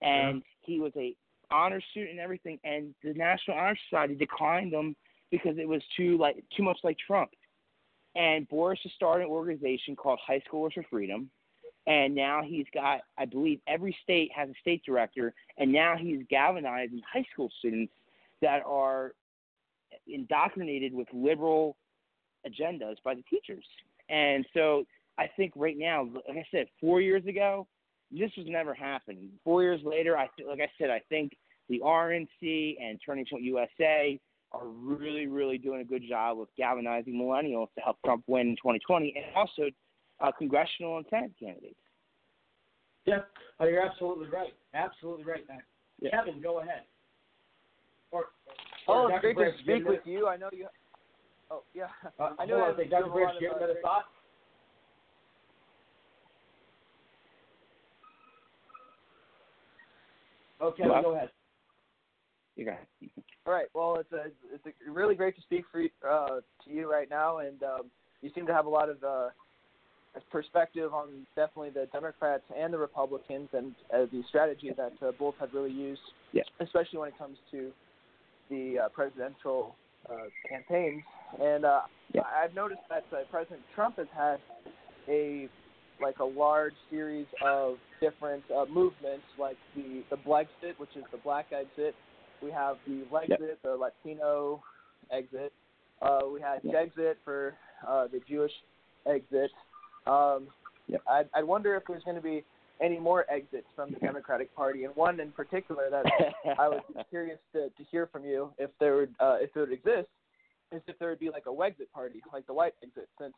and 0.02 0.44
he 0.62 0.80
was 0.80 0.92
a 0.96 1.16
honor 1.52 1.82
student 1.92 2.12
and 2.12 2.20
everything. 2.20 2.60
And 2.64 2.94
the 3.04 3.14
National 3.14 3.58
Honor 3.58 3.78
Society 3.90 4.16
declined 4.16 4.74
him 4.74 4.96
because 5.32 5.58
it 5.58 5.68
was 5.68 5.82
too 5.96 6.18
like 6.18 6.44
too 6.56 6.64
much 6.64 6.78
like 6.84 6.98
Trump. 7.06 7.32
And 8.16 8.48
Boris 8.50 8.80
has 8.84 8.92
started 8.94 9.26
an 9.26 9.30
organization 9.30 9.96
called 9.96 10.20
High 10.26 10.42
Schoolers 10.52 10.74
for 10.74 10.84
Freedom. 10.90 11.30
And 11.90 12.14
now 12.14 12.44
he's 12.46 12.68
got, 12.72 13.02
I 13.18 13.26
believe, 13.26 13.60
every 13.68 13.98
state 14.04 14.32
has 14.36 14.48
a 14.48 14.54
state 14.62 14.84
director, 14.86 15.34
and 15.58 15.74
now 15.74 15.96
he's 15.98 16.20
galvanizing 16.30 17.02
high 17.12 17.26
school 17.34 17.50
students 17.58 17.92
that 18.44 18.62
are 18.64 19.14
indoctrinated 20.08 20.94
with 20.94 21.08
liberal 21.12 21.76
agendas 22.48 22.98
by 23.04 23.16
the 23.16 23.24
teachers. 23.24 23.66
And 24.08 24.46
so 24.54 24.86
I 25.18 25.28
think 25.36 25.54
right 25.56 25.78
now, 25.78 26.04
like 26.28 26.38
I 26.38 26.46
said, 26.52 26.68
four 26.80 27.02
years 27.02 27.26
ago, 27.26 27.68
this 28.12 28.32
was 28.38 28.46
never 28.48 28.76
happened. 28.76 29.28
Four 29.44 29.64
years 29.64 29.82
later, 29.84 30.16
I 30.16 30.30
like 30.48 30.62
I 30.62 30.70
said, 30.78 30.92
I 30.92 31.02
think 31.10 31.34
the 31.70 31.80
RNC 31.84 32.76
and 32.82 33.00
Turning 33.04 33.26
Point 33.30 33.44
USA 33.44 34.20
are 34.52 34.68
really, 34.68 35.28
really 35.28 35.58
doing 35.58 35.82
a 35.82 35.86
good 35.86 36.04
job 36.08 36.40
of 36.40 36.48
galvanizing 36.56 37.14
millennials 37.14 37.68
to 37.76 37.82
help 37.82 37.98
Trump 38.06 38.24
win 38.28 38.50
in 38.50 38.56
2020, 38.56 39.14
and 39.16 39.26
also 39.36 39.70
uh, 40.22 40.32
congressional 40.32 40.98
and 40.98 41.06
Senate 41.10 41.32
candidates. 41.40 41.76
Yeah, 43.06 43.20
oh, 43.60 43.66
you're 43.66 43.82
absolutely 43.82 44.30
right. 44.30 44.54
Absolutely 44.74 45.24
right, 45.24 45.44
Matt. 45.48 45.64
Kevin, 46.12 46.42
go 46.42 46.60
ahead. 46.60 46.84
Or, 48.12 48.26
Oh, 48.88 49.04
or 49.04 49.12
it's 49.12 49.22
Dr. 49.22 49.34
great 49.34 49.52
to 49.52 49.60
speak 49.60 49.88
with 49.88 50.00
you. 50.06 50.28
I 50.28 50.38
know 50.38 50.50
you. 50.52 50.68
Oh 51.52 51.64
yeah, 51.74 51.88
Uh, 52.20 52.32
I 52.38 52.46
know 52.46 52.60
hold 52.60 52.76
on 52.76 52.82
a. 52.82 52.90
Dr. 52.90 53.06
you 53.06 53.12
Briggs, 53.12 53.28
have 53.28 53.36
a 53.36 53.40
do 53.40 53.46
you 53.46 53.52
have 53.52 53.58
another 53.58 53.80
thought? 53.82 54.06
Okay, 60.62 60.84
Hello? 60.84 61.02
go 61.02 61.16
ahead. 61.16 61.30
You 62.56 62.66
got 62.66 62.80
it. 63.02 63.10
All 63.48 63.54
right. 63.54 63.68
Well, 63.74 63.96
it's 63.96 64.12
a, 64.12 64.26
it's 64.54 64.66
a 64.66 64.92
really 64.92 65.16
great 65.16 65.36
to 65.36 65.42
speak 65.42 65.66
for 65.72 65.80
you, 65.82 65.90
uh, 66.08 66.42
to 66.66 66.70
you 66.70 66.92
right 66.92 67.10
now, 67.10 67.40
and 67.40 67.64
um, 67.64 67.82
you 68.22 68.30
seem 68.36 68.46
to 68.46 68.54
have 68.54 68.66
a 68.66 68.70
lot 68.70 68.90
of 68.90 69.04
uh, 69.04 69.30
perspective 70.32 70.94
on 70.94 71.26
definitely 71.36 71.70
the 71.70 71.88
Democrats 71.92 72.44
and 72.58 72.74
the 72.74 72.78
Republicans, 72.78 73.50
and 73.54 73.74
uh, 73.94 74.06
the 74.12 74.24
strategy 74.28 74.72
that 74.76 74.94
uh, 75.06 75.12
both 75.18 75.36
have 75.40 75.54
really 75.54 75.72
used, 75.72 76.02
Yeah. 76.32 76.44
especially 76.60 77.00
when 77.00 77.10
it 77.10 77.18
comes 77.18 77.38
to 77.52 77.72
the 78.50 78.80
uh, 78.80 78.90
presidential 78.90 79.76
uh, 80.10 80.16
campaigns. 80.50 81.04
And 81.40 81.66
uh, 81.66 81.82
Yeah. 82.14 82.22
I've 82.24 82.56
noticed 82.56 82.82
that 82.90 83.06
uh, 83.12 83.18
President 83.30 83.62
Trump 83.76 83.98
has 83.98 84.08
had 84.16 84.40
a 85.08 85.48
like 86.02 86.20
a 86.20 86.24
large 86.26 86.74
series 86.90 87.28
of 87.44 87.76
different 88.00 88.44
uh, 88.56 88.66
movements, 88.70 89.26
like 89.38 89.58
the 89.76 90.02
the 90.10 90.16
Blexit, 90.18 90.78
which 90.78 90.96
is 90.96 91.04
the 91.12 91.18
black 91.18 91.48
exit. 91.52 91.94
We 92.42 92.52
have 92.52 92.78
the 92.88 93.04
Lexit, 93.12 93.58
the 93.64 93.76
Latino 93.76 94.64
exit. 95.12 95.52
Uh, 96.02 96.22
we 96.34 96.40
had 96.40 96.62
Yeah. 96.64 96.72
Jexit 96.86 97.16
for 97.26 97.54
uh, 97.88 98.08
the 98.08 98.22
Jewish 98.30 98.54
exit. 99.06 99.52
Um, 100.10 100.48
Yep. 100.90 101.02
I 101.08 101.24
I 101.34 101.44
wonder 101.44 101.76
if 101.76 101.84
there's 101.88 102.04
going 102.04 102.16
to 102.16 102.22
be 102.22 102.44
any 102.82 103.00
more 103.00 103.26
exits 103.30 103.68
from 103.76 103.92
the 103.92 104.00
Democratic 104.08 104.54
Party, 104.56 104.86
and 104.86 104.96
one 104.96 105.20
in 105.20 105.32
particular 105.32 105.90
that 105.92 106.06
I 106.58 106.68
was 106.68 106.82
curious 107.10 107.38
to, 107.54 107.70
to 107.70 107.84
hear 107.92 108.08
from 108.08 108.24
you 108.24 108.52
if 108.58 108.72
there 108.80 108.96
would 108.96 109.14
uh, 109.20 109.38
if 109.40 109.56
it 109.56 109.60
would 109.60 109.72
exist 109.72 110.10
is 110.72 110.82
if 110.88 110.98
there 111.00 111.10
would 111.10 111.20
be 111.20 111.30
like 111.30 111.46
a 111.48 111.50
Wexit 111.50 111.92
party, 111.94 112.22
like 112.34 112.46
the 112.46 112.54
white 112.54 112.74
exit, 112.84 113.08
since 113.20 113.34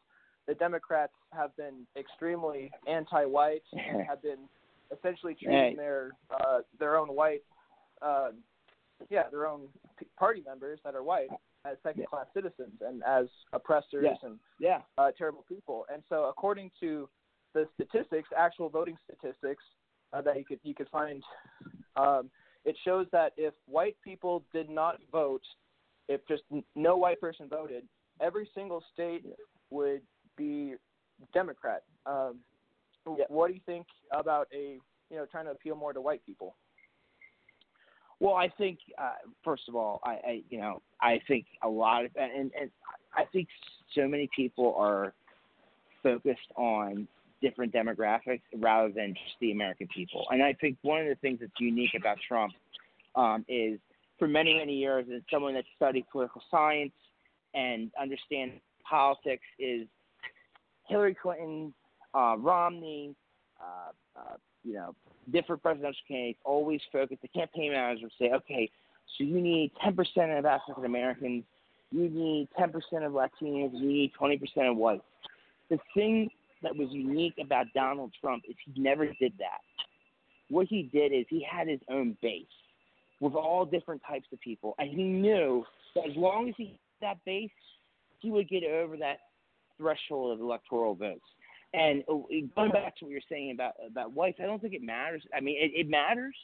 the 0.48 0.54
Democrats 0.56 1.14
have 1.34 1.56
been 1.56 1.86
extremely 1.98 2.72
anti-white 2.88 3.64
and 3.74 4.06
have 4.08 4.22
been 4.22 4.40
essentially 4.98 5.36
treating 5.42 5.78
their 5.78 6.12
uh, 6.30 6.60
their 6.80 6.98
own 6.98 7.10
white, 7.10 7.44
uh, 8.02 8.30
yeah, 9.10 9.24
their 9.30 9.46
own 9.46 9.62
party 10.18 10.42
members 10.46 10.80
that 10.84 10.96
are 10.96 11.04
white 11.04 11.30
as 11.66 11.78
second-class 11.84 12.26
citizens 12.34 12.74
and 12.82 13.04
as 13.04 13.28
oppressors 13.54 14.04
Yeah. 14.04 14.16
and 14.24 14.40
yeah. 14.60 14.82
uh, 14.98 15.12
terrible 15.18 15.44
people. 15.48 15.86
And 15.92 16.04
so, 16.10 16.26
according 16.26 16.72
to 16.80 17.10
the 17.54 17.68
statistics, 17.76 18.30
actual 18.36 18.70
voting 18.70 18.98
statistics 19.04 19.64
uh, 20.14 20.22
that 20.22 20.38
you 20.38 20.46
could 20.46 20.60
you 20.64 20.74
could 20.74 20.90
find, 20.90 21.24
um, 21.96 22.30
it 22.66 22.76
shows 22.84 23.08
that 23.12 23.34
if 23.38 23.54
white 23.66 23.98
people 24.04 24.44
did 24.54 24.70
not 24.70 25.00
vote, 25.12 25.44
if 26.08 26.26
just 26.28 26.44
no 26.76 26.98
white 26.98 27.20
person 27.22 27.48
voted, 27.48 27.84
every 28.20 28.50
single 28.56 28.84
state 28.94 29.26
would 29.70 30.02
be 30.38 30.76
Democrat. 31.34 31.84
Um, 32.06 32.40
What 33.30 33.48
do 33.48 33.54
you 33.54 33.62
think 33.66 33.88
about 34.12 34.48
a 34.54 34.78
you 35.10 35.18
know 35.18 35.26
trying 35.26 35.46
to 35.46 35.52
appeal 35.52 35.76
more 35.76 35.94
to 35.94 36.02
white 36.02 36.26
people? 36.26 36.56
Well, 38.22 38.36
I 38.36 38.50
think 38.50 38.78
uh, 39.00 39.14
first 39.44 39.64
of 39.68 39.76
all, 39.76 40.00
I, 40.04 40.12
I 40.12 40.42
you 40.52 40.60
know 40.60 40.80
I 41.02 41.20
think 41.28 41.48
a 41.64 41.68
lot 41.68 42.06
of 42.06 42.12
and 42.16 42.52
and 42.60 42.70
I 43.16 43.26
think 43.34 43.48
so 43.96 44.08
many 44.08 44.30
people 44.36 44.76
are 44.78 45.12
focused 46.04 46.52
on 46.56 47.08
different 47.42 47.74
demographics 47.74 48.44
rather 48.60 48.94
than 48.94 49.16
just 49.16 49.36
the 49.42 49.52
American 49.52 49.88
people. 49.88 50.28
And 50.30 50.44
I 50.44 50.54
think 50.54 50.78
one 50.84 51.02
of 51.02 51.08
the 51.08 51.16
things 51.16 51.40
that's 51.42 51.52
unique 51.60 51.96
about 51.98 52.18
Trump 52.28 52.54
um, 53.16 53.44
is 53.50 53.80
for 54.20 54.28
many 54.28 54.54
many 54.54 54.76
years 54.76 55.08
as 55.14 55.24
someone 55.34 55.56
that 55.56 55.66
studied 55.76 56.06
political 56.12 56.44
science 56.52 56.94
and 57.56 57.90
understands 58.00 58.54
politics 58.88 59.44
is 59.58 59.88
Hillary 60.88 61.18
Clinton, 61.20 61.74
uh, 62.14 62.36
Romney, 62.38 63.16
uh, 63.60 64.20
uh, 64.20 64.36
you 64.64 64.74
know, 64.74 64.96
different 65.32 65.62
presidential 65.62 66.02
candidates 66.08 66.40
always 66.46 66.82
focus. 66.92 67.18
The 67.22 67.28
campaign 67.28 67.72
managers 67.72 68.04
would 68.04 68.12
say, 68.20 68.34
okay, 68.34 68.70
so 69.18 69.24
you 69.24 69.42
need 69.42 69.72
10% 69.86 70.40
of 70.40 70.46
African 70.46 70.86
Americans, 70.86 71.44
you 71.92 72.10
need 72.10 72.48
10% 72.58 72.74
of 73.06 73.12
Latinos, 73.12 73.72
you 73.74 73.88
need 73.88 74.12
20% 74.20 74.40
of 74.70 74.78
whites. 74.78 75.04
The 75.70 75.80
thing 75.94 76.30
that 76.64 76.76
was 76.76 76.90
unique 76.92 77.36
about 77.42 77.66
Donald 77.74 78.12
Trump 78.20 78.44
is 78.48 78.56
he 78.66 78.82
never 78.82 79.08
did 79.20 79.34
that. 79.40 79.62
What 80.50 80.68
he 80.68 80.84
did 80.84 81.12
is 81.14 81.26
he 81.30 81.46
had 81.50 81.68
his 81.68 81.80
own 81.90 82.18
base 82.22 82.46
with 83.20 83.34
all 83.36 83.66
different 83.66 84.02
types 84.08 84.28
of 84.34 84.40
people, 84.42 84.76
and 84.80 84.90
he 84.90 85.04
knew 85.04 85.64
that 85.96 86.06
as 86.10 86.16
long 86.16 86.50
as 86.50 86.56
he 86.58 86.78
had 87.00 87.16
that 87.16 87.26
base, 87.26 87.50
he 88.20 88.32
would 88.32 88.50
get 88.50 88.64
over 88.64 88.98
that 88.98 89.18
threshold 89.78 90.34
of 90.34 90.40
electoral 90.40 90.94
votes. 90.94 91.22
And 91.74 92.04
uh, 92.10 92.16
going 92.56 92.72
back 92.72 92.98
to 92.98 93.06
what 93.06 93.12
you're 93.12 93.22
saying 93.30 93.52
about 93.52 93.74
about 93.90 94.14
whites, 94.14 94.40
I 94.42 94.46
don't 94.46 94.62
think 94.62 94.74
it 94.74 94.84
matters. 94.84 95.24
I 95.36 95.40
mean, 95.40 95.56
it, 95.58 95.72
it 95.74 95.90
matters, 95.90 96.36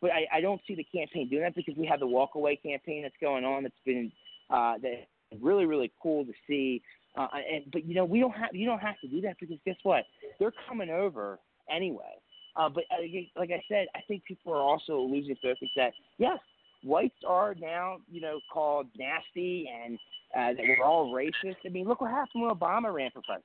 but 0.00 0.10
I, 0.10 0.38
I 0.38 0.40
don't 0.40 0.60
see 0.66 0.74
the 0.74 0.84
campaign 0.84 1.28
doing 1.28 1.42
that 1.42 1.54
because 1.54 1.76
we 1.76 1.86
have 1.86 2.00
the 2.00 2.06
walk 2.06 2.34
away 2.34 2.56
campaign 2.56 3.02
that's 3.02 3.14
going 3.20 3.44
on. 3.44 3.62
That's 3.62 3.74
been 3.86 4.10
uh, 4.50 4.74
that 4.82 5.06
really 5.40 5.66
really 5.66 5.92
cool 6.02 6.24
to 6.24 6.32
see. 6.48 6.82
Uh, 7.16 7.28
and 7.34 7.64
but 7.70 7.84
you 7.84 7.94
know 7.94 8.04
we 8.04 8.18
don't 8.18 8.32
have 8.32 8.54
you 8.54 8.66
don't 8.66 8.80
have 8.80 8.98
to 9.02 9.08
do 9.08 9.20
that 9.20 9.36
because 9.38 9.56
guess 9.64 9.76
what? 9.84 10.04
They're 10.40 10.52
coming 10.68 10.90
over 10.90 11.38
anyway. 11.70 12.14
Uh, 12.56 12.68
but 12.68 12.84
uh, 12.90 13.02
like 13.36 13.50
I 13.50 13.62
said, 13.68 13.86
I 13.94 14.00
think 14.08 14.24
people 14.24 14.52
are 14.52 14.60
also 14.60 14.98
losing 15.00 15.36
focus 15.40 15.68
that 15.76 15.92
yes, 16.18 16.38
whites 16.82 17.14
are 17.26 17.54
now 17.60 17.98
you 18.10 18.20
know 18.20 18.40
called 18.52 18.88
nasty 18.98 19.70
and 19.84 19.96
uh, 20.36 20.54
that 20.54 20.64
we're 20.66 20.84
all 20.84 21.12
racist. 21.12 21.56
I 21.64 21.68
mean, 21.68 21.86
look 21.86 22.00
what 22.00 22.10
happened 22.10 22.42
when 22.42 22.50
Obama 22.50 22.92
ran 22.92 23.10
for 23.12 23.22
president. 23.22 23.44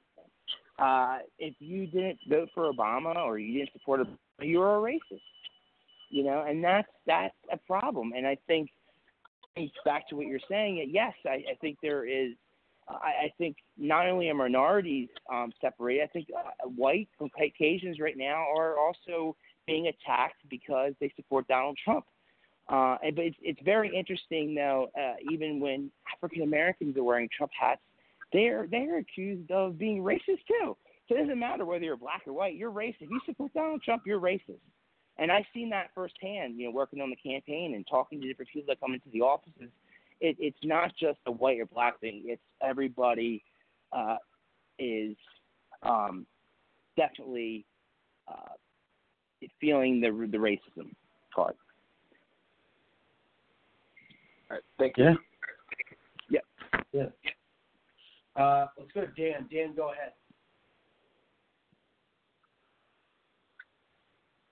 Uh, 0.80 1.20
if 1.40 1.56
you 1.60 1.88
didn't 1.88 2.20
vote 2.30 2.50
for 2.54 2.72
Obama 2.72 3.16
or 3.16 3.40
you 3.40 3.60
didn't 3.60 3.74
support 3.74 4.02
him, 4.02 4.18
you 4.42 4.60
were 4.60 4.78
a 4.78 4.92
racist. 4.92 5.22
You 6.10 6.24
know, 6.24 6.46
and 6.48 6.64
that's 6.64 6.88
that's 7.06 7.36
a 7.52 7.58
problem. 7.58 8.14
And 8.16 8.26
I 8.26 8.38
think 8.48 8.70
back 9.84 10.08
to 10.10 10.16
what 10.16 10.28
you're 10.28 10.40
saying. 10.50 10.90
Yes, 10.92 11.14
I, 11.26 11.44
I 11.52 11.56
think 11.62 11.78
there 11.82 12.06
is. 12.06 12.34
I, 12.88 13.26
I 13.26 13.34
think 13.38 13.58
not 13.78 14.08
only 14.08 14.30
are 14.30 14.34
minorities 14.34 15.10
um, 15.32 15.52
separated. 15.60 16.04
I 16.04 16.08
think 16.08 16.28
uh, 16.38 16.68
white 16.70 17.10
Caucasians 17.20 18.00
right 18.00 18.18
now 18.18 18.46
are 18.56 18.78
also 18.78 19.36
being 19.66 19.88
attacked 19.88 20.38
because 20.50 20.94
they 21.02 21.12
support 21.18 21.48
Donald 21.48 21.78
Trump. 21.84 22.06
Uh, 22.70 22.98
and, 23.04 23.16
but 23.16 23.26
it's, 23.26 23.38
it's 23.42 23.60
very 23.64 23.94
interesting 23.94 24.56
though. 24.56 24.90
Uh, 24.98 25.16
even 25.32 25.60
when 25.60 25.92
African 26.16 26.44
Americans 26.44 26.96
are 26.98 27.04
wearing 27.04 27.28
Trump 27.36 27.52
hats, 27.60 27.82
they're 28.34 28.68
they're 28.70 29.00
accused 29.00 29.52
of 29.52 29.78
being 29.78 30.02
racist 30.02 30.44
too. 30.48 30.76
So 31.08 31.16
it 31.16 31.22
doesn't 31.22 31.40
matter 31.40 31.66
whether 31.66 31.86
you're 31.86 31.98
black 31.98 32.24
or 32.28 32.34
white. 32.34 32.56
You're 32.56 32.72
racist. 32.72 33.02
If 33.02 33.10
you 33.10 33.22
support 33.26 33.54
Donald 33.54 33.82
Trump, 33.84 34.04
you're 34.06 34.20
racist. 34.20 34.60
And 35.18 35.32
I've 35.32 35.46
seen 35.54 35.70
that 35.70 35.90
firsthand. 35.96 36.58
You 36.58 36.66
know, 36.66 36.72
working 36.72 37.02
on 37.02 37.10
the 37.10 37.16
campaign 37.16 37.76
and 37.76 37.88
talking 37.90 38.20
to 38.22 38.28
different 38.28 38.52
people 38.52 38.68
that 38.68 38.80
come 38.80 38.94
into 38.94 39.10
the 39.12 39.22
offices. 39.22 39.72
It, 40.20 40.36
it's 40.40 40.58
not 40.64 40.92
just 41.00 41.20
a 41.28 41.32
white 41.32 41.60
or 41.60 41.66
black 41.66 42.00
thing. 42.00 42.24
It's 42.26 42.42
everybody 42.62 43.44
uh, 43.92 44.18
is 44.80 45.16
um, 45.84 46.26
definitely 46.98 47.66
uh, 48.28 48.56
feeling 49.62 50.02
the 50.02 50.10
the 50.30 50.38
racism 50.38 50.92
card. 51.34 51.54
All 54.50 54.58
right, 54.58 54.62
thank 54.78 54.98
you. 54.98 55.06
Yeah. 55.06 55.16
Yep. 56.30 56.44
Yeah. 56.92 57.32
Uh, 58.38 58.68
let's 58.78 58.92
go 58.94 59.02
to 59.02 59.08
Dan. 59.08 59.48
Dan, 59.52 59.74
go 59.76 59.92
ahead. 59.92 60.14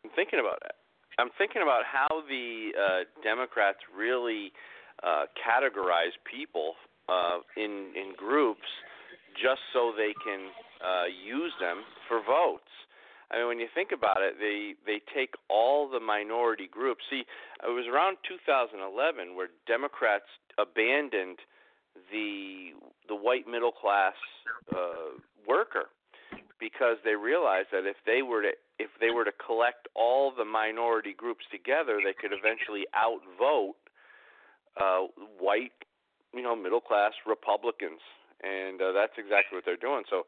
I'm 0.04 0.12
thinking 0.16 0.40
about 0.40 0.58
it. 0.66 0.74
I'm 1.18 1.30
thinking 1.38 1.62
about 1.62 1.84
how 1.86 2.24
the 2.28 2.72
uh, 2.76 3.00
Democrats 3.24 3.80
really 3.96 4.52
uh, 5.04 5.26
categorize 5.40 6.18
people 6.30 6.74
uh, 7.08 7.40
in 7.56 7.94
in 7.96 8.14
groups 8.18 8.68
just 9.36 9.62
so 9.72 9.94
they 9.96 10.14
can 10.26 10.50
uh, 10.82 11.06
use 11.08 11.54
them 11.60 11.84
for 12.08 12.20
votes. 12.26 12.72
I 13.32 13.38
mean, 13.38 13.48
when 13.48 13.60
you 13.60 13.68
think 13.74 13.92
about 13.94 14.22
it, 14.22 14.36
they 14.40 14.74
they 14.86 15.00
take 15.14 15.36
all 15.50 15.90
the 15.90 16.00
minority 16.00 16.68
groups. 16.70 17.04
See, 17.10 17.24
it 17.64 17.72
was 17.72 17.86
around 17.88 18.18
2011 18.28 19.36
where 19.36 19.50
Democrats 19.68 20.28
abandoned 20.58 21.40
the 22.12 22.72
the 23.08 23.16
white 23.16 23.48
middle 23.48 23.72
class 23.72 24.16
uh, 24.76 25.18
worker 25.48 25.90
because 26.60 26.98
they 27.04 27.16
realized 27.16 27.68
that 27.72 27.86
if 27.86 27.98
they 28.06 28.22
were 28.22 28.42
to 28.42 28.54
if 28.80 28.90
they 29.00 29.12
were 29.12 29.24
to 29.24 29.36
collect 29.46 29.88
all 29.96 30.34
the 30.36 30.46
minority 30.46 31.14
groups 31.16 31.46
together, 31.52 32.00
they 32.04 32.14
could 32.14 32.36
eventually 32.36 32.84
outvote 32.92 33.80
uh, 34.76 35.08
white, 35.40 35.76
you 36.34 36.44
know, 36.44 36.56
middle 36.56 36.82
class 36.82 37.14
Republicans, 37.26 38.04
and 38.44 38.82
uh, 38.82 38.92
that's 38.92 39.16
exactly 39.16 39.56
what 39.56 39.64
they're 39.64 39.80
doing. 39.80 40.04
So 40.10 40.28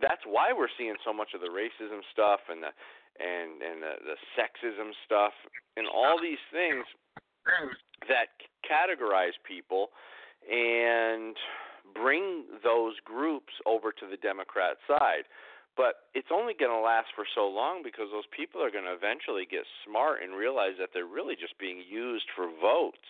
that's 0.00 0.20
why 0.24 0.52
we're 0.52 0.72
seeing 0.76 0.96
so 1.04 1.12
much 1.12 1.32
of 1.34 1.40
the 1.40 1.52
racism 1.52 2.00
stuff 2.12 2.40
and 2.48 2.62
the 2.62 2.72
and 3.20 3.60
and 3.60 3.82
the, 3.82 3.94
the 4.04 4.16
sexism 4.36 4.92
stuff 5.04 5.32
and 5.76 5.86
all 5.86 6.16
these 6.20 6.40
things 6.52 6.84
that 8.08 8.32
categorize 8.64 9.36
people 9.44 9.92
and 10.50 11.36
bring 11.94 12.44
those 12.64 12.94
groups 13.04 13.52
over 13.66 13.92
to 13.92 14.06
the 14.10 14.16
Democrat 14.16 14.76
side. 14.88 15.28
But 15.76 16.04
it's 16.12 16.28
only 16.28 16.52
going 16.52 16.70
to 16.70 16.84
last 16.84 17.08
for 17.16 17.24
so 17.34 17.48
long 17.48 17.80
because 17.82 18.12
those 18.12 18.28
people 18.28 18.60
are 18.60 18.70
going 18.70 18.84
to 18.84 18.92
eventually 18.92 19.48
get 19.48 19.64
smart 19.88 20.20
and 20.20 20.36
realize 20.36 20.76
that 20.78 20.90
they're 20.92 21.08
really 21.08 21.34
just 21.34 21.56
being 21.56 21.80
used 21.80 22.28
for 22.36 22.52
votes. 22.60 23.08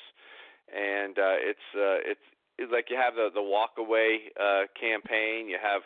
And 0.71 1.19
uh, 1.19 1.43
it's 1.43 1.69
uh, 1.75 1.99
it's 2.07 2.23
like 2.71 2.87
you 2.89 2.97
have 2.97 3.19
the 3.19 3.35
the 3.35 3.43
walk 3.43 3.83
away 3.83 4.31
uh, 4.39 4.71
campaign. 4.79 5.51
You 5.51 5.59
have 5.59 5.83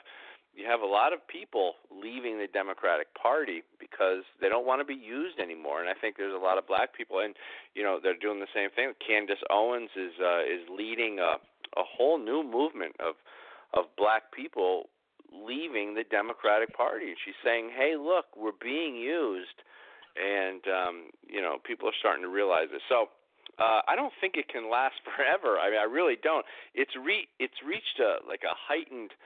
you 0.57 0.65
have 0.65 0.81
a 0.81 0.89
lot 0.89 1.13
of 1.13 1.21
people 1.29 1.75
leaving 1.93 2.39
the 2.39 2.49
Democratic 2.49 3.13
Party 3.15 3.63
because 3.79 4.25
they 4.41 4.49
don't 4.49 4.67
want 4.67 4.81
to 4.81 4.89
be 4.89 4.97
used 4.97 5.39
anymore. 5.39 5.81
And 5.81 5.89
I 5.89 5.93
think 5.93 6.17
there's 6.17 6.35
a 6.35 6.43
lot 6.43 6.57
of 6.57 6.67
black 6.67 6.97
people, 6.97 7.21
and 7.21 7.37
you 7.75 7.85
know 7.85 8.01
they're 8.03 8.17
doing 8.17 8.41
the 8.41 8.51
same 8.57 8.71
thing. 8.75 8.93
Candace 9.07 9.45
Owens 9.51 9.91
is 9.95 10.17
uh, 10.19 10.41
is 10.41 10.65
leading 10.73 11.21
a 11.21 11.37
a 11.77 11.85
whole 11.85 12.19
new 12.19 12.43
movement 12.43 12.97
of 12.99 13.21
of 13.77 13.85
black 13.99 14.33
people 14.33 14.89
leaving 15.29 15.95
the 15.95 16.05
Democratic 16.09 16.75
Party. 16.75 17.09
And 17.13 17.17
she's 17.23 17.39
saying, 17.45 17.71
"Hey, 17.77 17.95
look, 18.01 18.25
we're 18.35 18.57
being 18.57 18.97
used," 18.97 19.61
and 20.17 20.65
um, 20.73 20.97
you 21.29 21.43
know, 21.43 21.57
people 21.63 21.87
are 21.87 21.99
starting 22.01 22.23
to 22.23 22.33
realize 22.33 22.69
it. 22.73 22.83
So. 22.89 23.13
Uh, 23.57 23.81
I 23.89 23.97
don't 23.97 24.13
think 24.21 24.37
it 24.37 24.53
can 24.53 24.69
last 24.69 25.01
forever. 25.17 25.57
I 25.57 25.71
mean, 25.71 25.81
I 25.81 25.89
really 25.89 26.19
don't. 26.23 26.45
It's 26.75 26.93
re 26.93 27.27
it's 27.39 27.57
reached 27.65 27.97
a 28.05 28.21
like 28.29 28.43
a 28.45 28.53
heightened 28.53 29.17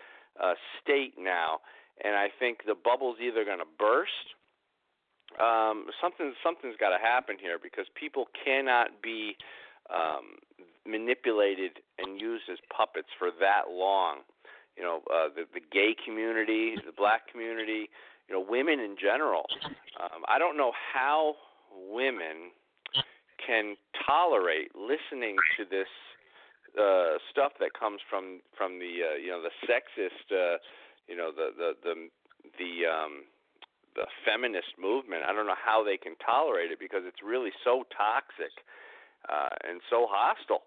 state 0.83 1.15
now, 1.19 1.61
and 2.05 2.15
I 2.15 2.29
think 2.39 2.65
the 2.67 2.75
bubble's 2.75 3.17
either 3.21 3.45
going 3.45 3.59
to 3.59 3.71
burst. 3.79 4.35
Um, 5.39 5.87
something 6.03 6.35
something's 6.43 6.77
got 6.79 6.91
to 6.91 6.99
happen 6.99 7.37
here 7.41 7.59
because 7.63 7.87
people 7.95 8.27
cannot 8.45 9.01
be 9.03 9.37
um, 9.89 10.43
manipulated 10.87 11.79
and 11.99 12.21
used 12.21 12.45
as 12.51 12.59
puppets 12.75 13.09
for 13.19 13.31
that 13.41 13.71
long 13.71 14.27
you 14.81 14.87
know, 14.87 15.03
uh, 15.13 15.29
the 15.35 15.45
the 15.53 15.61
gay 15.61 15.95
community, 16.05 16.75
the 16.87 16.93
black 16.97 17.31
community, 17.31 17.91
you 18.29 18.35
know, 18.35 18.41
women 18.41 18.81
in 18.81 18.97
general. 19.01 19.45
Um, 20.01 20.23
I 20.27 20.39
don't 20.39 20.57
know 20.57 20.73
how 20.73 21.35
women 21.93 22.53
can 23.45 23.77
tolerate 24.07 24.71
listening 24.75 25.37
to 25.59 25.65
this 25.69 25.89
uh, 26.79 27.19
stuff 27.31 27.53
that 27.59 27.75
comes 27.75 28.01
from 28.09 28.41
from 28.57 28.79
the 28.79 29.15
uh, 29.15 29.17
you 29.17 29.31
know 29.31 29.43
the 29.43 29.55
sexist, 29.67 30.31
uh, 30.31 30.59
you 31.09 31.17
know 31.17 31.31
the 31.35 31.51
the 31.57 31.71
the 31.83 31.95
the 32.59 32.73
um, 32.87 33.25
the 33.95 34.07
feminist 34.25 34.79
movement. 34.79 35.23
I 35.27 35.33
don't 35.33 35.47
know 35.47 35.59
how 35.59 35.83
they 35.83 35.97
can 35.97 36.15
tolerate 36.25 36.71
it 36.71 36.79
because 36.79 37.03
it's 37.07 37.23
really 37.25 37.51
so 37.65 37.85
toxic 37.91 38.55
uh, 39.29 39.51
and 39.67 39.81
so 39.91 40.07
hostile. 40.09 40.63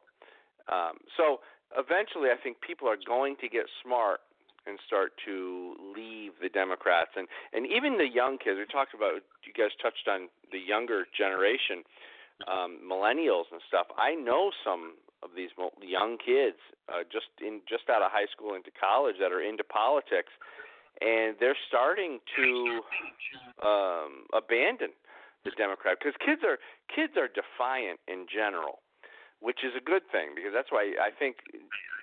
Um, 0.68 1.00
so 1.16 1.40
eventually, 1.78 2.30
I 2.30 2.40
think 2.42 2.60
people 2.62 2.88
are 2.88 3.00
going 3.00 3.36
to 3.42 3.48
get 3.48 3.66
smart 3.84 4.20
and 4.66 4.80
start 4.88 5.12
to 5.26 5.76
leave 5.96 6.32
the 6.42 6.50
Democrats 6.50 7.12
and 7.16 7.28
and 7.54 7.68
even 7.68 7.98
the 7.98 8.08
young 8.08 8.38
kids. 8.38 8.60
We 8.60 8.68
talked 8.68 8.94
about 8.94 9.24
you 9.44 9.54
guys 9.56 9.72
touched 9.82 10.08
on 10.08 10.28
the 10.52 10.60
younger 10.60 11.06
generation, 11.16 11.84
um, 12.48 12.80
millennials 12.84 13.52
and 13.52 13.60
stuff. 13.68 13.88
I 13.98 14.16
know 14.16 14.52
some 14.64 14.96
of 15.24 15.32
these 15.36 15.50
young 15.82 16.18
kids 16.20 16.60
uh, 16.92 17.08
just 17.08 17.32
in 17.40 17.62
just 17.68 17.90
out 17.90 18.02
of 18.02 18.12
high 18.12 18.28
school 18.32 18.54
into 18.54 18.70
college 18.76 19.16
that 19.20 19.32
are 19.32 19.42
into 19.42 19.64
politics, 19.64 20.36
and 21.02 21.36
they're 21.40 21.58
starting 21.68 22.20
to 22.36 22.82
um, 23.64 24.28
abandon 24.36 24.92
the 25.46 25.52
Democrat 25.58 25.98
because 26.00 26.16
kids 26.20 26.42
are 26.44 26.60
kids 26.92 27.16
are 27.16 27.32
defiant 27.32 28.00
in 28.08 28.28
general 28.28 28.84
which 29.44 29.60
is 29.68 29.76
a 29.76 29.84
good 29.84 30.08
thing 30.08 30.32
because 30.32 30.56
that's 30.56 30.72
why 30.72 30.96
I 30.96 31.12
think 31.12 31.44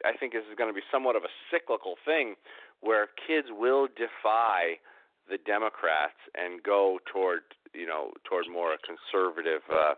I 0.04 0.12
think 0.12 0.36
this 0.36 0.44
is 0.44 0.54
going 0.60 0.68
to 0.68 0.76
be 0.76 0.84
somewhat 0.92 1.16
of 1.16 1.24
a 1.24 1.32
cyclical 1.48 1.96
thing 2.04 2.36
where 2.84 3.08
kids 3.16 3.48
will 3.48 3.88
defy 3.88 4.76
the 5.24 5.40
Democrats 5.40 6.20
and 6.36 6.62
go 6.62 7.00
toward 7.08 7.40
you 7.72 7.88
know 7.88 8.12
toward 8.28 8.44
more 8.52 8.76
conservative 8.84 9.64
uh, 9.72 9.96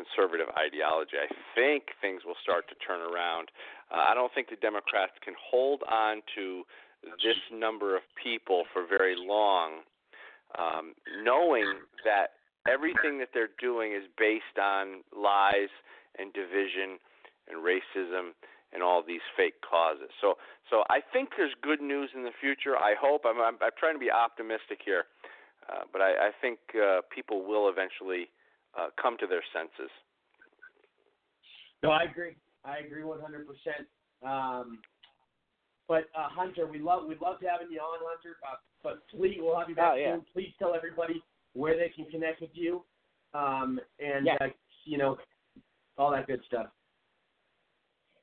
conservative 0.00 0.48
ideology. 0.56 1.20
I 1.20 1.28
think 1.54 1.92
things 2.00 2.22
will 2.24 2.38
start 2.42 2.64
to 2.72 2.76
turn 2.80 3.00
around. 3.04 3.52
Uh, 3.92 4.08
I 4.08 4.14
don't 4.14 4.32
think 4.32 4.48
the 4.48 4.56
Democrats 4.56 5.12
can 5.24 5.34
hold 5.36 5.82
on 5.84 6.22
to 6.36 6.64
this 7.20 7.40
number 7.52 7.96
of 7.96 8.02
people 8.16 8.64
for 8.72 8.84
very 8.86 9.16
long, 9.16 9.84
um, 10.56 10.94
knowing 11.22 11.84
that 12.04 12.40
everything 12.68 13.18
that 13.20 13.30
they're 13.32 13.56
doing 13.60 13.92
is 13.92 14.04
based 14.18 14.56
on 14.60 15.04
lies 15.16 15.72
and 16.18 16.32
division 16.32 17.00
and 17.48 17.64
racism 17.64 18.36
and 18.72 18.82
all 18.82 19.02
these 19.02 19.24
fake 19.36 19.58
causes. 19.68 20.10
So, 20.20 20.34
so 20.68 20.84
I 20.88 21.00
think 21.12 21.30
there's 21.36 21.54
good 21.62 21.80
news 21.80 22.10
in 22.14 22.22
the 22.22 22.36
future. 22.40 22.76
I 22.76 22.94
hope. 22.94 23.22
I'm, 23.26 23.40
I'm, 23.40 23.56
I'm 23.60 23.74
trying 23.78 23.94
to 23.94 23.98
be 23.98 24.10
optimistic 24.10 24.78
here, 24.84 25.04
uh, 25.68 25.82
but 25.92 26.00
I, 26.00 26.28
I 26.28 26.30
think 26.40 26.58
uh, 26.76 27.00
people 27.12 27.42
will 27.42 27.68
eventually 27.68 28.30
uh, 28.78 28.88
come 29.00 29.16
to 29.18 29.26
their 29.26 29.42
senses. 29.52 29.90
No, 31.82 31.90
I 31.90 32.04
agree. 32.04 32.36
I 32.64 32.78
agree 32.78 33.02
100%. 33.02 33.16
Um, 34.22 34.78
but 35.88 36.04
uh, 36.16 36.28
Hunter, 36.28 36.66
we 36.66 36.78
love 36.78 37.02
we 37.08 37.16
loved 37.20 37.42
having 37.42 37.72
you 37.72 37.80
on, 37.80 37.98
Hunter. 38.02 38.36
Uh, 38.46 38.56
but 38.82 39.02
please, 39.10 39.38
we'll 39.40 39.58
have 39.58 39.68
you 39.68 39.74
back 39.74 39.92
oh, 39.94 39.96
yeah. 39.96 40.14
soon. 40.14 40.24
Please 40.32 40.52
tell 40.58 40.74
everybody 40.74 41.22
where 41.54 41.76
they 41.76 41.88
can 41.88 42.04
connect 42.10 42.40
with 42.40 42.50
you, 42.52 42.84
um, 43.34 43.80
and 43.98 44.26
Yeah. 44.26 44.36
uh, 44.40 44.46
you 44.84 44.98
know 44.98 45.18
all 45.98 46.12
that 46.12 46.26
good 46.26 46.42
stuff. 46.46 46.66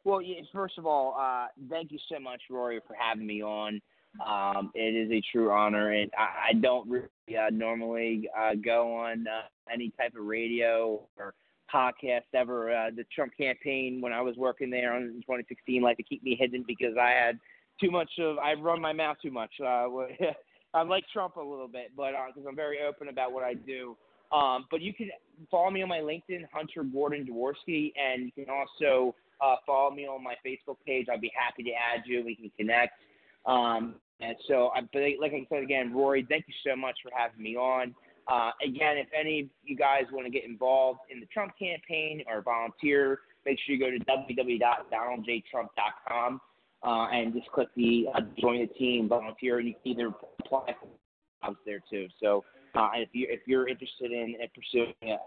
Well, 0.05 0.21
yeah, 0.21 0.41
first 0.53 0.77
of 0.77 0.85
all, 0.85 1.17
uh, 1.19 1.47
thank 1.69 1.91
you 1.91 1.99
so 2.09 2.19
much, 2.19 2.41
Rory, 2.49 2.79
for 2.87 2.95
having 2.97 3.27
me 3.27 3.43
on. 3.43 3.81
Um, 4.25 4.71
it 4.73 4.95
is 4.95 5.11
a 5.11 5.21
true 5.31 5.51
honor, 5.51 5.91
and 5.91 6.09
I, 6.17 6.49
I 6.49 6.53
don't 6.53 6.89
really 6.89 7.07
uh, 7.29 7.49
normally 7.51 8.29
uh, 8.37 8.55
go 8.55 8.95
on 8.95 9.25
uh, 9.27 9.41
any 9.71 9.91
type 9.91 10.15
of 10.17 10.25
radio 10.25 11.01
or 11.17 11.33
podcast 11.73 12.23
ever. 12.33 12.73
Uh, 12.73 12.89
the 12.95 13.05
Trump 13.13 13.33
campaign, 13.37 14.01
when 14.01 14.13
I 14.13 14.21
was 14.21 14.35
working 14.37 14.69
there 14.69 14.97
in 14.97 15.21
2016, 15.21 15.81
like 15.81 15.97
to 15.97 16.03
keep 16.03 16.23
me 16.23 16.35
hidden 16.39 16.63
because 16.67 16.95
I 16.99 17.09
had 17.09 17.39
too 17.79 17.91
much 17.91 18.09
of 18.19 18.37
I 18.39 18.53
run 18.53 18.81
my 18.81 18.93
mouth 18.93 19.17
too 19.21 19.31
much. 19.31 19.51
Uh, 19.63 19.87
I'm 20.73 20.89
like 20.89 21.05
Trump 21.11 21.35
a 21.35 21.41
little 21.41 21.67
bit, 21.67 21.91
but 21.95 22.11
because 22.27 22.47
I'm 22.47 22.55
very 22.55 22.79
open 22.87 23.09
about 23.09 23.31
what 23.31 23.43
I 23.43 23.53
do. 23.53 23.95
Um, 24.31 24.65
but 24.69 24.81
you 24.81 24.93
can 24.93 25.09
follow 25.49 25.71
me 25.71 25.81
on 25.81 25.89
my 25.89 25.99
LinkedIn, 25.99 26.45
Hunter 26.51 26.83
Gordon 26.83 27.25
Dworsky, 27.25 27.93
and 27.95 28.25
you 28.25 28.31
can 28.31 28.47
also 28.49 29.15
uh, 29.41 29.55
follow 29.65 29.91
me 29.91 30.05
on 30.05 30.23
my 30.23 30.35
Facebook 30.45 30.77
page. 30.85 31.07
I'd 31.11 31.21
be 31.21 31.31
happy 31.37 31.63
to 31.63 31.71
add 31.71 32.03
you. 32.05 32.23
We 32.25 32.35
can 32.35 32.51
connect. 32.57 32.93
Um, 33.47 33.95
and 34.19 34.35
so, 34.47 34.69
I, 34.75 34.81
but 34.81 35.01
like 35.19 35.33
I 35.33 35.47
said 35.49 35.63
again, 35.63 35.91
Rory, 35.93 36.27
thank 36.29 36.45
you 36.47 36.53
so 36.65 36.75
much 36.75 36.97
for 37.03 37.11
having 37.15 37.41
me 37.41 37.55
on. 37.55 37.95
Uh, 38.27 38.51
again, 38.63 38.97
if 38.97 39.07
any 39.17 39.39
of 39.41 39.47
you 39.63 39.77
guys 39.77 40.03
want 40.11 40.25
to 40.25 40.31
get 40.31 40.43
involved 40.43 40.99
in 41.09 41.19
the 41.19 41.25
Trump 41.27 41.53
campaign 41.57 42.23
or 42.27 42.41
volunteer, 42.41 43.19
make 43.45 43.57
sure 43.65 43.75
you 43.75 43.79
go 43.79 43.89
to 43.89 43.99
www.donaldjtrump.com 44.05 46.41
uh, 46.83 47.07
and 47.11 47.33
just 47.33 47.49
click 47.51 47.69
the 47.75 48.07
uh, 48.13 48.21
join 48.39 48.59
the 48.59 48.67
team, 48.73 49.07
volunteer, 49.07 49.57
and 49.59 49.67
you 49.67 49.73
can 49.81 49.93
either 49.93 50.13
apply 50.39 50.75
for 50.79 50.87
jobs 51.43 51.57
there 51.65 51.81
too. 51.89 52.07
So 52.21 52.43
uh, 52.75 52.89
if 52.95 53.09
you 53.13 53.25
if 53.29 53.39
you're 53.45 53.67
interested 53.67 54.11
in, 54.11 54.35
in 54.41 54.47
pursuing 54.53 54.93
a 55.03 55.17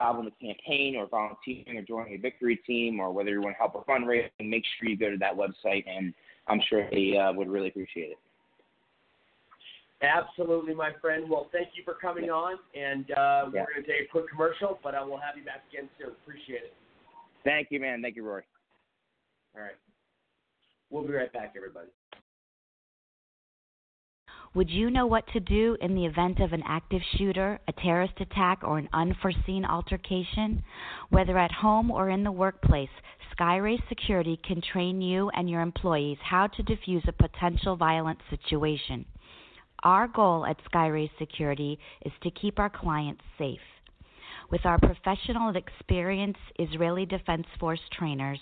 job 0.00 0.16
on 0.16 0.26
the 0.26 0.46
campaign 0.46 0.94
or 0.96 1.06
volunteering 1.06 1.78
or 1.78 1.82
joining 1.82 2.14
a 2.14 2.18
victory 2.18 2.56
team 2.66 3.00
or 3.00 3.10
whether 3.10 3.30
you 3.30 3.40
want 3.40 3.54
to 3.54 3.58
help 3.58 3.74
with 3.74 3.86
fundraising, 3.86 4.50
make 4.50 4.64
sure 4.78 4.88
you 4.88 4.96
go 4.96 5.10
to 5.10 5.16
that 5.16 5.34
website, 5.34 5.84
and 5.88 6.14
I'm 6.48 6.60
sure 6.68 6.88
they 6.90 7.16
uh, 7.16 7.32
would 7.32 7.48
really 7.48 7.68
appreciate 7.68 8.10
it. 8.12 8.18
Absolutely, 10.00 10.74
my 10.74 10.92
friend. 11.00 11.28
Well, 11.28 11.48
thank 11.52 11.68
you 11.74 11.82
for 11.84 11.94
coming 11.94 12.30
on, 12.30 12.58
and 12.74 13.10
uh, 13.10 13.50
Yeah. 13.52 13.64
we're 13.66 13.74
going 13.74 13.82
to 13.84 13.86
take 13.86 14.02
a 14.02 14.10
quick 14.10 14.28
commercial, 14.30 14.78
but 14.82 14.94
I 14.94 15.02
will 15.02 15.18
have 15.18 15.36
you 15.36 15.44
back 15.44 15.64
again 15.72 15.88
soon. 15.98 16.10
Appreciate 16.10 16.62
it. 16.62 16.74
Thank 17.44 17.68
you, 17.70 17.80
man. 17.80 18.00
Thank 18.00 18.14
you, 18.14 18.22
Rory. 18.22 18.44
All 19.56 19.62
right. 19.62 19.76
We'll 20.90 21.06
be 21.06 21.12
right 21.12 21.32
back, 21.32 21.54
everybody. 21.56 21.88
Would 24.54 24.70
you 24.70 24.90
know 24.90 25.06
what 25.06 25.26
to 25.34 25.40
do 25.40 25.76
in 25.80 25.94
the 25.94 26.06
event 26.06 26.40
of 26.40 26.52
an 26.52 26.62
active 26.66 27.02
shooter, 27.16 27.60
a 27.68 27.72
terrorist 27.72 28.14
attack, 28.18 28.60
or 28.62 28.78
an 28.78 28.88
unforeseen 28.92 29.64
altercation? 29.64 30.64
Whether 31.10 31.36
at 31.36 31.52
home 31.52 31.90
or 31.90 32.08
in 32.08 32.24
the 32.24 32.32
workplace, 32.32 32.88
Skyrace 33.36 33.86
Security 33.88 34.40
can 34.42 34.62
train 34.62 35.02
you 35.02 35.28
and 35.30 35.50
your 35.50 35.60
employees 35.60 36.18
how 36.22 36.46
to 36.46 36.62
defuse 36.62 37.06
a 37.06 37.12
potential 37.12 37.76
violent 37.76 38.18
situation. 38.30 39.04
Our 39.84 40.08
goal 40.08 40.46
at 40.46 40.56
Skyrace 40.64 41.10
Security 41.18 41.78
is 42.04 42.12
to 42.22 42.30
keep 42.30 42.58
our 42.58 42.70
clients 42.70 43.22
safe. 43.36 43.60
With 44.50 44.64
our 44.64 44.78
professional 44.78 45.48
and 45.48 45.56
experienced 45.58 46.40
Israeli 46.58 47.04
Defense 47.04 47.46
Force 47.60 47.82
trainers, 47.92 48.40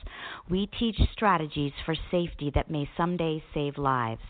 we 0.48 0.68
teach 0.78 1.00
strategies 1.12 1.72
for 1.84 1.96
safety 2.12 2.52
that 2.54 2.70
may 2.70 2.88
someday 2.96 3.42
save 3.52 3.76
lives. 3.76 4.22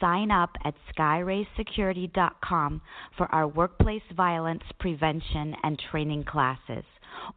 Sign 0.00 0.30
up 0.30 0.50
at 0.64 0.74
skyraysecurity.com 0.96 2.80
for 3.16 3.26
our 3.34 3.48
workplace 3.48 4.02
violence 4.14 4.62
prevention 4.78 5.56
and 5.62 5.82
training 5.90 6.24
classes 6.24 6.84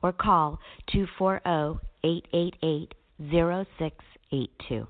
or 0.02 0.14
call 0.14 0.60
oh, 0.86 1.80
240-888-0682. 2.04 4.88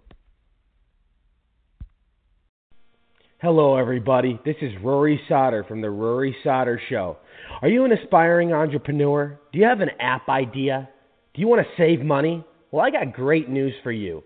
Hello, 3.41 3.77
everybody. 3.77 4.37
This 4.43 4.57
is 4.61 4.73
Rory 4.83 5.17
Sauter 5.29 5.63
from 5.63 5.79
The 5.81 5.89
Rory 5.89 6.35
Sauter 6.43 6.81
Show. 6.89 7.15
Are 7.61 7.69
you 7.69 7.85
an 7.85 7.93
aspiring 7.93 8.51
entrepreneur? 8.51 9.39
Do 9.53 9.59
you 9.59 9.65
have 9.65 9.79
an 9.79 9.91
app 10.01 10.27
idea? 10.27 10.89
Do 11.33 11.39
you 11.39 11.47
want 11.47 11.61
to 11.61 11.67
save 11.81 12.01
money? 12.01 12.43
Well, 12.71 12.85
I 12.85 12.89
got 12.89 13.13
great 13.13 13.47
news 13.47 13.73
for 13.81 13.93
you. 13.93 14.25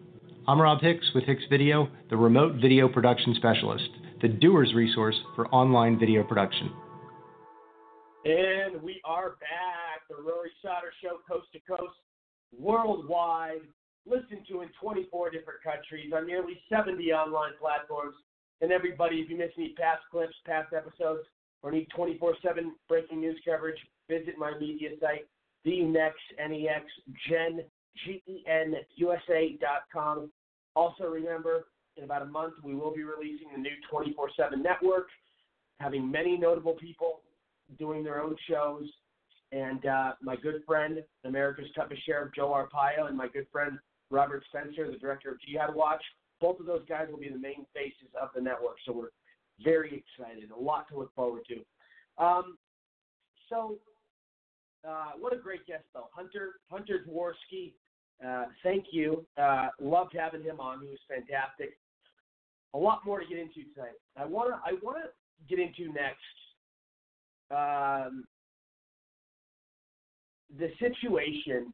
I'm 0.51 0.59
Rob 0.59 0.81
Hicks 0.81 1.09
with 1.15 1.23
Hicks 1.23 1.45
Video, 1.49 1.87
the 2.09 2.17
remote 2.17 2.55
video 2.61 2.89
production 2.89 3.33
specialist, 3.35 3.87
the 4.21 4.27
doer's 4.27 4.73
resource 4.73 5.15
for 5.33 5.47
online 5.47 5.97
video 5.97 6.25
production. 6.25 6.69
And 8.25 8.81
we 8.81 8.99
are 9.05 9.29
back. 9.39 10.03
The 10.09 10.15
Rory 10.21 10.51
Sauter 10.61 10.91
Show, 11.01 11.19
coast 11.25 11.47
to 11.53 11.59
coast, 11.61 11.95
worldwide. 12.59 13.61
listened 14.05 14.45
to 14.49 14.59
in 14.59 14.67
24 14.81 15.29
different 15.29 15.63
countries 15.63 16.11
on 16.13 16.27
nearly 16.27 16.59
70 16.67 17.13
online 17.13 17.53
platforms. 17.57 18.17
And 18.59 18.73
everybody, 18.73 19.21
if 19.21 19.29
you 19.29 19.37
miss 19.37 19.51
any 19.57 19.73
past 19.79 20.01
clips, 20.11 20.35
past 20.45 20.73
episodes, 20.73 21.23
or 21.63 21.71
need 21.71 21.87
24/7 21.95 22.75
breaking 22.89 23.21
news 23.21 23.39
coverage, 23.45 23.79
visit 24.09 24.37
my 24.37 24.57
media 24.57 24.99
site, 24.99 25.29
TheNext 25.65 26.11
Also 30.75 31.05
remember, 31.05 31.67
in 31.97 32.03
about 32.03 32.21
a 32.21 32.25
month, 32.25 32.53
we 32.63 32.75
will 32.75 32.93
be 32.93 33.03
releasing 33.03 33.47
the 33.51 33.57
new 33.57 33.75
24/7 33.91 34.61
network, 34.61 35.07
having 35.79 36.09
many 36.09 36.37
notable 36.37 36.73
people 36.73 37.21
doing 37.77 38.03
their 38.03 38.21
own 38.21 38.35
shows. 38.49 38.89
And 39.51 39.85
uh, 39.85 40.13
my 40.21 40.37
good 40.37 40.63
friend, 40.65 41.03
America's 41.25 41.67
toughest 41.75 42.05
sheriff, 42.05 42.31
Joe 42.33 42.49
Arpaio, 42.49 43.07
and 43.07 43.17
my 43.17 43.27
good 43.27 43.47
friend 43.51 43.77
Robert 44.09 44.43
Spencer, 44.47 44.89
the 44.89 44.97
director 44.97 45.31
of 45.31 45.41
Jihad 45.41 45.75
Watch. 45.75 46.03
Both 46.39 46.59
of 46.59 46.65
those 46.65 46.85
guys 46.87 47.07
will 47.11 47.19
be 47.19 47.29
the 47.29 47.37
main 47.37 47.65
faces 47.73 48.07
of 48.19 48.29
the 48.33 48.41
network. 48.41 48.77
So 48.85 48.93
we're 48.93 49.11
very 49.63 50.03
excited. 50.03 50.51
A 50.51 50.59
lot 50.59 50.87
to 50.89 50.97
look 50.97 51.13
forward 51.15 51.43
to. 51.49 52.23
Um, 52.23 52.57
so, 53.49 53.77
uh, 54.87 55.11
what 55.19 55.33
a 55.33 55.37
great 55.37 55.65
guest, 55.67 55.83
though. 55.93 56.07
Hunter 56.13 56.53
Hunter 56.69 57.05
Dworsky. 57.07 57.73
Uh, 58.25 58.45
thank 58.63 58.85
you. 58.91 59.25
Uh, 59.37 59.67
loved 59.79 60.15
having 60.17 60.43
him 60.43 60.59
on. 60.59 60.81
He 60.81 60.87
was 60.87 60.99
fantastic. 61.07 61.77
A 62.73 62.77
lot 62.77 63.05
more 63.05 63.19
to 63.19 63.25
get 63.25 63.37
into 63.37 63.69
tonight. 63.73 63.97
I 64.15 64.25
wanna 64.25 64.61
I 64.65 64.73
wanna 64.81 65.05
get 65.49 65.59
into 65.59 65.91
next 65.91 66.17
um, 67.49 68.23
the 70.57 70.71
situation 70.79 71.73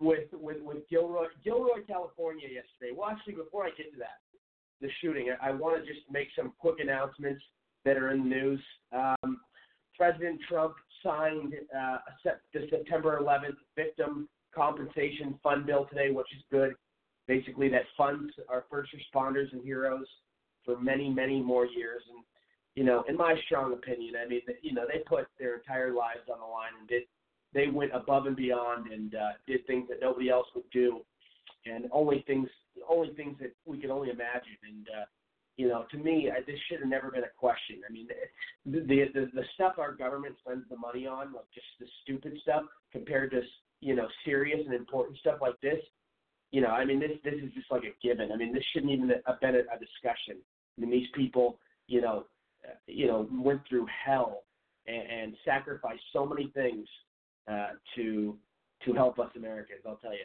with 0.00 0.28
with 0.32 0.62
with 0.62 0.88
Gilroy 0.88 1.26
Gilroy, 1.44 1.84
California 1.86 2.46
yesterday. 2.48 2.96
Well, 2.96 3.10
actually, 3.10 3.34
before 3.34 3.64
I 3.64 3.70
get 3.76 3.92
to 3.92 3.98
that, 3.98 4.18
the 4.80 4.88
shooting, 5.00 5.28
I, 5.40 5.50
I 5.50 5.52
want 5.52 5.82
to 5.82 5.86
just 5.86 6.04
make 6.10 6.28
some 6.36 6.52
quick 6.58 6.76
announcements 6.80 7.42
that 7.84 7.96
are 7.96 8.10
in 8.10 8.24
the 8.24 8.28
news. 8.28 8.60
Um, 8.92 9.40
President 9.96 10.40
Trump 10.48 10.74
signed 11.02 11.54
uh, 11.74 11.98
the 12.52 12.66
September 12.70 13.18
11th 13.22 13.56
Victim 13.76 14.28
Compensation 14.56 15.38
Fund 15.42 15.66
bill 15.66 15.86
today, 15.90 16.10
which 16.10 16.32
is 16.34 16.42
good. 16.50 16.74
Basically, 17.28 17.68
that 17.68 17.82
funds 17.96 18.32
our 18.48 18.64
first 18.70 18.90
responders 18.94 19.52
and 19.52 19.62
heroes 19.62 20.06
for 20.64 20.80
many, 20.80 21.10
many 21.10 21.40
more 21.42 21.66
years. 21.66 22.02
And 22.08 22.24
you 22.74 22.84
know, 22.84 23.04
in 23.08 23.16
my 23.16 23.34
strong 23.46 23.72
opinion, 23.72 24.14
I 24.22 24.28
mean, 24.28 24.40
you 24.62 24.74
know, 24.74 24.86
they 24.86 25.00
put 25.06 25.26
their 25.38 25.56
entire 25.56 25.92
lives 25.92 26.28
on 26.32 26.40
the 26.40 26.46
line 26.46 26.72
and 26.78 26.88
did 26.88 27.02
they 27.54 27.68
went 27.68 27.90
above 27.94 28.26
and 28.26 28.36
beyond 28.36 28.92
and 28.92 29.14
uh, 29.14 29.30
did 29.46 29.66
things 29.66 29.88
that 29.88 29.98
nobody 30.00 30.28
else 30.28 30.46
would 30.54 30.68
do, 30.72 31.00
and 31.64 31.86
only 31.92 32.22
things 32.26 32.48
only 32.88 33.14
things 33.14 33.36
that 33.40 33.52
we 33.64 33.78
could 33.78 33.90
only 33.90 34.10
imagine. 34.10 34.58
And 34.68 34.86
uh, 34.88 35.04
you 35.56 35.68
know, 35.68 35.86
to 35.90 35.96
me, 35.96 36.30
I, 36.30 36.40
this 36.40 36.58
should 36.68 36.80
have 36.80 36.88
never 36.88 37.10
been 37.10 37.24
a 37.24 37.38
question. 37.38 37.80
I 37.88 37.92
mean, 37.92 38.08
the 38.66 38.80
the 38.86 39.30
the 39.32 39.44
stuff 39.54 39.74
our 39.78 39.92
government 39.92 40.36
spends 40.44 40.64
the 40.68 40.76
money 40.76 41.06
on, 41.06 41.32
like 41.32 41.50
just 41.54 41.66
the 41.80 41.86
stupid 42.02 42.38
stuff, 42.42 42.64
compared 42.92 43.30
to 43.30 43.40
you 43.80 43.94
know 43.94 44.08
serious 44.24 44.60
and 44.64 44.74
important 44.74 45.18
stuff 45.18 45.38
like 45.40 45.60
this. 45.60 45.80
You 46.52 46.60
know, 46.60 46.68
I 46.68 46.84
mean, 46.84 47.00
this 47.00 47.12
this 47.24 47.34
is 47.34 47.52
just 47.54 47.70
like 47.70 47.82
a 47.84 47.94
given. 48.06 48.32
I 48.32 48.36
mean, 48.36 48.52
this 48.52 48.64
shouldn't 48.72 48.92
even 48.92 49.10
have 49.26 49.40
been 49.40 49.56
a, 49.56 49.60
a 49.60 49.78
discussion. 49.78 50.40
I 50.76 50.80
mean, 50.80 50.90
these 50.90 51.08
people, 51.14 51.58
you 51.86 52.00
know, 52.00 52.26
you 52.86 53.06
know, 53.06 53.28
went 53.32 53.62
through 53.68 53.86
hell 54.04 54.44
and, 54.86 55.02
and 55.10 55.36
sacrificed 55.44 56.02
so 56.12 56.26
many 56.26 56.48
things 56.54 56.86
uh, 57.50 57.70
to 57.96 58.36
to 58.84 58.92
help 58.92 59.18
us 59.18 59.30
Americans. 59.36 59.80
I'll 59.86 59.96
tell 59.96 60.12
you, 60.12 60.20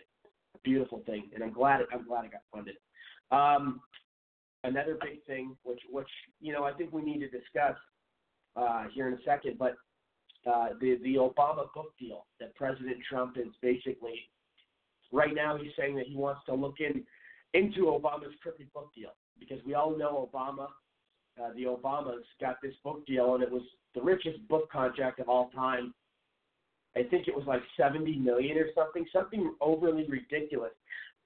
a 0.55 0.59
beautiful 0.63 1.01
thing, 1.05 1.29
and 1.33 1.43
I'm 1.43 1.53
glad 1.53 1.81
I'm 1.93 2.07
glad 2.07 2.25
it 2.25 2.31
got 2.31 2.41
funded. 2.53 2.75
Um, 3.31 3.81
another 4.63 4.97
big 5.01 5.23
thing, 5.25 5.55
which 5.63 5.81
which 5.89 6.09
you 6.39 6.53
know 6.53 6.63
I 6.63 6.73
think 6.73 6.91
we 6.91 7.01
need 7.01 7.19
to 7.19 7.29
discuss 7.29 7.75
uh, 8.55 8.85
here 8.93 9.07
in 9.07 9.13
a 9.13 9.23
second, 9.25 9.57
but 9.57 9.75
uh, 10.47 10.69
the 10.79 10.97
the 11.03 11.15
Obama 11.15 11.71
book 11.73 11.93
deal 11.99 12.25
that 12.39 12.55
President 12.55 12.97
Trump 13.07 13.37
is 13.37 13.53
basically 13.61 14.29
right 15.11 15.33
now 15.33 15.57
he's 15.57 15.71
saying 15.77 15.95
that 15.95 16.07
he 16.07 16.15
wants 16.15 16.41
to 16.45 16.55
look 16.55 16.75
in 16.79 17.03
into 17.53 17.81
Obama's 17.81 18.33
crooked 18.41 18.71
book 18.73 18.89
deal 18.95 19.11
because 19.39 19.59
we 19.65 19.73
all 19.73 19.97
know 19.97 20.29
Obama, 20.33 20.67
uh, 21.41 21.53
the 21.55 21.63
Obamas 21.63 22.21
got 22.39 22.55
this 22.61 22.73
book 22.83 23.05
deal 23.05 23.35
and 23.35 23.43
it 23.43 23.51
was 23.51 23.63
the 23.93 24.01
richest 24.01 24.47
book 24.47 24.71
contract 24.71 25.19
of 25.19 25.27
all 25.27 25.49
time 25.49 25.93
I 26.95 27.03
think 27.03 27.27
it 27.27 27.35
was 27.35 27.45
like 27.47 27.61
70 27.77 28.17
million 28.17 28.57
or 28.57 28.67
something, 28.75 29.05
something 29.13 29.53
overly 29.61 30.05
ridiculous. 30.07 30.73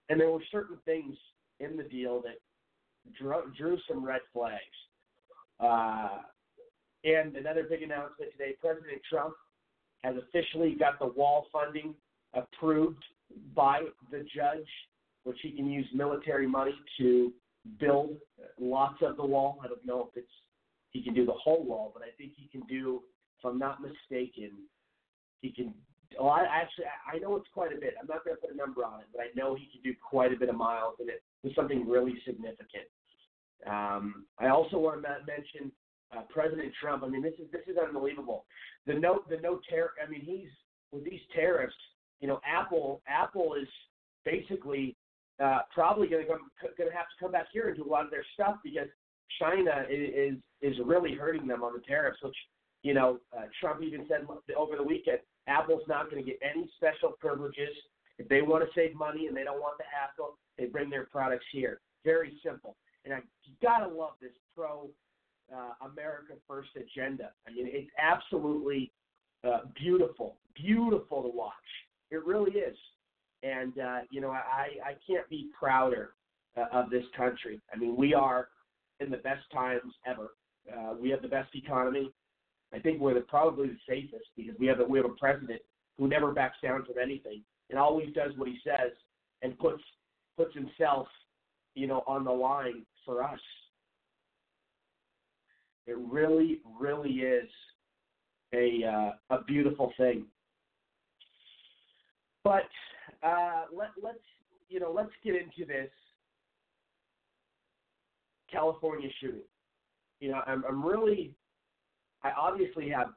And 0.09 0.19
there 0.19 0.29
were 0.29 0.43
certain 0.51 0.77
things 0.85 1.15
in 1.59 1.75
the 1.75 1.83
deal 1.83 2.21
that 2.21 2.39
drew, 3.17 3.41
drew 3.57 3.77
some 3.89 4.05
red 4.05 4.21
flags. 4.31 4.61
Uh, 5.59 6.21
and 7.05 7.35
another 7.35 7.63
big 7.69 7.83
announcement 7.83 8.31
today 8.31 8.55
President 8.59 9.01
Trump 9.09 9.33
has 10.03 10.15
officially 10.17 10.75
got 10.77 10.99
the 10.99 11.07
wall 11.07 11.45
funding 11.51 11.93
approved 12.33 13.03
by 13.55 13.81
the 14.11 14.25
judge, 14.35 14.67
which 15.23 15.37
he 15.41 15.51
can 15.51 15.69
use 15.69 15.85
military 15.93 16.47
money 16.47 16.75
to 16.97 17.31
build 17.79 18.17
lots 18.59 18.97
of 19.01 19.17
the 19.17 19.25
wall. 19.25 19.59
I 19.63 19.67
don't 19.67 19.85
know 19.85 20.09
if 20.09 20.17
it's 20.17 20.27
he 20.91 21.03
can 21.03 21.13
do 21.13 21.25
the 21.25 21.33
whole 21.33 21.63
wall, 21.65 21.91
but 21.93 22.03
I 22.03 22.11
think 22.17 22.31
he 22.37 22.47
can 22.47 22.65
do, 22.67 23.01
if 23.37 23.45
I'm 23.45 23.59
not 23.59 23.79
mistaken, 23.81 24.51
he 25.41 25.51
can. 25.51 25.73
Well, 26.17 26.29
I 26.29 26.45
actually 26.49 26.85
I 27.11 27.17
know 27.19 27.35
it's 27.35 27.49
quite 27.53 27.73
a 27.75 27.79
bit. 27.79 27.95
I'm 27.99 28.07
not 28.07 28.23
going 28.23 28.37
to 28.37 28.41
put 28.41 28.53
a 28.53 28.57
number 28.57 28.85
on 28.85 29.01
it, 29.01 29.07
but 29.11 29.21
I 29.21 29.27
know 29.35 29.55
he 29.55 29.67
can 29.71 29.81
do 29.83 29.93
quite 29.99 30.31
a 30.31 30.37
bit 30.37 30.49
of 30.49 30.55
miles, 30.55 30.95
and 30.99 31.09
it 31.09 31.21
was 31.43 31.53
something 31.55 31.87
really 31.87 32.13
significant. 32.25 32.87
Um, 33.67 34.25
I 34.39 34.47
also 34.47 34.77
want 34.77 35.01
to 35.01 35.09
mention 35.27 35.71
uh, 36.15 36.21
President 36.29 36.71
Trump. 36.81 37.03
I 37.03 37.07
mean, 37.07 37.21
this 37.21 37.33
is 37.39 37.51
this 37.51 37.61
is 37.67 37.77
unbelievable. 37.77 38.45
The 38.87 38.93
no 38.93 39.21
the 39.29 39.37
no 39.37 39.59
tariff. 39.69 39.91
I 40.05 40.09
mean, 40.09 40.21
he's 40.21 40.49
with 40.91 41.03
these 41.03 41.21
tariffs. 41.33 41.75
You 42.21 42.27
know, 42.27 42.39
Apple 42.45 43.01
Apple 43.07 43.55
is 43.59 43.67
basically 44.23 44.95
uh, 45.43 45.59
probably 45.73 46.07
going 46.07 46.25
to 46.25 46.31
come 46.31 46.49
going 46.77 46.89
to 46.89 46.95
have 46.95 47.07
to 47.07 47.17
come 47.19 47.31
back 47.31 47.47
here 47.51 47.67
and 47.67 47.77
do 47.77 47.83
a 47.83 47.91
lot 47.91 48.05
of 48.05 48.11
their 48.11 48.25
stuff 48.33 48.57
because 48.63 48.87
China 49.39 49.85
is 49.89 50.37
is 50.61 50.75
really 50.85 51.13
hurting 51.13 51.47
them 51.47 51.63
on 51.63 51.73
the 51.73 51.81
tariffs, 51.81 52.19
which 52.21 52.35
you 52.85 52.93
know, 52.93 53.17
uh, 53.35 53.45
Trump 53.59 53.81
even 53.81 54.05
said 54.07 54.27
over 54.55 54.77
the 54.77 54.83
weekend, 54.83 55.17
Apple's 55.47 55.81
not 55.87 56.11
going 56.11 56.23
to 56.23 56.31
get 56.31 56.39
any 56.43 56.69
special 56.77 57.15
privileges. 57.19 57.73
If 58.19 58.29
they 58.29 58.43
want 58.43 58.63
to 58.63 58.69
save 58.79 58.95
money 58.95 59.25
and 59.25 59.35
they 59.35 59.43
don't 59.43 59.59
want 59.59 59.79
the 59.79 59.85
hassle, 59.89 60.37
they 60.55 60.65
bring 60.65 60.91
their 60.91 61.05
products 61.05 61.45
here. 61.51 61.81
Very 62.05 62.39
simple. 62.45 62.75
And 63.03 63.11
I 63.11 63.21
gotta 63.61 63.87
love 63.87 64.11
this 64.21 64.31
pro 64.55 64.87
uh, 65.53 65.85
America 65.85 66.33
First 66.47 66.69
agenda. 66.75 67.31
I 67.47 67.51
mean, 67.51 67.67
it's 67.69 67.89
absolutely 67.99 68.91
uh, 69.43 69.61
beautiful, 69.75 70.37
beautiful 70.55 71.23
to 71.23 71.29
watch. 71.29 71.53
It 72.11 72.25
really 72.25 72.51
is. 72.51 72.77
And 73.43 73.77
uh, 73.79 73.99
you 74.09 74.21
know, 74.21 74.31
I 74.31 74.67
I 74.83 74.95
can't 75.07 75.27
be 75.29 75.49
prouder 75.57 76.11
uh, 76.57 76.65
of 76.71 76.89
this 76.89 77.03
country. 77.15 77.61
I 77.73 77.77
mean, 77.77 77.95
we 77.95 78.13
are 78.13 78.49
in 78.99 79.09
the 79.09 79.17
best 79.17 79.43
times 79.53 79.93
ever. 80.05 80.31
Uh, 80.71 80.95
we 80.99 81.09
have 81.09 81.21
the 81.21 81.27
best 81.27 81.49
economy. 81.53 82.11
I 82.73 82.79
think 82.79 82.99
we're 82.99 83.13
the, 83.13 83.21
probably 83.21 83.67
the 83.67 83.77
safest 83.87 84.25
because 84.35 84.55
we 84.59 84.67
have 84.67 84.79
a 84.79 84.85
we 84.85 84.97
have 84.97 85.05
a 85.05 85.15
president 85.15 85.61
who 85.97 86.07
never 86.07 86.31
backs 86.31 86.57
down 86.63 86.85
from 86.85 86.95
anything 87.01 87.41
and 87.69 87.79
always 87.79 88.13
does 88.13 88.31
what 88.37 88.47
he 88.47 88.57
says 88.63 88.91
and 89.41 89.57
puts 89.59 89.83
puts 90.37 90.53
himself, 90.53 91.07
you 91.75 91.87
know, 91.87 92.03
on 92.07 92.23
the 92.23 92.31
line 92.31 92.85
for 93.05 93.23
us. 93.23 93.39
It 95.87 95.97
really, 95.97 96.61
really 96.79 97.11
is 97.11 97.49
a 98.53 98.83
uh, 98.83 99.35
a 99.35 99.43
beautiful 99.43 99.93
thing. 99.97 100.25
But 102.43 102.69
uh, 103.23 103.65
let 103.75 103.89
let's 104.01 104.19
you 104.69 104.79
know 104.79 104.91
let's 104.91 105.11
get 105.23 105.35
into 105.35 105.65
this 105.67 105.89
California 108.51 109.09
shooting. 109.19 109.41
You 110.19 110.31
know, 110.31 110.41
I'm 110.47 110.63
I'm 110.67 110.85
really 110.85 111.35
I 112.23 112.31
obviously 112.37 112.89
have 112.89 113.09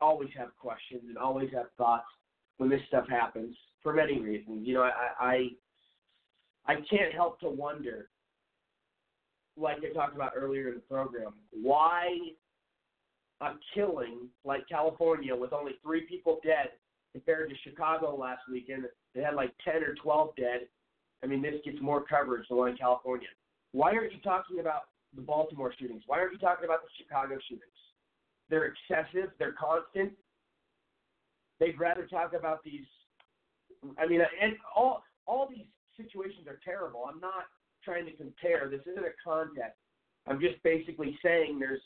always 0.00 0.30
have 0.36 0.48
questions 0.58 1.02
and 1.08 1.18
always 1.18 1.50
have 1.52 1.66
thoughts 1.76 2.06
when 2.56 2.68
this 2.68 2.80
stuff 2.88 3.08
happens 3.08 3.56
for 3.82 3.92
many 3.92 4.18
reasons. 4.20 4.66
You 4.66 4.74
know, 4.74 4.82
I 4.82 5.24
I, 5.24 5.48
I 6.66 6.74
can't 6.88 7.12
help 7.12 7.40
to 7.40 7.48
wonder, 7.48 8.08
like 9.56 9.78
I 9.78 9.92
talked 9.92 10.14
about 10.14 10.32
earlier 10.36 10.68
in 10.68 10.74
the 10.74 10.80
program, 10.80 11.32
why 11.52 12.16
a 13.40 13.52
killing 13.74 14.28
like 14.44 14.68
California 14.68 15.34
with 15.34 15.52
only 15.52 15.72
three 15.82 16.02
people 16.02 16.40
dead 16.44 16.70
compared 17.12 17.50
to 17.50 17.56
Chicago 17.64 18.14
last 18.16 18.42
weekend, 18.50 18.84
they 19.14 19.22
had 19.22 19.34
like 19.34 19.52
ten 19.64 19.82
or 19.82 19.94
twelve 20.02 20.34
dead. 20.36 20.68
I 21.22 21.26
mean, 21.26 21.42
this 21.42 21.54
gets 21.64 21.78
more 21.80 22.04
coverage 22.04 22.48
than 22.48 22.58
one 22.58 22.70
in 22.70 22.76
California. 22.76 23.28
Why 23.72 23.92
aren't 23.92 24.12
you 24.12 24.20
talking 24.20 24.60
about 24.60 24.82
the 25.14 25.22
Baltimore 25.22 25.74
shootings? 25.78 26.02
Why 26.06 26.18
aren't 26.18 26.32
you 26.32 26.38
talking 26.38 26.64
about 26.64 26.80
the 26.82 26.88
Chicago 26.96 27.38
shootings? 27.48 27.64
They're 28.48 28.72
excessive. 28.72 29.30
They're 29.38 29.52
constant. 29.52 30.12
They'd 31.58 31.78
rather 31.78 32.06
talk 32.06 32.32
about 32.32 32.64
these. 32.64 32.86
I 33.98 34.06
mean, 34.06 34.20
and 34.20 34.54
all 34.74 35.02
all 35.26 35.48
these 35.48 35.66
situations 35.96 36.46
are 36.48 36.58
terrible. 36.64 37.04
I'm 37.08 37.20
not 37.20 37.44
trying 37.84 38.06
to 38.06 38.12
compare. 38.12 38.68
This 38.70 38.80
isn't 38.90 39.04
a 39.04 39.14
contest. 39.22 39.76
I'm 40.26 40.40
just 40.40 40.62
basically 40.62 41.18
saying 41.22 41.58
there's 41.58 41.80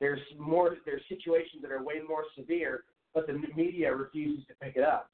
there's 0.00 0.20
more 0.38 0.76
there's 0.84 1.02
situations 1.08 1.62
that 1.62 1.70
are 1.70 1.82
way 1.82 2.00
more 2.06 2.24
severe, 2.36 2.84
but 3.14 3.26
the 3.26 3.40
media 3.56 3.94
refuses 3.94 4.46
to 4.46 4.54
pick 4.60 4.76
it 4.76 4.84
up, 4.84 5.10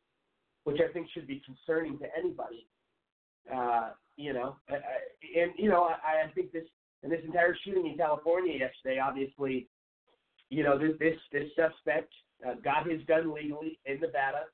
which 0.65 0.81
I 0.81 0.93
think 0.93 1.09
should 1.13 1.27
be 1.27 1.43
concerning 1.45 1.99
to 1.99 2.07
anybody. 2.17 2.67
Uh, 3.53 3.91
you 4.17 4.33
know, 4.33 4.57
and 4.69 5.53
you 5.57 5.71
know, 5.71 5.85
I, 5.85 6.29
I 6.29 6.33
think 6.35 6.53
this 6.53 6.65
and 7.03 7.11
this 7.11 7.21
entire 7.25 7.57
shooting 7.65 7.87
in 7.87 7.97
California 7.97 8.59
yesterday, 8.59 9.01
obviously, 9.01 9.67
you 10.51 10.63
know, 10.63 10.79
this 10.79 10.93
this, 10.99 11.17
this 11.33 11.49
suspect 11.57 12.13
uh, 12.47 12.55
got 12.63 12.89
his 12.89 13.03
gun 13.07 13.33
legally 13.35 13.79
in 13.87 14.01
Nevada. 14.01 14.45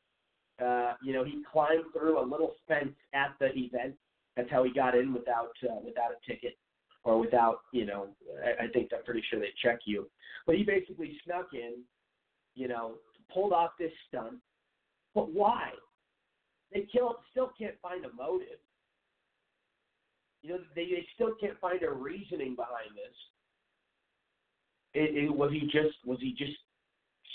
Uh, 0.65 0.95
you 1.03 1.13
know, 1.13 1.25
he 1.25 1.43
climbed 1.53 1.85
through 1.93 2.19
a 2.19 2.25
little 2.25 2.55
fence 2.67 2.95
at 3.13 3.35
the 3.41 3.49
event. 3.55 3.95
That's 4.37 4.51
how 4.51 4.65
he 4.65 4.73
got 4.73 4.97
in 4.97 5.13
without 5.15 5.53
uh, 5.65 5.81
without 5.85 6.11
a 6.13 6.31
ticket 6.31 6.57
or 7.07 7.19
without, 7.21 7.61
you 7.73 7.87
know, 7.87 8.09
I, 8.45 8.65
I 8.65 8.69
think 8.69 8.91
I'm 8.93 9.05
pretty 9.05 9.23
sure 9.31 9.39
they 9.39 9.53
check 9.63 9.79
you. 9.85 10.09
But 10.45 10.57
he 10.57 10.65
basically 10.65 11.17
snuck 11.25 11.49
in, 11.55 11.83
you 12.55 12.67
know, 12.67 12.95
pulled 13.33 13.53
off 13.53 13.71
this 13.79 13.93
stunt. 14.09 14.35
But 15.15 15.33
why? 15.33 15.71
They 16.73 16.87
still 16.91 17.53
can't 17.59 17.77
find 17.81 18.05
a 18.05 18.13
motive. 18.13 18.59
You 20.43 20.51
know, 20.51 20.59
they, 20.75 20.85
they 20.85 21.07
still 21.15 21.33
can't 21.41 21.59
find 21.61 21.83
a 21.83 21.91
reasoning 21.91 22.57
behind 22.57 22.91
this. 22.95 23.17
It, 24.95 25.25
it, 25.25 25.35
was 25.35 25.53
he 25.53 25.61
just 25.61 25.97
was 26.05 26.19
he 26.21 26.33
just 26.33 26.57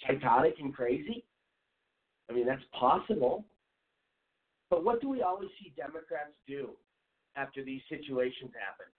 psychotic 0.06 0.56
and 0.60 0.74
crazy? 0.74 1.24
I 2.30 2.34
mean, 2.34 2.46
that's 2.46 2.62
possible. 2.78 3.46
But 4.70 4.84
what 4.84 5.02
do 5.02 5.10
we 5.10 5.22
always 5.22 5.50
see 5.60 5.74
Democrats 5.76 6.32
do 6.48 6.72
after 7.36 7.64
these 7.64 7.82
situations 7.90 8.52
happen? 8.54 8.92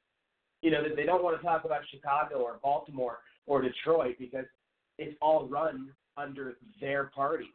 You 0.63 0.71
know, 0.71 0.83
that 0.83 0.97
they 0.97 1.05
don't 1.05 1.25
want 1.25 1.37
to 1.39 1.45
talk 1.45 1.65
about 1.65 1.81
Chicago 1.91 2.37
or 2.37 2.61
Baltimore 2.63 3.19
or 3.47 3.63
Detroit 3.63 4.17
because 4.19 4.47
it's 4.99 5.17
all 5.21 5.47
run 5.47 5.91
under 6.17 6.57
their 6.81 7.05
party, 7.15 7.49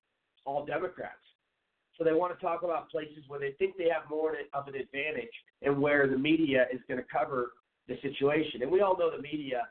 all 0.45 0.65
Democrats. 0.65 1.15
So 1.97 2.03
they 2.03 2.13
want 2.13 2.37
to 2.37 2.45
talk 2.45 2.63
about 2.63 2.89
places 2.89 3.23
where 3.27 3.39
they 3.39 3.51
think 3.57 3.75
they 3.77 3.89
have 3.89 4.09
more 4.09 4.33
of 4.53 4.67
an 4.67 4.75
advantage 4.75 5.33
and 5.61 5.81
where 5.81 6.07
the 6.07 6.17
media 6.17 6.67
is 6.71 6.79
going 6.87 6.99
to 6.99 7.05
cover 7.11 7.53
the 7.87 7.95
situation. 8.01 8.61
And 8.61 8.71
we 8.71 8.81
all 8.81 8.97
know 8.97 9.09
the 9.15 9.21
media, 9.21 9.63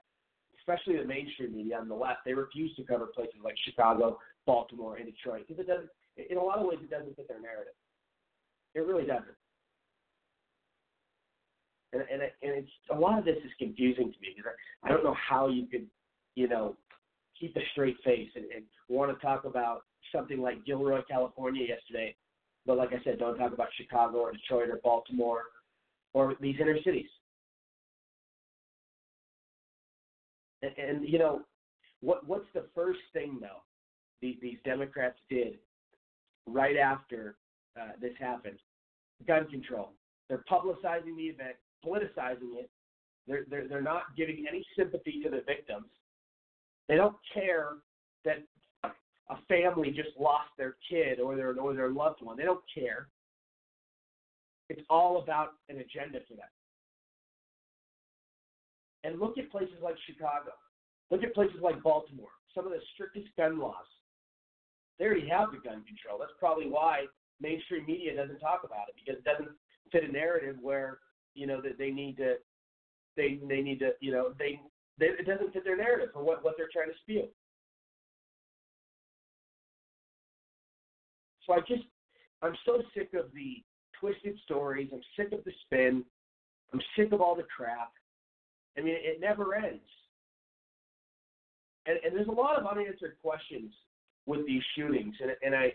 especially 0.59 0.97
the 0.97 1.05
mainstream 1.05 1.55
media 1.55 1.79
on 1.79 1.89
the 1.89 1.95
left, 1.95 2.21
they 2.25 2.35
refuse 2.35 2.75
to 2.77 2.83
cover 2.83 3.07
places 3.07 3.37
like 3.45 3.55
Chicago, 3.65 4.19
Baltimore, 4.45 4.97
and 4.97 5.07
Detroit 5.07 5.45
because 5.47 5.63
it 5.63 5.69
doesn't. 5.69 5.91
In 6.31 6.39
a 6.39 6.43
lot 6.43 6.59
of 6.59 6.67
ways, 6.67 6.79
it 6.83 6.91
doesn't 6.91 7.15
fit 7.15 7.29
their 7.29 7.41
narrative. 7.41 7.75
It 8.75 8.81
really 8.81 9.05
doesn't. 9.05 9.37
And 11.93 12.03
and, 12.03 12.23
and 12.23 12.31
it's 12.43 12.71
a 12.91 12.99
lot 12.99 13.19
of 13.19 13.25
this 13.25 13.39
is 13.45 13.51
confusing 13.59 14.13
to 14.13 14.19
me 14.21 14.35
because 14.37 14.53
I, 14.83 14.89
I 14.89 14.93
don't 14.93 15.05
know 15.05 15.17
how 15.17 15.49
you 15.49 15.67
could, 15.67 15.87
you 16.35 16.49
know, 16.49 16.77
keep 17.39 17.57
a 17.57 17.61
straight 17.73 17.97
face 18.05 18.31
and, 18.35 18.45
and 18.55 18.65
want 18.89 19.17
to 19.17 19.25
talk 19.25 19.45
about 19.45 19.83
something 20.13 20.41
like 20.41 20.65
Gilroy, 20.65 21.03
California 21.09 21.67
yesterday, 21.67 22.15
but 22.65 22.77
like 22.77 22.91
I 22.91 23.03
said, 23.05 23.19
don't 23.19 23.39
talk 23.39 23.53
about 23.53 23.69
Chicago 23.77 24.19
or 24.19 24.33
Detroit 24.33 24.71
or 24.71 24.81
Baltimore 24.83 25.43
or 26.13 26.35
these 26.41 26.57
inner 26.61 26.79
cities. 26.83 27.09
And, 30.63 30.73
and 30.79 31.09
you 31.09 31.19
know, 31.19 31.43
what 32.01 32.27
what's 32.27 32.47
the 32.55 32.65
first 32.75 33.01
thing 33.13 33.39
though 33.41 33.63
these, 34.21 34.37
these 34.41 34.59
Democrats 34.65 35.19
did 35.29 35.59
right 36.47 36.77
after 36.77 37.37
uh, 37.81 37.93
this 38.01 38.13
happened? 38.19 38.59
Gun 39.27 39.47
control. 39.49 39.93
They're 40.29 40.45
publicizing 40.51 41.17
the 41.17 41.25
event, 41.25 41.57
politicizing 41.85 42.59
it. 42.59 42.71
They're, 43.27 43.45
they're, 43.51 43.69
they're 43.69 43.83
not 43.83 44.03
giving 44.17 44.45
any 44.49 44.65
sympathy 44.79 45.21
to 45.25 45.31
the 45.31 45.43
victims. 45.47 45.87
They 46.89 46.97
don't 46.97 47.17
care 47.35 47.75
that 48.25 48.45
a 48.85 49.37
family 49.49 49.91
just 49.91 50.11
lost 50.19 50.51
their 50.57 50.77
kid 50.89 51.19
or 51.19 51.35
their 51.35 51.59
or 51.59 51.75
their 51.75 51.91
loved 51.91 52.23
one. 52.23 52.37
They 52.37 52.45
don't 52.45 52.63
care. 52.73 53.09
It's 54.69 54.83
all 54.89 55.23
about 55.23 55.51
an 55.69 55.77
agenda 55.77 56.21
for 56.29 56.35
them. 56.35 56.47
And 59.05 59.21
look 59.21 59.39
at 59.39 59.51
places 59.51 59.77
like 59.83 59.97
Chicago. 60.07 60.53
Look 61.11 61.23
at 61.23 61.35
places 61.35 61.59
like 61.63 61.83
Baltimore. 61.83 62.35
Some 62.55 62.67
of 62.67 62.73
the 62.73 62.81
strictest 62.95 63.29
gun 63.37 63.59
laws. 63.59 63.87
They 64.99 65.05
already 65.05 65.29
have 65.29 65.51
the 65.53 65.59
gun 65.59 65.85
control. 65.85 66.19
That's 66.19 66.33
probably 66.39 66.69
why 66.69 67.07
mainstream 67.41 67.85
media 67.87 68.17
doesn't 68.17 68.39
talk 68.41 68.63
about 68.65 68.89
it 68.89 68.95
because 68.97 69.21
it 69.21 69.25
doesn't 69.25 69.55
fit 69.93 70.09
a 70.09 70.13
narrative 70.13 70.57
where 70.61 70.99
you 71.37 71.47
know 71.47 71.61
that 71.61 71.79
they 71.79 71.91
need 71.91 72.17
to 72.17 72.35
they 73.17 73.39
they 73.49 73.61
need 73.61 73.79
to 73.81 73.91
you 74.01 74.13
know 74.13 74.33
they, 74.39 74.61
they 74.99 75.07
it 75.07 75.27
doesn't 75.27 75.53
fit 75.53 75.65
their 75.65 75.77
narrative 75.77 76.09
for 76.13 76.23
what 76.23 76.43
what 76.45 76.55
they're 76.57 76.69
trying 76.73 76.89
to 76.89 76.99
spew. 77.03 77.29
So 81.47 81.55
I 81.55 81.61
just, 81.61 81.85
I'm 82.43 82.55
so 82.65 82.83
sick 82.95 83.11
of 83.15 83.27
the 83.33 83.63
twisted 83.99 84.39
stories. 84.45 84.89
I'm 84.93 85.01
sick 85.17 85.33
of 85.33 85.45
the 85.45 85.53
spin. 85.65 86.05
I'm 86.73 86.81
sick 86.97 87.13
of 87.13 87.21
all 87.21 87.37
the 87.37 87.45
crap. 87.45 87.93
I 88.77 88.83
mean, 88.83 88.97
it 88.99 89.21
never 89.21 89.55
ends. 89.55 89.81
And, 91.87 91.99
and 92.05 92.15
there's 92.15 92.29
a 92.29 92.33
lot 92.33 92.59
of 92.59 92.67
unanswered 92.67 93.17
questions 93.23 93.73
with 94.27 94.45
these 94.45 94.63
shootings, 94.77 95.15
and, 95.23 95.31
and 95.43 95.55
I 95.55 95.73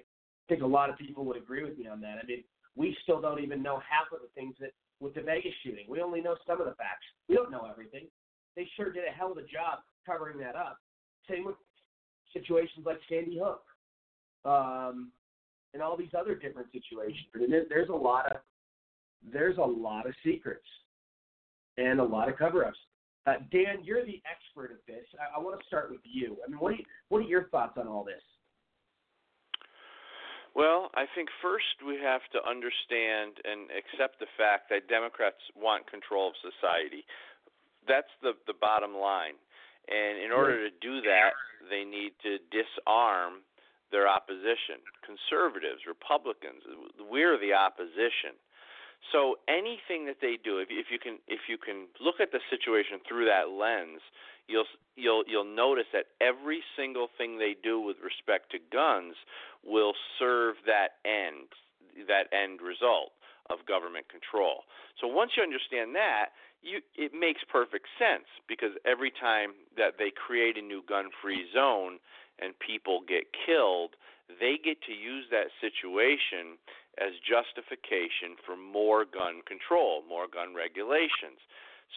think 0.50 0.62
a 0.62 0.68
lot 0.68 0.90
of 0.90 0.98
people 0.98 1.24
would 1.24 1.38
agree 1.38 1.64
with 1.64 1.78
me 1.78 1.88
on 1.88 2.02
that. 2.02 2.18
I 2.22 2.28
mean, 2.28 2.44
we 2.76 2.96
still 3.02 3.22
don't 3.22 3.42
even 3.42 3.64
know 3.64 3.78
half 3.78 4.12
of 4.14 4.20
the 4.22 4.28
things 4.36 4.56
that 4.60 4.72
with 5.02 5.16
the 5.16 5.22
Vegas 5.22 5.52
shooting. 5.64 5.86
We 5.90 6.00
only 6.02 6.22
know 6.22 6.36
some 6.48 6.62
of 6.62 6.68
the 6.68 6.76
facts. 6.76 7.04
We 7.28 7.36
don't 7.36 7.52
know 7.52 7.68
everything. 7.70 8.06
They 8.56 8.68
sure 8.78 8.94
did 8.94 9.04
a 9.04 9.12
hell 9.12 9.32
of 9.32 9.38
a 9.38 9.42
job 9.42 9.80
covering 10.06 10.38
that 10.40 10.56
up. 10.56 10.78
Same 11.30 11.44
with 11.44 11.56
situations 12.34 12.86
like 12.86 13.00
Sandy 13.10 13.40
Hook. 13.44 13.64
Um, 14.46 15.12
and 15.74 15.82
all 15.82 15.98
these 15.98 16.14
other 16.18 16.36
different 16.36 16.68
situations. 16.72 17.28
And 17.34 17.54
there's 17.70 17.90
a 17.90 17.94
lot 17.94 18.32
of 18.32 18.38
there's 19.32 19.58
a 19.58 19.62
lot 19.62 20.08
of 20.08 20.14
secrets 20.24 20.66
and 21.78 22.00
a 22.00 22.04
lot 22.04 22.28
of 22.28 22.38
cover-ups. 22.38 22.78
Uh, 23.28 23.36
Dan, 23.52 23.84
you're 23.84 24.04
the 24.04 24.20
expert 24.26 24.72
at 24.72 24.86
this. 24.88 25.06
I, 25.20 25.40
I 25.40 25.44
want 25.44 25.60
to 25.60 25.66
start 25.68 25.92
with 25.92 26.02
you. 26.04 26.38
I 26.46 26.50
mean, 26.50 26.60
what 26.60 26.74
are 26.74 26.78
you, 26.78 26.86
what 27.10 27.20
are 27.20 27.28
your 27.28 27.48
thoughts 27.50 27.78
on 27.78 27.88
all 27.88 28.04
this? 28.04 28.22
Well, 30.54 30.92
I 30.96 31.08
think 31.16 31.30
first 31.42 31.80
we 31.86 31.96
have 32.04 32.22
to 32.36 32.44
understand 32.44 33.40
and 33.48 33.72
accept 33.72 34.20
the 34.20 34.28
fact 34.36 34.68
that 34.70 34.92
Democrats 34.92 35.40
want 35.56 35.88
control 35.88 36.30
of 36.30 36.36
society. 36.44 37.08
That's 37.88 38.12
the 38.22 38.36
the 38.46 38.54
bottom 38.54 38.94
line. 38.96 39.40
And 39.88 40.20
in 40.22 40.32
order 40.32 40.70
to 40.70 40.72
do 40.84 41.02
that, 41.08 41.34
they 41.72 41.84
need 41.84 42.14
to 42.22 42.38
disarm 42.54 43.42
their 43.92 44.08
opposition. 44.08 44.80
Conservatives, 45.04 45.84
Republicans, 45.88 46.64
we're 47.10 47.40
the 47.40 47.54
opposition. 47.54 48.38
So 49.10 49.42
anything 49.50 50.06
that 50.06 50.22
they 50.22 50.38
do, 50.38 50.62
if, 50.62 50.70
if 50.70 50.94
you 50.94 51.00
can, 51.02 51.18
if 51.28 51.50
you 51.50 51.58
can 51.58 51.90
look 52.00 52.22
at 52.22 52.32
the 52.32 52.40
situation 52.54 53.02
through 53.04 53.26
that 53.26 53.50
lens, 53.50 54.00
you'll 54.52 54.70
you'll 54.96 55.24
you'll 55.28 55.56
notice 55.56 55.88
that 55.94 56.12
every 56.20 56.62
single 56.76 57.08
thing 57.18 57.40
they 57.40 57.56
do 57.56 57.80
with 57.80 57.98
respect 58.04 58.52
to 58.52 58.60
guns 58.72 59.16
will 59.64 59.94
serve 60.20 60.56
that 60.68 61.00
end, 61.08 61.48
that 62.08 62.28
end 62.36 62.60
result 62.62 63.16
of 63.50 63.66
government 63.66 64.08
control. 64.10 64.64
So 65.00 65.08
once 65.08 65.32
you 65.36 65.44
understand 65.44 65.96
that, 65.96 66.36
you 66.62 66.82
it 66.96 67.14
makes 67.16 67.42
perfect 67.48 67.88
sense 67.98 68.28
because 68.48 68.76
every 68.86 69.12
time 69.12 69.56
that 69.78 69.96
they 69.98 70.12
create 70.12 70.58
a 70.58 70.62
new 70.62 70.84
gun-free 70.88 71.48
zone, 71.54 72.00
and 72.42 72.58
people 72.60 73.02
get 73.08 73.32
killed, 73.32 73.96
they 74.40 74.58
get 74.58 74.82
to 74.90 74.94
use 74.94 75.26
that 75.32 75.54
situation 75.62 76.58
as 76.98 77.16
justification 77.24 78.36
for 78.44 78.58
more 78.58 79.06
gun 79.06 79.46
control, 79.48 80.04
more 80.10 80.28
gun 80.28 80.54
regulations. 80.56 81.40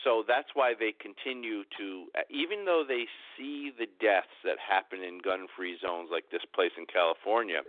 So 0.02 0.24
that's 0.26 0.48
why 0.54 0.74
they 0.78 0.92
continue 0.92 1.62
to, 1.78 2.06
uh, 2.18 2.22
even 2.28 2.64
though 2.64 2.84
they 2.86 3.06
see 3.36 3.70
the 3.76 3.86
deaths 4.00 4.34
that 4.44 4.56
happen 4.58 5.02
in 5.02 5.18
gun 5.18 5.46
free 5.56 5.76
zones 5.80 6.08
like 6.10 6.24
this 6.30 6.44
place 6.54 6.72
in 6.76 6.86
California, 6.86 7.60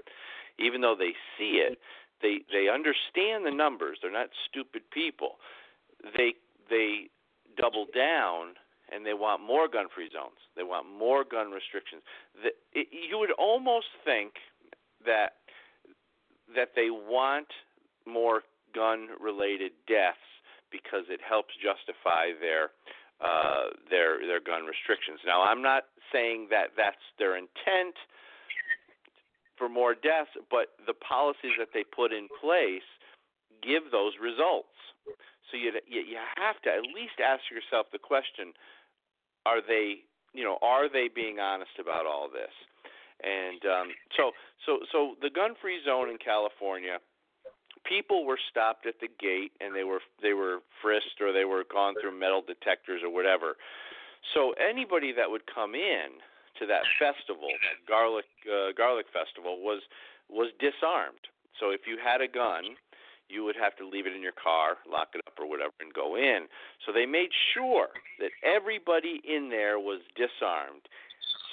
even 0.57 0.81
though 0.81 0.95
they 0.97 1.13
see 1.37 1.61
it, 1.61 1.77
they, 2.21 2.39
they 2.51 2.67
understand 2.69 3.45
the 3.45 3.51
numbers. 3.51 3.99
They're 4.01 4.11
not 4.11 4.29
stupid 4.49 4.81
people. 4.91 5.37
They, 6.17 6.33
they 6.69 7.09
double 7.57 7.85
down 7.93 8.55
and 8.91 9.05
they 9.05 9.13
want 9.13 9.41
more 9.41 9.67
gun 9.67 9.87
free 9.93 10.09
zones. 10.11 10.37
They 10.55 10.63
want 10.63 10.87
more 10.87 11.23
gun 11.23 11.51
restrictions. 11.51 12.01
The, 12.41 12.49
it, 12.73 12.87
you 12.91 13.17
would 13.17 13.31
almost 13.31 13.87
think 14.03 14.33
that 15.05 15.33
that 16.55 16.69
they 16.75 16.89
want 16.91 17.47
more 18.05 18.43
gun 18.73 19.07
related 19.19 19.71
deaths 19.87 20.17
because 20.75 21.07
it 21.07 21.23
helps 21.23 21.55
justify 21.63 22.35
their 22.43 22.75
uh, 23.23 23.71
their 23.87 24.19
their 24.27 24.43
gun 24.43 24.67
restrictions. 24.67 25.23
Now, 25.23 25.43
I'm 25.47 25.63
not 25.63 25.87
saying 26.11 26.51
that 26.51 26.75
that's 26.75 26.99
their 27.15 27.39
intent 27.39 27.95
for 29.55 29.71
more 29.71 29.95
deaths, 29.95 30.35
but 30.51 30.75
the 30.83 30.93
policies 30.99 31.55
that 31.55 31.71
they 31.71 31.87
put 31.87 32.11
in 32.11 32.27
place 32.43 32.83
give 33.63 33.87
those 33.87 34.19
results. 34.19 34.75
So 35.47 35.55
you 35.55 35.71
you 35.87 36.19
have 36.35 36.59
to 36.67 36.69
at 36.75 36.83
least 36.91 37.23
ask 37.23 37.47
yourself 37.47 37.87
the 37.95 38.03
question: 38.03 38.51
Are 39.47 39.63
they 39.63 40.03
you 40.35 40.43
know 40.43 40.59
are 40.61 40.91
they 40.91 41.07
being 41.07 41.39
honest 41.39 41.79
about 41.79 42.03
all 42.05 42.27
this? 42.27 42.51
And 43.23 43.63
um, 43.63 43.87
so 44.19 44.35
so 44.67 44.83
so 44.91 45.15
the 45.23 45.31
gun-free 45.31 45.87
zone 45.87 46.11
in 46.11 46.19
California 46.19 46.99
people 47.87 48.25
were 48.25 48.39
stopped 48.51 48.85
at 48.85 48.99
the 48.99 49.07
gate 49.07 49.51
and 49.61 49.75
they 49.75 49.83
were 49.83 50.01
they 50.21 50.33
were 50.33 50.59
frisked 50.81 51.21
or 51.21 51.31
they 51.31 51.45
were 51.45 51.63
gone 51.71 51.93
through 52.01 52.17
metal 52.17 52.41
detectors 52.45 53.01
or 53.03 53.11
whatever. 53.13 53.55
So 54.33 54.53
anybody 54.57 55.13
that 55.13 55.29
would 55.29 55.45
come 55.45 55.75
in 55.75 56.19
to 56.59 56.65
that 56.65 56.83
festival, 56.97 57.49
that 57.49 57.77
garlic 57.87 58.25
uh, 58.49 58.73
garlic 58.75 59.05
festival, 59.13 59.61
was 59.61 59.81
was 60.29 60.51
disarmed. 60.59 61.29
So 61.59 61.69
if 61.69 61.87
you 61.87 61.97
had 62.01 62.21
a 62.21 62.27
gun, 62.27 62.75
you 63.29 63.43
would 63.43 63.55
have 63.55 63.75
to 63.77 63.87
leave 63.87 64.05
it 64.05 64.13
in 64.13 64.21
your 64.21 64.35
car, 64.35 64.77
lock 64.89 65.09
it 65.13 65.21
up 65.25 65.37
or 65.39 65.47
whatever, 65.47 65.73
and 65.79 65.93
go 65.93 66.17
in. 66.17 66.47
So 66.85 66.91
they 66.91 67.05
made 67.05 67.29
sure 67.53 67.89
that 68.19 68.31
everybody 68.43 69.21
in 69.23 69.49
there 69.49 69.79
was 69.79 70.01
disarmed. 70.15 70.89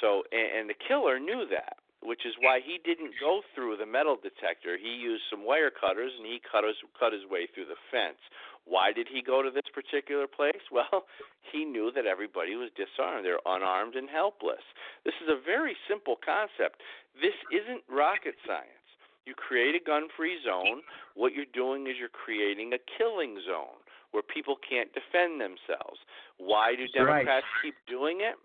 So 0.01 0.25
and, 0.33 0.65
and 0.65 0.71
the 0.71 0.79
killer 0.79 1.21
knew 1.21 1.47
that 1.51 1.82
which 2.03 2.27
is 2.27 2.35
why 2.43 2.59
he 2.59 2.83
didn't 2.83 3.15
go 3.23 3.43
through 3.55 3.79
the 3.79 3.87
metal 3.87 4.19
detector. 4.19 4.77
He 4.77 4.99
used 4.99 5.23
some 5.31 5.47
wire 5.47 5.71
cutters 5.71 6.13
and 6.19 6.27
he 6.27 6.43
cut 6.43 6.67
his 6.67 6.77
cut 6.99 7.13
his 7.15 7.23
way 7.25 7.47
through 7.47 7.71
the 7.71 7.79
fence. 7.91 8.19
Why 8.67 8.93
did 8.93 9.09
he 9.11 9.23
go 9.23 9.43
to 9.43 9.51
this 9.51 9.67
particular 9.73 10.27
place? 10.27 10.63
Well, 10.73 11.05
he 11.53 11.65
knew 11.65 11.93
that 11.95 12.07
everybody 12.07 12.57
was 12.57 12.71
disarmed. 12.73 13.27
They're 13.27 13.45
unarmed 13.45 13.95
and 13.95 14.09
helpless. 14.09 14.65
This 15.05 15.13
is 15.21 15.29
a 15.29 15.37
very 15.37 15.77
simple 15.87 16.17
concept. 16.17 16.81
This 17.21 17.37
isn't 17.53 17.85
rocket 17.93 18.41
science. 18.49 18.89
You 19.29 19.35
create 19.37 19.77
a 19.77 19.85
gun-free 19.85 20.41
zone. 20.43 20.81
What 21.15 21.35
you're 21.37 21.51
doing 21.53 21.87
is 21.87 22.01
you're 22.01 22.09
creating 22.09 22.73
a 22.73 22.81
killing 22.97 23.37
zone 23.45 23.79
where 24.13 24.25
people 24.25 24.57
can't 24.57 24.89
defend 24.97 25.41
themselves. 25.41 26.01
Why 26.39 26.75
do 26.75 26.89
Democrats 26.89 27.45
right. 27.45 27.63
keep 27.63 27.77
doing 27.87 28.25
it? 28.25 28.41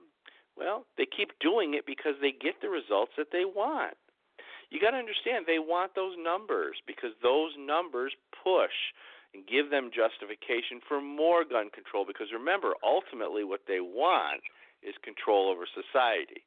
Well, 0.58 0.86
they 0.98 1.06
keep 1.06 1.38
doing 1.40 1.76
it 1.76 1.86
because 1.86 2.18
they 2.20 2.34
get 2.34 2.60
the 2.62 2.70
results 2.70 3.14
that 3.18 3.30
they 3.32 3.46
want. 3.46 3.94
You 4.70 4.82
got 4.82 4.92
to 4.92 5.00
understand 5.00 5.46
they 5.46 5.64
want 5.64 5.96
those 5.96 6.18
numbers 6.18 6.82
because 6.86 7.14
those 7.24 7.54
numbers 7.56 8.12
push 8.44 8.76
and 9.34 9.48
give 9.48 9.70
them 9.70 9.94
justification 9.94 10.82
for 10.84 11.00
more 11.00 11.46
gun 11.46 11.70
control 11.70 12.04
because 12.04 12.34
remember 12.34 12.74
ultimately 12.84 13.46
what 13.46 13.64
they 13.68 13.80
want 13.80 14.42
is 14.84 14.98
control 15.06 15.48
over 15.48 15.70
society. 15.70 16.44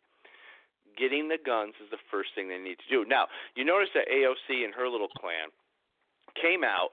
Getting 0.98 1.30
the 1.30 1.38
guns 1.40 1.78
is 1.80 1.88
the 1.88 2.02
first 2.10 2.34
thing 2.34 2.50
they 2.50 2.60
need 2.60 2.82
to 2.82 2.90
do. 2.90 3.08
Now, 3.08 3.30
you 3.54 3.64
notice 3.64 3.94
that 3.94 4.10
AOC 4.10 4.66
and 4.66 4.74
her 4.74 4.90
little 4.90 5.08
clan 5.08 5.48
came 6.36 6.60
out 6.64 6.92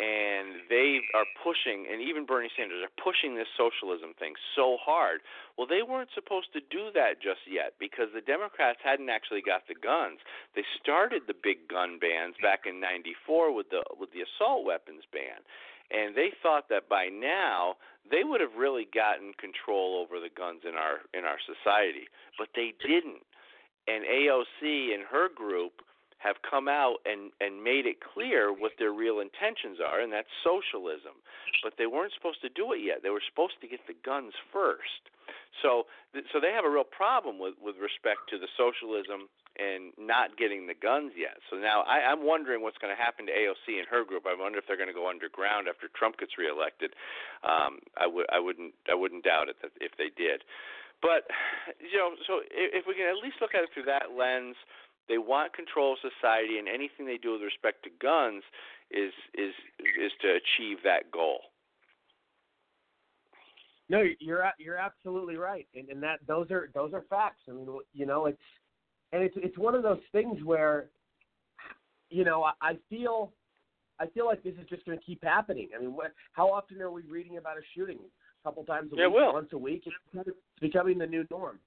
and 0.00 0.64
they 0.72 1.04
are 1.12 1.28
pushing, 1.44 1.84
and 1.84 2.00
even 2.00 2.24
Bernie 2.24 2.48
Sanders 2.56 2.80
are 2.80 2.96
pushing 2.96 3.36
this 3.36 3.52
socialism 3.52 4.16
thing 4.16 4.32
so 4.56 4.80
hard. 4.80 5.20
Well, 5.60 5.68
they 5.68 5.84
weren't 5.84 6.08
supposed 6.16 6.56
to 6.56 6.64
do 6.72 6.88
that 6.96 7.20
just 7.20 7.44
yet 7.44 7.76
because 7.76 8.08
the 8.16 8.24
Democrats 8.24 8.80
hadn't 8.80 9.12
actually 9.12 9.44
got 9.44 9.68
the 9.68 9.76
guns. 9.76 10.24
They 10.56 10.64
started 10.80 11.28
the 11.28 11.36
big 11.36 11.68
gun 11.68 12.00
bans 12.00 12.40
back 12.40 12.64
in 12.64 12.80
'94 12.80 13.52
with 13.52 13.68
the 13.68 13.84
with 14.00 14.08
the 14.16 14.24
assault 14.24 14.64
weapons 14.64 15.04
ban, 15.12 15.44
and 15.92 16.16
they 16.16 16.32
thought 16.40 16.72
that 16.72 16.88
by 16.88 17.12
now 17.12 17.76
they 18.08 18.24
would 18.24 18.40
have 18.40 18.56
really 18.56 18.88
gotten 18.88 19.36
control 19.36 20.00
over 20.00 20.16
the 20.16 20.32
guns 20.32 20.64
in 20.64 20.80
our 20.80 21.04
in 21.12 21.28
our 21.28 21.38
society, 21.44 22.08
but 22.40 22.48
they 22.56 22.72
didn't. 22.80 23.28
And 23.84 24.04
AOC 24.08 24.96
and 24.96 25.04
her 25.04 25.28
group 25.28 25.84
have 26.20 26.36
come 26.44 26.68
out 26.68 27.00
and 27.08 27.32
and 27.40 27.64
made 27.64 27.88
it 27.88 27.98
clear 28.00 28.52
what 28.52 28.76
their 28.78 28.92
real 28.92 29.20
intentions 29.20 29.80
are, 29.80 30.00
and 30.00 30.12
that's 30.12 30.30
socialism. 30.44 31.16
But 31.64 31.74
they 31.80 31.88
weren't 31.88 32.12
supposed 32.12 32.40
to 32.44 32.52
do 32.52 32.72
it 32.72 32.84
yet. 32.84 33.02
They 33.02 33.10
were 33.10 33.24
supposed 33.24 33.56
to 33.60 33.68
get 33.68 33.80
the 33.88 33.96
guns 34.04 34.36
first. 34.52 35.08
So 35.64 35.88
so 36.32 36.40
they 36.40 36.52
have 36.52 36.64
a 36.64 36.70
real 36.70 36.86
problem 36.86 37.40
with 37.40 37.56
with 37.56 37.80
respect 37.80 38.28
to 38.30 38.36
the 38.38 38.48
socialism 38.56 39.32
and 39.58 39.92
not 39.98 40.36
getting 40.36 40.68
the 40.68 40.76
guns 40.76 41.12
yet. 41.16 41.40
So 41.48 41.56
now 41.56 41.82
I, 41.88 42.12
I'm 42.12 42.24
wondering 42.24 42.62
what's 42.62 42.78
going 42.78 42.94
to 42.94 43.00
happen 43.00 43.26
to 43.26 43.34
AOC 43.34 43.80
and 43.80 43.88
her 43.90 44.04
group. 44.04 44.24
I 44.28 44.36
wonder 44.36 44.60
if 44.60 44.64
they're 44.68 44.80
going 44.80 44.92
to 44.92 44.96
go 44.96 45.10
underground 45.10 45.68
after 45.68 45.88
Trump 45.92 46.20
gets 46.20 46.38
reelected. 46.38 46.92
Um, 47.42 47.80
I 47.96 48.06
would 48.06 48.28
I 48.28 48.38
wouldn't 48.38 48.76
I 48.88 48.94
wouldn't 48.94 49.24
doubt 49.24 49.48
it 49.48 49.56
that 49.64 49.72
if 49.80 49.96
they 49.96 50.12
did. 50.12 50.44
But 51.00 51.28
you 51.80 51.96
know, 51.96 52.12
so 52.28 52.44
if, 52.52 52.84
if 52.84 52.84
we 52.84 52.92
can 52.94 53.08
at 53.08 53.20
least 53.20 53.40
look 53.40 53.56
at 53.56 53.64
it 53.64 53.72
through 53.72 53.88
that 53.88 54.12
lens, 54.16 54.56
they 55.10 55.18
want 55.18 55.52
control 55.52 55.92
of 55.92 55.98
society, 55.98 56.58
and 56.58 56.68
anything 56.68 57.04
they 57.04 57.18
do 57.18 57.32
with 57.32 57.42
respect 57.42 57.82
to 57.82 57.90
guns 58.00 58.42
is 58.90 59.12
is 59.34 59.52
is 60.00 60.12
to 60.22 60.28
achieve 60.28 60.78
that 60.84 61.10
goal. 61.10 61.40
No, 63.88 64.04
you're 64.20 64.48
you're 64.58 64.76
absolutely 64.76 65.36
right, 65.36 65.66
and, 65.74 65.88
and 65.88 66.00
that 66.04 66.20
those 66.26 66.50
are 66.52 66.70
those 66.74 66.94
are 66.94 67.02
facts. 67.10 67.42
I 67.48 67.52
mean, 67.52 67.66
you 67.92 68.06
know, 68.06 68.26
it's 68.26 68.38
and 69.12 69.22
it's 69.22 69.34
it's 69.36 69.58
one 69.58 69.74
of 69.74 69.82
those 69.82 70.00
things 70.12 70.38
where, 70.44 70.90
you 72.08 72.24
know, 72.24 72.44
I, 72.44 72.52
I 72.62 72.78
feel 72.88 73.32
I 73.98 74.06
feel 74.06 74.26
like 74.26 74.44
this 74.44 74.54
is 74.54 74.68
just 74.68 74.86
going 74.86 74.96
to 74.96 75.04
keep 75.04 75.24
happening. 75.24 75.70
I 75.76 75.80
mean, 75.80 75.94
what, 75.94 76.12
how 76.32 76.46
often 76.46 76.80
are 76.80 76.92
we 76.92 77.02
reading 77.02 77.36
about 77.36 77.58
a 77.58 77.62
shooting? 77.74 77.98
A 77.98 78.48
couple 78.48 78.64
times 78.64 78.92
a 78.92 78.96
yeah, 78.96 79.06
week, 79.08 79.16
will. 79.16 79.32
once 79.34 79.48
a 79.52 79.58
week. 79.58 79.82
It's 80.14 80.30
becoming 80.60 80.96
the 80.96 81.06
new 81.06 81.26
norm. 81.30 81.58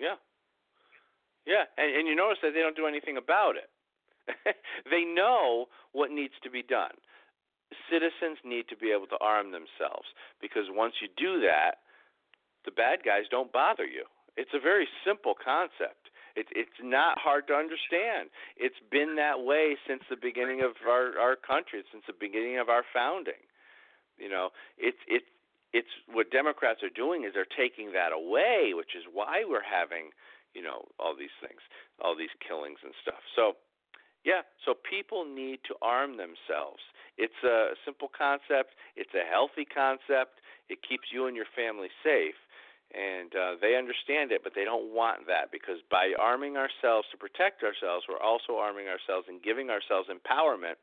Yeah, 0.00 0.16
yeah, 1.46 1.64
and, 1.78 1.94
and 1.94 2.08
you 2.08 2.14
notice 2.14 2.38
that 2.42 2.52
they 2.52 2.60
don't 2.60 2.76
do 2.76 2.86
anything 2.86 3.16
about 3.16 3.54
it. 3.56 3.70
they 4.90 5.04
know 5.06 5.66
what 5.92 6.10
needs 6.10 6.34
to 6.42 6.50
be 6.50 6.62
done. 6.62 6.94
Citizens 7.90 8.38
need 8.44 8.66
to 8.68 8.76
be 8.76 8.90
able 8.90 9.06
to 9.06 9.18
arm 9.20 9.50
themselves 9.50 10.06
because 10.42 10.66
once 10.70 10.94
you 11.00 11.08
do 11.16 11.40
that, 11.42 11.86
the 12.64 12.74
bad 12.74 13.06
guys 13.06 13.30
don't 13.30 13.52
bother 13.52 13.86
you. 13.86 14.04
It's 14.36 14.54
a 14.54 14.60
very 14.60 14.86
simple 15.06 15.34
concept. 15.34 16.10
It's 16.36 16.50
it's 16.52 16.78
not 16.82 17.16
hard 17.18 17.48
to 17.48 17.54
understand. 17.54 18.28
It's 18.58 18.76
been 18.90 19.16
that 19.16 19.40
way 19.40 19.78
since 19.88 20.02
the 20.10 20.20
beginning 20.20 20.60
of 20.60 20.76
our 20.86 21.16
our 21.18 21.34
country, 21.34 21.82
since 21.90 22.04
the 22.06 22.18
beginning 22.18 22.58
of 22.58 22.68
our 22.68 22.84
founding. 22.92 23.40
You 24.18 24.28
know, 24.28 24.50
it's 24.76 25.00
it's 25.08 25.26
it's 25.72 25.88
what 26.12 26.30
Democrats 26.30 26.82
are 26.82 26.92
doing 26.92 27.24
is 27.24 27.32
they're 27.32 27.48
taking 27.48 27.92
that 27.92 28.12
away, 28.12 28.76
which 28.76 28.92
is 28.94 29.04
why 29.10 29.44
we're 29.48 29.64
having 29.64 30.12
you 30.56 30.64
know 30.64 30.88
all 30.98 31.12
these 31.12 31.36
things, 31.44 31.60
all 32.00 32.16
these 32.16 32.32
killings 32.40 32.80
and 32.80 32.96
stuff. 33.04 33.20
So 33.36 33.60
yeah, 34.24 34.42
so 34.64 34.74
people 34.74 35.28
need 35.28 35.60
to 35.68 35.76
arm 35.84 36.16
themselves. 36.16 36.82
It's 37.20 37.40
a 37.44 37.78
simple 37.84 38.10
concept. 38.10 38.74
It's 38.96 39.12
a 39.14 39.22
healthy 39.22 39.68
concept. 39.68 40.40
It 40.68 40.80
keeps 40.82 41.12
you 41.14 41.28
and 41.28 41.36
your 41.36 41.46
family 41.54 41.88
safe, 42.02 42.34
and 42.90 43.30
uh, 43.36 43.54
they 43.62 43.78
understand 43.78 44.32
it, 44.32 44.42
but 44.42 44.52
they 44.58 44.64
don't 44.64 44.90
want 44.92 45.30
that 45.30 45.54
because 45.54 45.78
by 45.90 46.10
arming 46.18 46.56
ourselves 46.56 47.06
to 47.12 47.16
protect 47.16 47.62
ourselves, 47.62 48.06
we're 48.08 48.18
also 48.18 48.58
arming 48.58 48.90
ourselves 48.90 49.30
and 49.30 49.42
giving 49.42 49.70
ourselves 49.70 50.10
empowerment, 50.10 50.74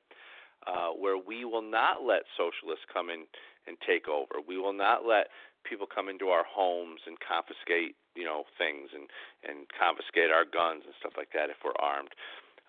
uh, 0.63 0.95
where 0.95 1.19
we 1.19 1.43
will 1.43 1.65
not 1.65 2.07
let 2.07 2.23
socialists 2.39 2.87
come 2.87 3.09
in 3.09 3.27
and 3.67 3.75
take 3.83 4.07
over. 4.07 4.39
We 4.39 4.57
will 4.57 4.75
not 4.75 5.03
let 5.03 5.27
people 5.63 5.87
come 5.87 6.09
into 6.09 6.27
our 6.29 6.43
homes 6.43 7.01
and 7.07 7.17
confiscate 7.19 7.95
you 8.15 8.25
know 8.25 8.43
things 8.57 8.89
and 8.93 9.09
and 9.41 9.67
confiscate 9.73 10.29
our 10.29 10.45
guns 10.45 10.83
and 10.85 10.93
stuff 10.99 11.13
like 11.17 11.33
that 11.33 11.49
if 11.49 11.57
we're 11.63 11.77
armed. 11.79 12.13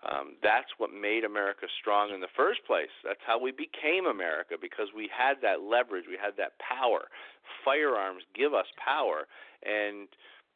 Um, 0.05 0.37
that's 0.45 0.69
what 0.77 0.93
made 0.93 1.25
America 1.25 1.65
strong 1.81 2.12
in 2.12 2.21
the 2.21 2.33
first 2.37 2.61
place. 2.66 2.93
That's 3.05 3.25
how 3.25 3.41
we 3.41 3.53
became 3.53 4.05
America 4.05 4.57
because 4.61 4.93
we 4.93 5.09
had 5.09 5.41
that 5.41 5.65
leverage, 5.65 6.05
we 6.05 6.21
had 6.21 6.37
that 6.37 6.61
power. 6.61 7.09
Firearms 7.65 8.21
give 8.37 8.53
us 8.53 8.69
power, 8.77 9.25
and 9.65 10.09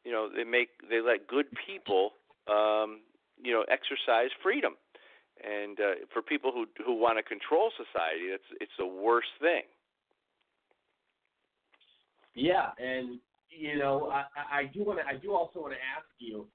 you 0.05 0.13
know 0.13 0.29
they 0.29 0.45
make 0.45 0.69
they 0.89 1.01
let 1.01 1.27
good 1.27 1.47
people 1.65 2.13
um, 2.47 3.01
you 3.41 3.53
know 3.53 3.65
exercise 3.69 4.31
freedom. 4.43 4.77
And 5.39 5.79
uh, 5.79 6.05
for 6.13 6.21
people 6.21 6.53
who 6.53 6.67
who 6.85 6.93
want 6.93 7.17
to 7.17 7.23
control 7.23 7.71
society, 7.73 8.29
it's 8.29 8.49
it's 8.61 8.77
the 8.79 8.87
worst 8.87 9.33
thing. 9.41 9.65
Yeah, 12.39 12.71
and 12.79 13.19
you 13.51 13.77
know, 13.79 14.13
I, 14.13 14.61
I 14.61 14.65
do 14.73 14.85
want 14.85 15.01
to. 15.01 15.07
I 15.07 15.19
do 15.19 15.35
also 15.35 15.61
want 15.61 15.73
to 15.73 15.79
ask 15.79 16.07
you, 16.19 16.47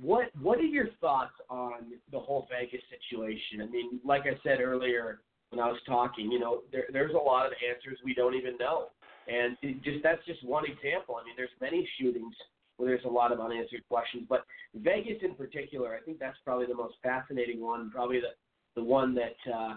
what 0.00 0.26
what 0.40 0.58
are 0.58 0.62
your 0.62 0.88
thoughts 1.00 1.34
on 1.50 1.92
the 2.10 2.18
whole 2.18 2.48
Vegas 2.50 2.80
situation? 2.88 3.60
I 3.60 3.66
mean, 3.66 4.00
like 4.04 4.22
I 4.22 4.40
said 4.42 4.60
earlier 4.60 5.20
when 5.50 5.60
I 5.60 5.68
was 5.68 5.78
talking, 5.86 6.32
you 6.32 6.38
know, 6.38 6.62
there, 6.72 6.84
there's 6.92 7.12
a 7.14 7.18
lot 7.18 7.44
of 7.44 7.52
answers 7.60 7.98
we 8.02 8.14
don't 8.14 8.34
even 8.34 8.56
know, 8.56 8.86
and 9.28 9.56
just 9.84 10.02
that's 10.02 10.24
just 10.24 10.42
one 10.46 10.64
example. 10.64 11.16
I 11.20 11.24
mean, 11.24 11.34
there's 11.36 11.50
many 11.60 11.86
shootings 12.00 12.34
where 12.78 12.88
there's 12.88 13.04
a 13.04 13.12
lot 13.12 13.32
of 13.32 13.40
unanswered 13.40 13.86
questions, 13.86 14.24
but 14.30 14.46
Vegas 14.74 15.18
in 15.22 15.34
particular, 15.34 15.94
I 15.94 16.00
think 16.00 16.18
that's 16.18 16.38
probably 16.42 16.66
the 16.66 16.74
most 16.74 16.94
fascinating 17.02 17.60
one. 17.60 17.90
Probably 17.90 18.20
the 18.20 18.32
the 18.80 18.82
one 18.82 19.14
that 19.14 19.52
uh, 19.52 19.76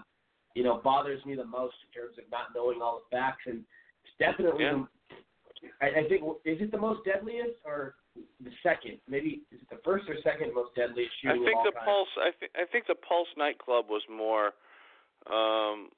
you 0.54 0.64
know 0.64 0.80
bothers 0.82 1.22
me 1.26 1.34
the 1.34 1.44
most 1.44 1.74
in 1.84 2.00
terms 2.00 2.16
of 2.16 2.24
not 2.30 2.54
knowing 2.54 2.80
all 2.80 3.02
the 3.04 3.14
facts 3.14 3.42
and 3.44 3.62
definitely 4.18 4.64
yeah. 4.64 4.72
the, 4.72 4.86
I, 5.80 6.04
I 6.04 6.08
think 6.08 6.22
is 6.44 6.60
it 6.60 6.70
the 6.70 6.78
most 6.78 7.04
deadliest 7.04 7.60
or 7.64 7.94
the 8.40 8.50
second? 8.62 8.98
Maybe 9.08 9.42
is 9.52 9.60
it 9.60 9.70
the 9.70 9.80
first 9.84 10.08
or 10.08 10.16
second 10.22 10.54
most 10.54 10.74
deadliest 10.74 11.12
shooting? 11.20 11.42
I 11.42 11.44
think 11.44 11.58
the 11.64 11.72
time? 11.72 11.84
Pulse. 11.84 12.14
I 12.18 12.30
think 12.38 12.52
I 12.56 12.64
think 12.70 12.86
the 12.86 12.94
Pulse 12.96 13.28
nightclub 13.36 13.86
was 13.88 14.02
more 14.08 14.54
um, 15.26 15.90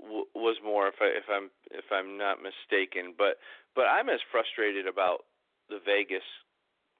w- 0.00 0.30
was 0.34 0.56
more, 0.64 0.88
if 0.88 0.98
I 1.00 1.06
if 1.16 1.28
I'm 1.28 1.50
if 1.70 1.86
I'm 1.92 2.18
not 2.18 2.38
mistaken. 2.42 3.14
But 3.16 3.38
but 3.74 3.86
I'm 3.86 4.08
as 4.08 4.20
frustrated 4.30 4.86
about 4.86 5.24
the 5.68 5.78
Vegas 5.84 6.26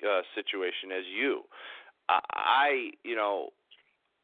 uh, 0.03 0.23
situation 0.35 0.93
as 0.93 1.05
you. 1.07 1.43
I, 2.09 2.21
I 2.35 2.69
you 3.05 3.17
know 3.17 3.51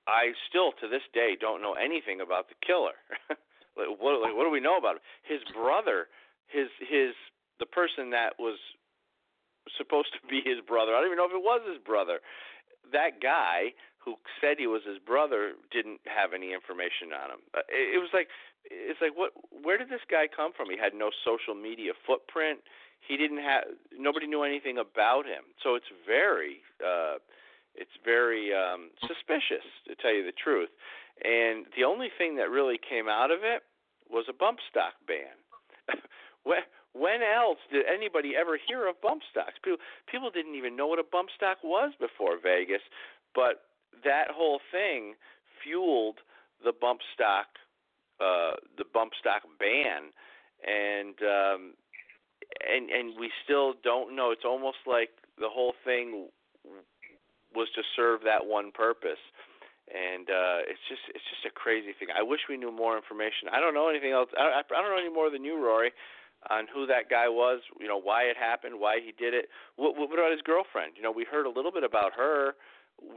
I 0.06 0.32
still 0.48 0.72
to 0.80 0.88
this 0.88 1.06
day 1.14 1.36
don't 1.40 1.62
know 1.62 1.74
anything 1.74 2.20
about 2.20 2.48
the 2.48 2.58
killer. 2.64 2.98
what 3.76 4.20
like, 4.20 4.34
what 4.36 4.44
do 4.44 4.50
we 4.50 4.60
know 4.60 4.76
about 4.76 4.96
him? 4.96 5.04
His 5.22 5.40
brother, 5.54 6.08
his 6.48 6.68
his 6.80 7.14
the 7.58 7.66
person 7.66 8.10
that 8.10 8.38
was 8.38 8.58
supposed 9.78 10.12
to 10.12 10.20
be 10.28 10.42
his 10.44 10.60
brother. 10.66 10.94
I 10.94 11.00
don't 11.00 11.06
even 11.06 11.18
know 11.18 11.30
if 11.30 11.36
it 11.36 11.42
was 11.42 11.62
his 11.68 11.78
brother. 11.78 12.20
That 12.92 13.22
guy 13.22 13.72
who 14.04 14.16
said 14.40 14.58
he 14.58 14.66
was 14.66 14.82
his 14.82 14.98
brother 14.98 15.54
didn't 15.70 16.00
have 16.10 16.34
any 16.34 16.52
information 16.52 17.14
on 17.14 17.38
him. 17.38 17.42
Uh, 17.54 17.62
it, 17.70 17.96
it 17.96 18.00
was 18.02 18.10
like 18.12 18.28
it's 18.66 19.00
like 19.00 19.16
what 19.16 19.32
where 19.50 19.78
did 19.78 19.88
this 19.88 20.04
guy 20.10 20.26
come 20.26 20.52
from? 20.52 20.70
He 20.70 20.76
had 20.76 20.94
no 20.94 21.10
social 21.24 21.54
media 21.54 21.92
footprint. 22.06 22.60
He 23.00 23.16
didn't 23.16 23.42
have 23.42 23.64
nobody 23.94 24.26
knew 24.26 24.42
anything 24.42 24.78
about 24.78 25.26
him. 25.26 25.54
So 25.62 25.74
it's 25.74 25.90
very 26.06 26.62
uh 26.82 27.22
it's 27.74 27.94
very 28.04 28.52
um 28.52 28.90
suspicious 29.06 29.64
to 29.86 29.94
tell 29.94 30.12
you 30.12 30.24
the 30.24 30.36
truth. 30.36 30.70
And 31.24 31.66
the 31.76 31.84
only 31.84 32.08
thing 32.18 32.36
that 32.36 32.50
really 32.50 32.78
came 32.78 33.08
out 33.08 33.30
of 33.30 33.40
it 33.42 33.62
was 34.10 34.26
a 34.28 34.32
bump 34.32 34.58
stock 34.70 34.94
ban. 35.06 35.38
when 36.92 37.22
else 37.22 37.58
did 37.72 37.86
anybody 37.86 38.34
ever 38.36 38.58
hear 38.58 38.88
of 38.88 39.00
bump 39.00 39.22
stocks? 39.30 39.54
People 39.62 39.78
people 40.10 40.30
didn't 40.30 40.54
even 40.54 40.76
know 40.76 40.86
what 40.86 40.98
a 40.98 41.06
bump 41.06 41.30
stock 41.34 41.58
was 41.62 41.92
before 41.98 42.38
Vegas, 42.42 42.82
but 43.34 43.64
that 44.04 44.28
whole 44.30 44.60
thing 44.70 45.14
fueled 45.62 46.18
the 46.64 46.72
bump 46.72 47.00
stock 47.14 47.46
uh 48.20 48.52
the 48.78 48.84
bump 48.92 49.12
stock 49.18 49.42
ban 49.58 50.10
and 50.62 51.16
um 51.22 51.74
and 52.68 52.90
and 52.90 53.18
we 53.18 53.30
still 53.44 53.74
don't 53.82 54.14
know 54.14 54.30
it's 54.30 54.44
almost 54.44 54.78
like 54.86 55.10
the 55.38 55.48
whole 55.48 55.74
thing 55.84 56.28
was 57.54 57.68
to 57.74 57.82
serve 57.96 58.20
that 58.24 58.46
one 58.46 58.70
purpose 58.72 59.22
and 59.92 60.28
uh 60.32 60.64
it's 60.64 60.80
just 60.88 61.04
it's 61.14 61.24
just 61.28 61.44
a 61.44 61.52
crazy 61.52 61.92
thing 61.92 62.08
i 62.16 62.22
wish 62.22 62.40
we 62.48 62.56
knew 62.56 62.72
more 62.72 62.96
information 62.96 63.52
i 63.52 63.60
don't 63.60 63.74
know 63.74 63.88
anything 63.88 64.12
else 64.12 64.28
i 64.36 64.60
i 64.64 64.80
don't 64.80 64.90
know 64.90 64.98
any 65.00 65.12
more 65.12 65.30
than 65.30 65.44
you 65.44 65.60
rory 65.60 65.92
on 66.50 66.66
who 66.72 66.86
that 66.86 67.08
guy 67.08 67.28
was 67.28 67.60
you 67.78 67.86
know 67.86 68.00
why 68.00 68.22
it 68.24 68.36
happened 68.36 68.80
why 68.80 68.98
he 69.04 69.12
did 69.12 69.34
it 69.34 69.48
what 69.76 69.96
what 69.96 70.12
about 70.12 70.32
his 70.32 70.42
girlfriend 70.42 70.92
you 70.96 71.02
know 71.02 71.12
we 71.12 71.24
heard 71.28 71.46
a 71.46 71.52
little 71.52 71.72
bit 71.72 71.84
about 71.84 72.12
her 72.16 72.54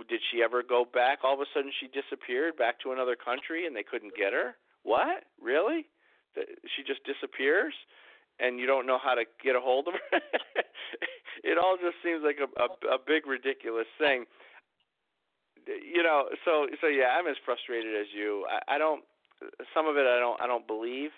did 0.07 0.21
she 0.31 0.41
ever 0.41 0.63
go 0.63 0.85
back? 0.85 1.19
All 1.23 1.33
of 1.33 1.39
a 1.39 1.45
sudden, 1.53 1.71
she 1.79 1.87
disappeared 1.87 2.57
back 2.57 2.79
to 2.81 2.91
another 2.91 3.15
country, 3.15 3.65
and 3.65 3.75
they 3.75 3.83
couldn't 3.83 4.15
get 4.15 4.33
her. 4.33 4.55
What? 4.83 5.25
Really? 5.41 5.87
She 6.75 6.83
just 6.83 7.01
disappears, 7.05 7.73
and 8.39 8.59
you 8.59 8.67
don't 8.67 8.85
know 8.85 8.99
how 9.01 9.15
to 9.15 9.23
get 9.43 9.55
a 9.55 9.61
hold 9.61 9.87
of 9.87 9.93
her. 9.93 10.19
it 11.43 11.57
all 11.57 11.77
just 11.77 11.95
seems 12.03 12.23
like 12.23 12.37
a, 12.43 12.49
a, 12.59 12.95
a 12.95 12.99
big 12.99 13.25
ridiculous 13.25 13.87
thing. 13.97 14.25
You 15.67 16.03
know, 16.03 16.29
so 16.45 16.67
so 16.81 16.87
yeah, 16.87 17.17
I'm 17.17 17.27
as 17.27 17.37
frustrated 17.45 17.95
as 17.95 18.07
you. 18.13 18.45
I, 18.49 18.75
I 18.75 18.77
don't. 18.77 19.03
Some 19.73 19.87
of 19.87 19.97
it 19.97 20.05
I 20.05 20.19
don't 20.19 20.39
I 20.41 20.47
don't 20.47 20.67
believe. 20.67 21.11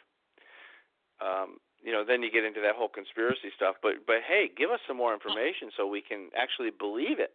Um, 1.20 1.58
you 1.84 1.92
know, 1.92 2.04
then 2.06 2.22
you 2.22 2.32
get 2.32 2.44
into 2.44 2.62
that 2.62 2.76
whole 2.76 2.90
conspiracy 2.90 3.52
stuff. 3.56 3.76
But 3.82 4.06
but 4.06 4.24
hey, 4.28 4.50
give 4.56 4.72
us 4.72 4.80
some 4.88 4.98
more 4.98 5.14
information 5.14 5.70
so 5.76 5.88
we 5.88 6.02
can 6.02 6.30
actually 6.36 6.72
believe 6.72 7.20
it. 7.20 7.34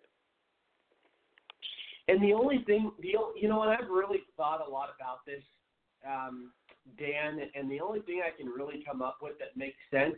And 2.09 2.23
the 2.23 2.33
only 2.33 2.65
thing, 2.65 2.91
the 3.01 3.15
you 3.39 3.49
know 3.49 3.59
what, 3.59 3.69
I've 3.69 3.89
really 3.89 4.23
thought 4.37 4.67
a 4.67 4.71
lot 4.71 4.89
about 4.99 5.25
this, 5.25 5.43
um, 6.07 6.51
Dan, 6.99 7.39
and 7.55 7.71
the 7.71 7.81
only 7.81 8.01
thing 8.01 8.23
I 8.27 8.37
can 8.37 8.49
really 8.49 8.83
come 8.87 9.03
up 9.03 9.19
with 9.23 9.39
that 9.39 9.57
makes 9.57 9.79
sense, 9.91 10.17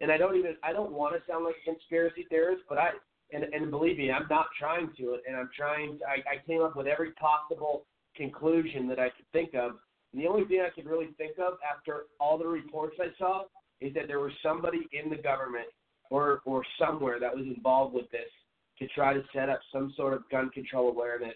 and 0.00 0.12
I 0.12 0.18
don't 0.18 0.36
even, 0.36 0.56
I 0.62 0.72
don't 0.72 0.92
want 0.92 1.14
to 1.14 1.22
sound 1.30 1.46
like 1.46 1.56
a 1.62 1.70
conspiracy 1.70 2.26
theorist, 2.28 2.62
but 2.68 2.76
I, 2.76 2.90
and 3.32 3.44
and 3.44 3.70
believe 3.70 3.98
me, 3.98 4.10
I'm 4.10 4.26
not 4.28 4.46
trying 4.58 4.90
to, 4.98 5.18
and 5.26 5.36
I'm 5.36 5.50
trying. 5.56 5.98
To, 5.98 6.04
I, 6.04 6.34
I 6.34 6.46
came 6.46 6.62
up 6.62 6.76
with 6.76 6.86
every 6.86 7.12
possible 7.12 7.86
conclusion 8.16 8.88
that 8.88 8.98
I 8.98 9.10
could 9.10 9.26
think 9.32 9.54
of. 9.54 9.72
And 10.12 10.22
the 10.22 10.28
only 10.28 10.44
thing 10.44 10.62
I 10.64 10.70
could 10.70 10.88
really 10.88 11.08
think 11.18 11.38
of 11.38 11.54
after 11.68 12.04
all 12.20 12.38
the 12.38 12.46
reports 12.46 12.96
I 13.00 13.08
saw 13.18 13.44
is 13.80 13.92
that 13.94 14.06
there 14.06 14.20
was 14.20 14.32
somebody 14.42 14.88
in 14.92 15.10
the 15.10 15.16
government 15.16 15.66
or 16.10 16.40
or 16.44 16.62
somewhere 16.78 17.18
that 17.20 17.34
was 17.34 17.46
involved 17.46 17.94
with 17.94 18.10
this 18.10 18.30
to 18.78 18.86
try 18.88 19.14
to 19.14 19.22
set 19.34 19.48
up 19.48 19.60
some 19.72 19.92
sort 19.96 20.14
of 20.14 20.28
gun 20.30 20.50
control 20.50 20.88
awareness, 20.88 21.34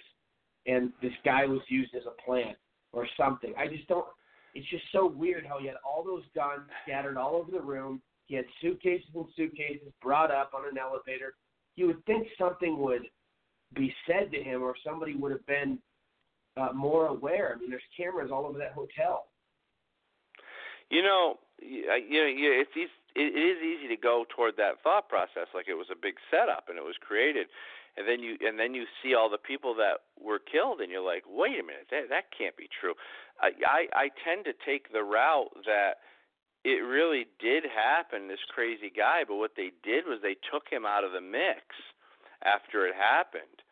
and 0.67 0.93
this 1.03 1.13
guy 1.25 1.47
was 1.47 1.61
used 1.69 1.95
as 1.95 2.03
a 2.07 2.23
plant 2.23 2.57
or 2.93 3.07
something. 3.17 3.55
I 3.59 3.67
just 3.67 3.87
don't. 3.89 4.07
It's 4.55 4.69
just 4.71 4.85
so 4.93 5.07
weird 5.07 5.47
how 5.47 5.59
he 5.61 5.67
had 5.67 5.77
all 5.87 6.03
those 6.03 6.25
guns 6.35 6.63
scattered 6.85 7.17
all 7.17 7.35
over 7.37 7.51
the 7.51 7.61
room. 7.61 8.01
He 8.27 8.35
had 8.35 8.45
suitcases 8.61 9.09
and 9.15 9.27
suitcases 9.37 9.89
brought 10.03 10.31
up 10.31 10.53
on 10.55 10.63
an 10.71 10.79
elevator. 10.79 11.35
You 11.79 11.87
would 11.89 12.05
think 12.07 12.27
something 12.39 12.79
would 12.79 13.03
be 13.75 13.95
said 14.07 14.31
to 14.33 14.43
him, 14.43 14.63
or 14.63 14.75
somebody 14.85 15.15
would 15.15 15.33
have 15.33 15.47
been 15.47 15.79
uh, 16.57 16.73
more 16.75 17.07
aware. 17.07 17.55
I 17.55 17.61
mean, 17.61 17.71
there's 17.71 17.83
cameras 17.97 18.31
all 18.33 18.47
over 18.47 18.59
that 18.59 18.73
hotel. 18.73 19.27
You 20.91 21.03
know, 21.03 21.39
you 21.61 21.87
know, 21.87 21.99
it's 22.01 22.71
easy, 22.77 22.91
it 23.15 23.35
is 23.35 23.59
easy 23.63 23.89
to 23.89 24.01
go 24.01 24.25
toward 24.35 24.57
that 24.57 24.83
thought 24.83 25.09
process 25.09 25.51
like 25.55 25.67
it 25.69 25.75
was 25.75 25.89
a 25.91 25.99
big 26.01 26.15
setup 26.31 26.69
and 26.69 26.79
it 26.79 26.85
was 26.85 26.97
created 27.01 27.47
and 27.97 28.07
then 28.07 28.23
you 28.23 28.37
and 28.41 28.59
then 28.59 28.75
you 28.75 28.85
see 29.03 29.15
all 29.15 29.29
the 29.29 29.39
people 29.39 29.75
that 29.75 30.07
were 30.21 30.39
killed 30.39 30.81
and 30.81 30.91
you're 30.91 31.05
like 31.05 31.25
wait 31.27 31.59
a 31.59 31.67
minute 31.67 31.91
that 31.91 32.09
that 32.09 32.31
can't 32.37 32.57
be 32.57 32.69
true 32.81 32.95
i 33.43 33.51
i, 33.67 33.81
I 33.93 34.11
tend 34.23 34.45
to 34.47 34.55
take 34.65 34.93
the 34.93 35.03
route 35.03 35.51
that 35.67 35.99
it 36.69 36.85
really 36.85 37.27
did 37.41 37.65
happen 37.65 38.29
this 38.29 38.45
crazy 38.53 38.93
guy 38.95 39.25
but 39.27 39.37
what 39.37 39.53
they 39.57 39.73
did 39.83 40.05
was 40.05 40.21
they 40.23 40.37
took 40.53 40.69
him 40.69 40.85
out 40.85 41.05
of 41.05 41.13
the 41.13 41.21
mix 41.21 41.65
after 42.45 42.87
it 42.87 42.95
happened. 42.95 43.63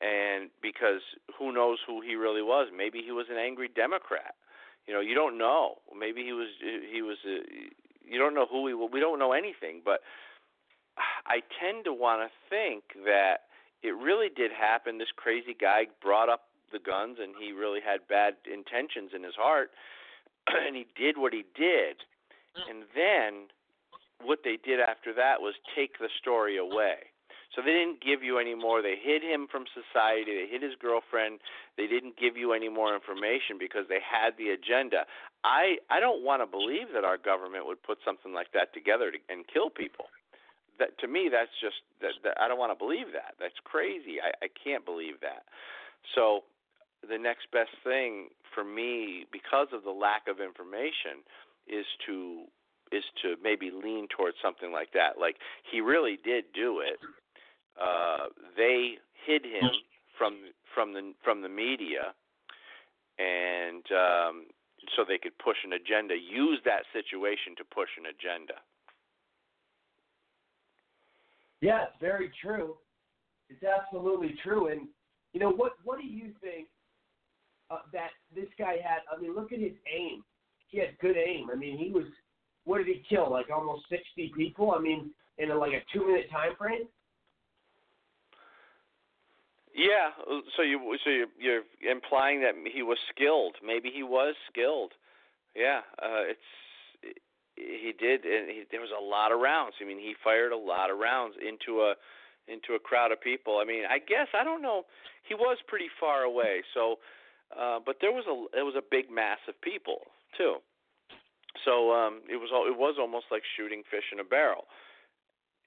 And 0.00 0.50
because 0.60 1.02
who 1.38 1.52
knows 1.52 1.78
who 1.86 2.00
he 2.00 2.16
really 2.16 2.42
was. 2.42 2.68
Maybe 2.76 3.02
he 3.04 3.12
was 3.12 3.26
an 3.30 3.38
angry 3.38 3.68
democrat. 3.68 4.34
You 4.86 4.94
know 4.94 5.00
you 5.00 5.14
don't 5.14 5.38
know. 5.38 5.78
Maybe 5.96 6.24
he 6.24 6.32
was 6.32 6.48
he 6.60 7.02
was 7.02 7.18
a, 7.24 7.38
you 8.04 8.18
don't 8.18 8.34
know 8.34 8.46
who 8.50 8.62
we 8.62 8.74
we 8.74 8.98
don't 8.98 9.20
know 9.20 9.32
anything, 9.32 9.80
but 9.84 10.00
I 10.98 11.40
tend 11.62 11.84
to 11.84 11.92
want 11.94 12.28
to 12.28 12.30
think 12.50 12.82
that 13.06 13.46
it 13.84 13.94
really 13.94 14.28
did 14.28 14.50
happen. 14.50 14.98
This 14.98 15.14
crazy 15.14 15.54
guy 15.54 15.86
brought 16.02 16.28
up 16.28 16.50
the 16.72 16.80
guns, 16.80 17.18
and 17.22 17.34
he 17.38 17.52
really 17.52 17.78
had 17.78 18.00
bad 18.08 18.34
intentions 18.42 19.12
in 19.14 19.22
his 19.22 19.34
heart, 19.38 19.70
and 20.66 20.74
he 20.74 20.86
did 20.96 21.16
what 21.16 21.32
he 21.32 21.44
did. 21.54 22.02
Mm. 22.56 22.70
And 22.70 22.80
then 22.94 23.48
what 24.22 24.40
they 24.44 24.58
did 24.62 24.80
after 24.80 25.12
that 25.14 25.40
was 25.40 25.54
take 25.74 25.98
the 25.98 26.08
story 26.20 26.58
away. 26.58 27.10
So 27.54 27.60
they 27.60 27.72
didn't 27.72 28.00
give 28.00 28.22
you 28.24 28.38
any 28.40 28.54
more. 28.54 28.80
They 28.80 28.96
hid 28.96 29.20
him 29.20 29.44
from 29.44 29.68
society. 29.76 30.32
They 30.32 30.48
hid 30.48 30.62
his 30.64 30.72
girlfriend. 30.80 31.40
They 31.76 31.86
didn't 31.86 32.16
give 32.16 32.36
you 32.36 32.56
any 32.56 32.70
more 32.72 32.94
information 32.96 33.60
because 33.60 33.84
they 33.92 34.00
had 34.00 34.32
the 34.40 34.56
agenda. 34.56 35.04
I 35.44 35.76
I 35.92 36.00
don't 36.00 36.24
want 36.24 36.40
to 36.40 36.48
believe 36.48 36.96
that 36.96 37.04
our 37.04 37.18
government 37.20 37.66
would 37.68 37.82
put 37.82 37.98
something 38.04 38.32
like 38.32 38.56
that 38.56 38.72
together 38.72 39.12
to, 39.12 39.18
and 39.28 39.44
kill 39.44 39.68
people. 39.68 40.08
That 40.80 40.96
to 41.04 41.06
me, 41.08 41.28
that's 41.28 41.52
just 41.60 41.84
that, 42.00 42.16
that 42.24 42.40
I 42.40 42.48
don't 42.48 42.58
want 42.58 42.72
to 42.72 42.78
believe 42.78 43.12
that. 43.12 43.36
That's 43.36 43.60
crazy. 43.64 44.16
I, 44.16 44.32
I 44.40 44.48
can't 44.48 44.88
believe 44.88 45.20
that. 45.20 45.44
So 46.16 46.48
the 47.04 47.18
next 47.20 47.52
best 47.52 47.76
thing 47.84 48.32
for 48.54 48.64
me, 48.64 49.26
because 49.28 49.68
of 49.76 49.84
the 49.84 49.92
lack 49.92 50.24
of 50.24 50.40
information, 50.40 51.20
is 51.66 51.86
to 52.06 52.44
is 52.90 53.04
to 53.22 53.36
maybe 53.42 53.70
lean 53.70 54.06
towards 54.14 54.36
something 54.42 54.70
like 54.70 54.92
that. 54.92 55.18
Like 55.18 55.36
he 55.70 55.80
really 55.80 56.18
did 56.24 56.44
do 56.54 56.80
it 56.80 56.98
uh, 57.80 58.28
they 58.56 58.98
hid 59.26 59.44
him 59.44 59.70
from 60.18 60.36
from 60.74 60.92
the 60.92 61.12
from 61.24 61.42
the 61.42 61.48
media, 61.48 62.12
and 63.18 63.84
um, 63.92 64.46
so 64.96 65.04
they 65.06 65.18
could 65.18 65.36
push 65.38 65.56
an 65.64 65.72
agenda. 65.72 66.14
Use 66.14 66.60
that 66.64 66.82
situation 66.92 67.54
to 67.56 67.64
push 67.64 67.88
an 67.98 68.06
agenda. 68.06 68.60
Yeah, 71.60 71.84
it's 71.84 72.00
very 72.00 72.30
true. 72.42 72.76
It's 73.48 73.62
absolutely 73.62 74.34
true. 74.42 74.68
And 74.68 74.88
you 75.32 75.40
know 75.40 75.50
what? 75.50 75.72
What 75.84 75.98
do 75.98 76.06
you 76.06 76.32
think 76.42 76.66
uh, 77.70 77.78
that 77.92 78.10
this 78.34 78.48
guy 78.58 78.76
had? 78.82 79.00
I 79.10 79.20
mean, 79.20 79.34
look 79.34 79.52
at 79.52 79.60
his 79.60 79.76
aim. 79.92 80.24
He 80.72 80.78
had 80.78 80.98
good 81.00 81.16
aim. 81.16 81.48
I 81.52 81.54
mean, 81.54 81.76
he 81.78 81.92
was. 81.92 82.04
What 82.64 82.78
did 82.78 82.86
he 82.86 83.02
kill? 83.08 83.30
Like 83.30 83.46
almost 83.54 83.84
sixty 83.90 84.32
people. 84.34 84.72
I 84.72 84.80
mean, 84.80 85.10
in 85.38 85.50
a, 85.50 85.54
like 85.54 85.72
a 85.72 85.82
two-minute 85.92 86.30
time 86.30 86.52
frame. 86.58 86.88
Yeah, 89.74 90.10
so 90.56 90.62
you 90.62 90.96
so 91.04 91.10
you, 91.10 91.26
you're 91.38 91.62
implying 91.90 92.40
that 92.40 92.54
he 92.72 92.82
was 92.82 92.98
skilled. 93.14 93.56
Maybe 93.64 93.90
he 93.94 94.02
was 94.02 94.34
skilled. 94.50 94.92
Yeah, 95.54 95.80
uh, 96.00 96.32
it's 96.32 96.40
he 97.56 97.92
did, 97.98 98.24
and 98.24 98.48
he, 98.48 98.64
there 98.70 98.80
was 98.80 98.92
a 98.96 99.02
lot 99.02 99.32
of 99.32 99.40
rounds. 99.40 99.74
I 99.80 99.84
mean, 99.84 99.98
he 99.98 100.14
fired 100.24 100.52
a 100.52 100.56
lot 100.56 100.90
of 100.90 100.98
rounds 100.98 101.36
into 101.36 101.82
a 101.82 101.94
into 102.48 102.74
a 102.74 102.78
crowd 102.78 103.12
of 103.12 103.20
people. 103.20 103.60
I 103.62 103.64
mean, 103.64 103.84
I 103.88 103.98
guess 103.98 104.28
I 104.38 104.44
don't 104.44 104.62
know. 104.62 104.84
He 105.28 105.34
was 105.34 105.58
pretty 105.68 105.88
far 106.00 106.22
away, 106.22 106.62
so 106.74 106.96
uh, 107.58 107.78
but 107.84 107.96
there 108.00 108.12
was 108.12 108.24
a 108.24 108.58
it 108.58 108.62
was 108.62 108.74
a 108.76 108.84
big 108.90 109.10
mass 109.10 109.38
of 109.48 109.60
people 109.60 110.00
too. 110.36 110.56
So 111.64 111.92
um, 111.92 112.22
it 112.28 112.36
was 112.36 112.50
all 112.52 112.66
it 112.66 112.76
was 112.78 112.96
almost 112.98 113.26
like 113.30 113.42
shooting 113.56 113.82
fish 113.90 114.04
in 114.12 114.20
a 114.20 114.24
barrel, 114.24 114.64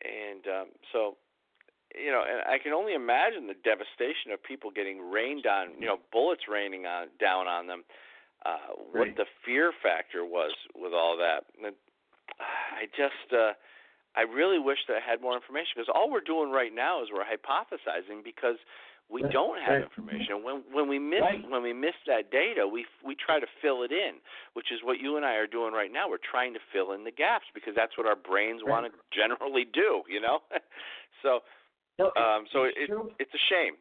and 0.04 0.46
um, 0.48 0.68
so 0.92 1.18
you 1.94 2.12
know, 2.12 2.24
and 2.28 2.42
I 2.44 2.58
can 2.60 2.74
only 2.74 2.94
imagine 2.94 3.48
the 3.48 3.56
devastation 3.56 4.32
of 4.34 4.44
people 4.44 4.72
getting 4.72 5.00
rained 5.00 5.46
on, 5.46 5.80
you 5.80 5.88
know, 5.88 6.00
bullets 6.12 6.44
raining 6.50 6.86
on 6.86 7.08
down 7.20 7.48
on 7.48 7.68
them. 7.68 7.84
Uh, 8.46 8.76
what 8.92 9.10
Right. 9.10 9.16
the 9.16 9.26
fear 9.46 9.72
factor 9.72 10.26
was 10.26 10.54
with 10.76 10.94
all 10.94 11.18
that. 11.18 11.46
And 11.58 11.74
I 12.40 12.86
just, 12.96 13.32
uh, 13.34 13.54
I 14.16 14.22
really 14.22 14.60
wish 14.60 14.80
that 14.88 14.98
I 14.98 15.00
had 15.00 15.22
more 15.22 15.34
information 15.36 15.74
because 15.76 15.90
all 15.94 16.12
we're 16.12 16.22
doing 16.22 16.52
right 16.52 16.74
now 16.74 17.02
is 17.02 17.10
we're 17.12 17.26
hypothesizing 17.26 18.24
because 18.24 18.58
we 19.10 19.22
don't 19.30 19.62
have 19.62 19.84
information. 19.84 20.44
When 20.44 20.64
when 20.72 20.88
we 20.90 20.98
miss 20.98 21.22
Right. 21.22 21.50
when 21.50 21.62
we 21.62 21.74
miss 21.74 21.94
that 22.08 22.32
data, 22.32 22.68
we 22.68 22.86
we 23.06 23.16
try 23.16 23.40
to 23.40 23.48
fill 23.62 23.84
it 23.84 23.92
in, 23.92 24.16
which 24.54 24.72
is 24.72 24.82
what 24.84 25.00
you 25.00 25.18
and 25.18 25.26
I 25.26 25.36
are 25.36 25.48
doing 25.48 25.74
right 25.74 25.92
now. 25.92 26.10
We're 26.10 26.18
trying 26.18 26.54
to 26.54 26.60
fill 26.74 26.94
in 26.94 27.04
the 27.04 27.12
gaps 27.12 27.46
because 27.54 27.76
that's 27.76 27.98
what 27.98 28.08
our 28.08 28.16
brains 28.16 28.62
Right. 28.64 28.72
want 28.72 28.92
to 28.92 29.00
generally 29.14 29.66
do, 29.66 30.04
you 30.10 30.20
know. 30.20 30.42
so 31.22 31.42
No, 32.00 32.12
um, 32.18 32.48
so 32.52 32.64
it's 32.64 32.78
it, 32.78 32.90
it's 33.20 33.34
a 33.34 33.44
shame 33.50 33.78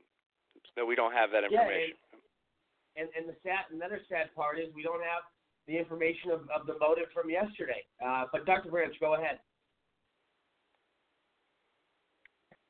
that 0.77 0.85
we 0.85 0.95
don't 0.95 1.13
have 1.13 1.31
that 1.31 1.43
Yeah, 1.51 1.63
information. 1.63 1.97
and, 2.97 3.09
and 3.17 3.29
the 3.29 3.37
sad, 3.43 3.65
another 3.73 4.01
sad 4.09 4.35
part 4.35 4.59
is 4.59 4.73
we 4.75 4.83
don't 4.83 5.03
have 5.03 5.23
the 5.67 5.79
information 5.79 6.31
of, 6.31 6.41
of 6.51 6.67
the 6.67 6.77
motive 6.79 7.09
from 7.15 7.31
yesterday. 7.31 7.83
Uh, 8.05 8.25
but 8.31 8.45
Dr. 8.45 8.71
Branch, 8.71 8.95
go 9.01 9.15
ahead. 9.15 9.41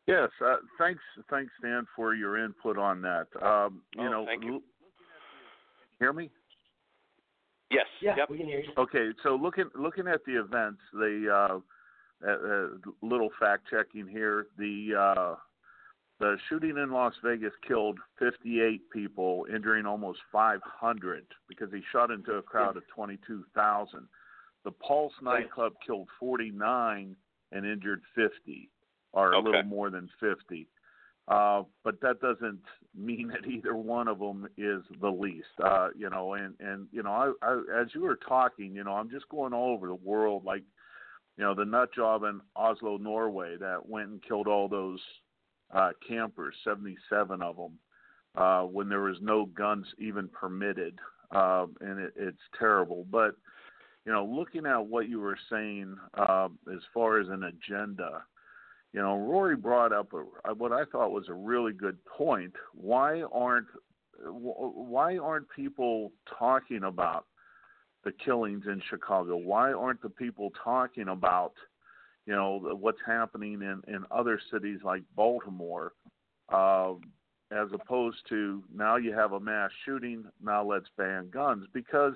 Yes, 0.06 0.28
uh, 0.44 0.56
thanks, 0.78 1.00
thanks, 1.30 1.52
Dan, 1.62 1.86
for 1.96 2.14
your 2.14 2.36
input 2.44 2.76
on 2.76 3.00
that. 3.02 3.26
Um, 3.42 3.82
you 3.96 4.02
Oh, 4.02 4.10
know, 4.10 4.26
thank 4.26 4.44
you. 4.44 4.54
l- 4.54 4.62
hear 5.98 6.12
me? 6.12 6.30
Yes. 7.70 7.86
Yeah, 8.00 8.14
Yep. 8.16 8.30
we 8.30 8.36
can 8.38 8.46
hear 8.46 8.60
you. 8.60 8.72
Okay, 8.76 9.12
so 9.22 9.34
looking 9.34 9.70
looking 9.74 10.06
at 10.06 10.22
the 10.24 10.38
events, 10.38 10.82
the 10.92 11.28
uh, 11.30 11.60
uh, 12.24 12.30
uh, 12.30 12.68
little 13.00 13.30
fact 13.40 13.66
checking 13.68 14.06
here, 14.06 14.46
the 14.58 14.94
uh, 14.94 15.36
the 16.20 16.38
shooting 16.48 16.76
in 16.76 16.90
Las 16.92 17.14
Vegas 17.24 17.52
killed 17.66 17.98
58 18.18 18.88
people, 18.90 19.46
injuring 19.52 19.86
almost 19.86 20.20
500 20.30 21.26
because 21.48 21.72
he 21.72 21.82
shot 21.90 22.10
into 22.10 22.34
a 22.34 22.42
crowd 22.42 22.76
of 22.76 22.86
22,000. 22.88 24.06
The 24.62 24.70
Pulse 24.70 25.12
nightclub 25.20 25.72
killed 25.84 26.08
49 26.20 27.16
and 27.50 27.66
injured 27.66 28.02
50, 28.14 28.70
or 29.14 29.32
a 29.32 29.38
little 29.38 29.62
more 29.62 29.90
than 29.90 30.10
50. 30.20 30.68
Uh, 31.26 31.62
but 31.82 32.00
that 32.02 32.20
doesn't 32.20 32.60
mean 32.94 33.28
that 33.28 33.48
either 33.48 33.74
one 33.74 34.08
of 34.08 34.18
them 34.18 34.46
is 34.58 34.82
the 35.00 35.08
least. 35.08 35.46
Uh, 35.64 35.88
you 35.96 36.10
know, 36.10 36.34
and 36.34 36.54
and 36.60 36.86
you 36.92 37.02
know, 37.02 37.10
I, 37.42 37.46
I 37.46 37.80
as 37.80 37.88
you 37.94 38.02
were 38.02 38.18
talking, 38.28 38.74
you 38.74 38.84
know, 38.84 38.92
I'm 38.92 39.10
just 39.10 39.28
going 39.30 39.54
all 39.54 39.72
over 39.72 39.86
the 39.86 39.94
world, 39.94 40.44
like, 40.44 40.64
you 41.38 41.44
know, 41.44 41.54
the 41.54 41.64
nut 41.64 41.94
job 41.94 42.24
in 42.24 42.40
Oslo, 42.54 42.98
Norway, 42.98 43.56
that 43.58 43.88
went 43.88 44.10
and 44.10 44.22
killed 44.22 44.46
all 44.46 44.68
those 44.68 45.00
uh, 45.72 45.90
campers, 46.06 46.54
77 46.62 47.40
of 47.40 47.56
them, 47.56 47.78
uh, 48.36 48.62
when 48.62 48.90
there 48.90 49.00
was 49.00 49.16
no 49.22 49.46
guns 49.46 49.86
even 49.98 50.28
permitted, 50.28 50.98
uh, 51.30 51.66
and 51.80 52.00
it, 52.00 52.12
it's 52.16 52.36
terrible. 52.58 53.06
But 53.10 53.34
you 54.04 54.12
know, 54.12 54.26
looking 54.26 54.66
at 54.66 54.86
what 54.86 55.08
you 55.08 55.20
were 55.20 55.38
saying 55.50 55.96
uh, 56.18 56.48
as 56.70 56.80
far 56.92 57.18
as 57.18 57.28
an 57.28 57.44
agenda, 57.44 58.22
you 58.94 59.02
know, 59.02 59.16
Rory 59.16 59.56
brought 59.56 59.92
up 59.92 60.12
a, 60.12 60.54
what 60.54 60.70
I 60.70 60.84
thought 60.84 61.10
was 61.10 61.28
a 61.28 61.34
really 61.34 61.72
good 61.72 61.98
point. 62.04 62.52
Why 62.74 63.22
aren't 63.22 63.66
why 64.22 65.18
aren't 65.18 65.50
people 65.50 66.12
talking 66.38 66.84
about 66.84 67.26
the 68.04 68.12
killings 68.24 68.62
in 68.66 68.80
Chicago? 68.88 69.36
Why 69.36 69.72
aren't 69.72 70.00
the 70.00 70.10
people 70.10 70.52
talking 70.62 71.08
about, 71.08 71.54
you 72.24 72.34
know, 72.34 72.76
what's 72.80 73.00
happening 73.04 73.54
in 73.62 73.82
in 73.92 74.04
other 74.12 74.40
cities 74.52 74.78
like 74.84 75.02
Baltimore, 75.16 75.94
uh, 76.52 76.92
as 77.50 77.66
opposed 77.74 78.18
to 78.28 78.62
now 78.72 78.94
you 78.94 79.12
have 79.12 79.32
a 79.32 79.40
mass 79.40 79.72
shooting, 79.84 80.24
now 80.40 80.64
let's 80.64 80.88
ban 80.96 81.30
guns 81.30 81.66
because. 81.74 82.14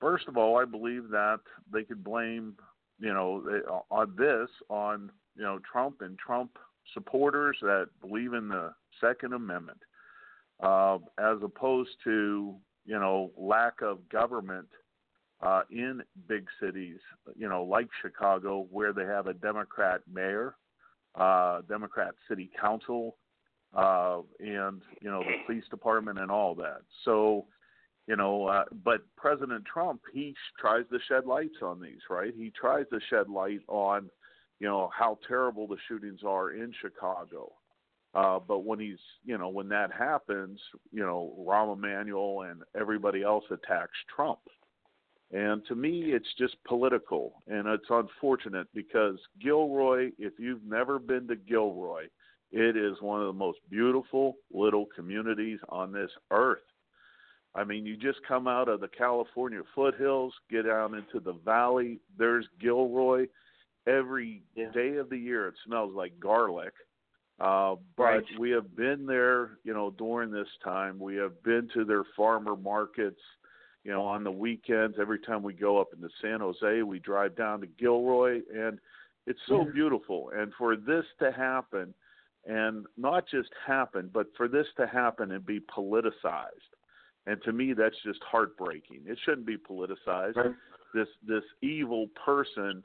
First 0.00 0.28
of 0.28 0.36
all, 0.36 0.58
I 0.58 0.66
believe 0.66 1.08
that 1.10 1.38
they 1.72 1.82
could 1.82 2.04
blame, 2.04 2.56
you 2.98 3.14
know, 3.14 3.42
on 3.90 4.14
this 4.18 4.50
on 4.68 5.10
you 5.36 5.42
know 5.42 5.58
Trump 5.70 6.00
and 6.00 6.18
Trump 6.18 6.58
supporters 6.92 7.56
that 7.62 7.88
believe 8.00 8.34
in 8.34 8.48
the 8.48 8.72
Second 9.00 9.32
Amendment, 9.32 9.78
uh, 10.62 10.98
as 11.18 11.38
opposed 11.42 11.90
to 12.04 12.54
you 12.84 12.98
know 12.98 13.30
lack 13.36 13.80
of 13.82 14.08
government 14.08 14.68
uh, 15.42 15.62
in 15.70 16.02
big 16.28 16.46
cities, 16.60 16.98
you 17.36 17.48
know 17.48 17.64
like 17.64 17.88
Chicago, 18.02 18.66
where 18.70 18.92
they 18.92 19.04
have 19.04 19.26
a 19.26 19.34
Democrat 19.34 20.00
mayor, 20.12 20.56
uh, 21.14 21.62
Democrat 21.68 22.14
city 22.28 22.50
council, 22.60 23.16
uh, 23.74 24.20
and 24.40 24.82
you 25.00 25.10
know 25.10 25.20
the 25.20 25.44
police 25.46 25.64
department 25.70 26.18
and 26.18 26.30
all 26.30 26.54
that. 26.54 26.82
So 27.04 27.46
you 28.06 28.16
know 28.16 28.46
uh, 28.46 28.64
but 28.84 29.00
president 29.16 29.64
trump 29.64 30.00
he 30.12 30.32
sh- 30.32 30.60
tries 30.60 30.84
to 30.90 30.98
shed 31.08 31.24
lights 31.26 31.56
on 31.62 31.80
these 31.80 32.00
right 32.10 32.34
he 32.36 32.50
tries 32.50 32.84
to 32.92 33.00
shed 33.08 33.28
light 33.28 33.60
on 33.68 34.10
you 34.60 34.66
know 34.66 34.90
how 34.96 35.18
terrible 35.26 35.66
the 35.66 35.76
shootings 35.88 36.20
are 36.26 36.52
in 36.52 36.72
chicago 36.80 37.50
uh 38.14 38.38
but 38.38 38.64
when 38.64 38.78
he's 38.78 38.98
you 39.24 39.36
know 39.38 39.48
when 39.48 39.68
that 39.68 39.90
happens 39.92 40.60
you 40.92 41.02
know 41.02 41.34
rahm 41.46 41.72
emanuel 41.72 42.42
and 42.42 42.62
everybody 42.78 43.22
else 43.22 43.44
attacks 43.50 43.98
trump 44.14 44.40
and 45.32 45.64
to 45.66 45.74
me 45.74 46.12
it's 46.12 46.34
just 46.38 46.56
political 46.66 47.42
and 47.48 47.66
it's 47.66 47.90
unfortunate 47.90 48.66
because 48.74 49.18
gilroy 49.42 50.10
if 50.18 50.32
you've 50.38 50.64
never 50.64 50.98
been 50.98 51.26
to 51.26 51.36
gilroy 51.36 52.04
it 52.52 52.76
is 52.76 53.00
one 53.00 53.20
of 53.20 53.26
the 53.26 53.32
most 53.32 53.58
beautiful 53.68 54.36
little 54.52 54.86
communities 54.94 55.58
on 55.68 55.92
this 55.92 56.10
earth 56.30 56.60
I 57.54 57.62
mean, 57.62 57.86
you 57.86 57.96
just 57.96 58.18
come 58.26 58.48
out 58.48 58.68
of 58.68 58.80
the 58.80 58.88
California 58.88 59.60
foothills, 59.74 60.34
get 60.50 60.66
down 60.66 60.94
into 60.94 61.20
the 61.20 61.38
valley. 61.44 62.00
There's 62.18 62.46
Gilroy. 62.60 63.26
Every 63.86 64.42
day 64.54 64.96
of 64.96 65.10
the 65.10 65.18
year, 65.18 65.48
it 65.48 65.54
smells 65.64 65.94
like 65.94 66.18
garlic. 66.18 66.72
Uh, 67.40 67.76
but 67.96 68.04
Right. 68.04 68.38
we 68.38 68.50
have 68.50 68.74
been 68.76 69.06
there, 69.06 69.58
you 69.64 69.74
know, 69.74 69.90
during 69.90 70.30
this 70.30 70.48
time. 70.62 70.98
We 70.98 71.16
have 71.16 71.42
been 71.42 71.68
to 71.74 71.84
their 71.84 72.04
farmer 72.16 72.56
markets, 72.56 73.20
you 73.82 73.90
know, 73.90 74.02
on 74.02 74.24
the 74.24 74.30
weekends. 74.30 74.98
Every 74.98 75.18
time 75.18 75.42
we 75.42 75.52
go 75.52 75.78
up 75.78 75.92
into 75.92 76.08
San 76.22 76.40
Jose, 76.40 76.82
we 76.82 77.00
drive 77.00 77.34
down 77.34 77.60
to 77.60 77.66
Gilroy, 77.66 78.42
and 78.54 78.80
it's 79.26 79.42
so 79.46 79.64
Yeah. 79.64 79.72
beautiful. 79.72 80.30
And 80.30 80.54
for 80.54 80.76
this 80.76 81.06
to 81.18 81.32
happen, 81.32 81.92
and 82.46 82.86
not 82.96 83.26
just 83.26 83.52
happen, 83.54 84.08
but 84.08 84.34
for 84.36 84.48
this 84.48 84.72
to 84.74 84.86
happen 84.86 85.32
and 85.32 85.44
be 85.44 85.60
politicized 85.60 86.74
and 87.26 87.42
to 87.42 87.52
me 87.52 87.72
that's 87.72 88.00
just 88.02 88.22
heartbreaking 88.22 89.02
it 89.06 89.18
shouldn't 89.24 89.46
be 89.46 89.56
politicized 89.56 90.36
Right. 90.36 90.54
this 90.92 91.08
this 91.22 91.44
evil 91.62 92.08
person 92.08 92.84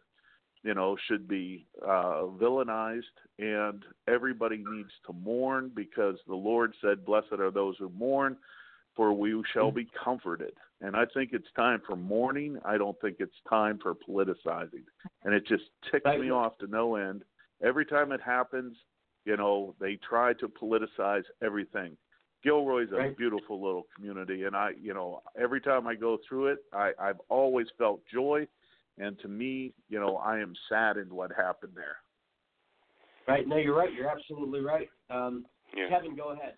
you 0.64 0.74
know 0.74 0.98
should 1.08 1.28
be 1.28 1.66
uh 1.82 2.24
villainized 2.42 3.02
and 3.38 3.84
everybody 4.08 4.58
needs 4.58 4.92
to 5.06 5.14
mourn 5.14 5.72
because 5.76 6.18
the 6.28 6.36
lord 6.36 6.74
said 6.82 7.06
blessed 7.06 7.32
are 7.40 7.52
those 7.52 7.76
who 7.80 7.90
mourn 7.98 8.36
for 8.96 9.14
we 9.14 9.42
shall 9.54 9.72
be 9.72 9.88
comforted. 10.04 10.54
And 10.82 10.96
i 10.96 11.06
think 11.14 11.30
it's 11.32 11.48
time 11.56 11.82
for 11.88 11.96
mourning. 11.96 12.58
I 12.66 12.78
don't 12.78 13.00
think 13.00 13.18
it's 13.20 13.36
time 13.50 13.80
for 13.82 13.96
politicizing. 13.96 14.84
And 15.24 15.34
it 15.34 15.46
just 15.48 15.64
ticks 15.90 16.06
Right. 16.06 16.20
me 16.20 16.32
off 16.32 16.58
to 16.58 16.68
no 16.68 16.96
end. 16.96 17.24
Every 17.62 17.86
time 17.86 18.12
it 18.12 18.22
happens 18.22 18.76
you 19.26 19.38
know 19.38 19.76
they 19.80 19.98
try 19.98 20.34
to 20.34 20.48
politicize 20.48 21.24
everything. 21.42 21.96
Gilroy's 22.44 22.92
a 22.92 22.96
Right. 22.96 23.18
beautiful 23.18 23.62
little 23.62 23.86
community, 23.96 24.46
and 24.46 24.56
I, 24.56 24.72
you 24.82 24.94
know, 24.94 25.22
every 25.38 25.60
time 25.62 25.88
I 25.88 25.96
go 25.96 26.18
through 26.28 26.48
it, 26.48 26.60
I, 26.72 26.94
I've 26.98 27.20
always 27.28 27.68
felt 27.78 28.02
joy, 28.12 28.48
and 29.00 29.18
to 29.20 29.28
me, 29.28 29.74
you 29.88 30.00
know, 30.00 30.18
I 30.18 30.40
am 30.40 30.54
saddened 30.68 31.12
what 31.12 31.32
happened 31.36 31.74
there. 31.76 31.98
Right. 33.28 33.48
No, 33.48 33.58
you're 33.58 33.76
right. 33.76 33.94
You're 33.94 34.10
absolutely 34.10 34.62
right. 34.62 34.90
Um, 35.10 35.46
Yeah. 35.76 35.90
Kevin, 35.90 36.16
go 36.16 36.32
ahead. 36.32 36.56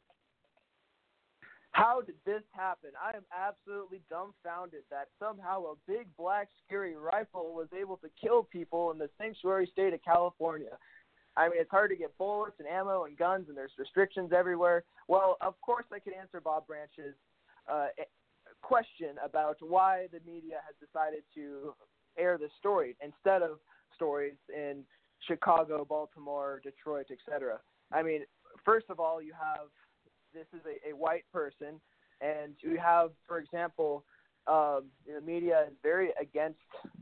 How 1.73 2.01
did 2.01 2.15
this 2.25 2.43
happen? 2.51 2.91
I 3.01 3.15
am 3.15 3.23
absolutely 3.31 4.01
dumbfounded 4.09 4.83
that 4.89 5.07
somehow 5.19 5.65
a 5.65 5.75
big 5.87 6.07
black 6.17 6.49
scary 6.65 6.95
rifle 6.95 7.53
was 7.53 7.67
able 7.77 7.97
to 7.97 8.09
kill 8.19 8.43
people 8.43 8.91
in 8.91 8.97
the 8.97 9.09
sanctuary 9.17 9.69
state 9.71 9.93
of 9.93 10.03
California. 10.03 10.77
I 11.37 11.47
mean, 11.47 11.61
it's 11.61 11.71
hard 11.71 11.91
to 11.91 11.95
get 11.95 12.17
bullets 12.17 12.55
and 12.59 12.67
ammo 12.67 13.05
and 13.05 13.17
guns, 13.17 13.47
and 13.47 13.55
there's 13.55 13.71
restrictions 13.77 14.31
everywhere. 14.35 14.83
Well, 15.07 15.37
of 15.39 15.59
course, 15.61 15.85
I 15.93 15.99
can 15.99 16.13
answer 16.13 16.41
Bob 16.41 16.67
Branch's 16.67 17.15
uh, 17.71 17.87
question 18.61 19.15
about 19.23 19.55
why 19.61 20.07
the 20.11 20.19
media 20.29 20.57
has 20.65 20.75
decided 20.85 21.23
to 21.35 21.73
air 22.17 22.37
this 22.37 22.51
story 22.59 22.95
instead 23.03 23.41
of 23.41 23.59
stories 23.95 24.35
in 24.53 24.83
Chicago, 25.27 25.85
Baltimore, 25.87 26.61
Detroit, 26.63 27.07
etc. 27.11 27.59
I 27.91 28.01
mean, 28.03 28.21
first 28.65 28.87
of 28.89 28.99
all, 28.99 29.21
you 29.21 29.33
have 29.33 29.67
this 30.33 30.47
is 30.53 30.65
a, 30.65 30.91
a 30.91 30.95
white 30.95 31.25
person 31.31 31.79
And 32.21 32.53
you 32.61 32.77
have, 32.77 33.11
for 33.27 33.39
example, 33.39 34.05
um, 34.47 34.83
the 35.07 35.21
media 35.21 35.65
is 35.67 35.73
very 35.83 36.09
against 36.19 36.59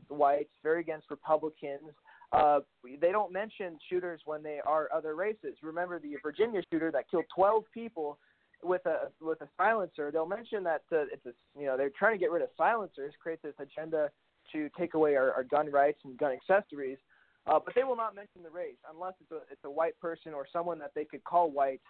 whites, 0.08 0.50
very 0.62 0.80
against 0.80 1.10
Republicans. 1.10 1.92
Uh, 2.32 2.60
they 3.00 3.12
don't 3.12 3.32
mention 3.32 3.78
shooters 3.88 4.20
when 4.24 4.42
they 4.42 4.60
are 4.64 4.88
other 4.94 5.14
races. 5.14 5.56
Remember 5.62 5.98
the 5.98 6.16
Virginia 6.22 6.62
shooter 6.72 6.90
that 6.92 7.10
killed 7.10 7.24
12 7.34 7.64
people 7.72 8.18
with 8.62 8.84
a 8.86 9.10
with 9.20 9.40
a 9.40 9.48
silencer. 9.56 10.10
They'll 10.10 10.26
mention 10.26 10.62
that 10.64 10.82
uh, 10.92 11.04
it's 11.12 11.26
a, 11.26 11.32
you 11.58 11.66
know 11.66 11.76
they're 11.76 11.90
trying 11.98 12.14
to 12.14 12.18
get 12.18 12.30
rid 12.30 12.42
of 12.42 12.50
silencers, 12.56 13.14
create 13.20 13.42
this 13.42 13.54
agenda 13.58 14.10
to 14.52 14.68
take 14.78 14.94
away 14.94 15.16
our, 15.16 15.32
our 15.32 15.44
gun 15.44 15.70
rights 15.70 15.98
and 16.04 16.16
gun 16.18 16.32
accessories. 16.32 16.98
Uh, 17.46 17.58
but 17.64 17.74
they 17.74 17.84
will 17.84 17.96
not 17.96 18.14
mention 18.14 18.42
the 18.42 18.50
race 18.50 18.76
unless 18.92 19.14
it's 19.20 19.30
a 19.32 19.40
it's 19.50 19.64
a 19.64 19.70
white 19.70 19.98
person 19.98 20.34
or 20.34 20.46
someone 20.52 20.78
that 20.78 20.92
they 20.94 21.04
could 21.04 21.24
call 21.24 21.50
white, 21.50 21.80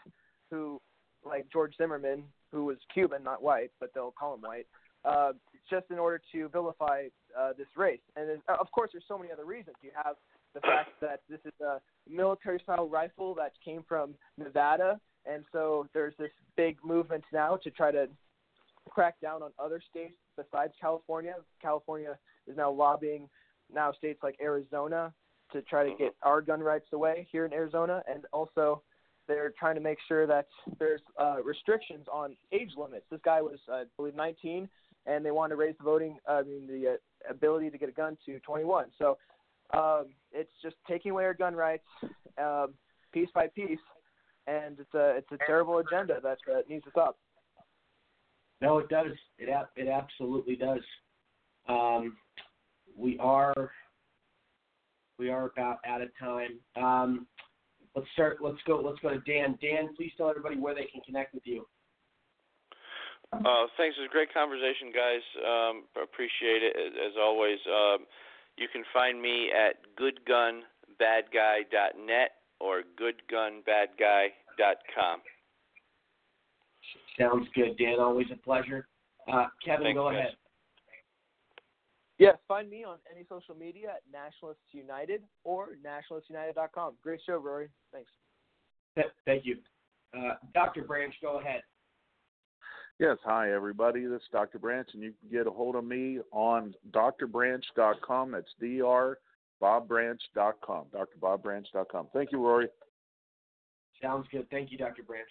who 0.51 0.81
like 1.25 1.47
George 1.53 1.75
Zimmerman, 1.77 2.23
who 2.53 2.65
was 2.65 2.77
Cuban, 2.95 3.23
not 3.25 3.43
white, 3.43 3.71
but 3.81 3.91
they'll 3.93 4.13
call 4.13 4.35
him 4.35 4.43
white. 4.43 4.67
Uh, 5.05 5.33
just 5.69 5.87
in 5.91 5.99
order 5.99 6.21
to 6.31 6.49
vilify 6.51 7.05
uh, 7.39 7.53
this 7.57 7.67
race, 7.77 8.01
and 8.17 8.41
of 8.49 8.71
course, 8.71 8.91
there's 8.93 9.05
so 9.09 9.19
many 9.19 9.33
other 9.33 9.45
reasons. 9.45 9.75
You 9.83 9.91
have 9.95 10.17
the 10.55 10.61
fact 10.61 10.91
that 11.01 11.21
this 11.29 11.41
is 11.45 11.53
a 11.61 11.81
military-style 12.09 12.89
rifle 12.89 13.35
that 13.37 13.53
came 13.65 13.83
from 13.89 14.15
Nevada, 14.37 15.01
and 15.27 15.45
so 15.53 15.87
there's 15.95 16.15
this 16.19 16.31
big 16.57 16.77
movement 16.85 17.25
now 17.33 17.57
to 17.57 17.71
try 17.71 17.91
to 17.91 18.09
crack 18.89 19.19
down 19.21 19.43
on 19.43 19.53
other 19.59 19.81
states 19.91 20.17
besides 20.37 20.73
California. 20.81 21.37
California 21.63 22.19
is 22.51 22.57
now 22.57 22.71
lobbying 22.71 23.29
now 23.73 23.93
states 23.93 24.21
like 24.23 24.37
Arizona 24.43 25.13
to 25.53 25.63
try 25.63 25.85
to 25.85 25.97
get 25.97 26.15
our 26.23 26.41
gun 26.41 26.61
rights 26.61 26.87
away 26.93 27.27
here 27.31 27.45
in 27.45 27.53
Arizona, 27.53 28.03
and 28.09 28.25
also 28.33 28.83
they're 29.27 29.53
trying 29.59 29.75
to 29.75 29.81
make 29.81 29.99
sure 30.09 30.27
that 30.27 30.47
there's 30.79 31.01
uh, 31.21 31.43
restrictions 31.45 32.07
on 32.13 32.37
age 32.53 32.71
limits. 32.77 33.05
This 33.11 33.21
guy 33.25 33.41
was, 33.41 33.59
uh, 33.69 33.75
I 33.77 33.85
believe, 33.97 34.15
19, 34.15 34.69
and 35.07 35.25
they 35.25 35.31
want 35.31 35.51
to 35.51 35.57
raise 35.57 35.75
the 35.79 35.85
voting, 35.85 36.19
I 36.29 36.43
mean, 36.43 36.67
the 36.67 36.93
uh, 36.93 37.31
ability 37.31 37.71
to 37.71 37.79
get 37.79 37.89
a 37.89 37.93
gun 37.93 38.17
to 38.27 38.39
21. 38.41 38.87
So 38.99 39.19
um, 39.73 40.07
it's 40.33 40.51
just 40.63 40.77
taking 40.89 41.13
away 41.13 41.25
our 41.25 41.35
gun 41.35 41.55
rights, 41.55 41.87
um, 42.39 42.75
piece 43.13 43.29
by 43.35 43.49
piece, 43.49 43.79
and 44.47 44.79
it's 44.79 44.95
a 44.95 45.17
it's 45.17 45.31
a 45.33 45.39
terrible 45.47 45.79
agenda 45.79 46.19
that 46.23 46.39
uh, 46.51 46.61
needs 46.69 46.85
to 46.85 46.91
stop. 46.91 47.19
No, 48.61 48.79
it 48.79 48.89
does. 48.89 49.13
It 49.39 49.49
it 49.77 49.89
absolutely 49.89 50.57
does. 50.57 50.81
Um, 51.69 52.17
we 52.97 53.19
are 53.19 53.71
we 55.19 55.29
are 55.31 55.47
about 55.47 55.79
out 55.87 56.03
of 56.03 56.09
time. 56.19 56.59
Um, 56.77 57.27
let's 57.95 58.09
start. 58.15 58.39
Let's 58.41 58.59
go. 58.67 58.81
Let's 58.85 58.99
go 59.01 59.11
to 59.11 59.21
Dan. 59.21 59.57
Dan, 59.61 59.95
please 59.97 60.11
tell 60.17 60.29
everybody 60.31 60.57
where 60.57 60.75
they 60.75 60.87
can 60.93 61.03
connect 61.03 61.35
with 61.35 61.47
you. 61.47 61.67
Uh, 63.33 63.67
thanks. 63.77 63.97
It 63.97 64.01
was 64.01 64.09
a 64.11 64.13
great 64.13 64.35
conversation, 64.35 64.91
guys. 64.93 65.23
Um, 65.47 65.85
appreciate 66.03 66.65
it 66.65 66.77
as 66.77 67.17
always. 67.21 67.61
Um, 67.69 68.05
you 68.57 68.67
can 68.73 68.83
find 68.93 69.23
me 69.23 69.53
at 69.53 69.77
goodgunbadguy.net 69.97 72.31
or 72.59 72.83
goodgunbadguy.com. 72.99 75.23
Sounds 77.19 77.49
good, 77.55 77.77
Dan. 77.79 78.01
Always 78.01 78.27
a 78.33 78.37
pleasure. 78.37 78.89
Uh, 79.33 79.47
Kevin, 79.65 79.85
Thanks, 79.85 79.99
go 79.99 80.11
guys. 80.11 80.19
ahead. 80.19 80.37
Yes, 82.21 82.37
find 82.47 82.69
me 82.69 82.85
on 82.85 82.99
any 83.11 83.25
social 83.31 83.55
media 83.55 83.95
at 83.97 84.03
Nationalists 84.13 84.61
United 84.73 85.23
or 85.43 85.79
nationalistunited.com. 85.83 86.97
Great 87.03 87.21
show, 87.25 87.39
Rory. 87.39 87.71
Thanks. 87.95 88.11
Thank 89.25 89.47
you. 89.47 89.57
Uh, 90.15 90.35
Dr. 90.53 90.83
Branch, 90.83 91.15
go 91.23 91.41
ahead. 91.41 91.63
Yes, 92.99 93.17
hi 93.25 93.55
everybody. 93.55 94.05
This 94.05 94.21
is 94.21 94.29
Dr. 94.31 94.59
Branch, 94.59 94.87
and 94.93 95.03
you 95.03 95.15
can 95.19 95.31
get 95.31 95.47
a 95.47 95.51
hold 95.51 95.77
of 95.77 95.85
me 95.85 96.19
on 96.31 96.75
drbranch.com. 96.91 98.33
That's 98.33 98.53
drbranch.com. 98.63 99.17
drbranch.com. 101.23 102.09
Thank 102.13 102.33
you, 102.33 102.47
Rory. 102.47 102.69
Sounds 104.03 104.27
good. 104.31 104.47
Thank 104.51 104.71
you, 104.71 104.77
Dr. 104.77 105.05
Branch. 105.05 105.31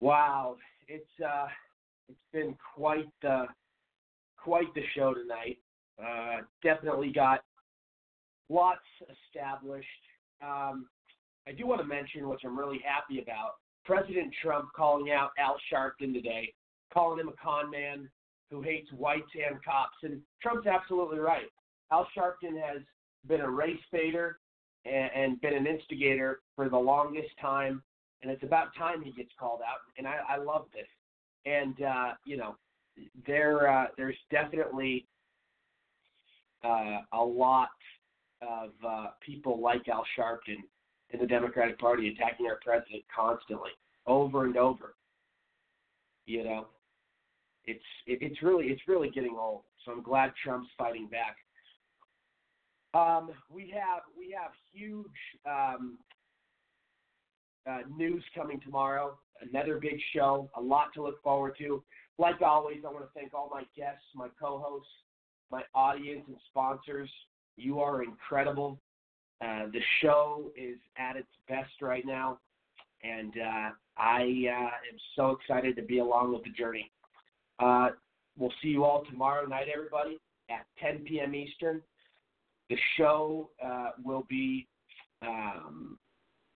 Wow, 0.00 0.56
it's 0.88 1.06
uh, 1.24 1.46
it's 2.10 2.32
been 2.32 2.56
quite 2.74 3.08
the 3.22 3.46
quite 4.36 4.72
the 4.74 4.82
show 4.94 5.14
tonight. 5.14 5.58
Uh, 6.02 6.42
definitely 6.62 7.12
got 7.12 7.42
lots 8.48 8.80
established. 9.26 9.86
Um, 10.42 10.88
I 11.46 11.52
do 11.52 11.66
want 11.66 11.80
to 11.80 11.86
mention, 11.86 12.28
which 12.28 12.40
I'm 12.44 12.58
really 12.58 12.80
happy 12.84 13.20
about, 13.20 13.54
President 13.84 14.32
Trump 14.42 14.68
calling 14.74 15.10
out 15.10 15.30
Al 15.38 15.56
Sharpton 15.72 16.12
today, 16.12 16.52
calling 16.92 17.20
him 17.20 17.28
a 17.28 17.32
con 17.42 17.70
man 17.70 18.08
who 18.50 18.62
hates 18.62 18.90
whites 18.92 19.30
and 19.34 19.62
cops. 19.62 19.96
And 20.02 20.20
Trump's 20.42 20.66
absolutely 20.66 21.18
right. 21.18 21.46
Al 21.92 22.06
Sharpton 22.16 22.60
has 22.60 22.82
been 23.26 23.40
a 23.40 23.50
race 23.50 23.80
baiter 23.92 24.38
and, 24.84 25.10
and 25.14 25.40
been 25.40 25.54
an 25.54 25.66
instigator 25.66 26.40
for 26.56 26.68
the 26.68 26.78
longest 26.78 27.30
time, 27.40 27.82
and 28.22 28.30
it's 28.30 28.42
about 28.42 28.74
time 28.76 29.02
he 29.02 29.12
gets 29.12 29.30
called 29.38 29.60
out. 29.60 29.78
And 29.98 30.06
I, 30.06 30.18
I 30.28 30.36
love 30.38 30.66
this. 30.72 30.86
And 31.46 31.82
uh, 31.82 32.12
you 32.24 32.36
know, 32.36 32.56
there 33.26 33.70
uh, 33.70 33.86
there's 33.96 34.16
definitely 34.30 35.06
uh, 36.64 37.00
a 37.12 37.22
lot 37.24 37.68
of 38.42 38.70
uh, 38.86 39.06
people 39.24 39.60
like 39.60 39.88
Al 39.88 40.04
Sharpton 40.18 40.58
in 41.10 41.20
the 41.20 41.26
Democratic 41.26 41.78
Party 41.78 42.08
attacking 42.08 42.46
our 42.46 42.58
president 42.62 43.02
constantly, 43.14 43.70
over 44.06 44.44
and 44.44 44.56
over. 44.56 44.94
You 46.26 46.44
know, 46.44 46.66
it's 47.64 47.84
it, 48.06 48.18
it's 48.20 48.42
really 48.42 48.66
it's 48.66 48.82
really 48.86 49.10
getting 49.10 49.36
old. 49.38 49.62
So 49.84 49.92
I'm 49.92 50.02
glad 50.02 50.32
Trump's 50.42 50.68
fighting 50.76 51.08
back. 51.08 51.36
Um, 52.92 53.30
we 53.48 53.72
have 53.74 54.02
we 54.18 54.34
have 54.38 54.50
huge 54.72 55.06
um, 55.46 55.98
uh, 57.68 57.78
news 57.96 58.22
coming 58.34 58.60
tomorrow. 58.60 59.18
Another 59.40 59.78
big 59.78 59.98
show. 60.14 60.50
A 60.56 60.60
lot 60.60 60.88
to 60.94 61.02
look 61.02 61.22
forward 61.22 61.54
to. 61.58 61.82
Like 62.18 62.42
always, 62.42 62.78
I 62.86 62.92
want 62.92 63.04
to 63.04 63.10
thank 63.14 63.32
all 63.32 63.50
my 63.50 63.62
guests, 63.76 64.04
my 64.14 64.28
co-hosts, 64.40 64.88
my 65.50 65.62
audience, 65.74 66.22
and 66.26 66.36
sponsors. 66.50 67.10
You 67.56 67.80
are 67.80 68.02
incredible. 68.02 68.78
Uh, 69.40 69.66
the 69.72 69.80
show 70.02 70.50
is 70.54 70.76
at 70.98 71.16
its 71.16 71.28
best 71.48 71.70
right 71.80 72.04
now, 72.04 72.38
and 73.02 73.32
uh, 73.38 73.70
I 73.96 74.20
uh, 74.20 74.66
am 74.66 74.98
so 75.16 75.30
excited 75.30 75.76
to 75.76 75.82
be 75.82 75.98
along 75.98 76.34
with 76.34 76.44
the 76.44 76.50
journey. 76.50 76.90
Uh, 77.58 77.90
we'll 78.36 78.52
see 78.62 78.68
you 78.68 78.84
all 78.84 79.04
tomorrow 79.10 79.46
night, 79.46 79.66
everybody, 79.74 80.20
at 80.50 80.66
10 80.82 81.04
p.m. 81.06 81.34
Eastern. 81.34 81.80
The 82.68 82.76
show 82.98 83.48
uh, 83.64 83.90
will 84.04 84.26
be 84.28 84.68
um, 85.22 85.98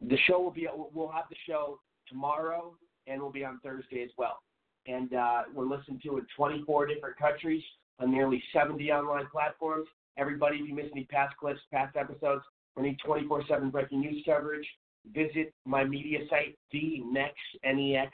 the 0.09 0.19
show 0.27 0.41
will 0.41 0.51
be 0.51 0.69
we'll 0.93 1.09
have 1.09 1.25
the 1.29 1.37
show 1.47 1.79
tomorrow 2.09 2.75
and 3.07 3.21
we'll 3.21 3.33
be 3.33 3.45
on 3.45 3.61
Thursday 3.63 4.03
as 4.03 4.11
well. 4.17 4.39
And 4.87 5.15
uh, 5.15 5.43
we're 5.55 5.67
listened 5.67 6.03
to 6.05 6.19
in 6.19 6.27
24 6.37 6.87
different 6.87 7.17
countries 7.17 7.63
on 7.99 8.11
nearly 8.11 8.43
70 8.53 8.91
online 8.91 9.27
platforms. 9.33 9.87
Everybody, 10.17 10.59
if 10.59 10.69
you 10.69 10.75
missed 10.75 10.91
any 10.93 11.05
past 11.05 11.37
clips, 11.37 11.61
past 11.73 11.97
episodes, 11.97 12.45
or 12.77 12.83
need 12.83 12.99
24/7 13.07 13.71
breaking 13.71 14.01
news 14.01 14.23
coverage, 14.27 14.67
visit 15.13 15.53
my 15.65 15.85
media 15.85 16.21
site, 16.29 16.57
the 16.73 17.01
Next 17.05 17.39
N-E-X, 17.63 18.11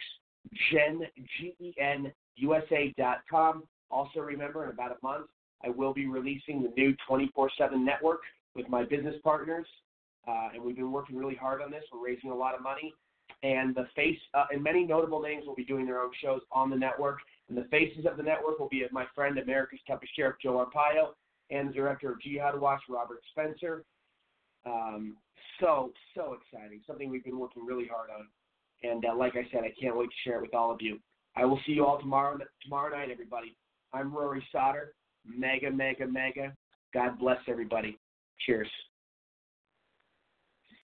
Gen. 0.71 1.03
Also, 3.91 4.21
remember, 4.21 4.65
in 4.65 4.71
about 4.71 4.93
a 4.93 4.97
month, 5.03 5.27
I 5.65 5.69
will 5.69 5.93
be 5.93 6.07
releasing 6.07 6.63
the 6.63 6.71
new 6.77 6.95
24/7 7.09 7.85
network 7.85 8.21
with 8.55 8.69
my 8.69 8.85
business 8.85 9.17
partners, 9.23 9.67
uh, 10.29 10.49
and 10.55 10.63
we've 10.63 10.77
been 10.77 10.93
working 10.93 11.17
really 11.17 11.35
hard 11.35 11.63
on 11.63 11.71
this. 11.71 11.85
We're 11.93 12.05
raising 12.05 12.31
a 12.31 12.35
lot 12.35 12.55
of 12.55 12.63
money, 12.63 12.93
and 13.43 13.75
the 13.75 13.87
face 13.97 14.19
uh, 14.35 14.45
and 14.51 14.63
many 14.63 14.85
notable 14.85 15.21
names 15.21 15.47
will 15.47 15.55
be 15.55 15.65
doing 15.65 15.87
their 15.87 16.01
own 16.01 16.11
shows 16.23 16.41
on 16.53 16.71
the 16.71 16.77
network. 16.77 17.19
And 17.49 17.59
the 17.59 17.65
faces 17.65 18.07
of 18.07 18.17
the 18.17 18.23
network 18.23 18.59
will 18.59 18.69
be 18.69 18.85
my 18.93 19.07
friend 19.15 19.37
America's 19.39 19.81
toughest 19.87 20.15
sheriff 20.15 20.37
Joe 20.43 20.65
Arpaio 20.65 21.15
and 21.51 21.69
the 21.69 21.73
director 21.73 22.13
of 22.13 22.21
Jihad 22.21 22.59
Watch 22.61 22.83
Robert 22.89 23.21
Spencer. 23.33 23.85
Um, 24.65 25.17
so 25.59 25.93
so 26.15 26.35
exciting, 26.35 26.81
something 26.87 27.11
we've 27.11 27.25
been 27.25 27.39
working 27.39 27.65
really 27.67 27.89
hard 27.91 28.11
on. 28.11 28.27
And 28.83 29.05
uh, 29.05 29.17
like 29.17 29.35
I 29.37 29.47
said, 29.53 29.63
I 29.65 29.75
can't 29.81 29.97
wait 29.97 30.09
to 30.11 30.29
share 30.29 30.39
it 30.39 30.43
with 30.43 30.55
all 30.55 30.71
of 30.71 30.81
you. 30.81 30.99
I 31.37 31.45
will 31.45 31.61
see 31.67 31.73
you 31.73 31.87
all 31.87 31.99
tomorrow 31.99 32.39
tomorrow 32.63 32.91
night, 32.97 33.11
everybody. 33.11 33.57
I'm 33.93 34.15
Rory 34.15 34.45
Sauter. 34.53 34.95
MAGA, 35.27 35.71
MAGA, 35.71 36.07
MAGA. 36.07 36.55
God 36.95 37.19
bless 37.19 37.39
everybody. 37.47 37.99
Cheers. 38.47 38.69